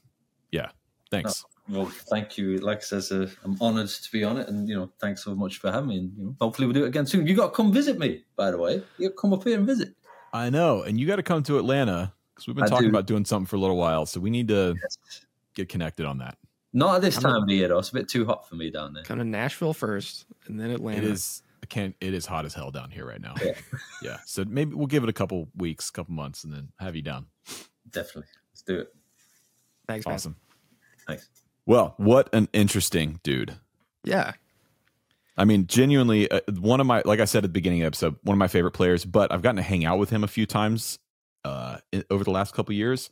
yeah. 0.50 0.70
Thanks. 1.10 1.44
Well, 1.68 1.86
thank 1.86 2.36
you. 2.38 2.58
Like 2.58 2.78
I 2.78 2.80
says, 2.80 3.12
uh, 3.12 3.28
I'm 3.44 3.56
honoured 3.60 3.88
to 3.88 4.12
be 4.12 4.24
on 4.24 4.38
it, 4.38 4.48
and 4.48 4.68
you 4.68 4.74
know, 4.74 4.90
thanks 5.00 5.22
so 5.22 5.34
much 5.34 5.58
for 5.58 5.70
having 5.70 5.88
me. 5.88 5.98
And 5.98 6.12
you 6.16 6.24
know, 6.24 6.36
hopefully 6.40 6.66
we'll 6.66 6.74
do 6.74 6.84
it 6.84 6.88
again 6.88 7.06
soon. 7.06 7.26
You 7.26 7.34
got 7.34 7.48
to 7.48 7.52
come 7.52 7.72
visit 7.72 7.98
me, 7.98 8.24
by 8.36 8.50
the 8.50 8.58
way. 8.58 8.82
You 8.98 9.08
got 9.08 9.14
to 9.14 9.20
come 9.20 9.32
up 9.32 9.44
here 9.44 9.58
and 9.58 9.66
visit. 9.66 9.94
I 10.32 10.50
know, 10.50 10.82
and 10.82 10.98
you 10.98 11.06
got 11.06 11.16
to 11.16 11.22
come 11.22 11.42
to 11.44 11.58
Atlanta 11.58 12.12
because 12.34 12.46
we've 12.46 12.56
been 12.56 12.64
I 12.64 12.68
talking 12.68 12.86
do. 12.86 12.90
about 12.90 13.06
doing 13.06 13.24
something 13.24 13.46
for 13.46 13.56
a 13.56 13.60
little 13.60 13.76
while, 13.76 14.06
so 14.06 14.20
we 14.20 14.30
need 14.30 14.48
to 14.48 14.74
get 15.54 15.68
connected 15.68 16.06
on 16.06 16.18
that. 16.18 16.38
Not 16.72 16.96
at 16.96 17.02
this 17.02 17.16
I'm 17.16 17.22
time 17.22 17.34
a- 17.34 17.38
of 17.42 17.46
the 17.48 17.54
year, 17.54 17.68
though. 17.68 17.78
It's 17.78 17.90
a 17.90 17.94
bit 17.94 18.08
too 18.08 18.24
hot 18.24 18.48
for 18.48 18.54
me 18.54 18.70
down 18.70 18.94
there. 18.94 19.04
Come 19.04 19.18
to 19.18 19.24
Nashville 19.24 19.74
first, 19.74 20.26
and 20.46 20.58
then 20.58 20.70
Atlanta. 20.70 20.98
It 20.98 21.04
is 21.04 21.42
I 21.62 21.66
can't 21.66 21.94
it 22.00 22.14
is 22.14 22.26
hot 22.26 22.44
as 22.44 22.54
hell 22.54 22.70
down 22.70 22.90
here 22.90 23.06
right 23.06 23.20
now. 23.20 23.34
Yeah. 23.42 23.52
yeah. 24.02 24.16
So 24.26 24.44
maybe 24.44 24.74
we'll 24.74 24.86
give 24.86 25.02
it 25.02 25.08
a 25.08 25.12
couple 25.12 25.48
weeks, 25.56 25.90
couple 25.90 26.14
months, 26.14 26.44
and 26.44 26.52
then 26.52 26.68
have 26.78 26.96
you 26.96 27.02
down. 27.02 27.26
Definitely, 27.90 28.30
let's 28.52 28.62
do 28.62 28.80
it. 28.80 28.94
Thanks, 29.86 30.06
man. 30.06 30.14
Awesome. 30.14 30.36
Thanks. 31.06 31.28
Well, 31.66 31.94
what 31.98 32.28
an 32.32 32.48
interesting 32.52 33.20
dude. 33.22 33.54
Yeah, 34.04 34.32
I 35.36 35.44
mean, 35.44 35.66
genuinely, 35.66 36.30
uh, 36.30 36.40
one 36.60 36.80
of 36.80 36.86
my, 36.86 37.02
like 37.04 37.20
I 37.20 37.24
said 37.24 37.38
at 37.38 37.42
the 37.42 37.48
beginning 37.48 37.80
of 37.80 37.84
the 37.84 37.86
episode, 37.88 38.16
one 38.22 38.34
of 38.34 38.38
my 38.38 38.48
favorite 38.48 38.72
players. 38.72 39.04
But 39.04 39.32
I've 39.32 39.42
gotten 39.42 39.56
to 39.56 39.62
hang 39.62 39.84
out 39.84 39.98
with 39.98 40.10
him 40.10 40.24
a 40.24 40.28
few 40.28 40.46
times 40.46 40.98
uh, 41.44 41.78
over 42.10 42.24
the 42.24 42.30
last 42.30 42.54
couple 42.54 42.74
years, 42.74 43.10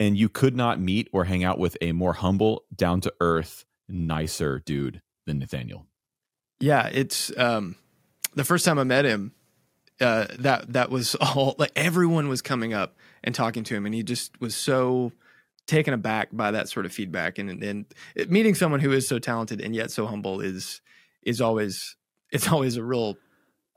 and 0.00 0.16
you 0.16 0.28
could 0.28 0.56
not 0.56 0.80
meet 0.80 1.08
or 1.12 1.24
hang 1.24 1.44
out 1.44 1.58
with 1.58 1.76
a 1.80 1.92
more 1.92 2.14
humble, 2.14 2.64
down 2.74 3.00
to 3.02 3.12
earth, 3.20 3.64
nicer 3.88 4.60
dude 4.64 5.00
than 5.26 5.38
Nathaniel. 5.38 5.86
yeah. 6.60 6.88
It's 6.92 7.36
um, 7.38 7.76
the 8.34 8.44
first 8.44 8.64
time 8.64 8.78
I 8.78 8.84
met 8.84 9.04
him. 9.04 9.32
Uh, 10.00 10.26
that 10.40 10.72
that 10.72 10.90
was 10.90 11.14
all. 11.20 11.54
Like 11.58 11.72
everyone 11.76 12.28
was 12.28 12.42
coming 12.42 12.74
up 12.74 12.96
and 13.22 13.34
talking 13.34 13.64
to 13.64 13.74
him, 13.74 13.86
and 13.86 13.94
he 13.94 14.02
just 14.02 14.40
was 14.40 14.56
so 14.56 15.12
taken 15.66 15.94
aback 15.94 16.28
by 16.32 16.50
that 16.50 16.68
sort 16.68 16.84
of 16.84 16.92
feedback. 16.92 17.38
And 17.38 17.62
and 17.62 17.86
meeting 18.28 18.54
someone 18.54 18.80
who 18.80 18.92
is 18.92 19.06
so 19.06 19.18
talented 19.18 19.60
and 19.60 19.74
yet 19.74 19.90
so 19.90 20.06
humble 20.06 20.40
is 20.40 20.80
is 21.22 21.40
always 21.40 21.96
it's 22.30 22.48
always 22.50 22.76
a 22.76 22.82
real 22.82 23.16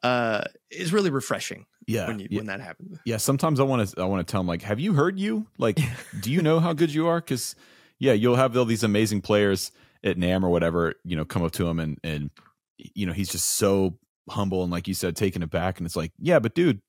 uh 0.03 0.43
is 0.69 0.91
really 0.91 1.09
refreshing 1.09 1.65
Yeah, 1.87 2.07
when 2.07 2.19
you 2.19 2.27
yeah, 2.29 2.37
when 2.37 2.45
that 2.47 2.59
happens. 2.61 2.99
yeah. 3.05 3.17
Sometimes 3.17 3.59
I 3.59 3.63
want 3.63 3.87
to, 3.89 4.01
I 4.01 4.05
want 4.05 4.27
to 4.27 4.29
tell 4.31 4.41
him 4.41 4.47
like, 4.47 4.61
"Have 4.63 4.79
you 4.79 4.93
heard 4.93 5.17
you? 5.19 5.47
Like, 5.57 5.79
do 6.19 6.31
you 6.31 6.41
know 6.41 6.59
how 6.59 6.73
good 6.73 6.93
you 6.93 7.07
are?" 7.07 7.19
Because 7.21 7.55
yeah, 7.99 8.13
you'll 8.13 8.35
have 8.35 8.55
all 8.57 8.65
these 8.65 8.83
amazing 8.83 9.21
players 9.21 9.71
at 10.03 10.17
NAMM 10.17 10.43
or 10.43 10.49
whatever, 10.49 10.93
you 11.03 11.15
know, 11.15 11.25
come 11.25 11.43
up 11.43 11.51
to 11.53 11.67
him 11.67 11.79
and 11.79 11.97
and 12.03 12.29
you 12.77 13.05
know 13.07 13.13
he's 13.13 13.29
just 13.29 13.45
so 13.51 13.97
humble 14.29 14.61
and 14.63 14.71
like 14.71 14.87
you 14.87 14.93
said, 14.93 15.15
taken 15.15 15.41
aback, 15.41 15.77
and 15.79 15.85
it's 15.87 15.95
like, 15.95 16.11
yeah, 16.19 16.39
but 16.39 16.53
dude, 16.53 16.81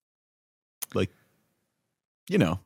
like, 0.95 1.11
you 2.29 2.39
know, 2.39 2.59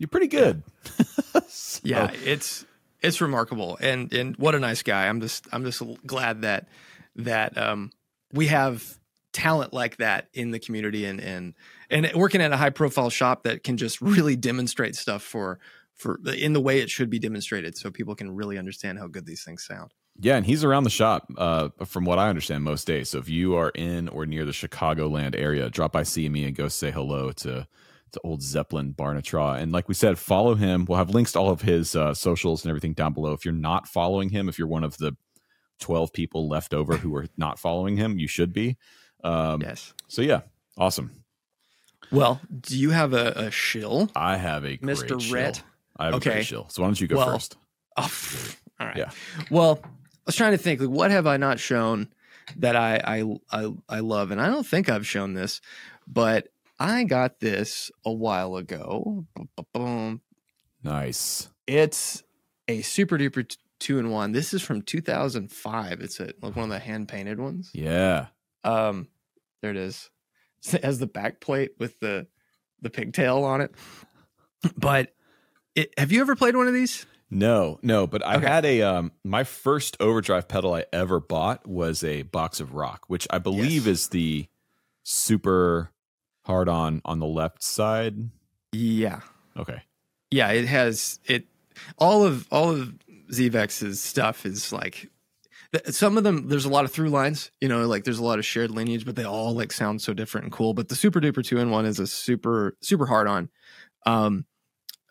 you're 0.00 0.08
pretty 0.08 0.28
good. 0.28 0.62
So- 1.48 1.80
Yeah, 1.84 2.10
it's 2.24 2.64
it's 3.02 3.20
remarkable, 3.20 3.76
and 3.80 4.12
and 4.12 4.36
what 4.36 4.54
a 4.54 4.58
nice 4.60 4.82
guy. 4.82 5.06
I'm 5.08 5.20
just 5.20 5.46
I'm 5.52 5.64
just 5.64 5.82
glad 6.06 6.42
that 6.42 6.68
that 7.16 7.56
um 7.58 7.90
we 8.32 8.46
have 8.48 8.98
talent 9.36 9.74
like 9.74 9.98
that 9.98 10.28
in 10.32 10.50
the 10.50 10.58
community, 10.58 11.04
and 11.04 11.20
and 11.20 11.54
and 11.90 12.10
working 12.14 12.40
at 12.40 12.52
a 12.52 12.56
high 12.56 12.70
profile 12.70 13.10
shop 13.10 13.42
that 13.42 13.62
can 13.62 13.76
just 13.76 14.00
really 14.00 14.34
demonstrate 14.34 14.96
stuff 14.96 15.22
for 15.22 15.58
for 15.92 16.18
in 16.34 16.54
the 16.54 16.60
way 16.60 16.80
it 16.80 16.88
should 16.88 17.10
be 17.10 17.18
demonstrated, 17.18 17.76
so 17.76 17.90
people 17.90 18.14
can 18.14 18.34
really 18.34 18.56
understand 18.56 18.98
how 18.98 19.06
good 19.06 19.26
these 19.26 19.44
things 19.44 19.62
sound. 19.64 19.92
Yeah, 20.18 20.36
and 20.36 20.46
he's 20.46 20.64
around 20.64 20.84
the 20.84 20.90
shop, 20.90 21.30
uh, 21.36 21.68
from 21.84 22.06
what 22.06 22.18
I 22.18 22.30
understand, 22.30 22.64
most 22.64 22.86
days. 22.86 23.10
So 23.10 23.18
if 23.18 23.28
you 23.28 23.54
are 23.56 23.68
in 23.74 24.08
or 24.08 24.24
near 24.24 24.46
the 24.46 24.52
Chicagoland 24.52 25.38
area, 25.38 25.68
drop 25.68 25.92
by 25.92 26.04
see 26.04 26.30
me 26.30 26.44
and 26.44 26.56
go 26.56 26.68
say 26.68 26.90
hello 26.90 27.32
to 27.32 27.68
to 28.12 28.20
old 28.24 28.40
Zeppelin 28.40 28.94
Barnatra. 28.94 29.60
And 29.60 29.72
like 29.72 29.88
we 29.88 29.94
said, 29.94 30.18
follow 30.18 30.54
him. 30.54 30.86
We'll 30.88 30.96
have 30.96 31.10
links 31.10 31.32
to 31.32 31.40
all 31.40 31.50
of 31.50 31.62
his 31.62 31.94
uh, 31.94 32.14
socials 32.14 32.64
and 32.64 32.70
everything 32.70 32.94
down 32.94 33.12
below. 33.12 33.32
If 33.32 33.44
you're 33.44 33.52
not 33.52 33.86
following 33.86 34.30
him, 34.30 34.48
if 34.48 34.58
you're 34.58 34.68
one 34.68 34.84
of 34.84 34.96
the 34.96 35.16
12 35.80 36.12
people 36.12 36.48
left 36.48 36.72
over 36.72 36.96
who 36.96 37.14
are 37.14 37.26
not 37.36 37.58
following 37.58 37.96
him, 37.96 38.18
you 38.18 38.28
should 38.28 38.52
be. 38.52 38.78
Um, 39.24 39.60
Yes. 39.62 39.92
So 40.08 40.22
yeah, 40.22 40.42
awesome. 40.78 41.10
Well, 42.12 42.40
do 42.60 42.78
you 42.78 42.90
have 42.90 43.12
a, 43.12 43.32
a 43.32 43.50
shill? 43.50 44.10
I 44.14 44.36
have 44.36 44.64
a 44.64 44.76
Mr. 44.78 45.32
Rhett. 45.32 45.62
I 45.96 46.04
have 46.06 46.14
a 46.14 46.16
Okay. 46.18 46.30
great 46.30 46.46
shill. 46.46 46.68
So 46.68 46.82
why 46.82 46.88
don't 46.88 47.00
you 47.00 47.08
go 47.08 47.16
Well, 47.16 47.32
first? 47.32 47.56
Oh, 47.96 48.10
all 48.80 48.86
right. 48.86 48.96
Yeah. 48.96 49.10
Well, 49.50 49.80
I 49.84 49.88
was 50.26 50.36
trying 50.36 50.52
to 50.52 50.58
think, 50.58 50.80
like, 50.80 50.90
what 50.90 51.10
have 51.10 51.26
I 51.26 51.36
not 51.36 51.58
shown 51.58 52.08
that 52.56 52.76
I 52.76 53.00
I 53.04 53.36
I, 53.50 53.72
I 53.88 54.00
love? 54.00 54.30
And 54.30 54.40
I 54.40 54.46
don't 54.46 54.66
think 54.66 54.88
I've 54.88 55.06
shown 55.06 55.34
this, 55.34 55.60
but 56.06 56.48
I 56.78 57.04
got 57.04 57.40
this 57.40 57.90
a 58.04 58.12
while 58.12 58.56
ago. 58.56 59.24
Boom. 59.72 60.20
Nice. 60.84 61.48
It's 61.66 62.22
a 62.68 62.82
super 62.82 63.18
duper 63.18 63.56
two 63.80 63.98
in 63.98 64.10
one. 64.10 64.30
This 64.32 64.54
is 64.54 64.62
from 64.62 64.82
2005. 64.82 66.00
It's 66.00 66.20
a 66.20 66.32
like 66.42 66.54
one 66.54 66.64
of 66.64 66.70
the 66.70 66.78
hand 66.78 67.08
painted 67.08 67.40
ones. 67.40 67.70
Yeah. 67.72 68.26
Um, 68.64 69.08
there 69.62 69.70
it 69.70 69.76
is. 69.76 70.10
It 70.72 70.82
has 70.82 70.98
the 70.98 71.06
back 71.06 71.40
plate 71.40 71.72
with 71.78 72.00
the 72.00 72.26
the 72.82 72.90
pigtail 72.90 73.44
on 73.44 73.60
it. 73.60 73.72
But 74.76 75.14
it, 75.76 75.94
have 75.98 76.10
you 76.10 76.20
ever 76.20 76.34
played 76.34 76.56
one 76.56 76.66
of 76.66 76.74
these? 76.74 77.06
No, 77.30 77.78
no, 77.82 78.06
but 78.06 78.24
I 78.26 78.36
Okay. 78.36 78.46
had 78.46 78.64
a 78.64 78.82
um 78.82 79.12
my 79.24 79.44
first 79.44 79.96
overdrive 80.00 80.48
pedal 80.48 80.74
I 80.74 80.84
ever 80.92 81.20
bought 81.20 81.66
was 81.68 82.02
a 82.02 82.22
box 82.22 82.58
of 82.60 82.74
rock, 82.74 83.04
which 83.08 83.26
I 83.30 83.38
believe 83.38 83.86
Yes. 83.86 83.94
is 84.04 84.08
the 84.08 84.46
super 85.04 85.90
hard 86.44 86.68
on 86.68 87.00
on 87.04 87.18
the 87.20 87.26
left 87.26 87.62
side. 87.62 88.30
Yeah. 88.72 89.20
Okay. 89.56 89.82
yeah 90.30 90.50
it 90.50 90.66
has 90.66 91.18
it 91.26 91.46
all 91.98 92.24
of 92.24 92.46
all 92.50 92.70
of 92.70 92.94
zvex's 93.30 94.00
stuff 94.00 94.44
is 94.44 94.72
like 94.72 95.10
some 95.90 96.16
of 96.16 96.24
them 96.24 96.48
there's 96.48 96.64
a 96.64 96.70
lot 96.70 96.84
of 96.84 96.92
through 96.92 97.08
lines 97.08 97.50
you 97.60 97.68
know 97.68 97.86
like 97.86 98.04
there's 98.04 98.18
a 98.18 98.24
lot 98.24 98.38
of 98.38 98.44
shared 98.44 98.70
lineage 98.70 99.04
but 99.04 99.16
they 99.16 99.24
all 99.24 99.54
like 99.54 99.72
sound 99.72 100.00
so 100.00 100.12
different 100.12 100.44
and 100.44 100.52
cool. 100.52 100.74
But 100.74 100.88
the 100.88 100.96
super 100.96 101.20
duper 101.20 101.44
two 101.44 101.58
in 101.58 101.70
one 101.70 101.86
is 101.86 101.98
a 101.98 102.06
super 102.06 102.76
super 102.80 103.06
hard 103.06 103.28
on. 103.28 103.48
Um 104.04 104.46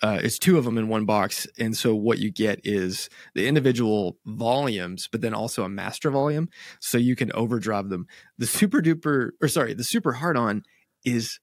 uh, 0.04 0.20
it's 0.22 0.38
two 0.38 0.58
of 0.58 0.66
them 0.66 0.78
in 0.78 0.90
one 0.90 1.06
box 1.06 1.48
and 1.58 1.76
so 1.76 1.96
what 1.96 2.20
you 2.20 2.30
get 2.30 2.60
is 2.64 3.10
the 3.34 3.48
individual 3.48 4.18
volumes 4.26 5.08
but 5.10 5.22
then 5.22 5.34
also 5.34 5.64
a 5.64 5.70
master 5.70 6.12
volume 6.12 6.50
so 6.80 6.98
you 6.98 7.16
can 7.16 7.32
overdrive 7.32 7.90
them. 7.90 8.06
The 8.38 8.46
super 8.46 8.82
duper 8.82 9.32
or 9.42 9.48
sorry 9.48 9.74
the 9.74 9.86
super 9.86 10.14
hard 10.14 10.38
on 10.38 10.64
is 11.06 11.40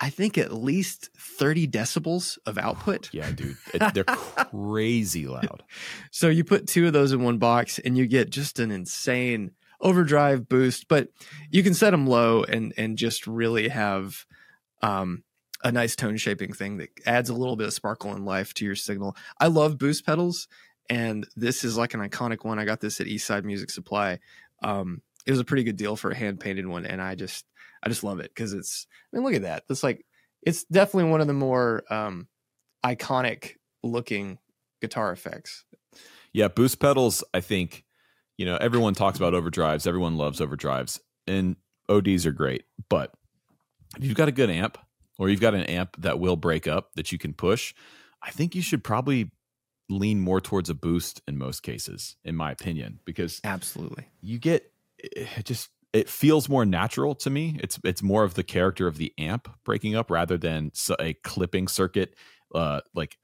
i 0.00 0.10
think 0.10 0.38
at 0.38 0.52
least 0.52 1.10
30 1.16 1.68
decibels 1.68 2.38
of 2.46 2.58
output 2.58 3.08
Yeah, 3.12 3.30
dude. 3.30 3.56
They're 3.94 4.04
crazy 4.04 5.26
loud. 5.26 5.62
so 6.10 6.28
you 6.28 6.44
put 6.44 6.66
two 6.66 6.86
of 6.86 6.92
those 6.92 7.12
in 7.12 7.22
one 7.22 7.38
box 7.38 7.78
and 7.78 7.96
you 7.96 8.06
get 8.06 8.30
just 8.30 8.58
an 8.58 8.70
insane 8.70 9.52
overdrive 9.80 10.48
boost, 10.48 10.88
but 10.88 11.08
you 11.50 11.62
can 11.62 11.72
set 11.74 11.90
them 11.90 12.06
low 12.06 12.44
and 12.44 12.74
and 12.76 12.98
just 12.98 13.26
really 13.26 13.68
have 13.68 14.26
um 14.82 15.22
a 15.64 15.72
nice 15.72 15.96
tone 15.96 16.16
shaping 16.16 16.52
thing 16.52 16.78
that 16.78 16.88
adds 17.06 17.30
a 17.30 17.34
little 17.34 17.56
bit 17.56 17.66
of 17.66 17.72
sparkle 17.72 18.12
and 18.12 18.24
life 18.24 18.54
to 18.54 18.64
your 18.64 18.74
signal. 18.74 19.16
I 19.38 19.46
love 19.48 19.78
boost 19.78 20.06
pedals 20.06 20.48
and 20.88 21.26
this 21.36 21.64
is 21.64 21.76
like 21.76 21.94
an 21.94 22.00
iconic 22.00 22.44
one. 22.44 22.58
I 22.58 22.64
got 22.64 22.80
this 22.80 23.00
at 23.00 23.06
Eastside 23.06 23.44
Music 23.44 23.70
Supply. 23.70 24.18
Um 24.62 25.02
it 25.26 25.30
was 25.30 25.40
a 25.40 25.44
pretty 25.44 25.64
good 25.64 25.76
deal 25.76 25.96
for 25.96 26.10
a 26.10 26.16
hand 26.16 26.40
painted 26.40 26.66
one 26.66 26.86
and 26.86 27.00
I 27.00 27.14
just 27.14 27.44
I 27.82 27.88
just 27.88 28.04
love 28.04 28.20
it 28.20 28.34
cuz 28.34 28.52
it's 28.52 28.86
I 29.12 29.16
mean 29.16 29.24
look 29.24 29.34
at 29.34 29.42
that. 29.42 29.64
It's 29.68 29.82
like 29.82 30.04
it's 30.42 30.64
definitely 30.64 31.10
one 31.10 31.20
of 31.20 31.26
the 31.26 31.32
more 31.32 31.84
um 31.90 32.28
iconic 32.84 33.56
looking 33.82 34.38
guitar 34.80 35.12
effects. 35.12 35.64
Yeah, 36.32 36.48
boost 36.48 36.78
pedals, 36.80 37.24
I 37.34 37.40
think, 37.40 37.84
you 38.38 38.46
know, 38.46 38.56
everyone 38.56 38.94
talks 38.94 39.18
about 39.18 39.32
overdrives, 39.34 39.86
everyone 39.86 40.16
loves 40.16 40.40
overdrives, 40.40 41.00
and 41.26 41.56
ODs 41.88 42.24
are 42.24 42.32
great. 42.32 42.64
But 42.88 43.12
if 43.96 44.04
you've 44.04 44.16
got 44.16 44.28
a 44.28 44.32
good 44.32 44.50
amp 44.50 44.78
or 45.18 45.28
you've 45.28 45.40
got 45.40 45.54
an 45.54 45.64
amp 45.64 45.96
that 45.98 46.20
will 46.20 46.36
break 46.36 46.68
up 46.68 46.92
that 46.94 47.10
you 47.12 47.18
can 47.18 47.34
push, 47.34 47.74
I 48.22 48.30
think 48.30 48.54
you 48.54 48.62
should 48.62 48.84
probably 48.84 49.30
lean 49.88 50.20
more 50.20 50.40
towards 50.40 50.70
a 50.70 50.74
boost 50.74 51.20
in 51.26 51.36
most 51.36 51.62
cases, 51.62 52.16
in 52.24 52.36
my 52.36 52.52
opinion, 52.52 53.00
because 53.04 53.40
Absolutely. 53.42 54.06
you 54.20 54.38
get 54.38 54.72
it 54.98 55.44
just 55.44 55.70
it 55.92 56.08
feels 56.08 56.48
more 56.48 56.64
natural 56.64 57.14
to 57.16 57.30
me. 57.30 57.58
It's 57.62 57.78
it's 57.84 58.02
more 58.02 58.24
of 58.24 58.34
the 58.34 58.44
character 58.44 58.86
of 58.86 58.96
the 58.96 59.12
amp 59.18 59.48
breaking 59.64 59.96
up 59.96 60.10
rather 60.10 60.38
than 60.38 60.72
a 60.98 61.14
clipping 61.14 61.68
circuit, 61.68 62.14
uh, 62.54 62.80
like 62.94 63.18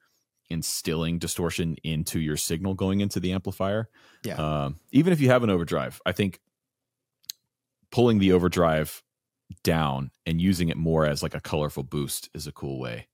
instilling 0.49 1.19
distortion 1.19 1.77
into 1.83 2.21
your 2.21 2.37
signal 2.37 2.75
going 2.75 3.01
into 3.01 3.21
the 3.21 3.33
amplifier. 3.33 3.89
Yeah. 4.25 4.35
Um, 4.35 4.81
even 4.93 5.13
if 5.13 5.21
you 5.21 5.29
have 5.29 5.43
an 5.43 5.51
overdrive, 5.51 6.01
I 6.07 6.13
think 6.13 6.41
pulling 7.91 8.19
the 8.19 8.33
overdrive 8.33 9.03
down 9.63 10.11
and 10.25 10.41
using 10.41 10.69
it 10.69 10.77
more 10.77 11.07
as 11.07 11.23
like 11.23 11.35
a 11.35 11.41
colorful 11.41 11.83
boost 11.83 12.29
is 12.35 12.47
a 12.47 12.53
cool 12.53 12.81
way, 12.81 13.07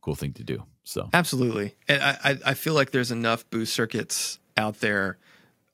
cool 0.00 0.14
thing 0.14 0.32
to 0.34 0.44
do. 0.44 0.64
So 0.84 1.08
Absolutely. 1.12 1.74
And 1.88 2.02
I, 2.02 2.18
I, 2.24 2.38
I 2.46 2.54
feel 2.54 2.74
like 2.74 2.90
there's 2.90 3.10
enough 3.10 3.48
boost 3.50 3.72
circuits 3.72 4.38
out 4.56 4.80
there, 4.80 5.18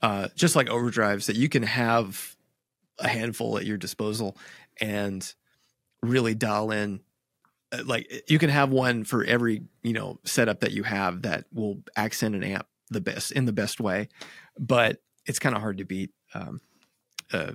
uh, 0.03 0.28
just 0.34 0.57
like 0.57 0.68
overdrives, 0.68 1.26
that 1.26 1.37
you 1.37 1.49
can 1.49 1.62
have 1.62 2.36
a 2.99 3.09
handful 3.09 3.59
at 3.59 3.66
your 3.66 3.76
disposal 3.76 4.36
and 4.80 5.34
really 6.03 6.34
dial 6.34 6.70
in. 6.70 7.01
uh, 7.72 7.82
Like 7.84 8.24
you 8.28 8.38
can 8.38 8.51
have 8.51 8.70
one 8.70 9.05
for 9.05 9.24
every 9.24 9.62
you 9.82 9.92
know 9.92 10.20
setup 10.24 10.61
that 10.61 10.72
you 10.72 10.82
have 10.82 11.22
that 11.22 11.44
will 11.53 11.82
accent 11.97 12.34
an 12.34 12.44
amp 12.44 12.66
the 12.90 13.01
best 13.01 13.32
in 13.32 13.44
the 13.44 13.53
best 13.53 13.80
way, 13.80 14.09
but 14.59 15.03
it's 15.26 15.38
kind 15.38 15.55
of 15.55 15.61
hard 15.61 15.78
to 15.78 15.84
beat 15.84 16.11
um, 16.34 16.61
uh, 17.32 17.53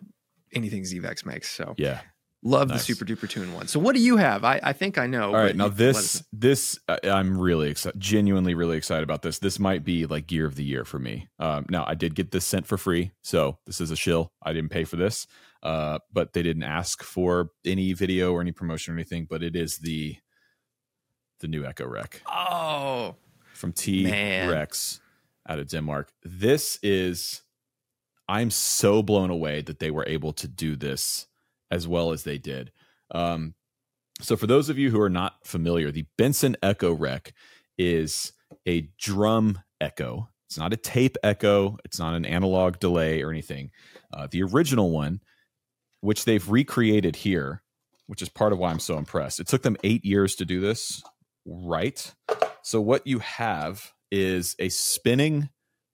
anything 0.53 0.83
Zvex 0.83 1.25
makes. 1.25 1.49
So 1.49 1.73
yeah, 1.77 2.01
love 2.43 2.69
Nice. 2.69 2.79
the 2.79 2.93
super 2.93 3.05
duper 3.05 3.29
tune 3.29 3.53
one. 3.53 3.67
So 3.67 3.79
what 3.79 3.95
do 3.95 4.01
you 4.01 4.17
have? 4.17 4.43
I, 4.43 4.59
I 4.63 4.73
think 4.73 4.97
I 4.97 5.07
know. 5.07 5.27
All 5.27 5.33
right, 5.33 5.55
now 5.55 5.67
this 5.67 6.23
this 6.33 6.79
uh, 6.87 6.97
I'm 7.03 7.37
really 7.37 7.69
excited, 7.69 7.99
genuinely 7.99 8.53
really 8.53 8.77
excited 8.77 9.03
about 9.03 9.21
this. 9.21 9.39
This 9.39 9.59
might 9.59 9.83
be 9.83 10.05
like 10.05 10.27
gear 10.27 10.45
of 10.45 10.55
the 10.55 10.63
year 10.63 10.85
for 10.85 10.99
me. 10.99 11.29
Um, 11.39 11.65
now 11.69 11.85
I 11.87 11.95
did 11.95 12.15
get 12.15 12.31
this 12.31 12.45
sent 12.45 12.67
for 12.67 12.77
free, 12.77 13.11
so 13.21 13.59
this 13.65 13.79
is 13.81 13.91
a 13.91 13.95
shill. 13.95 14.31
I 14.41 14.53
didn't 14.53 14.69
pay 14.71 14.83
for 14.83 14.95
this, 14.95 15.27
uh, 15.63 15.99
but 16.11 16.33
they 16.33 16.41
didn't 16.43 16.63
ask 16.63 17.03
for 17.03 17.49
any 17.65 17.93
video 17.93 18.33
or 18.33 18.41
any 18.41 18.51
promotion 18.51 18.93
or 18.93 18.97
anything. 18.97 19.27
But 19.29 19.43
it 19.43 19.55
is 19.55 19.77
the 19.77 20.17
the 21.39 21.47
new 21.47 21.65
Echo 21.65 21.87
Rec 21.87 22.21
oh 22.27 23.15
from 23.53 23.73
T 23.73 24.05
Rex 24.05 24.99
out 25.47 25.59
of 25.59 25.67
Denmark. 25.69 26.11
This 26.23 26.79
is 26.81 27.41
I'm 28.27 28.49
so 28.49 29.03
blown 29.03 29.29
away 29.29 29.61
that 29.61 29.79
they 29.79 29.91
were 29.91 30.05
able 30.07 30.33
to 30.33 30.47
do 30.47 30.75
this 30.75 31.27
as 31.71 31.87
well 31.87 32.11
as 32.11 32.23
they 32.23 32.37
did. 32.37 32.71
Um, 33.09 33.55
so 34.21 34.35
for 34.35 34.45
those 34.45 34.69
of 34.69 34.77
you 34.77 34.91
who 34.91 35.01
are 35.01 35.09
not 35.09 35.45
familiar, 35.45 35.91
the 35.91 36.05
Binson 36.17 36.55
Echo 36.61 36.93
Rec 36.93 37.33
is 37.77 38.33
a 38.67 38.89
drum 38.99 39.59
echo. 39.79 40.29
It's 40.47 40.57
not 40.57 40.73
a 40.73 40.77
tape 40.77 41.17
echo. 41.23 41.77
It's 41.85 41.97
not 41.97 42.13
an 42.13 42.25
analog 42.25 42.79
delay 42.79 43.21
or 43.21 43.31
anything. 43.31 43.71
Uh, 44.13 44.27
the 44.29 44.43
original 44.43 44.91
one, 44.91 45.21
which 46.01 46.25
they've 46.25 46.47
recreated 46.49 47.15
here, 47.15 47.63
which 48.07 48.21
is 48.21 48.29
part 48.29 48.51
of 48.51 48.59
why 48.59 48.69
I'm 48.69 48.79
so 48.79 48.97
impressed. 48.97 49.39
It 49.39 49.47
took 49.47 49.63
them 49.63 49.77
eight 49.83 50.03
years 50.03 50.35
to 50.35 50.45
do 50.45 50.59
this 50.59 51.01
right. 51.45 52.13
So 52.63 52.81
what 52.81 53.07
you 53.07 53.19
have 53.19 53.93
is 54.11 54.55
a 54.59 54.69
spinning 54.69 55.49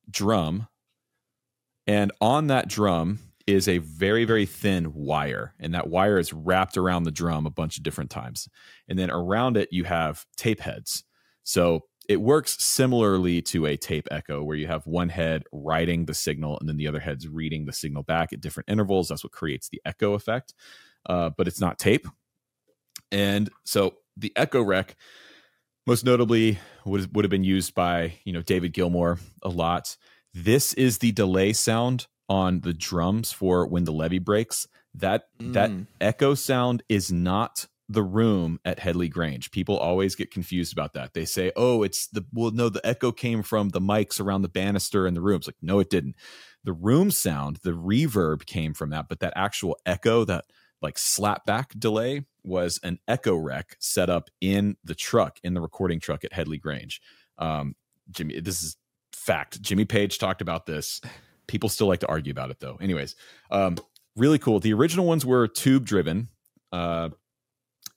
drum, 0.09 0.67
and 1.85 2.11
on 2.19 2.47
that 2.47 2.67
drum 2.67 3.19
is 3.47 3.67
a 3.67 3.79
very 3.79 4.25
very 4.25 4.45
thin 4.45 4.93
wire, 4.93 5.55
and 5.59 5.73
that 5.73 5.89
wire 5.89 6.19
is 6.19 6.33
wrapped 6.33 6.77
around 6.77 7.03
the 7.03 7.11
drum 7.11 7.45
a 7.45 7.51
bunch 7.51 7.77
of 7.77 7.83
different 7.83 8.11
times, 8.11 8.47
and 8.87 8.99
then 8.99 9.09
around 9.09 9.57
it 9.57 9.69
you 9.71 9.85
have 9.85 10.25
tape 10.35 10.59
heads. 10.59 11.03
So 11.43 11.85
it 12.07 12.21
works 12.21 12.63
similarly 12.63 13.41
to 13.41 13.65
a 13.65 13.75
tape 13.75 14.07
echo 14.11 14.41
where 14.41 14.55
you 14.55 14.67
have 14.67 14.87
one 14.87 15.09
head 15.09 15.43
writing 15.51 16.05
the 16.05 16.13
signal 16.13 16.57
and 16.59 16.69
then 16.69 16.77
the 16.77 16.87
other 16.87 17.01
head's 17.01 17.27
reading 17.27 17.65
the 17.65 17.73
signal 17.73 18.03
back 18.03 18.31
at 18.31 18.39
different 18.39 18.69
intervals. 18.69 19.09
That's 19.09 19.23
what 19.23 19.33
creates 19.33 19.67
the 19.67 19.81
echo 19.85 20.13
effect. 20.13 20.53
Uh, 21.05 21.31
but 21.37 21.47
it's 21.47 21.59
not 21.59 21.79
tape. 21.79 22.07
And 23.11 23.49
so 23.65 23.95
the 24.15 24.31
Echo 24.35 24.61
Rec 24.61 24.95
most 25.85 26.03
notably 26.03 26.59
would 26.85 27.15
would 27.15 27.23
have 27.23 27.29
been 27.29 27.43
used 27.43 27.73
by 27.73 28.13
you 28.25 28.33
know 28.33 28.41
David 28.41 28.73
Gilmour 28.73 29.19
a 29.41 29.49
lot. 29.49 29.95
This 30.33 30.73
is 30.73 30.97
the 30.97 31.11
delay 31.13 31.53
sound 31.53 32.07
on 32.29 32.61
the 32.61 32.73
drums 32.73 33.31
for 33.31 33.65
when 33.67 33.83
the 33.85 33.93
levee 33.93 34.19
breaks. 34.19 34.67
That 34.93 35.29
that 35.39 35.69
Mm. 35.69 35.87
echo 36.01 36.33
sound 36.33 36.83
is 36.89 37.11
not 37.11 37.67
the 37.89 38.03
room 38.03 38.59
at 38.65 38.79
Headley 38.79 39.07
Grange. 39.07 39.49
People 39.51 39.77
always 39.77 40.15
get 40.15 40.29
confused 40.31 40.73
about 40.73 40.93
that. 40.93 41.13
They 41.13 41.23
say, 41.23 41.51
"Oh, 41.55 41.83
it's 41.83 42.07
the 42.07 42.25
well, 42.33 42.51
no, 42.51 42.67
the 42.69 42.85
echo 42.85 43.11
came 43.11 43.43
from 43.43 43.69
the 43.69 43.79
mics 43.79 44.19
around 44.19 44.41
the 44.41 44.49
banister 44.49 45.07
in 45.07 45.13
the 45.13 45.21
rooms." 45.21 45.47
Like, 45.47 45.55
no, 45.61 45.79
it 45.79 45.89
didn't. 45.89 46.15
The 46.63 46.73
room 46.73 47.11
sound, 47.11 47.59
the 47.63 47.71
reverb 47.71 48.45
came 48.45 48.73
from 48.73 48.89
that, 48.89 49.07
but 49.07 49.19
that 49.21 49.33
actual 49.35 49.77
echo, 49.85 50.25
that 50.25 50.45
like 50.81 50.95
slapback 50.95 51.79
delay, 51.79 52.25
was 52.43 52.79
an 52.83 52.99
echo 53.07 53.35
rec 53.35 53.77
set 53.79 54.09
up 54.09 54.29
in 54.41 54.75
the 54.83 54.95
truck, 54.95 55.39
in 55.43 55.53
the 55.53 55.61
recording 55.61 55.99
truck 55.99 56.23
at 56.25 56.33
Headley 56.33 56.57
Grange. 56.57 57.01
Um, 57.37 57.75
Jimmy, 58.11 58.39
this 58.41 58.61
is 58.61 58.75
fact. 59.13 59.61
Jimmy 59.61 59.85
Page 59.85 60.17
talked 60.19 60.41
about 60.41 60.65
this. 60.65 60.99
People 61.47 61.69
still 61.69 61.87
like 61.87 61.99
to 62.01 62.07
argue 62.07 62.31
about 62.31 62.51
it 62.51 62.59
though. 62.59 62.75
Anyways, 62.81 63.15
um, 63.51 63.77
really 64.15 64.39
cool. 64.39 64.59
The 64.59 64.73
original 64.73 65.05
ones 65.05 65.25
were 65.25 65.47
tube 65.47 65.85
driven. 65.85 66.29
Uh, 66.71 67.09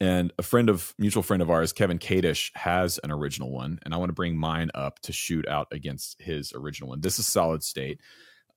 and 0.00 0.32
a 0.38 0.42
friend 0.42 0.70
of 0.70 0.94
mutual 0.98 1.22
friend 1.22 1.42
of 1.42 1.50
ours, 1.50 1.72
Kevin 1.74 1.98
Kadish, 1.98 2.50
has 2.54 2.98
an 3.04 3.10
original 3.10 3.50
one, 3.50 3.78
and 3.84 3.92
I 3.92 3.98
want 3.98 4.08
to 4.08 4.14
bring 4.14 4.34
mine 4.36 4.70
up 4.74 4.98
to 5.00 5.12
shoot 5.12 5.46
out 5.46 5.68
against 5.72 6.22
his 6.22 6.52
original 6.54 6.88
one. 6.88 7.02
This 7.02 7.18
is 7.18 7.26
solid 7.26 7.62
state, 7.62 8.00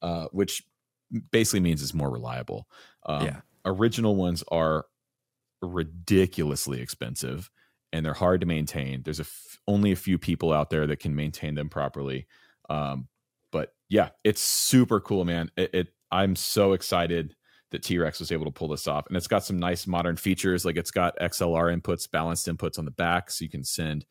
uh, 0.01 0.27
which 0.31 0.63
basically 1.31 1.59
means 1.59 1.81
it's 1.81 1.93
more 1.93 2.09
reliable. 2.09 2.67
Um, 3.05 3.25
Yeah. 3.25 3.41
Original 3.65 4.15
ones 4.15 4.43
are 4.51 4.85
ridiculously 5.61 6.81
expensive, 6.81 7.49
and 7.91 8.05
they're 8.05 8.13
hard 8.13 8.41
to 8.41 8.47
maintain. 8.47 9.03
There's 9.03 9.19
a 9.19 9.23
f- 9.23 9.57
only 9.67 9.91
a 9.91 9.95
few 9.97 10.17
people 10.17 10.51
out 10.53 10.69
there 10.69 10.87
that 10.87 10.99
can 10.99 11.15
maintain 11.15 11.55
them 11.55 11.69
properly. 11.69 12.27
Um, 12.69 13.07
yeah, 13.93 14.09
it's 14.23 14.41
super 14.41 14.99
cool, 14.99 15.23
man. 15.23 15.51
It, 15.55 15.69
it 15.71 15.87
I'm 16.11 16.35
so 16.35 16.73
excited 16.73 17.35
that 17.69 17.83
T 17.83 17.99
Rex 17.99 18.19
was 18.19 18.31
able 18.31 18.45
to 18.45 18.51
pull 18.51 18.67
this 18.67 18.87
off. 18.87 19.05
And 19.05 19.15
it's 19.15 19.27
got 19.27 19.43
some 19.43 19.59
nice 19.59 19.85
modern 19.85 20.15
features. 20.15 20.65
Like 20.65 20.77
it's 20.77 20.89
got 20.89 21.15
XLR 21.19 21.79
inputs, 21.79 22.09
balanced 22.09 22.47
inputs 22.47 22.79
on 22.79 22.85
the 22.85 22.91
back, 22.91 23.29
so 23.29 23.43
you 23.45 23.51
can 23.51 23.63
send 23.63 24.07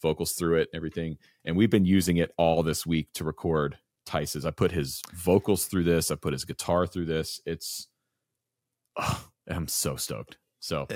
vocals 0.00 0.32
through 0.32 0.56
it, 0.56 0.70
everything. 0.72 1.18
And 1.44 1.54
we've 1.54 1.68
been 1.68 1.84
using 1.84 2.16
it 2.16 2.32
all 2.38 2.62
this 2.62 2.86
week 2.86 3.12
to 3.12 3.24
record 3.24 3.76
Tice's. 4.06 4.46
I 4.46 4.52
put 4.52 4.72
his 4.72 5.02
vocals 5.12 5.66
through 5.66 5.84
this, 5.84 6.10
I 6.10 6.14
put 6.14 6.32
his 6.32 6.46
guitar 6.46 6.86
through 6.86 7.06
this. 7.06 7.38
It's, 7.44 7.88
oh, 8.96 9.28
I'm 9.46 9.68
so 9.68 9.96
stoked. 9.96 10.38
So, 10.60 10.86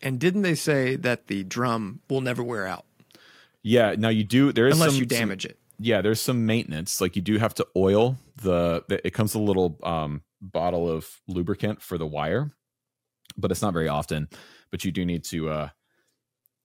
And 0.00 0.18
didn't 0.18 0.42
they 0.42 0.54
say 0.54 0.96
that 0.96 1.26
the 1.26 1.44
drum 1.44 2.00
will 2.08 2.22
never 2.22 2.42
wear 2.42 2.66
out 2.66 2.86
yeah, 3.62 3.94
now 3.96 4.08
you 4.08 4.24
do, 4.24 4.52
there 4.52 4.66
is 4.66 4.74
unless 4.74 4.92
some, 4.92 4.98
you 5.02 5.08
some- 5.08 5.18
damage 5.18 5.44
it? 5.44 5.58
Yeah 5.82 6.00
there's 6.00 6.20
some 6.20 6.46
maintenance 6.46 7.00
like 7.00 7.16
you 7.16 7.22
do 7.22 7.38
have 7.38 7.54
to 7.54 7.66
oil 7.76 8.16
the, 8.36 8.84
the 8.88 9.04
it 9.06 9.10
comes 9.10 9.34
with 9.34 9.42
a 9.42 9.44
little 9.44 9.78
um 9.82 10.22
bottle 10.40 10.88
of 10.88 11.20
lubricant 11.28 11.80
for 11.82 11.98
the 11.98 12.06
wire 12.06 12.52
but 13.36 13.50
it's 13.50 13.62
not 13.62 13.72
very 13.72 13.88
often 13.88 14.28
but 14.70 14.84
you 14.84 14.92
do 14.92 15.04
need 15.04 15.24
to 15.24 15.48
uh 15.48 15.68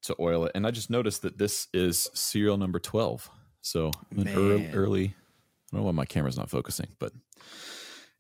to 0.04 0.16
oil 0.20 0.46
it. 0.46 0.52
And 0.56 0.66
i 0.66 0.72
just 0.72 0.90
noticed 0.90 1.24
that 1.24 1.38
this 1.38 1.68
is 1.74 2.10
serial 2.14 2.58
number 2.58 2.80
12 2.80 3.30
so 3.62 3.92
an 4.12 4.28
early, 4.30 4.70
early 4.72 5.06
i 5.06 5.76
don't 5.76 5.82
know 5.82 5.86
why 5.86 5.92
my 5.92 6.06
camera's 6.06 6.38
not 6.38 6.50
focusing 6.50 6.88
but 7.00 7.12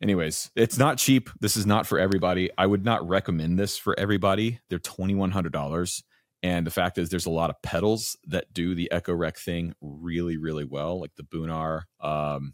anyways 0.01 0.51
it's 0.55 0.77
not 0.77 0.97
cheap. 0.97 1.29
This 1.39 1.57
is 1.57 1.65
not 1.65 1.87
for 1.87 1.99
everybody. 1.99 2.49
I 2.57 2.65
would 2.65 2.85
not 2.85 3.07
recommend 3.07 3.57
this 3.57 3.77
for 3.77 3.97
everybody. 3.99 4.59
They're 4.69 4.79
$2100 4.79 6.03
and 6.43 6.65
the 6.67 6.71
fact 6.71 6.97
is, 6.97 7.09
there's 7.09 7.25
a 7.25 7.29
lot 7.31 7.49
of 7.49 7.61
pedals 7.61 8.15
that 8.27 8.53
do 8.53 8.75
the 8.75 8.91
Echo 8.91 9.13
Rec 9.13 9.37
thing 9.37 9.73
really, 9.81 10.37
really 10.37 10.65
well, 10.65 10.99
like 11.01 11.15
the 11.15 11.23
Boonar. 11.23 11.83
Um, 11.99 12.53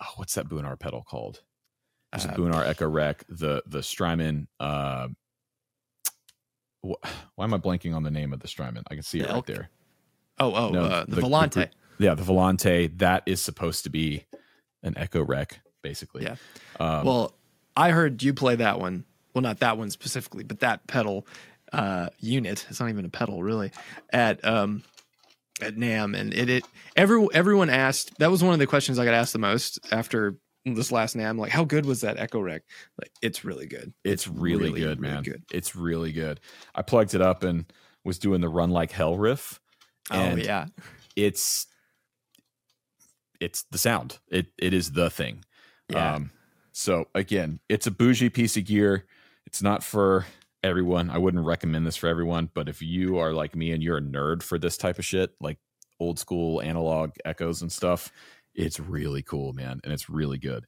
oh, 0.00 0.12
what's 0.16 0.34
that 0.34 0.48
Boonar 0.48 0.78
pedal 0.78 1.02
called? 1.02 1.42
There's 2.12 2.24
a 2.26 2.28
Boonar 2.28 2.66
Echo 2.66 2.88
Rec, 2.88 3.24
the 3.28 3.62
the 3.66 3.82
Strymon. 3.82 4.48
Uh, 4.60 5.08
wh- 6.86 7.00
why 7.36 7.44
am 7.44 7.54
I 7.54 7.58
blanking 7.58 7.94
on 7.94 8.02
the 8.02 8.10
name 8.10 8.32
of 8.32 8.40
the 8.40 8.48
Strymon? 8.48 8.84
I 8.90 8.94
can 8.94 9.02
see 9.02 9.20
it 9.20 9.28
right 9.30 9.46
there. 9.46 9.70
Oh, 10.38 10.54
oh, 10.54 10.70
No, 10.70 10.84
uh, 10.84 11.04
the, 11.04 11.16
the- 11.16 11.20
the 11.20 11.26
Volante. 11.26 11.52
group- 11.54 11.70
Yeah, 11.98 12.14
the 12.14 12.22
Volante. 12.22 12.98
That 12.98 13.22
is 13.26 13.40
supposed 13.40 13.84
to 13.84 13.90
be 13.90 14.24
an 14.82 14.96
Echo 14.98 15.22
Rec, 15.24 15.60
basically. 15.82 16.24
Yeah. 16.24 16.36
Um, 16.80 17.04
well, 17.06 17.34
I 17.76 17.90
heard 17.90 18.22
you 18.22 18.34
play 18.34 18.56
that 18.56 18.78
one. 18.80 19.04
Well, 19.34 19.42
not 19.42 19.60
that 19.60 19.78
one 19.78 19.88
specifically, 19.90 20.44
but 20.44 20.60
that 20.60 20.86
pedal 20.86 21.26
uh, 21.72 22.08
unit. 22.18 22.66
It's 22.68 22.80
not 22.80 22.88
even 22.90 23.04
a 23.04 23.08
pedal, 23.08 23.42
really. 23.42 23.70
At 24.12 24.44
um, 24.44 24.82
at 25.60 25.76
NAMM, 25.76 26.16
and 26.18 26.34
it 26.34 26.48
it 26.48 26.64
every 26.96 27.26
everyone 27.32 27.70
asked. 27.70 28.18
That 28.18 28.30
was 28.30 28.42
one 28.42 28.52
of 28.52 28.58
the 28.58 28.66
questions 28.66 28.98
I 28.98 29.04
got 29.04 29.14
asked 29.14 29.32
the 29.32 29.38
most 29.38 29.78
after 29.90 30.36
this 30.64 30.92
last 30.92 31.16
NAMM. 31.16 31.38
Like, 31.38 31.50
how 31.50 31.64
good 31.64 31.86
was 31.86 32.02
that 32.02 32.18
Echo 32.18 32.40
Rec? 32.40 32.62
Like, 33.00 33.10
it's 33.20 33.44
really 33.44 33.66
good. 33.66 33.92
it's 34.04 34.28
really, 34.28 34.64
really, 34.64 34.80
good, 34.80 35.00
really 35.00 35.14
man. 35.14 35.22
good. 35.22 35.42
It's 35.52 35.74
really 35.74 36.12
good. 36.12 36.40
I 36.74 36.82
plugged 36.82 37.14
it 37.14 37.20
up 37.20 37.42
and 37.42 37.64
was 38.04 38.18
doing 38.18 38.40
the 38.40 38.48
Run 38.48 38.70
Like 38.70 38.92
Hell 38.92 39.16
riff. 39.16 39.60
Oh 40.10 40.16
And 40.16 40.42
yeah, 40.42 40.66
it's 41.16 41.66
it's 43.40 43.64
the 43.70 43.78
sound. 43.78 44.18
It 44.28 44.46
it 44.58 44.74
is 44.74 44.92
the 44.92 45.10
thing. 45.10 45.44
Yeah. 45.88 46.14
Um, 46.14 46.30
so 46.72 47.08
again, 47.14 47.60
it's 47.68 47.86
a 47.86 47.90
bougie 47.90 48.30
piece 48.30 48.56
of 48.56 48.64
gear. 48.64 49.06
It's 49.46 49.62
not 49.62 49.82
for 49.82 50.26
everyone. 50.62 51.10
I 51.10 51.18
wouldn't 51.18 51.44
recommend 51.44 51.86
this 51.86 51.96
for 51.96 52.08
everyone, 52.08 52.50
but 52.52 52.68
if 52.68 52.82
you 52.82 53.18
are 53.18 53.32
like 53.32 53.54
me 53.56 53.72
and 53.72 53.82
you're 53.82 53.98
a 53.98 54.02
nerd 54.02 54.42
for 54.42 54.58
this 54.58 54.76
type 54.76 54.98
of 54.98 55.04
shit, 55.04 55.30
like 55.40 55.58
old 56.00 56.18
school 56.18 56.60
analog 56.62 57.10
echoes 57.24 57.62
and 57.62 57.70
stuff, 57.72 58.10
it's 58.54 58.78
really 58.80 59.22
cool, 59.22 59.52
man, 59.52 59.80
and 59.84 59.92
it's 59.92 60.08
really 60.10 60.38
good. 60.38 60.66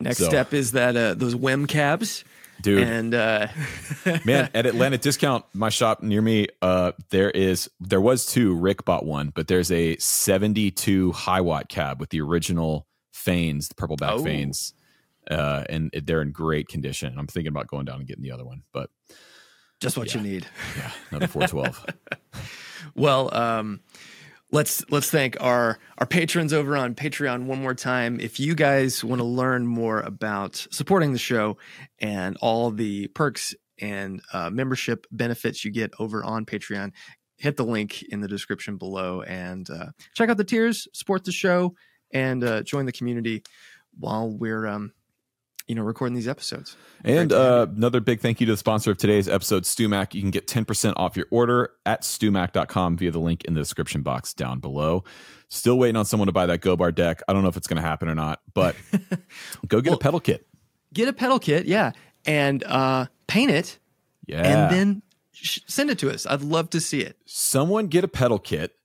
Next 0.00 0.18
So- 0.18 0.28
step 0.28 0.52
is 0.52 0.72
that 0.72 0.96
uh, 0.96 1.14
those 1.14 1.34
WEM 1.36 1.66
cabs 1.66 2.24
Dude, 2.62 2.82
and 2.86 3.14
uh, 3.14 3.48
man 4.24 4.48
at 4.54 4.64
atlantic 4.64 5.00
discount 5.00 5.44
my 5.52 5.70
shop 5.70 6.04
near 6.04 6.22
me 6.22 6.46
uh 6.62 6.92
there 7.10 7.28
is 7.30 7.68
there 7.80 8.00
was 8.00 8.26
two 8.26 8.54
rick 8.54 8.84
bought 8.84 9.04
one 9.04 9.32
but 9.34 9.48
there's 9.48 9.72
a 9.72 9.96
72 9.96 11.10
Hiwatt 11.12 11.68
cab 11.68 11.98
with 11.98 12.10
the 12.10 12.20
original 12.20 12.86
fanes 13.12 13.68
the 13.68 13.74
purple 13.74 13.96
back 13.96 14.12
Oh. 14.14 14.22
fanes 14.22 14.72
uh 15.30 15.64
and 15.68 15.90
they're 16.04 16.22
in 16.22 16.32
great 16.32 16.68
condition 16.68 17.14
i'm 17.18 17.26
thinking 17.26 17.48
about 17.50 17.66
going 17.66 17.84
down 17.84 17.98
and 17.98 18.06
getting 18.06 18.22
the 18.22 18.30
other 18.32 18.44
one 18.44 18.62
but 18.72 18.90
just 19.80 19.96
what 19.98 20.14
Yeah. 20.14 20.22
you 20.22 20.28
need. 20.28 20.46
yeah 20.76 20.90
another 21.10 21.26
412 21.26 21.86
Well, 22.94 23.34
um, 23.34 23.80
let's 24.52 24.84
let's 24.90 25.10
thank 25.10 25.36
our 25.40 25.78
our 25.98 26.06
patrons 26.06 26.52
over 26.52 26.76
on 26.76 26.94
Patreon 26.94 27.46
one 27.46 27.60
more 27.60 27.74
time. 27.74 28.20
If 28.20 28.38
you 28.38 28.54
guys 28.54 29.02
want 29.02 29.20
to 29.20 29.24
learn 29.24 29.66
more 29.66 30.00
about 30.00 30.66
supporting 30.70 31.12
the 31.12 31.18
show 31.18 31.56
and 31.98 32.36
all 32.40 32.70
the 32.70 33.08
perks 33.08 33.54
and 33.80 34.20
uh, 34.32 34.50
membership 34.50 35.06
benefits 35.10 35.64
you 35.64 35.70
get 35.72 35.92
over 35.98 36.22
on 36.22 36.44
Patreon, 36.46 36.92
hit 37.38 37.56
the 37.56 37.64
link 37.64 38.02
in 38.10 38.20
the 38.20 38.28
description 38.28 38.76
below 38.76 39.22
and 39.22 39.68
uh, 39.70 39.86
check 40.14 40.28
out 40.30 40.36
the 40.36 40.44
tiers, 40.44 40.86
support 40.92 41.24
the 41.24 41.32
show, 41.32 41.74
and 42.12 42.44
uh, 42.44 42.62
join 42.62 42.84
the 42.86 42.92
community 42.92 43.42
while 43.98 44.30
we're 44.30 44.66
um, 44.66 44.92
you 45.66 45.74
know 45.74 45.82
recording 45.82 46.14
these 46.14 46.28
episodes. 46.28 46.76
And 47.04 47.30
Great 47.30 47.36
to 47.38 47.42
have 47.44 47.68
uh, 47.68 47.72
another 47.76 48.00
big 48.00 48.20
thank 48.20 48.40
you 48.40 48.46
to 48.46 48.52
the 48.52 48.56
sponsor 48.56 48.90
of 48.90 48.98
today's 48.98 49.28
episode, 49.28 49.64
StewMac. 49.64 50.14
You 50.14 50.20
can 50.22 50.30
get 50.30 50.46
10% 50.46 50.94
off 50.96 51.16
your 51.16 51.26
order 51.30 51.70
at 51.86 52.02
stewmac.com 52.02 52.96
via 52.98 53.10
the 53.10 53.18
link 53.20 53.44
in 53.44 53.54
the 53.54 53.60
description 53.60 54.02
box 54.02 54.34
down 54.34 54.60
below. 54.60 55.04
Still 55.48 55.78
waiting 55.78 55.96
on 55.96 56.04
someone 56.04 56.26
to 56.26 56.32
buy 56.32 56.46
that 56.46 56.60
Go 56.60 56.76
Bar 56.76 56.92
deck. 56.92 57.22
I 57.28 57.32
don't 57.32 57.42
know 57.42 57.48
if 57.48 57.56
it's 57.56 57.66
going 57.66 57.76
to 57.80 57.86
happen 57.86 58.08
or 58.08 58.14
not, 58.14 58.40
but 58.54 58.74
go 59.68 59.80
get 59.80 59.90
Well- 59.90 59.96
a 59.96 60.00
pedal 60.00 60.20
kit. 60.20 60.46
Get 60.92 61.08
a 61.08 61.12
pedal 61.12 61.38
kit, 61.40 61.66
yeah, 61.66 61.90
and 62.24 62.62
uh, 62.64 63.06
paint 63.26 63.50
it, 63.50 63.78
Yeah. 64.26 64.42
and 64.42 64.72
then 64.74 65.02
sh- 65.32 65.58
send 65.66 65.90
it 65.90 65.98
to 65.98 66.10
us. 66.10 66.24
I'd 66.24 66.42
love 66.42 66.70
to 66.70 66.80
see 66.80 67.00
it. 67.00 67.16
someone 67.26 67.88
get 67.88 68.04
a 68.04 68.08
pedal 68.08 68.38
kit, 68.38 68.76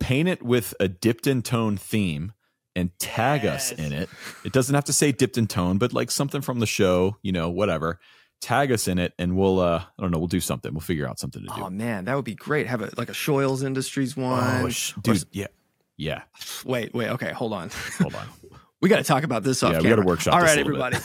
paint 0.00 0.28
it 0.30 0.42
with 0.42 0.74
a 0.80 0.88
dipped 0.88 1.26
in 1.26 1.42
tone 1.42 1.76
theme, 1.76 2.32
and 2.78 2.96
tag 2.98 3.44
us 3.44 3.72
in 3.72 3.92
it. 3.92 4.08
It 4.44 4.52
doesn't 4.52 4.74
have 4.74 4.84
to 4.84 4.92
say 4.92 5.12
dipped 5.12 5.36
in 5.36 5.46
tone, 5.46 5.78
but 5.78 5.92
like 5.92 6.10
something 6.10 6.40
from 6.40 6.60
the 6.60 6.66
show, 6.66 7.16
you 7.22 7.32
know, 7.32 7.50
whatever. 7.50 7.98
Tag 8.40 8.70
us 8.70 8.86
in 8.86 8.98
it, 9.00 9.14
and 9.18 9.36
we'll 9.36 9.58
uh, 9.58 9.82
I 9.98 10.02
don't 10.02 10.12
know, 10.12 10.18
we'll 10.18 10.28
do 10.28 10.38
something. 10.40 10.72
We'll 10.72 10.80
figure 10.80 11.08
out 11.08 11.18
something 11.18 11.42
to 11.42 11.48
do. 11.48 11.62
Oh 11.62 11.70
man, 11.70 12.04
that 12.04 12.14
would 12.14 12.24
be 12.24 12.36
great. 12.36 12.68
Have 12.68 12.82
a 12.82 12.90
like 12.96 13.08
a 13.08 13.12
Shoyles 13.12 13.64
Industries 13.64 14.16
one. 14.16 14.64
Oh, 14.64 14.68
sh- 14.68 14.92
dude, 15.02 15.16
s- 15.16 15.24
yeah, 15.32 15.48
yeah. 15.96 16.22
wait, 16.64 16.94
wait. 16.94 17.08
Okay, 17.08 17.32
hold 17.32 17.52
on. 17.52 17.70
Hold 17.98 18.14
on. 18.14 18.28
we 18.80 18.88
got 18.88 18.98
to 18.98 19.02
talk 19.04 19.24
about 19.24 19.42
this 19.42 19.60
off 19.64 19.72
Yeah, 19.72 19.80
we 19.80 19.88
gotta 19.88 20.02
workshop 20.02 20.34
All 20.34 20.40
right, 20.40 20.54
this 20.56 20.66
a 20.66 20.70
little 20.70 20.88
bit. 20.88 21.02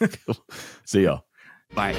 everybody. 0.00 0.40
See 0.86 1.02
y'all. 1.02 1.26
Bye. 1.74 1.92